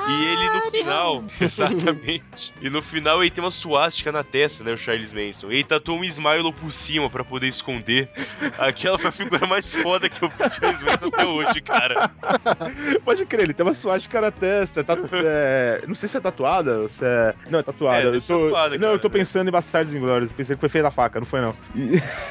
e 0.08 0.26
ele 0.26 0.50
no 0.50 0.62
final. 0.72 1.24
Exatamente. 1.40 2.54
E 2.62 2.70
no 2.70 2.82
final 2.82 3.22
ele 3.22 3.30
tem 3.30 3.44
uma 3.44 3.52
suástica 3.52 4.12
na 4.12 4.24
testa, 4.24 4.64
né? 4.64 4.72
O 4.72 4.78
Charles 4.78 5.12
Manson. 5.14 5.52
Ele 5.52 5.64
tatuou 5.66 6.00
um 6.00 6.04
Smile 6.06 6.54
por 6.54 6.72
cima 6.72 7.10
pra 7.10 7.24
poder 7.26 7.48
esconder. 7.48 8.10
Aquela 8.58 8.98
foi 8.98 9.10
a 9.10 9.14
figura 9.14 9.46
mais 9.46 9.74
foda 9.76 10.08
que 10.08 10.24
eu 10.24 10.32
Charles 10.50 10.82
Manson 10.82 11.08
até 11.08 11.26
hoje, 11.26 11.62
cara. 11.62 12.10
Pode 13.04 13.26
crer, 13.26 13.42
ele 13.44 13.54
tem 13.54 13.66
uma 13.66 13.74
suástica 13.74 14.22
na 14.22 14.32
testa. 14.32 14.84
tatu- 14.84 15.10
é, 15.14 15.84
Não 15.88 15.96
sei 15.96 16.08
se 16.08 16.16
é 16.18 16.20
tatuada 16.22 16.80
ou 16.80 16.90
se 16.90 17.04
é. 17.06 17.34
Não, 17.50 17.60
é 17.60 17.64
tatuada. 17.64 18.02
É, 18.04 18.16
eu 18.16 18.22
tô... 18.22 18.44
tatuada, 18.46 18.78
Não, 18.78 18.90
eu 18.94 19.00
tô 19.00 19.10
cara. 19.10 19.20
pensando 19.20 19.48
em 19.50 19.52
Bastardos 19.52 19.94
Inglórios. 19.94 20.32
Pensei 20.32 20.56
que 20.56 20.60
foi 20.60 20.70
feita 20.70 20.88
a 20.88 20.92
faca, 20.92 21.20
não 21.20 21.28
foi 21.28 21.42
não. 21.42 21.54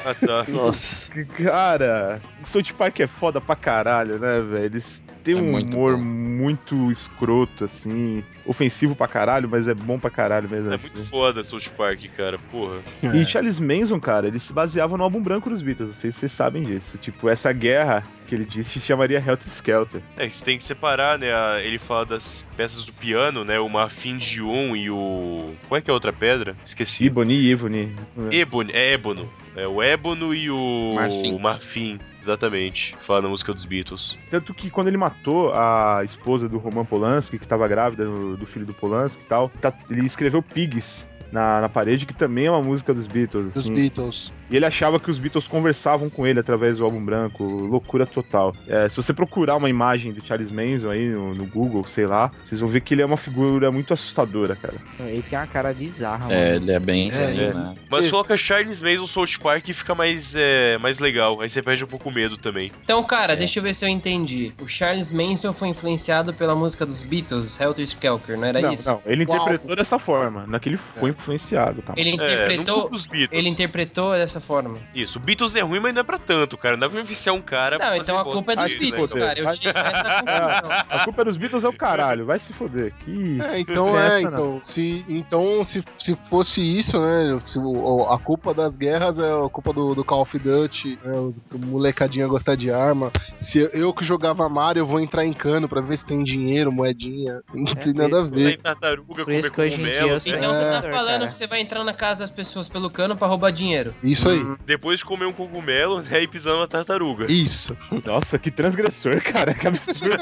Ah, 0.05 0.13
tá. 0.15 0.45
Nossa. 0.51 1.23
cara, 1.25 2.21
o 2.41 2.47
South 2.47 2.73
Park 2.77 2.99
é 2.99 3.07
foda 3.07 3.39
pra 3.41 3.55
caralho, 3.55 4.17
né, 4.19 4.41
velho? 4.41 4.65
Eles 4.65 5.01
têm 5.23 5.35
É 5.35 5.41
um 5.41 5.51
muito 5.51 5.75
humor 5.75 5.97
bom. 5.97 6.03
muito 6.03 6.91
escroto, 6.91 7.65
assim. 7.65 8.23
Ofensivo 8.45 8.95
pra 8.95 9.07
caralho, 9.07 9.49
mas 9.49 9.67
é 9.67 9.73
bom 9.73 9.99
pra 9.99 10.09
caralho 10.09 10.49
mesmo. 10.49 10.71
É 10.71 10.75
assim. 10.75 10.87
muito 10.87 11.09
foda 11.09 11.43
South 11.43 11.71
Park, 11.75 12.01
cara. 12.15 12.37
Porra. 12.51 12.79
E 13.13 13.25
Charles 13.25 13.59
Manson, 13.59 13.99
cara, 13.99 14.27
ele 14.27 14.39
se 14.39 14.53
baseava 14.53 14.97
no 14.97 15.03
álbum 15.03 15.21
branco 15.21 15.49
dos 15.49 15.61
Beatles. 15.61 15.89
Não 15.89 15.95
sei 15.95 16.11
se 16.11 16.19
vocês 16.19 16.31
sabem 16.31 16.63
disso. 16.63 16.97
Tipo, 16.97 17.29
essa 17.29 17.51
guerra 17.51 18.01
que 18.27 18.35
ele 18.35 18.45
disse 18.45 18.79
se 18.79 18.85
chamaria 18.85 19.17
Helter 19.19 19.47
Skelter. 19.47 20.01
É, 20.17 20.29
você 20.29 20.43
tem 20.43 20.57
que 20.57 20.63
separar, 20.63 21.17
né? 21.17 21.27
Ele 21.63 21.77
fala 21.79 22.05
das 22.05 22.45
peças 22.55 22.85
do 22.85 22.93
piano, 22.93 23.43
né? 23.43 23.59
O 23.59 23.69
marfim 23.69 24.17
de 24.17 24.41
um 24.41 24.75
e 24.75 24.89
o. 24.89 25.53
Qual 25.67 25.77
é 25.77 25.81
que 25.81 25.89
é 25.89 25.91
a 25.91 25.95
outra 25.95 26.13
pedra? 26.13 26.55
Esqueci. 26.63 27.05
Ibony 27.05 27.33
e 27.33 27.49
Ivony. 27.51 27.95
Ébano, 28.31 28.71
é 28.73 28.91
ébano. 28.93 29.29
É 29.55 29.67
o 29.67 29.81
ébano 29.81 30.33
e 30.33 30.49
o 30.51 30.93
Marfim. 30.95 31.33
o 31.33 31.39
marfim. 31.39 31.99
Exatamente. 32.25 32.95
Fala 32.99 33.21
na 33.21 33.29
música 33.29 33.53
dos 33.53 33.65
Beatles. 33.65 34.17
Tanto 34.31 34.53
que 34.53 34.69
quando 34.71 34.87
ele 34.87 34.97
matou 34.97 35.53
a 35.53 36.01
esposa 36.03 36.49
do 36.49 36.57
Roman 36.57 36.83
Polanski, 36.83 37.37
que 37.37 37.47
tava 37.47 37.67
grávida 37.67 38.05
do, 38.05 38.35
do 38.35 38.45
filho 38.47 38.65
do 38.65 38.73
Polanski 38.73 39.23
e 39.23 39.25
tal, 39.27 39.49
tá- 39.61 39.71
ele 39.89 40.05
escreveu 40.05 40.41
Pigs 40.41 41.07
na, 41.31 41.61
na 41.61 41.69
parede, 41.69 42.05
que 42.05 42.13
também 42.13 42.47
é 42.47 42.51
uma 42.51 42.61
música 42.63 42.93
dos 42.93 43.05
Beatles. 43.05 43.53
Dos 43.53 43.57
assim. 43.63 43.73
Beatles. 43.75 44.31
E 44.49 44.55
ele 44.55 44.65
achava 44.65 44.99
que 44.99 45.09
os 45.09 45.17
Beatles 45.19 45.47
conversavam 45.47 46.09
com 46.09 46.25
ele 46.27 46.39
através 46.39 46.77
do 46.77 46.83
álbum 46.85 47.03
branco. 47.03 47.43
Loucura 47.43 48.05
total. 48.05 48.55
É, 48.67 48.87
se 48.89 48.95
você 48.95 49.13
procurar 49.13 49.55
uma 49.55 49.69
imagem 49.69 50.13
do 50.13 50.23
Charles 50.23 50.51
Manson 50.51 50.89
aí 50.91 51.07
no, 51.09 51.33
no 51.33 51.45
Google, 51.47 51.85
sei 51.87 52.05
lá, 52.05 52.31
vocês 52.43 52.61
vão 52.61 52.69
ver 52.69 52.81
que 52.81 52.93
ele 52.93 53.01
é 53.01 53.05
uma 53.05 53.17
figura 53.17 53.71
muito 53.71 53.93
assustadora, 53.93 54.55
cara. 54.55 54.75
Ele 54.99 55.21
tem 55.23 55.37
uma 55.39 55.47
cara 55.47 55.73
bizarra, 55.73 56.31
É, 56.31 56.53
mano. 56.53 56.63
ele 56.65 56.71
é 56.71 56.79
bem 56.79 57.11
É, 57.11 57.15
é. 57.15 57.53
né? 57.53 57.75
Mas 57.89 58.09
coloca 58.09 58.37
Charles 58.37 58.81
Manson 58.81 59.07
South 59.07 59.39
Park 59.41 59.67
e 59.69 59.73
fica 59.73 59.95
mais, 59.95 60.35
é, 60.35 60.77
mais 60.77 60.99
legal. 60.99 61.41
Aí 61.41 61.49
você 61.49 61.61
perde 61.61 61.83
um 61.83 61.87
pouco 61.87 62.09
o 62.09 62.11
medo 62.13 62.37
também. 62.37 62.71
Então, 62.83 63.03
cara, 63.03 63.33
É. 63.33 63.35
deixa 63.35 63.59
eu 63.59 63.63
ver 63.63 63.73
se 63.73 63.83
eu 63.83 63.89
entendi. 63.89 64.53
O 64.61 64.67
Charles 64.67 65.11
Manson 65.11 65.53
foi 65.53 65.69
influenciado 65.69 66.33
pela 66.33 66.55
música 66.55 66.85
dos 66.85 67.03
Beatles, 67.03 67.59
Helter 67.59 67.83
Skelter, 67.83 68.37
não 68.37 68.45
era 68.45 68.61
não, 68.61 68.71
isso? 68.73 68.89
não, 68.89 69.01
ele 69.05 69.25
Uau. 69.25 69.35
interpretou 69.37 69.75
dessa 69.75 69.97
forma, 69.97 70.45
naquele 70.47 70.77
foi 70.77 71.09
influenciado, 71.09 71.81
cara. 71.81 71.99
Ele 71.99 72.11
É, 72.11 72.13
interpretou, 72.13 72.89
Beatles. 72.89 73.09
ele 73.31 73.49
interpretou 73.49 74.11
dessa 74.13 74.34
forma. 74.39 74.77
Isso, 74.93 75.19
Beatles 75.19 75.55
é 75.55 75.61
ruim, 75.61 75.79
mas 75.79 75.93
não 75.93 76.01
é 76.01 76.03
pra 76.03 76.17
tanto, 76.17 76.57
cara. 76.57 76.75
Não 76.75 76.81
dá 76.81 76.89
pra 76.89 77.01
influenciar 77.01 77.33
um 77.33 77.41
cara 77.41 77.77
pra 77.77 77.89
Não, 77.91 77.95
então 77.97 78.19
a 78.19 78.23
culpa 78.23 78.53
é 78.53 78.55
dos? 78.55 78.73
Beatles, 78.79 79.13
cara. 79.13 79.39
Eu 79.39 79.45
nessa 79.45 79.63
conclusão. 80.21 80.85
A 80.89 81.03
culpa 81.03 81.25
dos 81.25 81.37
Beatles 81.37 81.63
é 81.63 81.69
o 81.69 81.73
caralho, 81.73 82.25
vai 82.25 82.39
se 82.39 82.53
foder. 82.53 82.93
Que... 83.03 83.39
É, 83.41 83.59
então 83.59 83.97
é, 83.99 84.21
não. 84.21 84.29
então, 84.29 84.61
se, 84.73 85.05
então 85.07 85.65
se, 85.65 85.81
se 86.03 86.17
fosse 86.29 86.61
isso, 86.61 86.99
né, 86.99 87.41
se 87.47 87.57
o- 87.57 88.07
a 88.09 88.19
culpa 88.19 88.53
das 88.53 88.75
guerras 88.77 89.19
é 89.19 89.45
a 89.45 89.49
culpa 89.49 89.71
do, 89.73 89.93
do 89.95 90.03
Call 90.03 90.21
of 90.21 90.37
Duty, 90.39 90.97
né, 91.03 91.13
o, 91.13 91.33
o 91.53 91.59
molecadinha 91.59 92.27
gostar 92.27 92.55
de 92.55 92.71
arma, 92.71 93.11
se 93.51 93.59
eu, 93.59 93.67
eu 93.69 93.93
que 93.93 94.05
jogava 94.05 94.47
Mario, 94.49 94.81
eu 94.81 94.87
vou 94.87 94.99
entrar 94.99 95.25
em 95.25 95.33
cano 95.33 95.67
pra 95.67 95.81
ver 95.81 95.97
se 95.97 96.05
tem 96.05 96.23
dinheiro, 96.23 96.71
moedinha, 96.71 97.41
não 97.53 97.75
tem 97.75 97.93
nada 97.93 98.21
a 98.21 98.23
ver. 98.27 98.57
tartaruga, 98.57 99.07
Por 99.15 99.25
comer 99.25 99.39
isso 99.39 99.51
que 99.51 99.61
hoje 99.61 99.75
em 99.81 99.83
dia 99.85 99.93
cogumelo. 99.93 100.15
eu 100.15 100.19
sou 100.19 100.33
Então 100.35 100.53
você 100.53 100.65
tá 100.65 100.77
É, 100.77 100.91
falando 100.91 101.05
cara. 101.19 101.27
que 101.27 101.35
você 101.35 101.47
vai 101.47 101.59
entrar 101.61 101.83
na 101.83 101.93
casa 101.93 102.21
das 102.21 102.31
pessoas 102.31 102.67
pelo 102.67 102.89
cano 102.89 103.15
pra 103.15 103.27
roubar 103.27 103.51
dinheiro. 103.51 103.93
Isso 104.03 104.24
aí, 104.29 104.45
Depois 104.65 104.99
de 104.99 105.05
comer 105.05 105.25
um 105.25 105.33
cogumelo, 105.33 106.01
né? 106.01 106.23
E 106.23 106.27
pisando 106.27 106.59
na 106.59 106.67
tartaruga. 106.67 107.31
isso. 107.31 107.75
Nossa, 108.05 108.37
que 108.39 108.49
transgressor, 108.51 109.21
cara. 109.23 109.53
Que 109.53 109.67
absurdo. 109.67 110.17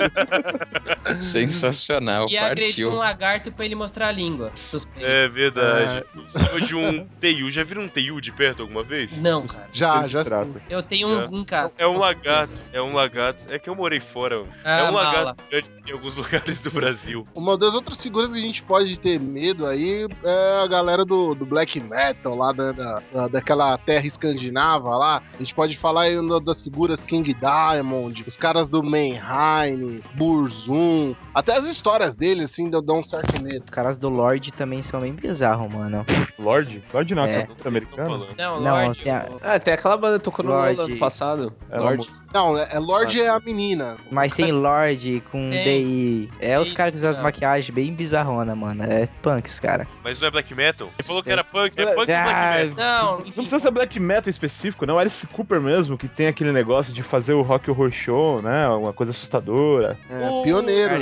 Sensacional, 1.20 2.28
E 2.30 2.38
agredir 2.38 2.86
um 2.88 2.92
partiu. 2.92 3.00
lagarto 3.00 3.52
pra 3.52 3.66
ele 3.66 3.76
mostrar 3.76 4.08
a 4.08 4.12
língua. 4.12 4.52
Suspeito. 4.64 5.06
É 5.06 5.28
verdade. 5.28 6.06
Em 6.16 6.26
cima 6.26 6.62
de 6.62 6.76
um 6.76 7.08
teiu. 7.20 7.50
Já 7.52 7.64
viram 7.64 7.84
um 7.84 7.88
teiu 7.88 8.20
de 8.22 8.32
perto 8.32 8.62
alguma 8.64 8.84
vez? 8.84 9.22
Não, 9.22 9.46
cara. 9.46 9.68
Já, 9.74 10.08
já. 10.08 10.24
Trata. 10.24 10.62
Eu 10.70 10.82
tenho 10.82 11.08
um 11.08 11.40
em 11.42 11.44
casa. 11.46 11.82
É 11.82 11.88
um 11.88 11.98
lagarto, 11.98 12.48
certeza. 12.48 12.78
é 12.78 12.82
um 12.82 12.94
lagarto. 12.94 13.40
É 13.54 13.60
que 13.60 13.70
eu 13.70 13.76
morei 13.76 14.00
fora. 14.00 14.44
Ah, 14.64 14.80
é 14.80 14.84
um 14.90 14.94
mala. 14.94 15.12
lagarto 15.12 15.44
grande 15.50 15.70
em 15.88 15.92
alguns 15.92 16.18
lugares 16.18 16.62
do 16.62 16.72
Brasil. 16.72 17.24
Uma 17.36 17.58
das 17.58 17.74
outras 17.74 18.02
figuras 18.02 18.32
que 18.32 18.38
a 18.38 18.42
gente 18.42 18.64
pode 18.64 18.98
ter 19.00 19.20
medo 19.20 19.66
aí 19.66 20.08
é 20.24 20.60
a 20.64 20.68
galera 20.68 21.06
do, 21.06 21.36
do 21.36 21.46
black 21.46 21.80
metal, 21.80 22.36
lá 22.36 22.52
da, 22.52 22.72
da- 22.72 23.02
da- 23.14 23.28
daquela 23.28 23.78
terra 23.78 23.93
escandinava 24.00 24.96
lá. 24.96 25.22
A 25.34 25.38
gente 25.38 25.54
pode 25.54 25.78
falar 25.80 26.06
das 26.44 26.62
figuras 26.62 27.00
King 27.02 27.34
Diamond, 27.34 28.24
os 28.28 28.38
caras 28.38 28.68
do 28.68 28.82
Mannheim, 28.84 30.02
Burzum. 30.16 31.16
Até 31.34 31.58
as 31.58 31.66
histórias 31.66 32.16
deles, 32.16 32.50
assim, 32.52 32.70
dão 32.70 33.00
um 33.00 33.04
certo 33.04 33.42
medo. 33.42 33.64
Os 33.64 33.70
caras 33.70 33.98
do 33.98 34.10
Lorde 34.10 34.52
também 34.52 34.82
são 34.82 35.00
bem 35.00 35.14
bizarros, 35.14 35.72
mano. 35.74 36.06
Lorde? 36.40 36.84
Lorde 36.94 37.16
não, 37.16 37.24
É. 37.24 37.42
é. 37.42 37.68
Americano? 37.68 38.28
Não, 38.38 38.62
Não, 38.62 38.76
Lorde. 38.86 39.00
tem 39.04 39.12
a- 39.12 39.28
Ah, 39.42 39.60
tem 39.60 39.74
aquela 39.74 39.98
banda 39.98 40.18
que 40.20 40.26
tocou 40.26 40.46
no 40.46 40.54
ano 40.54 40.98
passado. 40.98 41.54
É, 41.70 41.80
Lorde. 41.80 42.10
Não, 42.34 42.58
é, 42.58 42.76
é 42.76 42.80
Lorde 42.80 43.22
é 43.22 43.30
a 43.30 43.40
menina. 43.40 43.96
Mas 44.10 44.34
tem 44.34 44.52
Lorde 44.52 45.22
com 45.32 45.50
Tem. 45.52 45.86
DI. 45.86 46.30
É 46.40 46.60
os 46.60 46.70
Tem, 46.70 46.78
caras 46.78 46.94
que 46.94 46.98
usam 46.98 47.10
as 47.12 47.20
maquiagens 47.20 47.70
bem 47.70 47.94
bizarrona, 47.94 48.56
mano. 48.56 48.84
É 48.84 49.08
punk, 49.22 49.48
os 49.48 49.60
caras. 49.60 49.88
Mas 50.04 50.20
não 50.20 50.28
é 50.28 50.32
black 50.32 50.54
metal? 50.56 50.88
Ele 50.98 51.08
falou 51.08 51.22
que 51.24 51.32
era 51.32 51.44
punk, 51.44 51.74
é 51.80 51.86
punk 51.94 51.98
ou 52.12 52.16
Ah, 52.16 52.24
black 52.24 52.70
metal? 52.70 52.86
Não, 53.04 53.18
Não 53.20 53.24
precisa 53.26 53.60
ser 53.60 53.72
black 53.72 53.83
metal 54.00 54.30
específico, 54.30 54.86
não. 54.86 54.98
Alice 55.00 55.26
Cooper 55.28 55.60
mesmo, 55.62 55.98
que 55.98 56.08
tem 56.08 56.28
aquele 56.28 56.52
negócio 56.52 56.94
de 56.94 57.04
fazer 57.04 57.34
o 57.34 57.42
rock 57.42 57.70
horror 57.70 57.92
show, 57.92 58.42
né? 58.42 58.68
Uma 58.70 58.94
coisa 58.94 59.12
assustadora. 59.12 59.98
É, 60.10 60.30
O 60.30 60.44
pioneiro. 60.44 60.94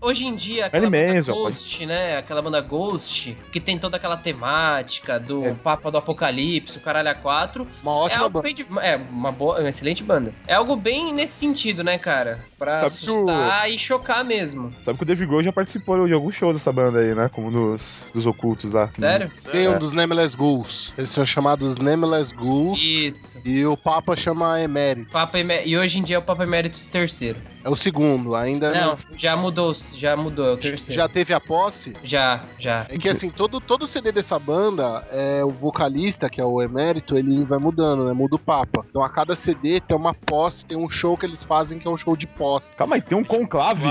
Hoje 0.00 0.26
em 0.26 0.34
dia, 0.34 0.66
aquela 0.66 0.90
banda 0.90 1.14
Manson, 1.14 1.32
Ghost, 1.32 1.86
né? 1.86 2.16
Aquela 2.18 2.42
banda 2.42 2.60
Ghost, 2.60 3.36
que 3.52 3.60
tem 3.60 3.78
toda 3.78 3.96
aquela 3.96 4.16
temática 4.16 5.18
do 5.18 5.44
É. 5.44 5.54
Papa 5.54 5.90
do 5.90 5.98
Apocalipse, 5.98 6.78
o 6.78 6.80
Caralho 6.80 7.10
A4. 7.10 7.66
Uma 7.82 7.92
É 7.92 7.94
ótima 7.94 8.22
algo 8.24 8.32
banda. 8.34 8.42
bem. 8.44 8.54
de- 8.54 8.66
É, 8.80 8.96
uma, 9.10 9.30
boa, 9.32 9.58
uma 9.60 9.68
excelente 9.68 10.02
banda. 10.02 10.32
É 10.46 10.54
algo 10.54 10.76
bem 10.76 11.12
nesse 11.14 11.34
sentido, 11.34 11.82
né, 11.84 11.98
cara? 11.98 12.40
Pra 12.58 12.86
Sabe 12.88 13.04
que 13.06 13.10
o- 13.10 13.14
assustar 13.30 13.70
e 13.70 13.78
chocar 13.78 14.24
mesmo. 14.24 14.72
Sabe 14.80 14.96
que 14.98 15.04
o 15.04 15.06
Dave 15.06 15.26
Grohl 15.26 15.42
já 15.42 15.52
participou 15.52 16.06
de 16.06 16.12
alguns 16.12 16.34
shows 16.34 16.54
dessa 16.56 16.72
banda 16.72 16.98
aí, 17.00 17.14
né? 17.14 17.30
Como 17.32 17.50
nos 17.50 18.02
dos 18.14 18.26
ocultos 18.26 18.72
lá. 18.72 18.90
Sério? 18.94 19.30
Tem 19.50 19.68
um 19.68 19.74
É. 19.74 19.78
dos 19.78 19.94
Nameless 19.94 20.36
Ghouls. 20.36 20.92
Eles 20.98 21.12
são 21.12 21.24
chamados 21.26 21.76
Nameless 21.78 22.09
Ghouls. 22.32 22.78
Isso. 22.80 23.40
E 23.44 23.64
o 23.64 23.76
Papa 23.76 24.16
chama 24.16 24.60
Emérito. 24.60 25.10
Papa 25.10 25.38
Emé- 25.38 25.66
E 25.66 25.76
hoje 25.78 25.98
em 25.98 26.02
dia 26.02 26.16
é 26.16 26.18
o 26.18 26.22
Papa 26.22 26.42
Emérito 26.44 26.78
terceiro. 26.90 27.38
É 27.62 27.68
o 27.68 27.76
segundo, 27.76 28.34
ainda 28.34 28.72
Não, 28.72 28.98
já 29.14 29.36
mudou, 29.36 29.74
já 29.94 30.16
mudou, 30.16 30.46
é 30.48 30.52
o 30.52 30.56
terceiro. 30.56 30.98
Já 31.02 31.06
teve 31.10 31.34
a 31.34 31.40
posse? 31.40 31.92
Já, 32.02 32.40
já. 32.58 32.86
É 32.88 32.96
que 32.96 33.06
assim, 33.06 33.28
todo, 33.28 33.60
todo 33.60 33.86
CD 33.86 34.10
dessa 34.12 34.38
banda, 34.38 35.06
é, 35.10 35.44
o 35.44 35.50
vocalista, 35.50 36.30
que 36.30 36.40
é 36.40 36.44
o 36.44 36.62
emérito, 36.62 37.18
ele 37.18 37.44
vai 37.44 37.58
mudando, 37.58 38.06
né? 38.06 38.14
Muda 38.14 38.36
o 38.36 38.38
Papa. 38.38 38.82
Então 38.88 39.02
a 39.02 39.10
cada 39.10 39.36
CD 39.44 39.78
tem 39.78 39.94
uma 39.94 40.14
posse, 40.14 40.64
tem 40.64 40.78
um 40.78 40.88
show 40.88 41.18
que 41.18 41.26
eles 41.26 41.42
fazem 41.44 41.78
que 41.78 41.86
é 41.86 41.90
um 41.90 41.98
show 41.98 42.16
de 42.16 42.26
posse. 42.26 42.66
Calma 42.78 42.94
aí, 42.96 43.02
tem 43.02 43.16
um 43.18 43.24
conclave. 43.24 43.82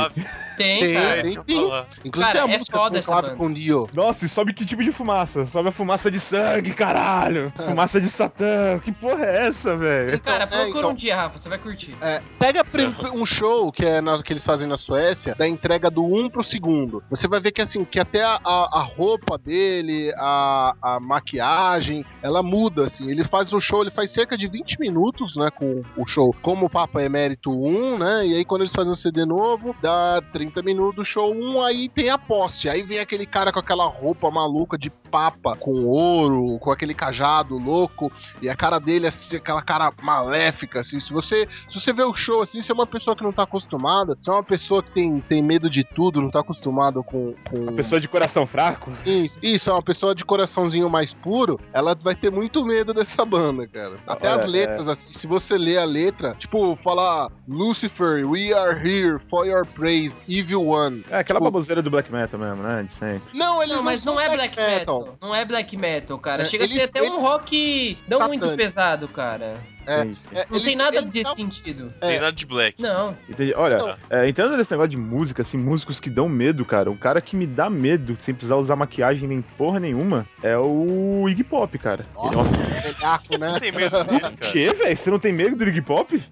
Tem, 0.57 0.79
Tem, 0.79 0.93
cara. 0.95 1.19
É 1.19 1.23
falar. 1.33 1.87
Inclusive 2.03 2.33
Cara, 2.33 2.45
tem 2.47 2.55
é 2.55 2.59
foda 2.65 2.97
essa 2.97 3.11
Conclave 3.13 3.27
banda. 3.37 3.37
com 3.37 3.53
Dio. 3.53 3.87
Nossa, 3.93 4.25
e 4.25 4.27
sobe 4.29 4.51
que 4.51 4.65
tipo 4.65 4.83
de 4.83 4.91
fumaça? 4.91 5.45
Sobe 5.45 5.69
a 5.69 5.71
fumaça 5.71 6.09
de 6.09 6.19
sangue, 6.19 6.73
caralho! 6.73 7.53
Fumaça 7.69 8.01
de 8.01 8.08
Satã. 8.09 8.79
Que 8.83 8.91
porra 8.91 9.25
é 9.25 9.47
essa, 9.47 9.75
velho? 9.75 10.19
Cara, 10.21 10.43
é, 10.43 10.47
procura 10.47 10.69
então. 10.79 10.91
um 10.91 10.93
dia, 10.95 11.15
Rafa, 11.15 11.37
você 11.37 11.49
vai 11.49 11.57
curtir. 11.57 11.95
É, 12.01 12.21
pega 12.37 12.63
um 13.13 13.25
show 13.25 13.71
que 13.71 13.83
é 13.85 14.01
na- 14.01 14.21
que 14.21 14.33
eles 14.33 14.43
fazem 14.43 14.67
na 14.67 14.77
Suécia, 14.77 15.33
da 15.35 15.47
entrega 15.47 15.89
do 15.89 16.03
1 16.03 16.29
pro 16.29 16.43
segundo. 16.43 17.01
Você 17.09 17.27
vai 17.27 17.39
ver 17.39 17.51
que 17.51 17.61
assim, 17.61 17.83
que 17.85 17.99
até 17.99 18.23
a, 18.23 18.39
a- 18.43 18.83
roupa 18.97 19.37
dele, 19.37 20.11
a, 20.17 20.73
a 20.81 20.99
maquiagem, 20.99 22.05
ela 22.21 22.43
muda, 22.43 22.87
assim. 22.87 23.09
Ele 23.09 23.23
faz 23.25 23.51
o 23.53 23.61
show, 23.61 23.81
ele 23.81 23.91
faz 23.91 24.11
cerca 24.13 24.37
de 24.37 24.47
20 24.47 24.77
minutos, 24.79 25.35
né, 25.35 25.49
com 25.51 25.81
o 25.95 26.05
show, 26.07 26.35
como 26.41 26.65
o 26.65 26.69
Papa 26.69 27.01
Emérito 27.01 27.51
1, 27.51 27.97
né, 27.97 28.27
e 28.27 28.35
aí 28.35 28.45
quando 28.45 28.61
eles 28.61 28.73
fazem 28.73 28.91
um 28.91 28.95
CD 28.95 29.25
novo, 29.25 29.75
dá 29.81 30.21
30 30.33 30.49
30 30.49 30.63
minutos 30.63 30.95
do 30.95 31.05
show 31.05 31.31
1, 31.33 31.61
aí 31.61 31.89
tem 31.89 32.09
a 32.09 32.17
posse. 32.17 32.67
Aí 32.67 32.81
vem 32.81 32.97
aquele 32.99 33.25
cara 33.25 33.51
com 33.53 33.59
aquela 33.59 33.85
roupa 33.85 34.31
maluca 34.31 34.77
de 34.77 34.89
papa, 34.89 35.55
com 35.55 35.85
ouro, 35.85 36.57
com 36.59 36.71
aquele 36.71 36.93
cajado 36.93 37.57
louco, 37.57 37.98
e 38.41 38.49
a 38.49 38.55
cara 38.55 38.79
dele, 38.79 39.07
assim, 39.07 39.35
aquela 39.35 39.61
cara 39.61 39.91
maléfica, 40.01 40.81
assim. 40.81 40.99
Se 40.99 41.11
você, 41.11 41.47
se 41.69 41.79
você 41.79 41.91
vê 41.91 42.03
o 42.03 42.13
show, 42.13 42.41
assim, 42.41 42.61
se 42.61 42.71
é 42.71 42.73
uma 42.73 42.85
pessoa 42.85 43.15
que 43.15 43.23
não 43.23 43.31
tá 43.31 43.43
acostumada, 43.43 44.17
se 44.23 44.29
é 44.29 44.33
uma 44.33 44.43
pessoa 44.43 44.83
que 44.83 44.91
tem, 44.91 45.19
tem 45.21 45.41
medo 45.41 45.69
de 45.69 45.83
tudo, 45.83 46.21
não 46.21 46.29
tá 46.29 46.39
acostumado 46.41 47.03
com... 47.03 47.33
com... 47.49 47.75
Pessoa 47.75 47.99
de 47.99 48.07
coração 48.07 48.45
fraco. 48.45 48.91
Isso, 49.05 49.37
isso, 49.41 49.69
é 49.69 49.73
uma 49.73 49.83
pessoa 49.83 50.13
de 50.13 50.23
coraçãozinho 50.23 50.89
mais 50.89 51.13
puro, 51.13 51.59
ela 51.73 51.95
vai 51.95 52.15
ter 52.15 52.31
muito 52.31 52.63
medo 52.63 52.93
dessa 52.93 53.25
banda, 53.25 53.67
cara. 53.67 53.95
Até 54.07 54.31
Olha, 54.31 54.43
as 54.43 54.49
letras, 54.49 54.87
assim, 54.87 55.13
se 55.19 55.27
você 55.27 55.57
ler 55.57 55.77
a 55.77 55.85
letra, 55.85 56.35
tipo, 56.35 56.77
falar 56.83 57.29
Lucifer, 57.47 58.25
we 58.25 58.53
are 58.53 58.77
here 58.77 59.19
for 59.29 59.45
your 59.45 59.65
praise, 59.65 60.15
evil 60.27 60.67
one. 60.67 61.03
É 61.09 61.17
aquela 61.17 61.39
Tipo, 61.39 61.45
baboseira 61.45 61.81
do 61.81 61.89
black 61.89 62.11
metal 62.11 62.39
mesmo, 62.39 62.61
né? 62.63 62.83
De 62.83 62.91
sempre. 62.91 63.37
Não, 63.37 63.63
ele 63.63 63.73
Não, 63.73 63.83
mas 63.83 64.03
não 64.03 64.19
é 64.19 64.29
black 64.29 64.55
metal. 64.57 65.17
Não 65.21 65.33
é 65.33 65.45
black 65.45 65.77
metal, 65.77 66.17
cara. 66.19 66.41
É, 66.41 66.45
Chega 66.45 66.65
a 66.65 66.67
ser 66.67 66.83
até 66.83 66.99
fez 66.99 67.11
um 67.13 67.21
rock 67.21 67.88
não 68.07 68.27
muito 68.27 68.55
pesado, 68.55 69.07
cara. 69.07 69.61
É, 69.89 70.01
é, 70.39 70.45
Não 70.49 70.57
ele- 70.57 70.63
tem 70.63 70.75
nada 70.75 70.97
ele 70.97 71.05
desse 71.07 71.23
tá- 71.23 71.35
sentido. 71.35 71.83
Não 71.83 71.89
tem 71.89 72.15
É. 72.17 72.19
nada 72.19 72.31
de 72.31 72.45
black. 72.45 72.81
Não. 72.81 73.17
Entendi. 73.27 73.53
Olha, 73.55 73.77
Não. 73.77 73.95
é, 74.09 74.29
entrando 74.29 74.55
nesse 74.57 74.71
negócio 74.71 74.89
de 74.89 74.97
música, 74.97 75.41
assim, 75.41 75.57
músicos 75.57 75.99
que 75.99 76.09
dão 76.09 76.29
medo, 76.29 76.63
cara. 76.65 76.89
Um 76.91 76.95
cara 76.95 77.19
que 77.21 77.35
me 77.35 77.47
dá 77.47 77.69
medo, 77.69 78.15
sem 78.19 78.33
precisar 78.33 78.55
usar 78.57 78.75
maquiagem 78.75 79.27
nem 79.27 79.41
porra 79.41 79.79
nenhuma, 79.79 80.23
é 80.43 80.57
o 80.57 81.27
Iggy 81.29 81.43
Pop, 81.43 81.77
cara. 81.77 82.03
Ele 82.23 82.35
é 82.35 82.37
uma... 82.37 82.43
né? 83.37 83.47
Não 83.51 83.59
tem 83.59 83.71
medo 83.71 84.03
dele, 84.03 84.17
O 84.17 84.19
cara. 84.37 84.51
quê, 84.51 84.73
velho? 84.73 84.97
Você 84.97 85.11
não 85.11 85.19
tem 85.19 85.33
medo 85.33 85.55
do 85.55 85.63
Iggy 85.67 85.81
Pop? 85.81 86.23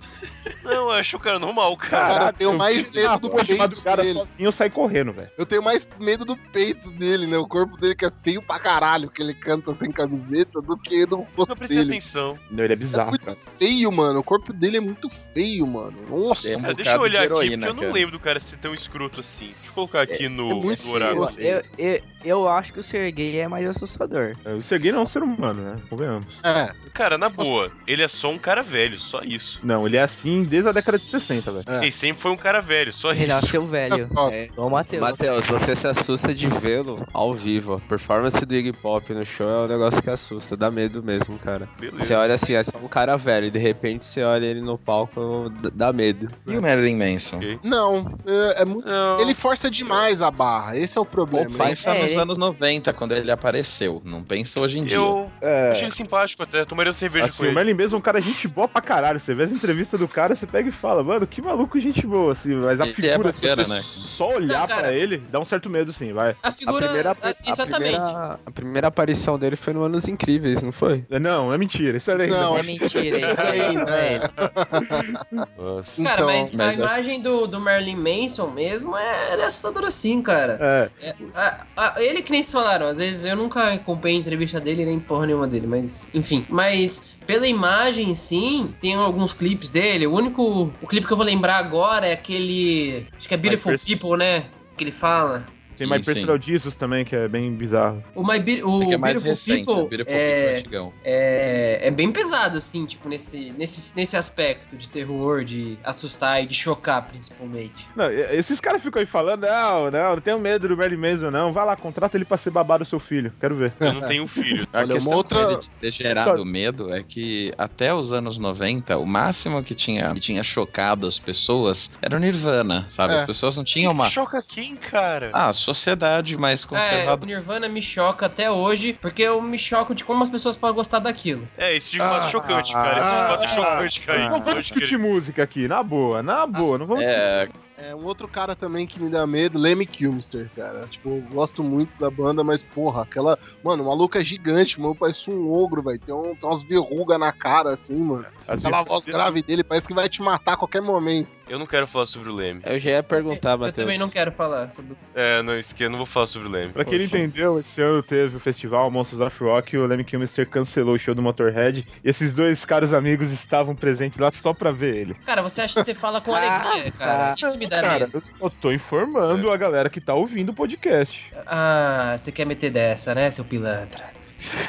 Não, 0.63 0.71
eu 0.71 0.91
acho 0.91 1.17
o 1.17 1.19
cara 1.19 1.39
normal, 1.39 1.75
cara. 1.77 2.07
Cara, 2.07 2.29
eu 2.29 2.33
tenho 2.33 2.57
mais 2.57 2.89
eu 2.93 3.01
medo 3.01 3.19
do 3.19 3.27
rua 3.29 3.39
de 3.41 3.47
peito 3.47 3.59
madrugada 3.59 4.01
dele. 4.03 4.19
sozinho, 4.19 4.47
eu 4.47 4.51
saio 4.51 4.71
correndo, 4.71 5.11
velho. 5.13 5.29
Eu 5.37 5.45
tenho 5.45 5.61
mais 5.63 5.85
medo 5.99 6.25
do 6.25 6.35
peito 6.37 6.89
dele, 6.91 7.27
né? 7.27 7.37
O 7.37 7.47
corpo 7.47 7.75
dele 7.77 7.95
que 7.95 8.05
é 8.05 8.11
feio 8.23 8.41
pra 8.41 8.59
caralho, 8.59 9.09
que 9.09 9.21
ele 9.21 9.33
canta 9.33 9.75
sem 9.79 9.91
camiseta, 9.91 10.61
do 10.61 10.77
que 10.77 11.05
do 11.05 11.17
rosto 11.35 11.49
Não 11.49 11.55
prestei 11.55 11.77
dele. 11.77 11.89
atenção. 11.91 12.37
Não, 12.51 12.63
ele 12.63 12.73
é 12.73 12.75
É 12.75 12.77
bizarro, 12.77 13.09
muito 13.11 13.25
cara. 13.25 13.37
Feio, 13.57 13.91
mano. 13.91 14.19
O 14.19 14.23
corpo 14.23 14.51
dele 14.53 14.77
é 14.77 14.81
muito 14.81 15.09
feio, 15.33 15.65
mano. 15.67 15.95
Nossa. 16.09 16.47
É 16.47 16.57
um 16.57 16.61
Cara, 16.61 16.73
deixa 16.73 16.91
eu 16.93 17.01
olhar 17.01 17.23
aqui, 17.23 17.33
porque 17.33 17.53
eu 17.53 17.57
não 17.57 17.75
cara. 17.75 17.91
lembro 17.93 18.11
do 18.11 18.19
cara 18.19 18.39
ser 18.39 18.57
tão 18.57 18.73
escroto 18.73 19.19
assim. 19.19 19.47
Deixa 19.57 19.69
eu 19.69 19.73
colocar 19.73 20.01
aqui 20.01 20.27
no, 20.29 20.51
é 20.51 20.55
muito 20.55 20.85
no 20.85 20.93
oráculo. 20.93 21.27
feio. 21.33 21.47
Eu, 21.47 21.63
eu, 21.77 22.01
eu 22.25 22.47
acho 22.49 22.73
que 22.73 22.79
o 22.79 22.83
Sergei 22.83 23.39
é 23.39 23.47
mais 23.47 23.67
assustador. 23.67 24.35
É, 24.45 24.53
O 24.53 24.61
Serguei 24.61 24.91
não 24.91 24.99
é 24.99 25.03
um 25.03 25.07
ser 25.07 25.23
humano, 25.23 25.61
né? 25.61 25.75
Convenhamos. 25.89 26.25
É, 26.43 26.69
Cara, 26.93 27.17
na 27.17 27.29
boa, 27.29 27.71
ele 27.85 28.01
é 28.03 28.07
só 28.07 28.29
um 28.31 28.37
cara 28.39 28.63
velho, 28.63 28.97
só 28.97 29.21
isso. 29.23 29.59
Não, 29.63 29.85
ele 29.85 29.97
é 29.97 30.01
assim 30.01 30.43
desde 30.43 30.69
a 30.69 30.71
década 30.71 30.97
de 30.97 31.05
60, 31.05 31.51
velho. 31.51 31.63
É. 31.67 31.77
Ele 31.83 31.91
sempre 31.91 32.21
foi 32.21 32.31
um 32.31 32.37
cara 32.37 32.59
velho, 32.59 32.91
só 32.91 33.11
Ele 33.11 33.19
isso. 33.21 33.27
nasceu 33.29 33.65
velho. 33.65 34.09
Ó. 34.15 34.29
É, 34.29 34.49
o 34.57 34.69
Matheus. 34.69 35.01
Matheus, 35.01 35.47
você 35.47 35.75
se 35.75 35.87
assusta 35.87 36.33
de 36.33 36.47
vê-lo 36.47 37.05
ao 37.13 37.33
vivo. 37.33 37.75
A 37.75 37.79
performance 37.79 38.43
do 38.45 38.55
Iggy 38.55 38.73
Pop 38.73 39.13
no 39.13 39.23
show 39.25 39.47
é 39.47 39.59
um 39.65 39.67
negócio 39.67 40.01
que 40.01 40.09
assusta, 40.09 40.57
dá 40.57 40.71
medo 40.71 41.03
mesmo, 41.03 41.37
cara. 41.37 41.69
Você 41.77 41.91
Beleza. 41.91 42.19
olha 42.19 42.33
assim, 42.33 42.53
é 42.55 42.63
só 42.63 42.77
um 42.79 42.87
cara 42.87 43.15
velho, 43.15 43.36
e 43.45 43.51
de 43.51 43.59
repente 43.59 44.03
você 44.05 44.23
olha 44.23 44.45
ele 44.45 44.61
no 44.61 44.77
palco, 44.77 45.51
dá 45.73 45.91
medo. 45.93 46.27
E 46.45 46.57
o 46.57 46.61
Marilyn 46.61 46.95
Manson? 46.97 47.37
Ok. 47.37 47.59
não. 47.63 48.17
É, 48.25 48.61
é 48.61 48.65
muito. 48.65 48.87
Não, 48.87 49.19
Ele 49.21 49.35
força 49.35 49.69
demais 49.69 50.21
a 50.21 50.31
barra. 50.31 50.77
Esse 50.77 50.97
é 50.97 51.01
o 51.01 51.05
problema. 51.05 51.49
Faz- 51.49 51.69
Pensa 51.79 51.91
É, 51.91 52.01
nos 52.01 52.11
ele- 52.11 52.21
anos 52.21 52.37
90, 52.37 52.93
quando 52.93 53.11
ele 53.13 53.31
apareceu. 53.31 54.01
Não 54.05 54.23
pensa 54.23 54.59
hoje 54.59 54.79
em 54.79 54.83
dia. 54.85 54.97
eu 54.97 55.29
É. 55.41 55.69
achei 55.71 55.83
ele 55.83 55.91
simpático 55.91 56.43
até, 56.43 56.63
tomaria 56.65 56.93
cerveja 56.93 57.25
Assim, 57.27 57.37
com 57.37 57.43
o 57.43 57.45
ele. 57.47 57.55
Merlin 57.55 57.73
mesmo 57.73 57.95
é 57.95 57.99
um 57.99 58.01
cara 58.01 58.19
gente 58.19 58.47
boa 58.47 58.67
pra 58.67 58.81
caralho. 58.81 59.19
Você 59.19 59.33
vê 59.33 59.43
as 59.43 59.51
entrevistas 59.51 59.99
do 59.99 60.07
cara, 60.07 60.35
você 60.35 60.45
pega 60.47 60.69
e 60.69 60.71
fala, 60.71 61.03
mano, 61.03 61.25
que 61.27 61.41
maluco 61.41 61.79
gente 61.79 62.05
boa, 62.07 62.31
assim. 62.33 62.55
Mas 62.55 62.79
a 62.81 62.85
Ele 62.85 62.93
figura, 62.93 63.29
é 63.29 63.31
se 63.31 63.39
você 63.39 63.55
né? 63.67 63.81
só 63.83 64.29
olhar 64.35 64.61
Não, 64.61 64.67
cara. 64.67 64.81
pra 64.83 64.93
ele, 64.93 65.17
dá 65.29 65.39
um 65.39 65.45
certo 65.45 65.69
medo, 65.69 65.91
sim, 65.93 66.13
vai. 66.13 66.35
A 66.41 66.51
figura. 66.51 66.77
a 66.85 66.87
primeira, 66.87 67.11
a- 67.11 67.15
a 67.29 67.49
exatamente. 67.49 67.91
primeira- 67.99 68.39
a 68.45 68.51
primeira 68.51 68.87
aparição 68.87 69.37
dele 69.37 69.55
foi 69.55 69.73
no 69.73 69.83
Anos 69.83 70.07
Incríveis, 70.07 70.61
não 70.63 70.71
foi? 70.71 71.05
Não, 71.09 71.53
é 71.53 71.57
mentira, 71.57 71.97
isso 71.97 72.09
é 72.11 72.15
lenda. 72.15 72.37
Não, 72.39 72.57
É 72.57 72.63
mentira, 72.63 73.16
isso 73.19 73.41
aí 73.41 73.59
é 73.87 74.15
ele. 74.15 75.47
Nossa. 75.57 76.03
Cara, 76.03 76.15
Então, 76.15 76.27
mas, 76.27 76.53
a 76.53 76.57
mas 76.57 76.71
é- 76.79 76.81
imagem 76.81 77.21
do, 77.21 77.47
do 77.47 77.59
Marilyn 77.59 77.95
Manson 77.95 78.47
mesmo 78.51 78.97
é, 78.97 79.39
é 79.39 79.45
assustadora 79.45 79.89
sim, 79.91 80.21
cara. 80.21 80.57
É, 80.99 81.15
A- 81.33 81.65
a- 81.75 81.93
ele 81.97 82.21
que 82.21 82.31
nem 82.31 82.41
se 82.43 82.51
falaram, 82.53 82.87
às 82.87 82.99
vezes 82.99 83.25
eu 83.25 83.35
nunca 83.35 83.73
acompanhei 83.73 84.17
a 84.17 84.21
entrevista 84.21 84.59
dele, 84.59 84.85
nem 84.85 84.99
porra 84.99 85.25
nenhuma 85.25 85.47
dele, 85.47 85.67
mas 85.67 86.09
enfim. 86.13 86.45
Mas 86.49 87.17
pela 87.25 87.47
imagem, 87.47 88.13
sim, 88.15 88.73
tem 88.79 88.95
alguns 88.95 89.33
clipes 89.33 89.69
dele. 89.69 90.07
O 90.07 90.13
único 90.13 90.71
o 90.81 90.87
clipe 90.87 91.05
que 91.07 91.13
eu 91.13 91.17
vou 91.17 91.25
lembrar 91.25 91.57
agora 91.57 92.07
é 92.07 92.13
aquele. 92.13 93.07
Acho 93.17 93.27
que 93.27 93.33
é 93.33 93.37
Beautiful 93.37 93.73
People, 93.85 94.17
né? 94.17 94.43
Que 94.75 94.83
ele 94.83 94.91
fala. 94.91 95.45
Tem 95.77 95.87
Sim, 95.87 95.93
My 95.93 95.99
sim. 95.99 96.05
Personal 96.13 96.41
Jesus 96.41 96.75
também, 96.75 97.05
que 97.05 97.15
é 97.15 97.27
bem 97.27 97.53
bizarro. 97.55 98.03
O, 98.15 98.23
My 98.25 98.39
Be- 98.39 98.63
o 98.63 98.83
É 98.91 98.93
é 98.93 98.97
mais 98.97 99.21
Beautiful 99.23 99.31
recente, 99.31 99.65
People 99.65 99.89
Beautiful 99.89 100.13
é, 100.15 100.45
People 100.45 100.59
antigão. 100.59 100.93
é, 101.03 101.87
é 101.87 101.91
bem 101.91 102.11
pesado, 102.11 102.57
assim, 102.57 102.85
tipo, 102.85 103.07
nesse, 103.09 103.53
nesse, 103.57 103.95
nesse 103.95 104.17
aspecto 104.17 104.75
de 104.75 104.89
terror, 104.89 105.43
de 105.43 105.77
assustar 105.83 106.41
e 106.43 106.45
de 106.45 106.53
chocar, 106.55 107.07
principalmente. 107.07 107.87
Não, 107.95 108.09
esses 108.11 108.59
caras 108.59 108.81
ficam 108.81 108.99
aí 108.99 109.05
falando, 109.05 109.41
não, 109.43 109.91
não, 109.91 110.15
não 110.15 110.21
tenho 110.21 110.39
medo 110.39 110.67
do 110.67 110.75
Merlin 110.77 110.97
Manson, 110.97 111.29
não. 111.31 111.53
Vai 111.53 111.65
lá, 111.65 111.75
contrata 111.75 112.17
ele 112.17 112.25
pra 112.25 112.37
ser 112.37 112.49
babado 112.49 112.83
do 112.83 112.87
seu 112.87 112.99
filho. 112.99 113.31
Quero 113.39 113.55
ver. 113.55 113.73
Eu 113.79 113.93
não 113.93 114.01
tenho 114.01 114.27
filho. 114.27 114.67
A 114.73 114.79
Olha, 114.79 114.93
questão 114.95 115.11
uma 115.11 115.17
outra- 115.17 115.55
de 115.57 115.69
ter 115.79 115.91
gerado 115.91 116.19
História. 116.29 116.45
medo 116.45 116.93
é 116.93 117.03
que 117.03 117.53
até 117.57 117.93
os 117.93 118.11
anos 118.11 118.37
90, 118.39 118.97
o 118.97 119.05
máximo 119.05 119.63
que 119.63 119.73
tinha, 119.75 120.13
que 120.13 120.19
tinha 120.19 120.43
chocado 120.43 121.07
as 121.07 121.19
pessoas 121.19 121.89
era 122.01 122.15
o 122.15 122.19
Nirvana, 122.19 122.85
sabe? 122.89 123.13
É. 123.13 123.17
As 123.17 123.23
pessoas 123.25 123.55
não 123.57 123.63
tinham 123.63 123.91
uma... 123.91 124.09
Choca 124.09 124.41
quem, 124.45 124.75
cara? 124.75 125.29
Ah, 125.33 125.51
sociedade 125.73 126.37
mais 126.37 126.63
É, 126.63 126.65
o 126.65 126.69
conservadora. 126.69 127.25
Nirvana 127.25 127.67
me 127.67 127.81
choca 127.81 128.25
até 128.25 128.49
hoje, 128.49 128.93
porque 128.93 129.23
eu 129.23 129.41
me 129.41 129.59
choco 129.59 129.93
de 129.93 130.03
como 130.03 130.23
as 130.23 130.29
pessoas 130.29 130.55
podem 130.55 130.75
gostar 130.75 130.99
daquilo. 130.99 131.47
É, 131.57 131.75
isso 131.75 131.91
de 131.91 131.97
fato 131.97 132.13
é 132.13 132.17
Ah, 132.19 132.21
chocante, 132.23 132.73
cara. 132.73 132.99
Isso 132.99 133.09
de 133.09 133.15
fato 133.15 133.41
é 133.41 133.45
ah, 133.45 133.47
chocante, 133.47 134.01
cara. 134.01 134.29
Não 134.29 134.41
vamos 134.41 134.65
discutir 134.65 134.97
música 134.97 135.43
aqui, 135.43 135.67
na 135.67 135.83
boa, 135.83 136.23
na 136.23 136.45
boa, 136.47 136.77
não 136.77 136.85
vamos 136.85 137.03
É, 137.03 137.49
É, 137.79 137.93
um 137.93 138.05
outro 138.05 138.27
cara 138.27 138.55
também 138.55 138.87
que 138.87 138.99
me 138.99 139.07
dá 139.09 139.27
medo, 139.27 139.59
Lemmy 139.59 139.85
Kilmister, 139.85 140.49
cara. 140.55 140.81
Tipo, 140.87 141.09
eu 141.09 141.21
gosto 141.31 141.63
muito 141.63 141.91
da 141.99 142.09
banda, 142.09 142.43
mas 142.43 142.59
porra, 142.73 143.03
aquela. 143.03 143.37
Mano, 143.63 143.83
o 143.83 143.85
maluco 143.85 144.17
é 144.17 144.23
gigante, 144.23 144.79
mano. 144.79 144.95
Parece 144.95 145.29
um 145.29 145.51
ogro, 145.51 145.83
velho. 145.83 145.99
Tem, 145.99 146.15
um, 146.15 146.35
tem 146.35 146.49
umas 146.49 146.63
verrugas 146.63 147.19
na 147.19 147.31
cara, 147.31 147.73
assim, 147.75 147.93
mano. 147.95 148.25
As 148.47 148.59
Aquela 148.59 148.81
voz 148.83 149.05
grave 149.05 149.43
dele 149.43 149.63
parece 149.63 149.85
que 149.85 149.93
vai 149.93 150.09
te 150.09 150.21
matar 150.23 150.53
a 150.53 150.57
qualquer 150.57 150.81
momento. 150.81 151.29
Eu 151.49 151.57
não 151.57 151.65
quero 151.65 151.87
falar 151.87 152.05
sobre 152.05 152.29
o 152.29 152.33
Leme. 152.35 152.61
Eu 152.65 152.77
já 152.77 152.91
ia 152.91 153.03
perguntar, 153.03 153.51
eu 153.51 153.57
Matheus. 153.57 153.77
também 153.85 153.97
não 153.97 154.09
quero 154.09 154.31
falar 154.33 154.69
sobre. 154.69 154.97
É, 155.15 155.41
não, 155.41 155.57
isso 155.57 155.73
aqui 155.73 155.83
eu 155.83 155.89
não 155.89 155.97
vou 155.97 156.05
falar 156.05 156.27
sobre 156.27 156.47
o 156.47 156.51
Leme. 156.51 156.73
Pra 156.73 156.83
quem 156.83 156.99
não 156.99 157.05
Poxa. 157.05 157.17
entendeu, 157.17 157.59
esse 157.59 157.81
ano 157.81 158.03
teve 158.03 158.35
o 158.35 158.39
festival 158.39 158.91
Monsters 158.91 159.21
of 159.21 159.43
Rock 159.43 159.75
e 159.75 159.79
o 159.79 159.85
Lemmy 159.85 160.03
Kilmister 160.03 160.47
cancelou 160.49 160.95
o 160.95 160.99
show 160.99 161.15
do 161.15 161.21
Motorhead. 161.21 161.87
E 162.03 162.09
esses 162.09 162.33
dois 162.33 162.65
caros 162.65 162.93
amigos 162.93 163.31
estavam 163.31 163.73
presentes 163.75 164.19
lá 164.19 164.31
só 164.33 164.53
pra 164.53 164.71
ver 164.71 164.95
ele. 164.95 165.13
Cara, 165.25 165.41
você 165.41 165.61
acha 165.61 165.75
que 165.79 165.85
você 165.85 165.93
fala 165.95 166.19
com 166.19 166.33
alegria, 166.35 166.91
cara? 166.91 167.33
Isso 167.37 167.57
me 167.57 167.65
dá 167.67 167.81
Cara, 167.81 167.99
medo. 167.99 168.17
eu 168.17 168.21
só 168.25 168.49
tô 168.49 168.71
informando 168.71 169.49
a 169.49 169.55
galera 169.57 169.89
que 169.89 170.01
tá 170.01 170.13
ouvindo 170.13 170.49
o 170.49 170.53
podcast. 170.53 171.31
Ah, 171.45 172.13
você 172.17 172.31
quer 172.31 172.45
meter 172.45 172.69
dessa, 172.71 173.15
né, 173.15 173.31
seu 173.31 173.45
pilantra? 173.45 174.16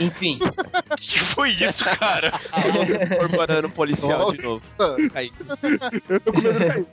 Enfim, 0.01 0.39
O 0.43 0.95
que 0.97 1.19
foi 1.21 1.51
isso, 1.51 1.85
cara? 1.85 2.33
Incorporando 3.15 3.69
o 3.69 3.71
policial 3.73 4.33
de 4.33 4.43
novo. 4.43 4.65
Kaique. 5.13 5.35
Eu 6.09 6.21
tô 6.21 6.33
com 6.33 6.41
medo 6.41 6.59
de 6.59 6.65
cair. 6.67 6.87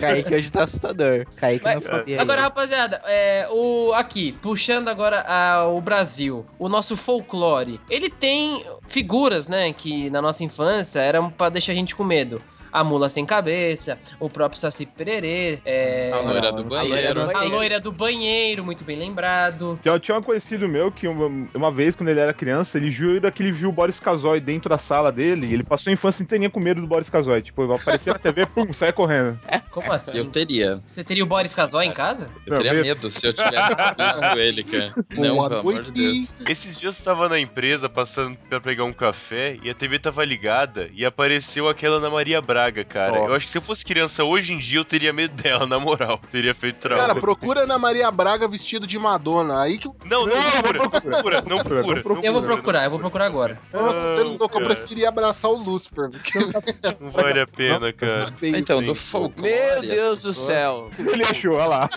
Kaique 0.00 0.34
hoje 0.34 0.50
tá 0.50 0.64
assustador. 0.64 1.26
Kaique 1.36 1.64
Mas- 1.64 1.82
não 1.84 1.94
aí. 2.00 2.18
agora, 2.18 2.40
rapaziada, 2.42 3.00
é, 3.06 3.48
o 3.50 3.92
aqui, 3.94 4.32
puxando 4.40 4.88
agora 4.88 5.20
a- 5.26 5.66
o 5.66 5.80
Brasil, 5.80 6.44
o 6.58 6.68
nosso 6.68 6.96
folclore, 6.96 7.80
ele 7.88 8.08
tem 8.10 8.64
figuras, 8.88 9.48
né, 9.48 9.72
que 9.72 10.10
na 10.10 10.20
nossa 10.22 10.44
infância 10.44 11.00
eram 11.00 11.30
pra 11.30 11.48
deixar 11.48 11.72
a 11.72 11.74
gente 11.74 11.94
com 11.94 12.04
medo. 12.04 12.42
A 12.72 12.84
mula 12.84 13.08
sem 13.08 13.26
cabeça, 13.26 13.98
o 14.18 14.28
próprio 14.28 14.58
Saci 14.60 14.86
Pererê, 14.86 15.58
é, 15.64 16.10
A 16.12 16.20
loira 16.20 16.52
do 16.52 16.62
eu 16.62 16.64
banheiro. 16.68 17.36
a 17.36 17.42
loira 17.44 17.80
do 17.80 17.92
banheiro, 17.92 18.64
muito 18.64 18.84
bem 18.84 18.98
lembrado. 18.98 19.78
Tinha, 19.82 19.98
tinha 19.98 20.18
um 20.18 20.22
conhecido 20.22 20.68
meu 20.68 20.90
que 20.90 21.08
uma, 21.08 21.48
uma 21.54 21.70
vez, 21.72 21.96
quando 21.96 22.08
ele 22.10 22.20
era 22.20 22.32
criança, 22.32 22.78
ele 22.78 22.90
jura 22.90 23.30
que 23.30 23.42
ele 23.42 23.52
viu 23.52 23.68
o 23.70 23.72
Boris 23.72 23.98
Casoy 23.98 24.40
dentro 24.40 24.68
da 24.70 24.78
sala 24.78 25.10
dele 25.10 25.46
e 25.46 25.54
ele 25.54 25.64
passou 25.64 25.90
a 25.90 25.94
infância 25.94 26.22
inteirinha 26.22 26.48
com 26.50 26.60
medo 26.60 26.80
do 26.80 26.86
Boris 26.86 27.10
Casoy. 27.10 27.42
Tipo, 27.42 27.72
aparecia 27.72 28.12
na 28.12 28.18
TV, 28.18 28.46
pum, 28.54 28.72
saia 28.72 28.92
correndo. 28.92 29.38
Como 29.70 29.92
assim? 29.92 30.18
eu 30.18 30.26
teria. 30.26 30.80
Você 30.90 31.02
teria 31.02 31.24
o 31.24 31.26
Boris 31.26 31.54
Casoy 31.54 31.86
em 31.86 31.92
casa? 31.92 32.30
Eu 32.46 32.54
Não, 32.54 32.62
teria 32.62 32.82
medo. 32.82 33.10
se 33.10 33.26
eu 33.26 33.32
tivesse 33.32 33.74
visto 33.98 34.38
ele, 34.38 34.64
cara. 34.64 34.92
Não, 35.16 35.34
Boa 35.34 35.48
pelo 35.48 35.60
amor 35.60 35.82
de 35.84 35.90
Deus. 35.92 36.28
Esses 36.48 36.78
dias 36.78 36.98
eu 36.98 37.04
tava 37.04 37.28
na 37.28 37.38
empresa 37.40 37.88
passando 37.88 38.36
pra 38.48 38.60
pegar 38.60 38.84
um 38.84 38.92
café 38.92 39.56
e 39.62 39.68
a 39.70 39.74
TV 39.74 39.98
tava 39.98 40.24
ligada 40.24 40.88
e 40.92 41.04
apareceu 41.04 41.68
aquela 41.68 41.96
Ana 41.96 42.10
Maria 42.10 42.40
Braga 42.40 42.59
Braga, 42.60 42.84
cara. 42.84 43.22
Ó. 43.22 43.28
Eu 43.28 43.34
acho 43.34 43.46
que 43.46 43.52
se 43.52 43.58
eu 43.58 43.62
fosse 43.62 43.84
criança 43.84 44.22
hoje 44.22 44.52
em 44.52 44.58
dia, 44.58 44.78
eu 44.78 44.84
teria 44.84 45.12
medo 45.12 45.34
dela, 45.34 45.66
na 45.66 45.78
moral. 45.78 46.20
Teria 46.30 46.54
feito 46.54 46.76
trauma. 46.76 47.06
Cara, 47.06 47.18
procura 47.18 47.62
Ana 47.62 47.78
Maria 47.78 48.10
Braga 48.10 48.46
vestido 48.46 48.86
de 48.86 48.98
Madonna. 48.98 49.62
Aí 49.62 49.78
que 49.78 49.86
eu 49.86 49.96
Não, 50.04 50.26
não 50.26 50.36
procura, 50.36 50.78
não 50.78 50.90
procura, 51.00 51.42
não 51.42 51.58
procura. 51.58 51.94
Não 51.94 52.02
procura. 52.02 52.26
Eu 52.26 52.32
vou 52.32 52.42
procurar, 52.42 52.84
eu 52.84 52.90
vou 52.90 52.98
procurar 52.98 53.24
agora. 53.26 53.58
eu, 53.72 54.36
eu, 54.38 54.48
cara. 54.48 54.64
preferia 54.66 55.08
abraçar 55.08 55.50
o 55.50 55.56
Lucifer. 55.56 56.10
Porque 56.10 56.38
eu 56.38 56.96
Não 57.00 57.10
vale 57.10 57.40
a 57.40 57.46
pena, 57.46 57.92
cara. 57.92 58.34
Então, 58.42 58.82
do 58.82 58.94
folclore. 58.94 59.50
Meu 59.50 59.80
Deus 59.80 60.22
do 60.22 60.32
céu. 60.32 60.90
Ele 60.98 61.24
achou, 61.24 61.54
olha 61.54 61.66
lá. 61.66 61.88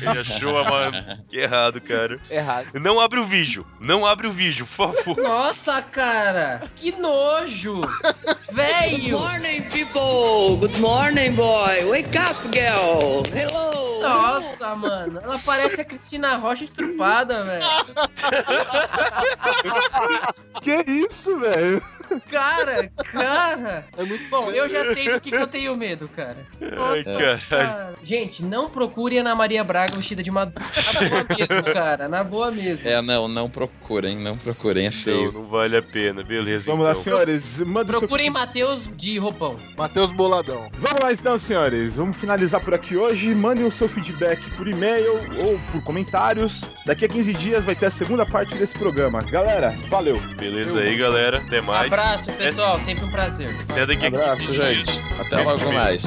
Ele 0.00 0.18
achou 0.20 0.58
a 0.58 0.64
mano. 0.64 0.96
Que 1.28 1.38
errado, 1.38 1.80
cara. 1.80 2.20
Errado. 2.30 2.68
Não 2.80 3.00
abre 3.00 3.18
o 3.18 3.24
vídeo. 3.24 3.66
Não 3.80 4.06
abre 4.06 4.26
o 4.26 4.30
vídeo, 4.30 4.64
por 4.66 4.92
favor. 4.92 5.16
Nossa, 5.16 5.82
cara! 5.82 6.62
Que 6.76 6.92
nojo! 6.92 7.80
Velho! 8.54 9.26
morning, 9.26 9.62
people. 9.70 10.05
Good 10.06 10.78
morning, 10.80 11.34
boy. 11.34 11.90
Wake 11.90 12.14
up, 12.16 12.36
girl. 12.52 13.24
Hello. 13.24 14.00
Nossa, 14.00 14.74
mano. 14.76 15.20
Ela 15.20 15.36
parece 15.38 15.80
a 15.80 15.84
Cristina 15.84 16.36
Rocha 16.36 16.62
estrupada, 16.64 17.42
velho. 17.42 17.66
Que 20.62 20.82
isso, 20.90 21.36
velho? 21.38 21.82
Cara, 22.30 22.88
cara. 23.12 23.84
Bom, 24.30 24.50
eu 24.50 24.68
já 24.68 24.84
sei 24.94 25.10
do 25.12 25.20
que, 25.20 25.30
que 25.30 25.36
eu 25.36 25.46
tenho 25.46 25.76
medo, 25.76 26.08
cara. 26.08 26.38
Nossa, 26.60 27.16
Ai, 27.16 27.22
caralho. 27.22 27.40
cara. 27.48 27.94
Gente, 28.02 28.44
não 28.44 28.68
procure 28.70 29.18
Ana 29.18 29.34
Maria 29.34 29.62
Braga 29.64 29.94
vestida 29.96 30.22
de 30.22 30.30
Madonna. 30.30 30.64
Na 30.94 31.08
boa 31.08 31.26
mesmo, 31.38 31.62
cara. 31.72 32.08
Na 32.08 32.24
boa 32.24 32.50
mesmo. 32.50 32.88
É, 32.88 33.02
não, 33.02 33.28
não 33.28 33.48
procurem, 33.50 34.16
não 34.18 34.36
procurem, 34.38 34.86
é 34.86 34.90
Não, 34.90 34.96
feio. 35.02 35.32
não 35.32 35.46
vale 35.46 35.76
a 35.76 35.82
pena. 35.82 36.22
Beleza, 36.22 36.70
Vamos 36.70 36.86
lá, 36.86 36.92
então. 36.92 37.02
senhores. 37.02 37.60
Manda 37.60 37.86
o 37.90 37.90
seu 37.92 38.00
Procurem 38.00 38.30
Matheus 38.30 38.90
de 38.96 39.18
roupão. 39.18 39.58
Matheus 39.76 40.10
Boladão. 40.16 40.68
Vamos 40.74 41.00
lá 41.02 41.12
então, 41.12 41.38
senhores. 41.38 41.96
Vamos 41.96 42.16
finalizar 42.16 42.60
por 42.62 42.74
aqui 42.74 42.96
hoje. 42.96 43.34
Mandem 43.34 43.64
o 43.64 43.72
seu 43.72 43.88
feedback 43.88 44.40
por 44.56 44.66
e-mail 44.68 45.14
ou 45.38 45.58
por 45.72 45.82
comentários. 45.84 46.62
Daqui 46.84 47.04
a 47.04 47.08
15 47.08 47.32
dias 47.34 47.64
vai 47.64 47.74
ter 47.74 47.86
a 47.86 47.90
segunda 47.90 48.24
parte 48.26 48.54
desse 48.54 48.74
programa. 48.78 49.20
Galera, 49.20 49.76
valeu. 49.88 50.20
Beleza 50.36 50.80
aí, 50.80 50.96
galera. 50.96 51.38
Até 51.38 51.60
mais. 51.60 51.88
Abraço, 51.96 52.30
pessoal. 52.34 52.78
Sempre 52.78 53.06
um 53.06 53.10
prazer. 53.10 53.56
Até 53.70 53.86
daqui 53.86 54.04
a 54.04 54.10
15 54.10 54.22
Abraço, 54.22 54.52
gente. 54.52 55.00
Até 55.18 55.42
logo 55.42 55.72
mais. 55.72 56.04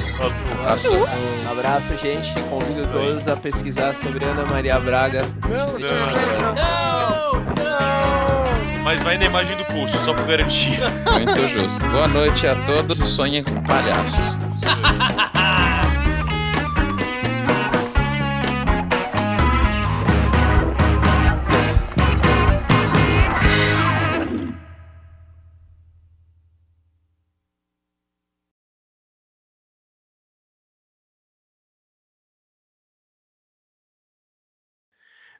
Abraço. 0.52 0.88
Um 0.92 1.50
abraço, 1.50 1.96
gente. 1.96 2.32
Convido 2.48 2.86
todos 2.86 3.26
a 3.26 3.36
pesquisar 3.36 3.92
sobre 3.92 4.24
Ana 4.24 4.46
Maria 4.46 4.78
Braga. 4.78 5.22
Não, 5.42 5.66
Não, 5.72 6.54
Não! 6.54 7.44
Não! 7.56 8.82
mas 8.84 9.02
vai 9.02 9.18
na 9.18 9.24
imagem 9.24 9.56
do 9.56 9.64
post, 9.64 9.98
só 9.98 10.14
pra 10.14 10.24
garantir. 10.24 10.78
Muito 11.12 11.48
justo. 11.48 11.84
Boa 11.88 12.06
noite 12.06 12.46
a 12.46 12.54
todos 12.66 13.00
e 13.00 13.06
sonhem 13.06 13.42
com 13.42 13.60
palhaços. 13.64 14.36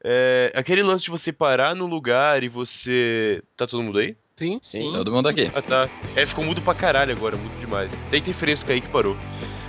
É, 0.03 0.53
aquele 0.55 0.83
lance 0.83 1.05
de 1.05 1.11
você 1.11 1.33
parar 1.33 1.75
no 1.75 1.87
lugar 1.87 2.43
e 2.43 2.49
você. 2.49 3.43
Tá 3.57 3.67
todo 3.67 3.83
mundo 3.83 3.99
aí? 3.99 4.17
Sim? 4.39 4.59
Sim. 4.63 4.93
Todo 4.93 5.13
mundo 5.13 5.29
aqui. 5.29 5.51
Ah, 5.55 5.61
tá. 5.61 5.89
É, 6.17 6.25
ficou 6.25 6.43
mudo 6.45 6.63
pra 6.63 6.75
caralho 6.75 7.15
agora, 7.15 7.37
mudo 7.37 7.61
demais. 7.61 7.95
Tem 8.09 8.21
interferência 8.21 8.73
aí 8.73 8.81
que 8.81 8.89
parou. 8.89 9.17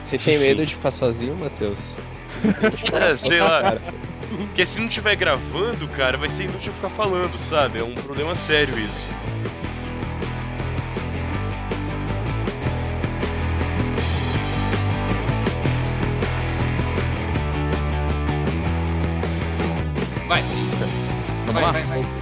Você 0.01 0.17
tem 0.17 0.39
medo 0.39 0.65
de 0.65 0.75
ficar 0.75 0.91
sozinho, 0.91 1.35
Matheus? 1.35 1.95
É, 2.93 3.15
sei 3.17 3.41
lá. 3.41 3.77
Porque 4.29 4.65
se 4.65 4.79
não 4.79 4.87
estiver 4.87 5.15
gravando, 5.17 5.87
cara, 5.89 6.17
vai 6.17 6.29
ser 6.29 6.45
inútil 6.45 6.71
ficar 6.71 6.89
falando, 6.89 7.37
sabe? 7.37 7.79
É 7.79 7.83
um 7.83 7.93
problema 7.93 8.33
sério 8.33 8.79
isso. 8.79 9.07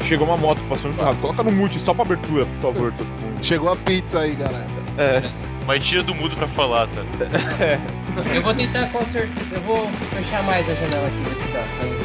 Chegou 0.09 0.25
uma 0.25 0.37
moto 0.37 0.59
passando 0.67 0.93
no 0.93 1.03
carro. 1.03 1.15
Coloca 1.17 1.43
no 1.43 1.51
mute 1.51 1.79
só 1.81 1.93
pra 1.93 2.03
abertura, 2.03 2.43
por 2.43 2.55
favor. 2.55 2.91
todo 2.97 3.05
mundo. 3.05 3.45
Chegou 3.45 3.69
a 3.69 3.75
pizza 3.75 4.21
aí, 4.21 4.33
galera. 4.33 4.65
Mas 5.67 5.85
tira 5.85 6.01
do 6.01 6.15
mudo 6.15 6.35
pra 6.35 6.47
falar, 6.47 6.87
tá? 6.87 7.01
Eu 8.33 8.41
vou 8.41 8.55
tentar 8.55 8.87
consertar. 8.87 9.43
Eu 9.51 9.61
vou 9.61 9.85
fechar 9.85 10.41
mais 10.45 10.67
a 10.67 10.73
janela 10.73 11.07
aqui, 11.07 11.29
ver 11.29 11.35
se 11.35 11.47
dá. 11.49 11.59
Aí. 11.59 11.99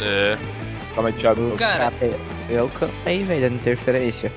É. 0.00 0.38
Calma 0.94 1.10
aí, 1.10 1.12
Thiago. 1.12 1.50
Cara, 1.58 1.92
Eu 2.48 2.70
campei, 2.70 3.22
velho, 3.24 3.50
da 3.50 3.54
interferência. 3.54 4.32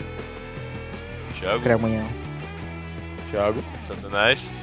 Thiago, 1.48 1.64
Pra 1.64 1.76
amanhã. 1.76 2.06
Thiago. 3.32 3.64
Satanás, 3.82 4.54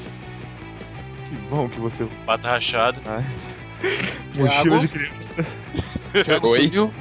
Que 1.31 1.37
bom 1.49 1.67
que 1.67 1.81
você. 1.81 2.05
pata 2.27 2.51
rachado. 2.51 3.01
Mochila 4.37 4.79
de 4.81 4.89
criança. 4.89 5.47
Oi? 6.43 6.69
Viu? 6.69 6.93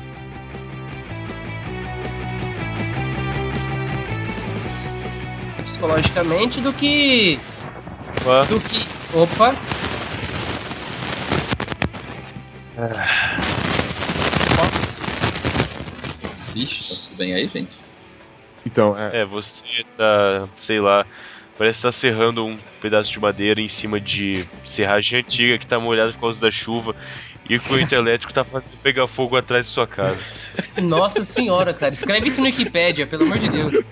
psicologicamente 5.63 6.61
do 6.61 6.73
que. 6.73 7.39
Opa. 8.21 8.45
Do 8.45 8.59
que. 8.59 8.85
Opa! 9.13 9.53
Vixe, 16.53 16.89
tá 16.89 16.95
tudo 16.95 17.17
bem 17.17 17.33
aí, 17.33 17.47
gente? 17.47 17.82
Então, 18.65 18.95
é. 18.97 19.21
É, 19.21 19.25
você 19.25 19.83
tá, 19.97 20.47
sei 20.55 20.79
lá, 20.79 21.05
parece 21.57 21.79
que 21.79 21.83
tá 21.83 21.91
serrando 21.91 22.45
um 22.45 22.57
pedaço 22.81 23.11
de 23.11 23.19
madeira 23.19 23.61
em 23.61 23.67
cima 23.67 23.99
de 23.99 24.47
serragem 24.63 25.19
antiga 25.19 25.57
que 25.57 25.67
tá 25.67 25.79
molhada 25.79 26.11
por 26.13 26.21
causa 26.21 26.41
da 26.41 26.51
chuva 26.51 26.95
e 27.49 27.57
o 27.57 27.61
corrente 27.63 27.93
elétrico 27.93 28.33
tá 28.33 28.43
fazendo 28.43 28.77
pegar 28.81 29.05
fogo 29.05 29.35
atrás 29.35 29.67
de 29.67 29.73
sua 29.73 29.85
casa. 29.85 30.23
Nossa 30.81 31.23
senhora, 31.23 31.73
cara. 31.73 31.93
Escreve 31.93 32.27
isso 32.27 32.39
no 32.39 32.47
Wikipédia, 32.47 33.05
pelo 33.05 33.23
amor 33.23 33.37
de 33.37 33.49
Deus. 33.49 33.89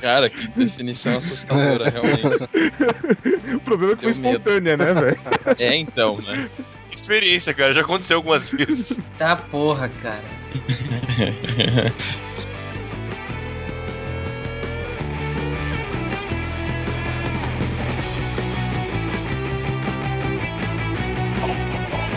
Cara, 0.00 0.28
que 0.28 0.46
definição 0.48 1.16
assustadora, 1.16 1.88
realmente. 1.88 3.54
O 3.54 3.60
problema 3.60 3.94
é 3.94 3.96
que 3.96 4.02
foi 4.02 4.12
Deu 4.12 4.22
medo. 4.22 4.38
espontânea, 4.38 4.76
né, 4.76 4.94
velho? 4.94 5.18
É 5.58 5.76
então, 5.76 6.18
né? 6.18 6.48
Experiência, 6.92 7.54
cara, 7.54 7.72
já 7.72 7.80
aconteceu 7.80 8.18
algumas 8.18 8.50
vezes. 8.50 9.00
Tá 9.18 9.36
porra, 9.36 9.88
cara. 9.88 10.22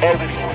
Oh, 0.01 0.49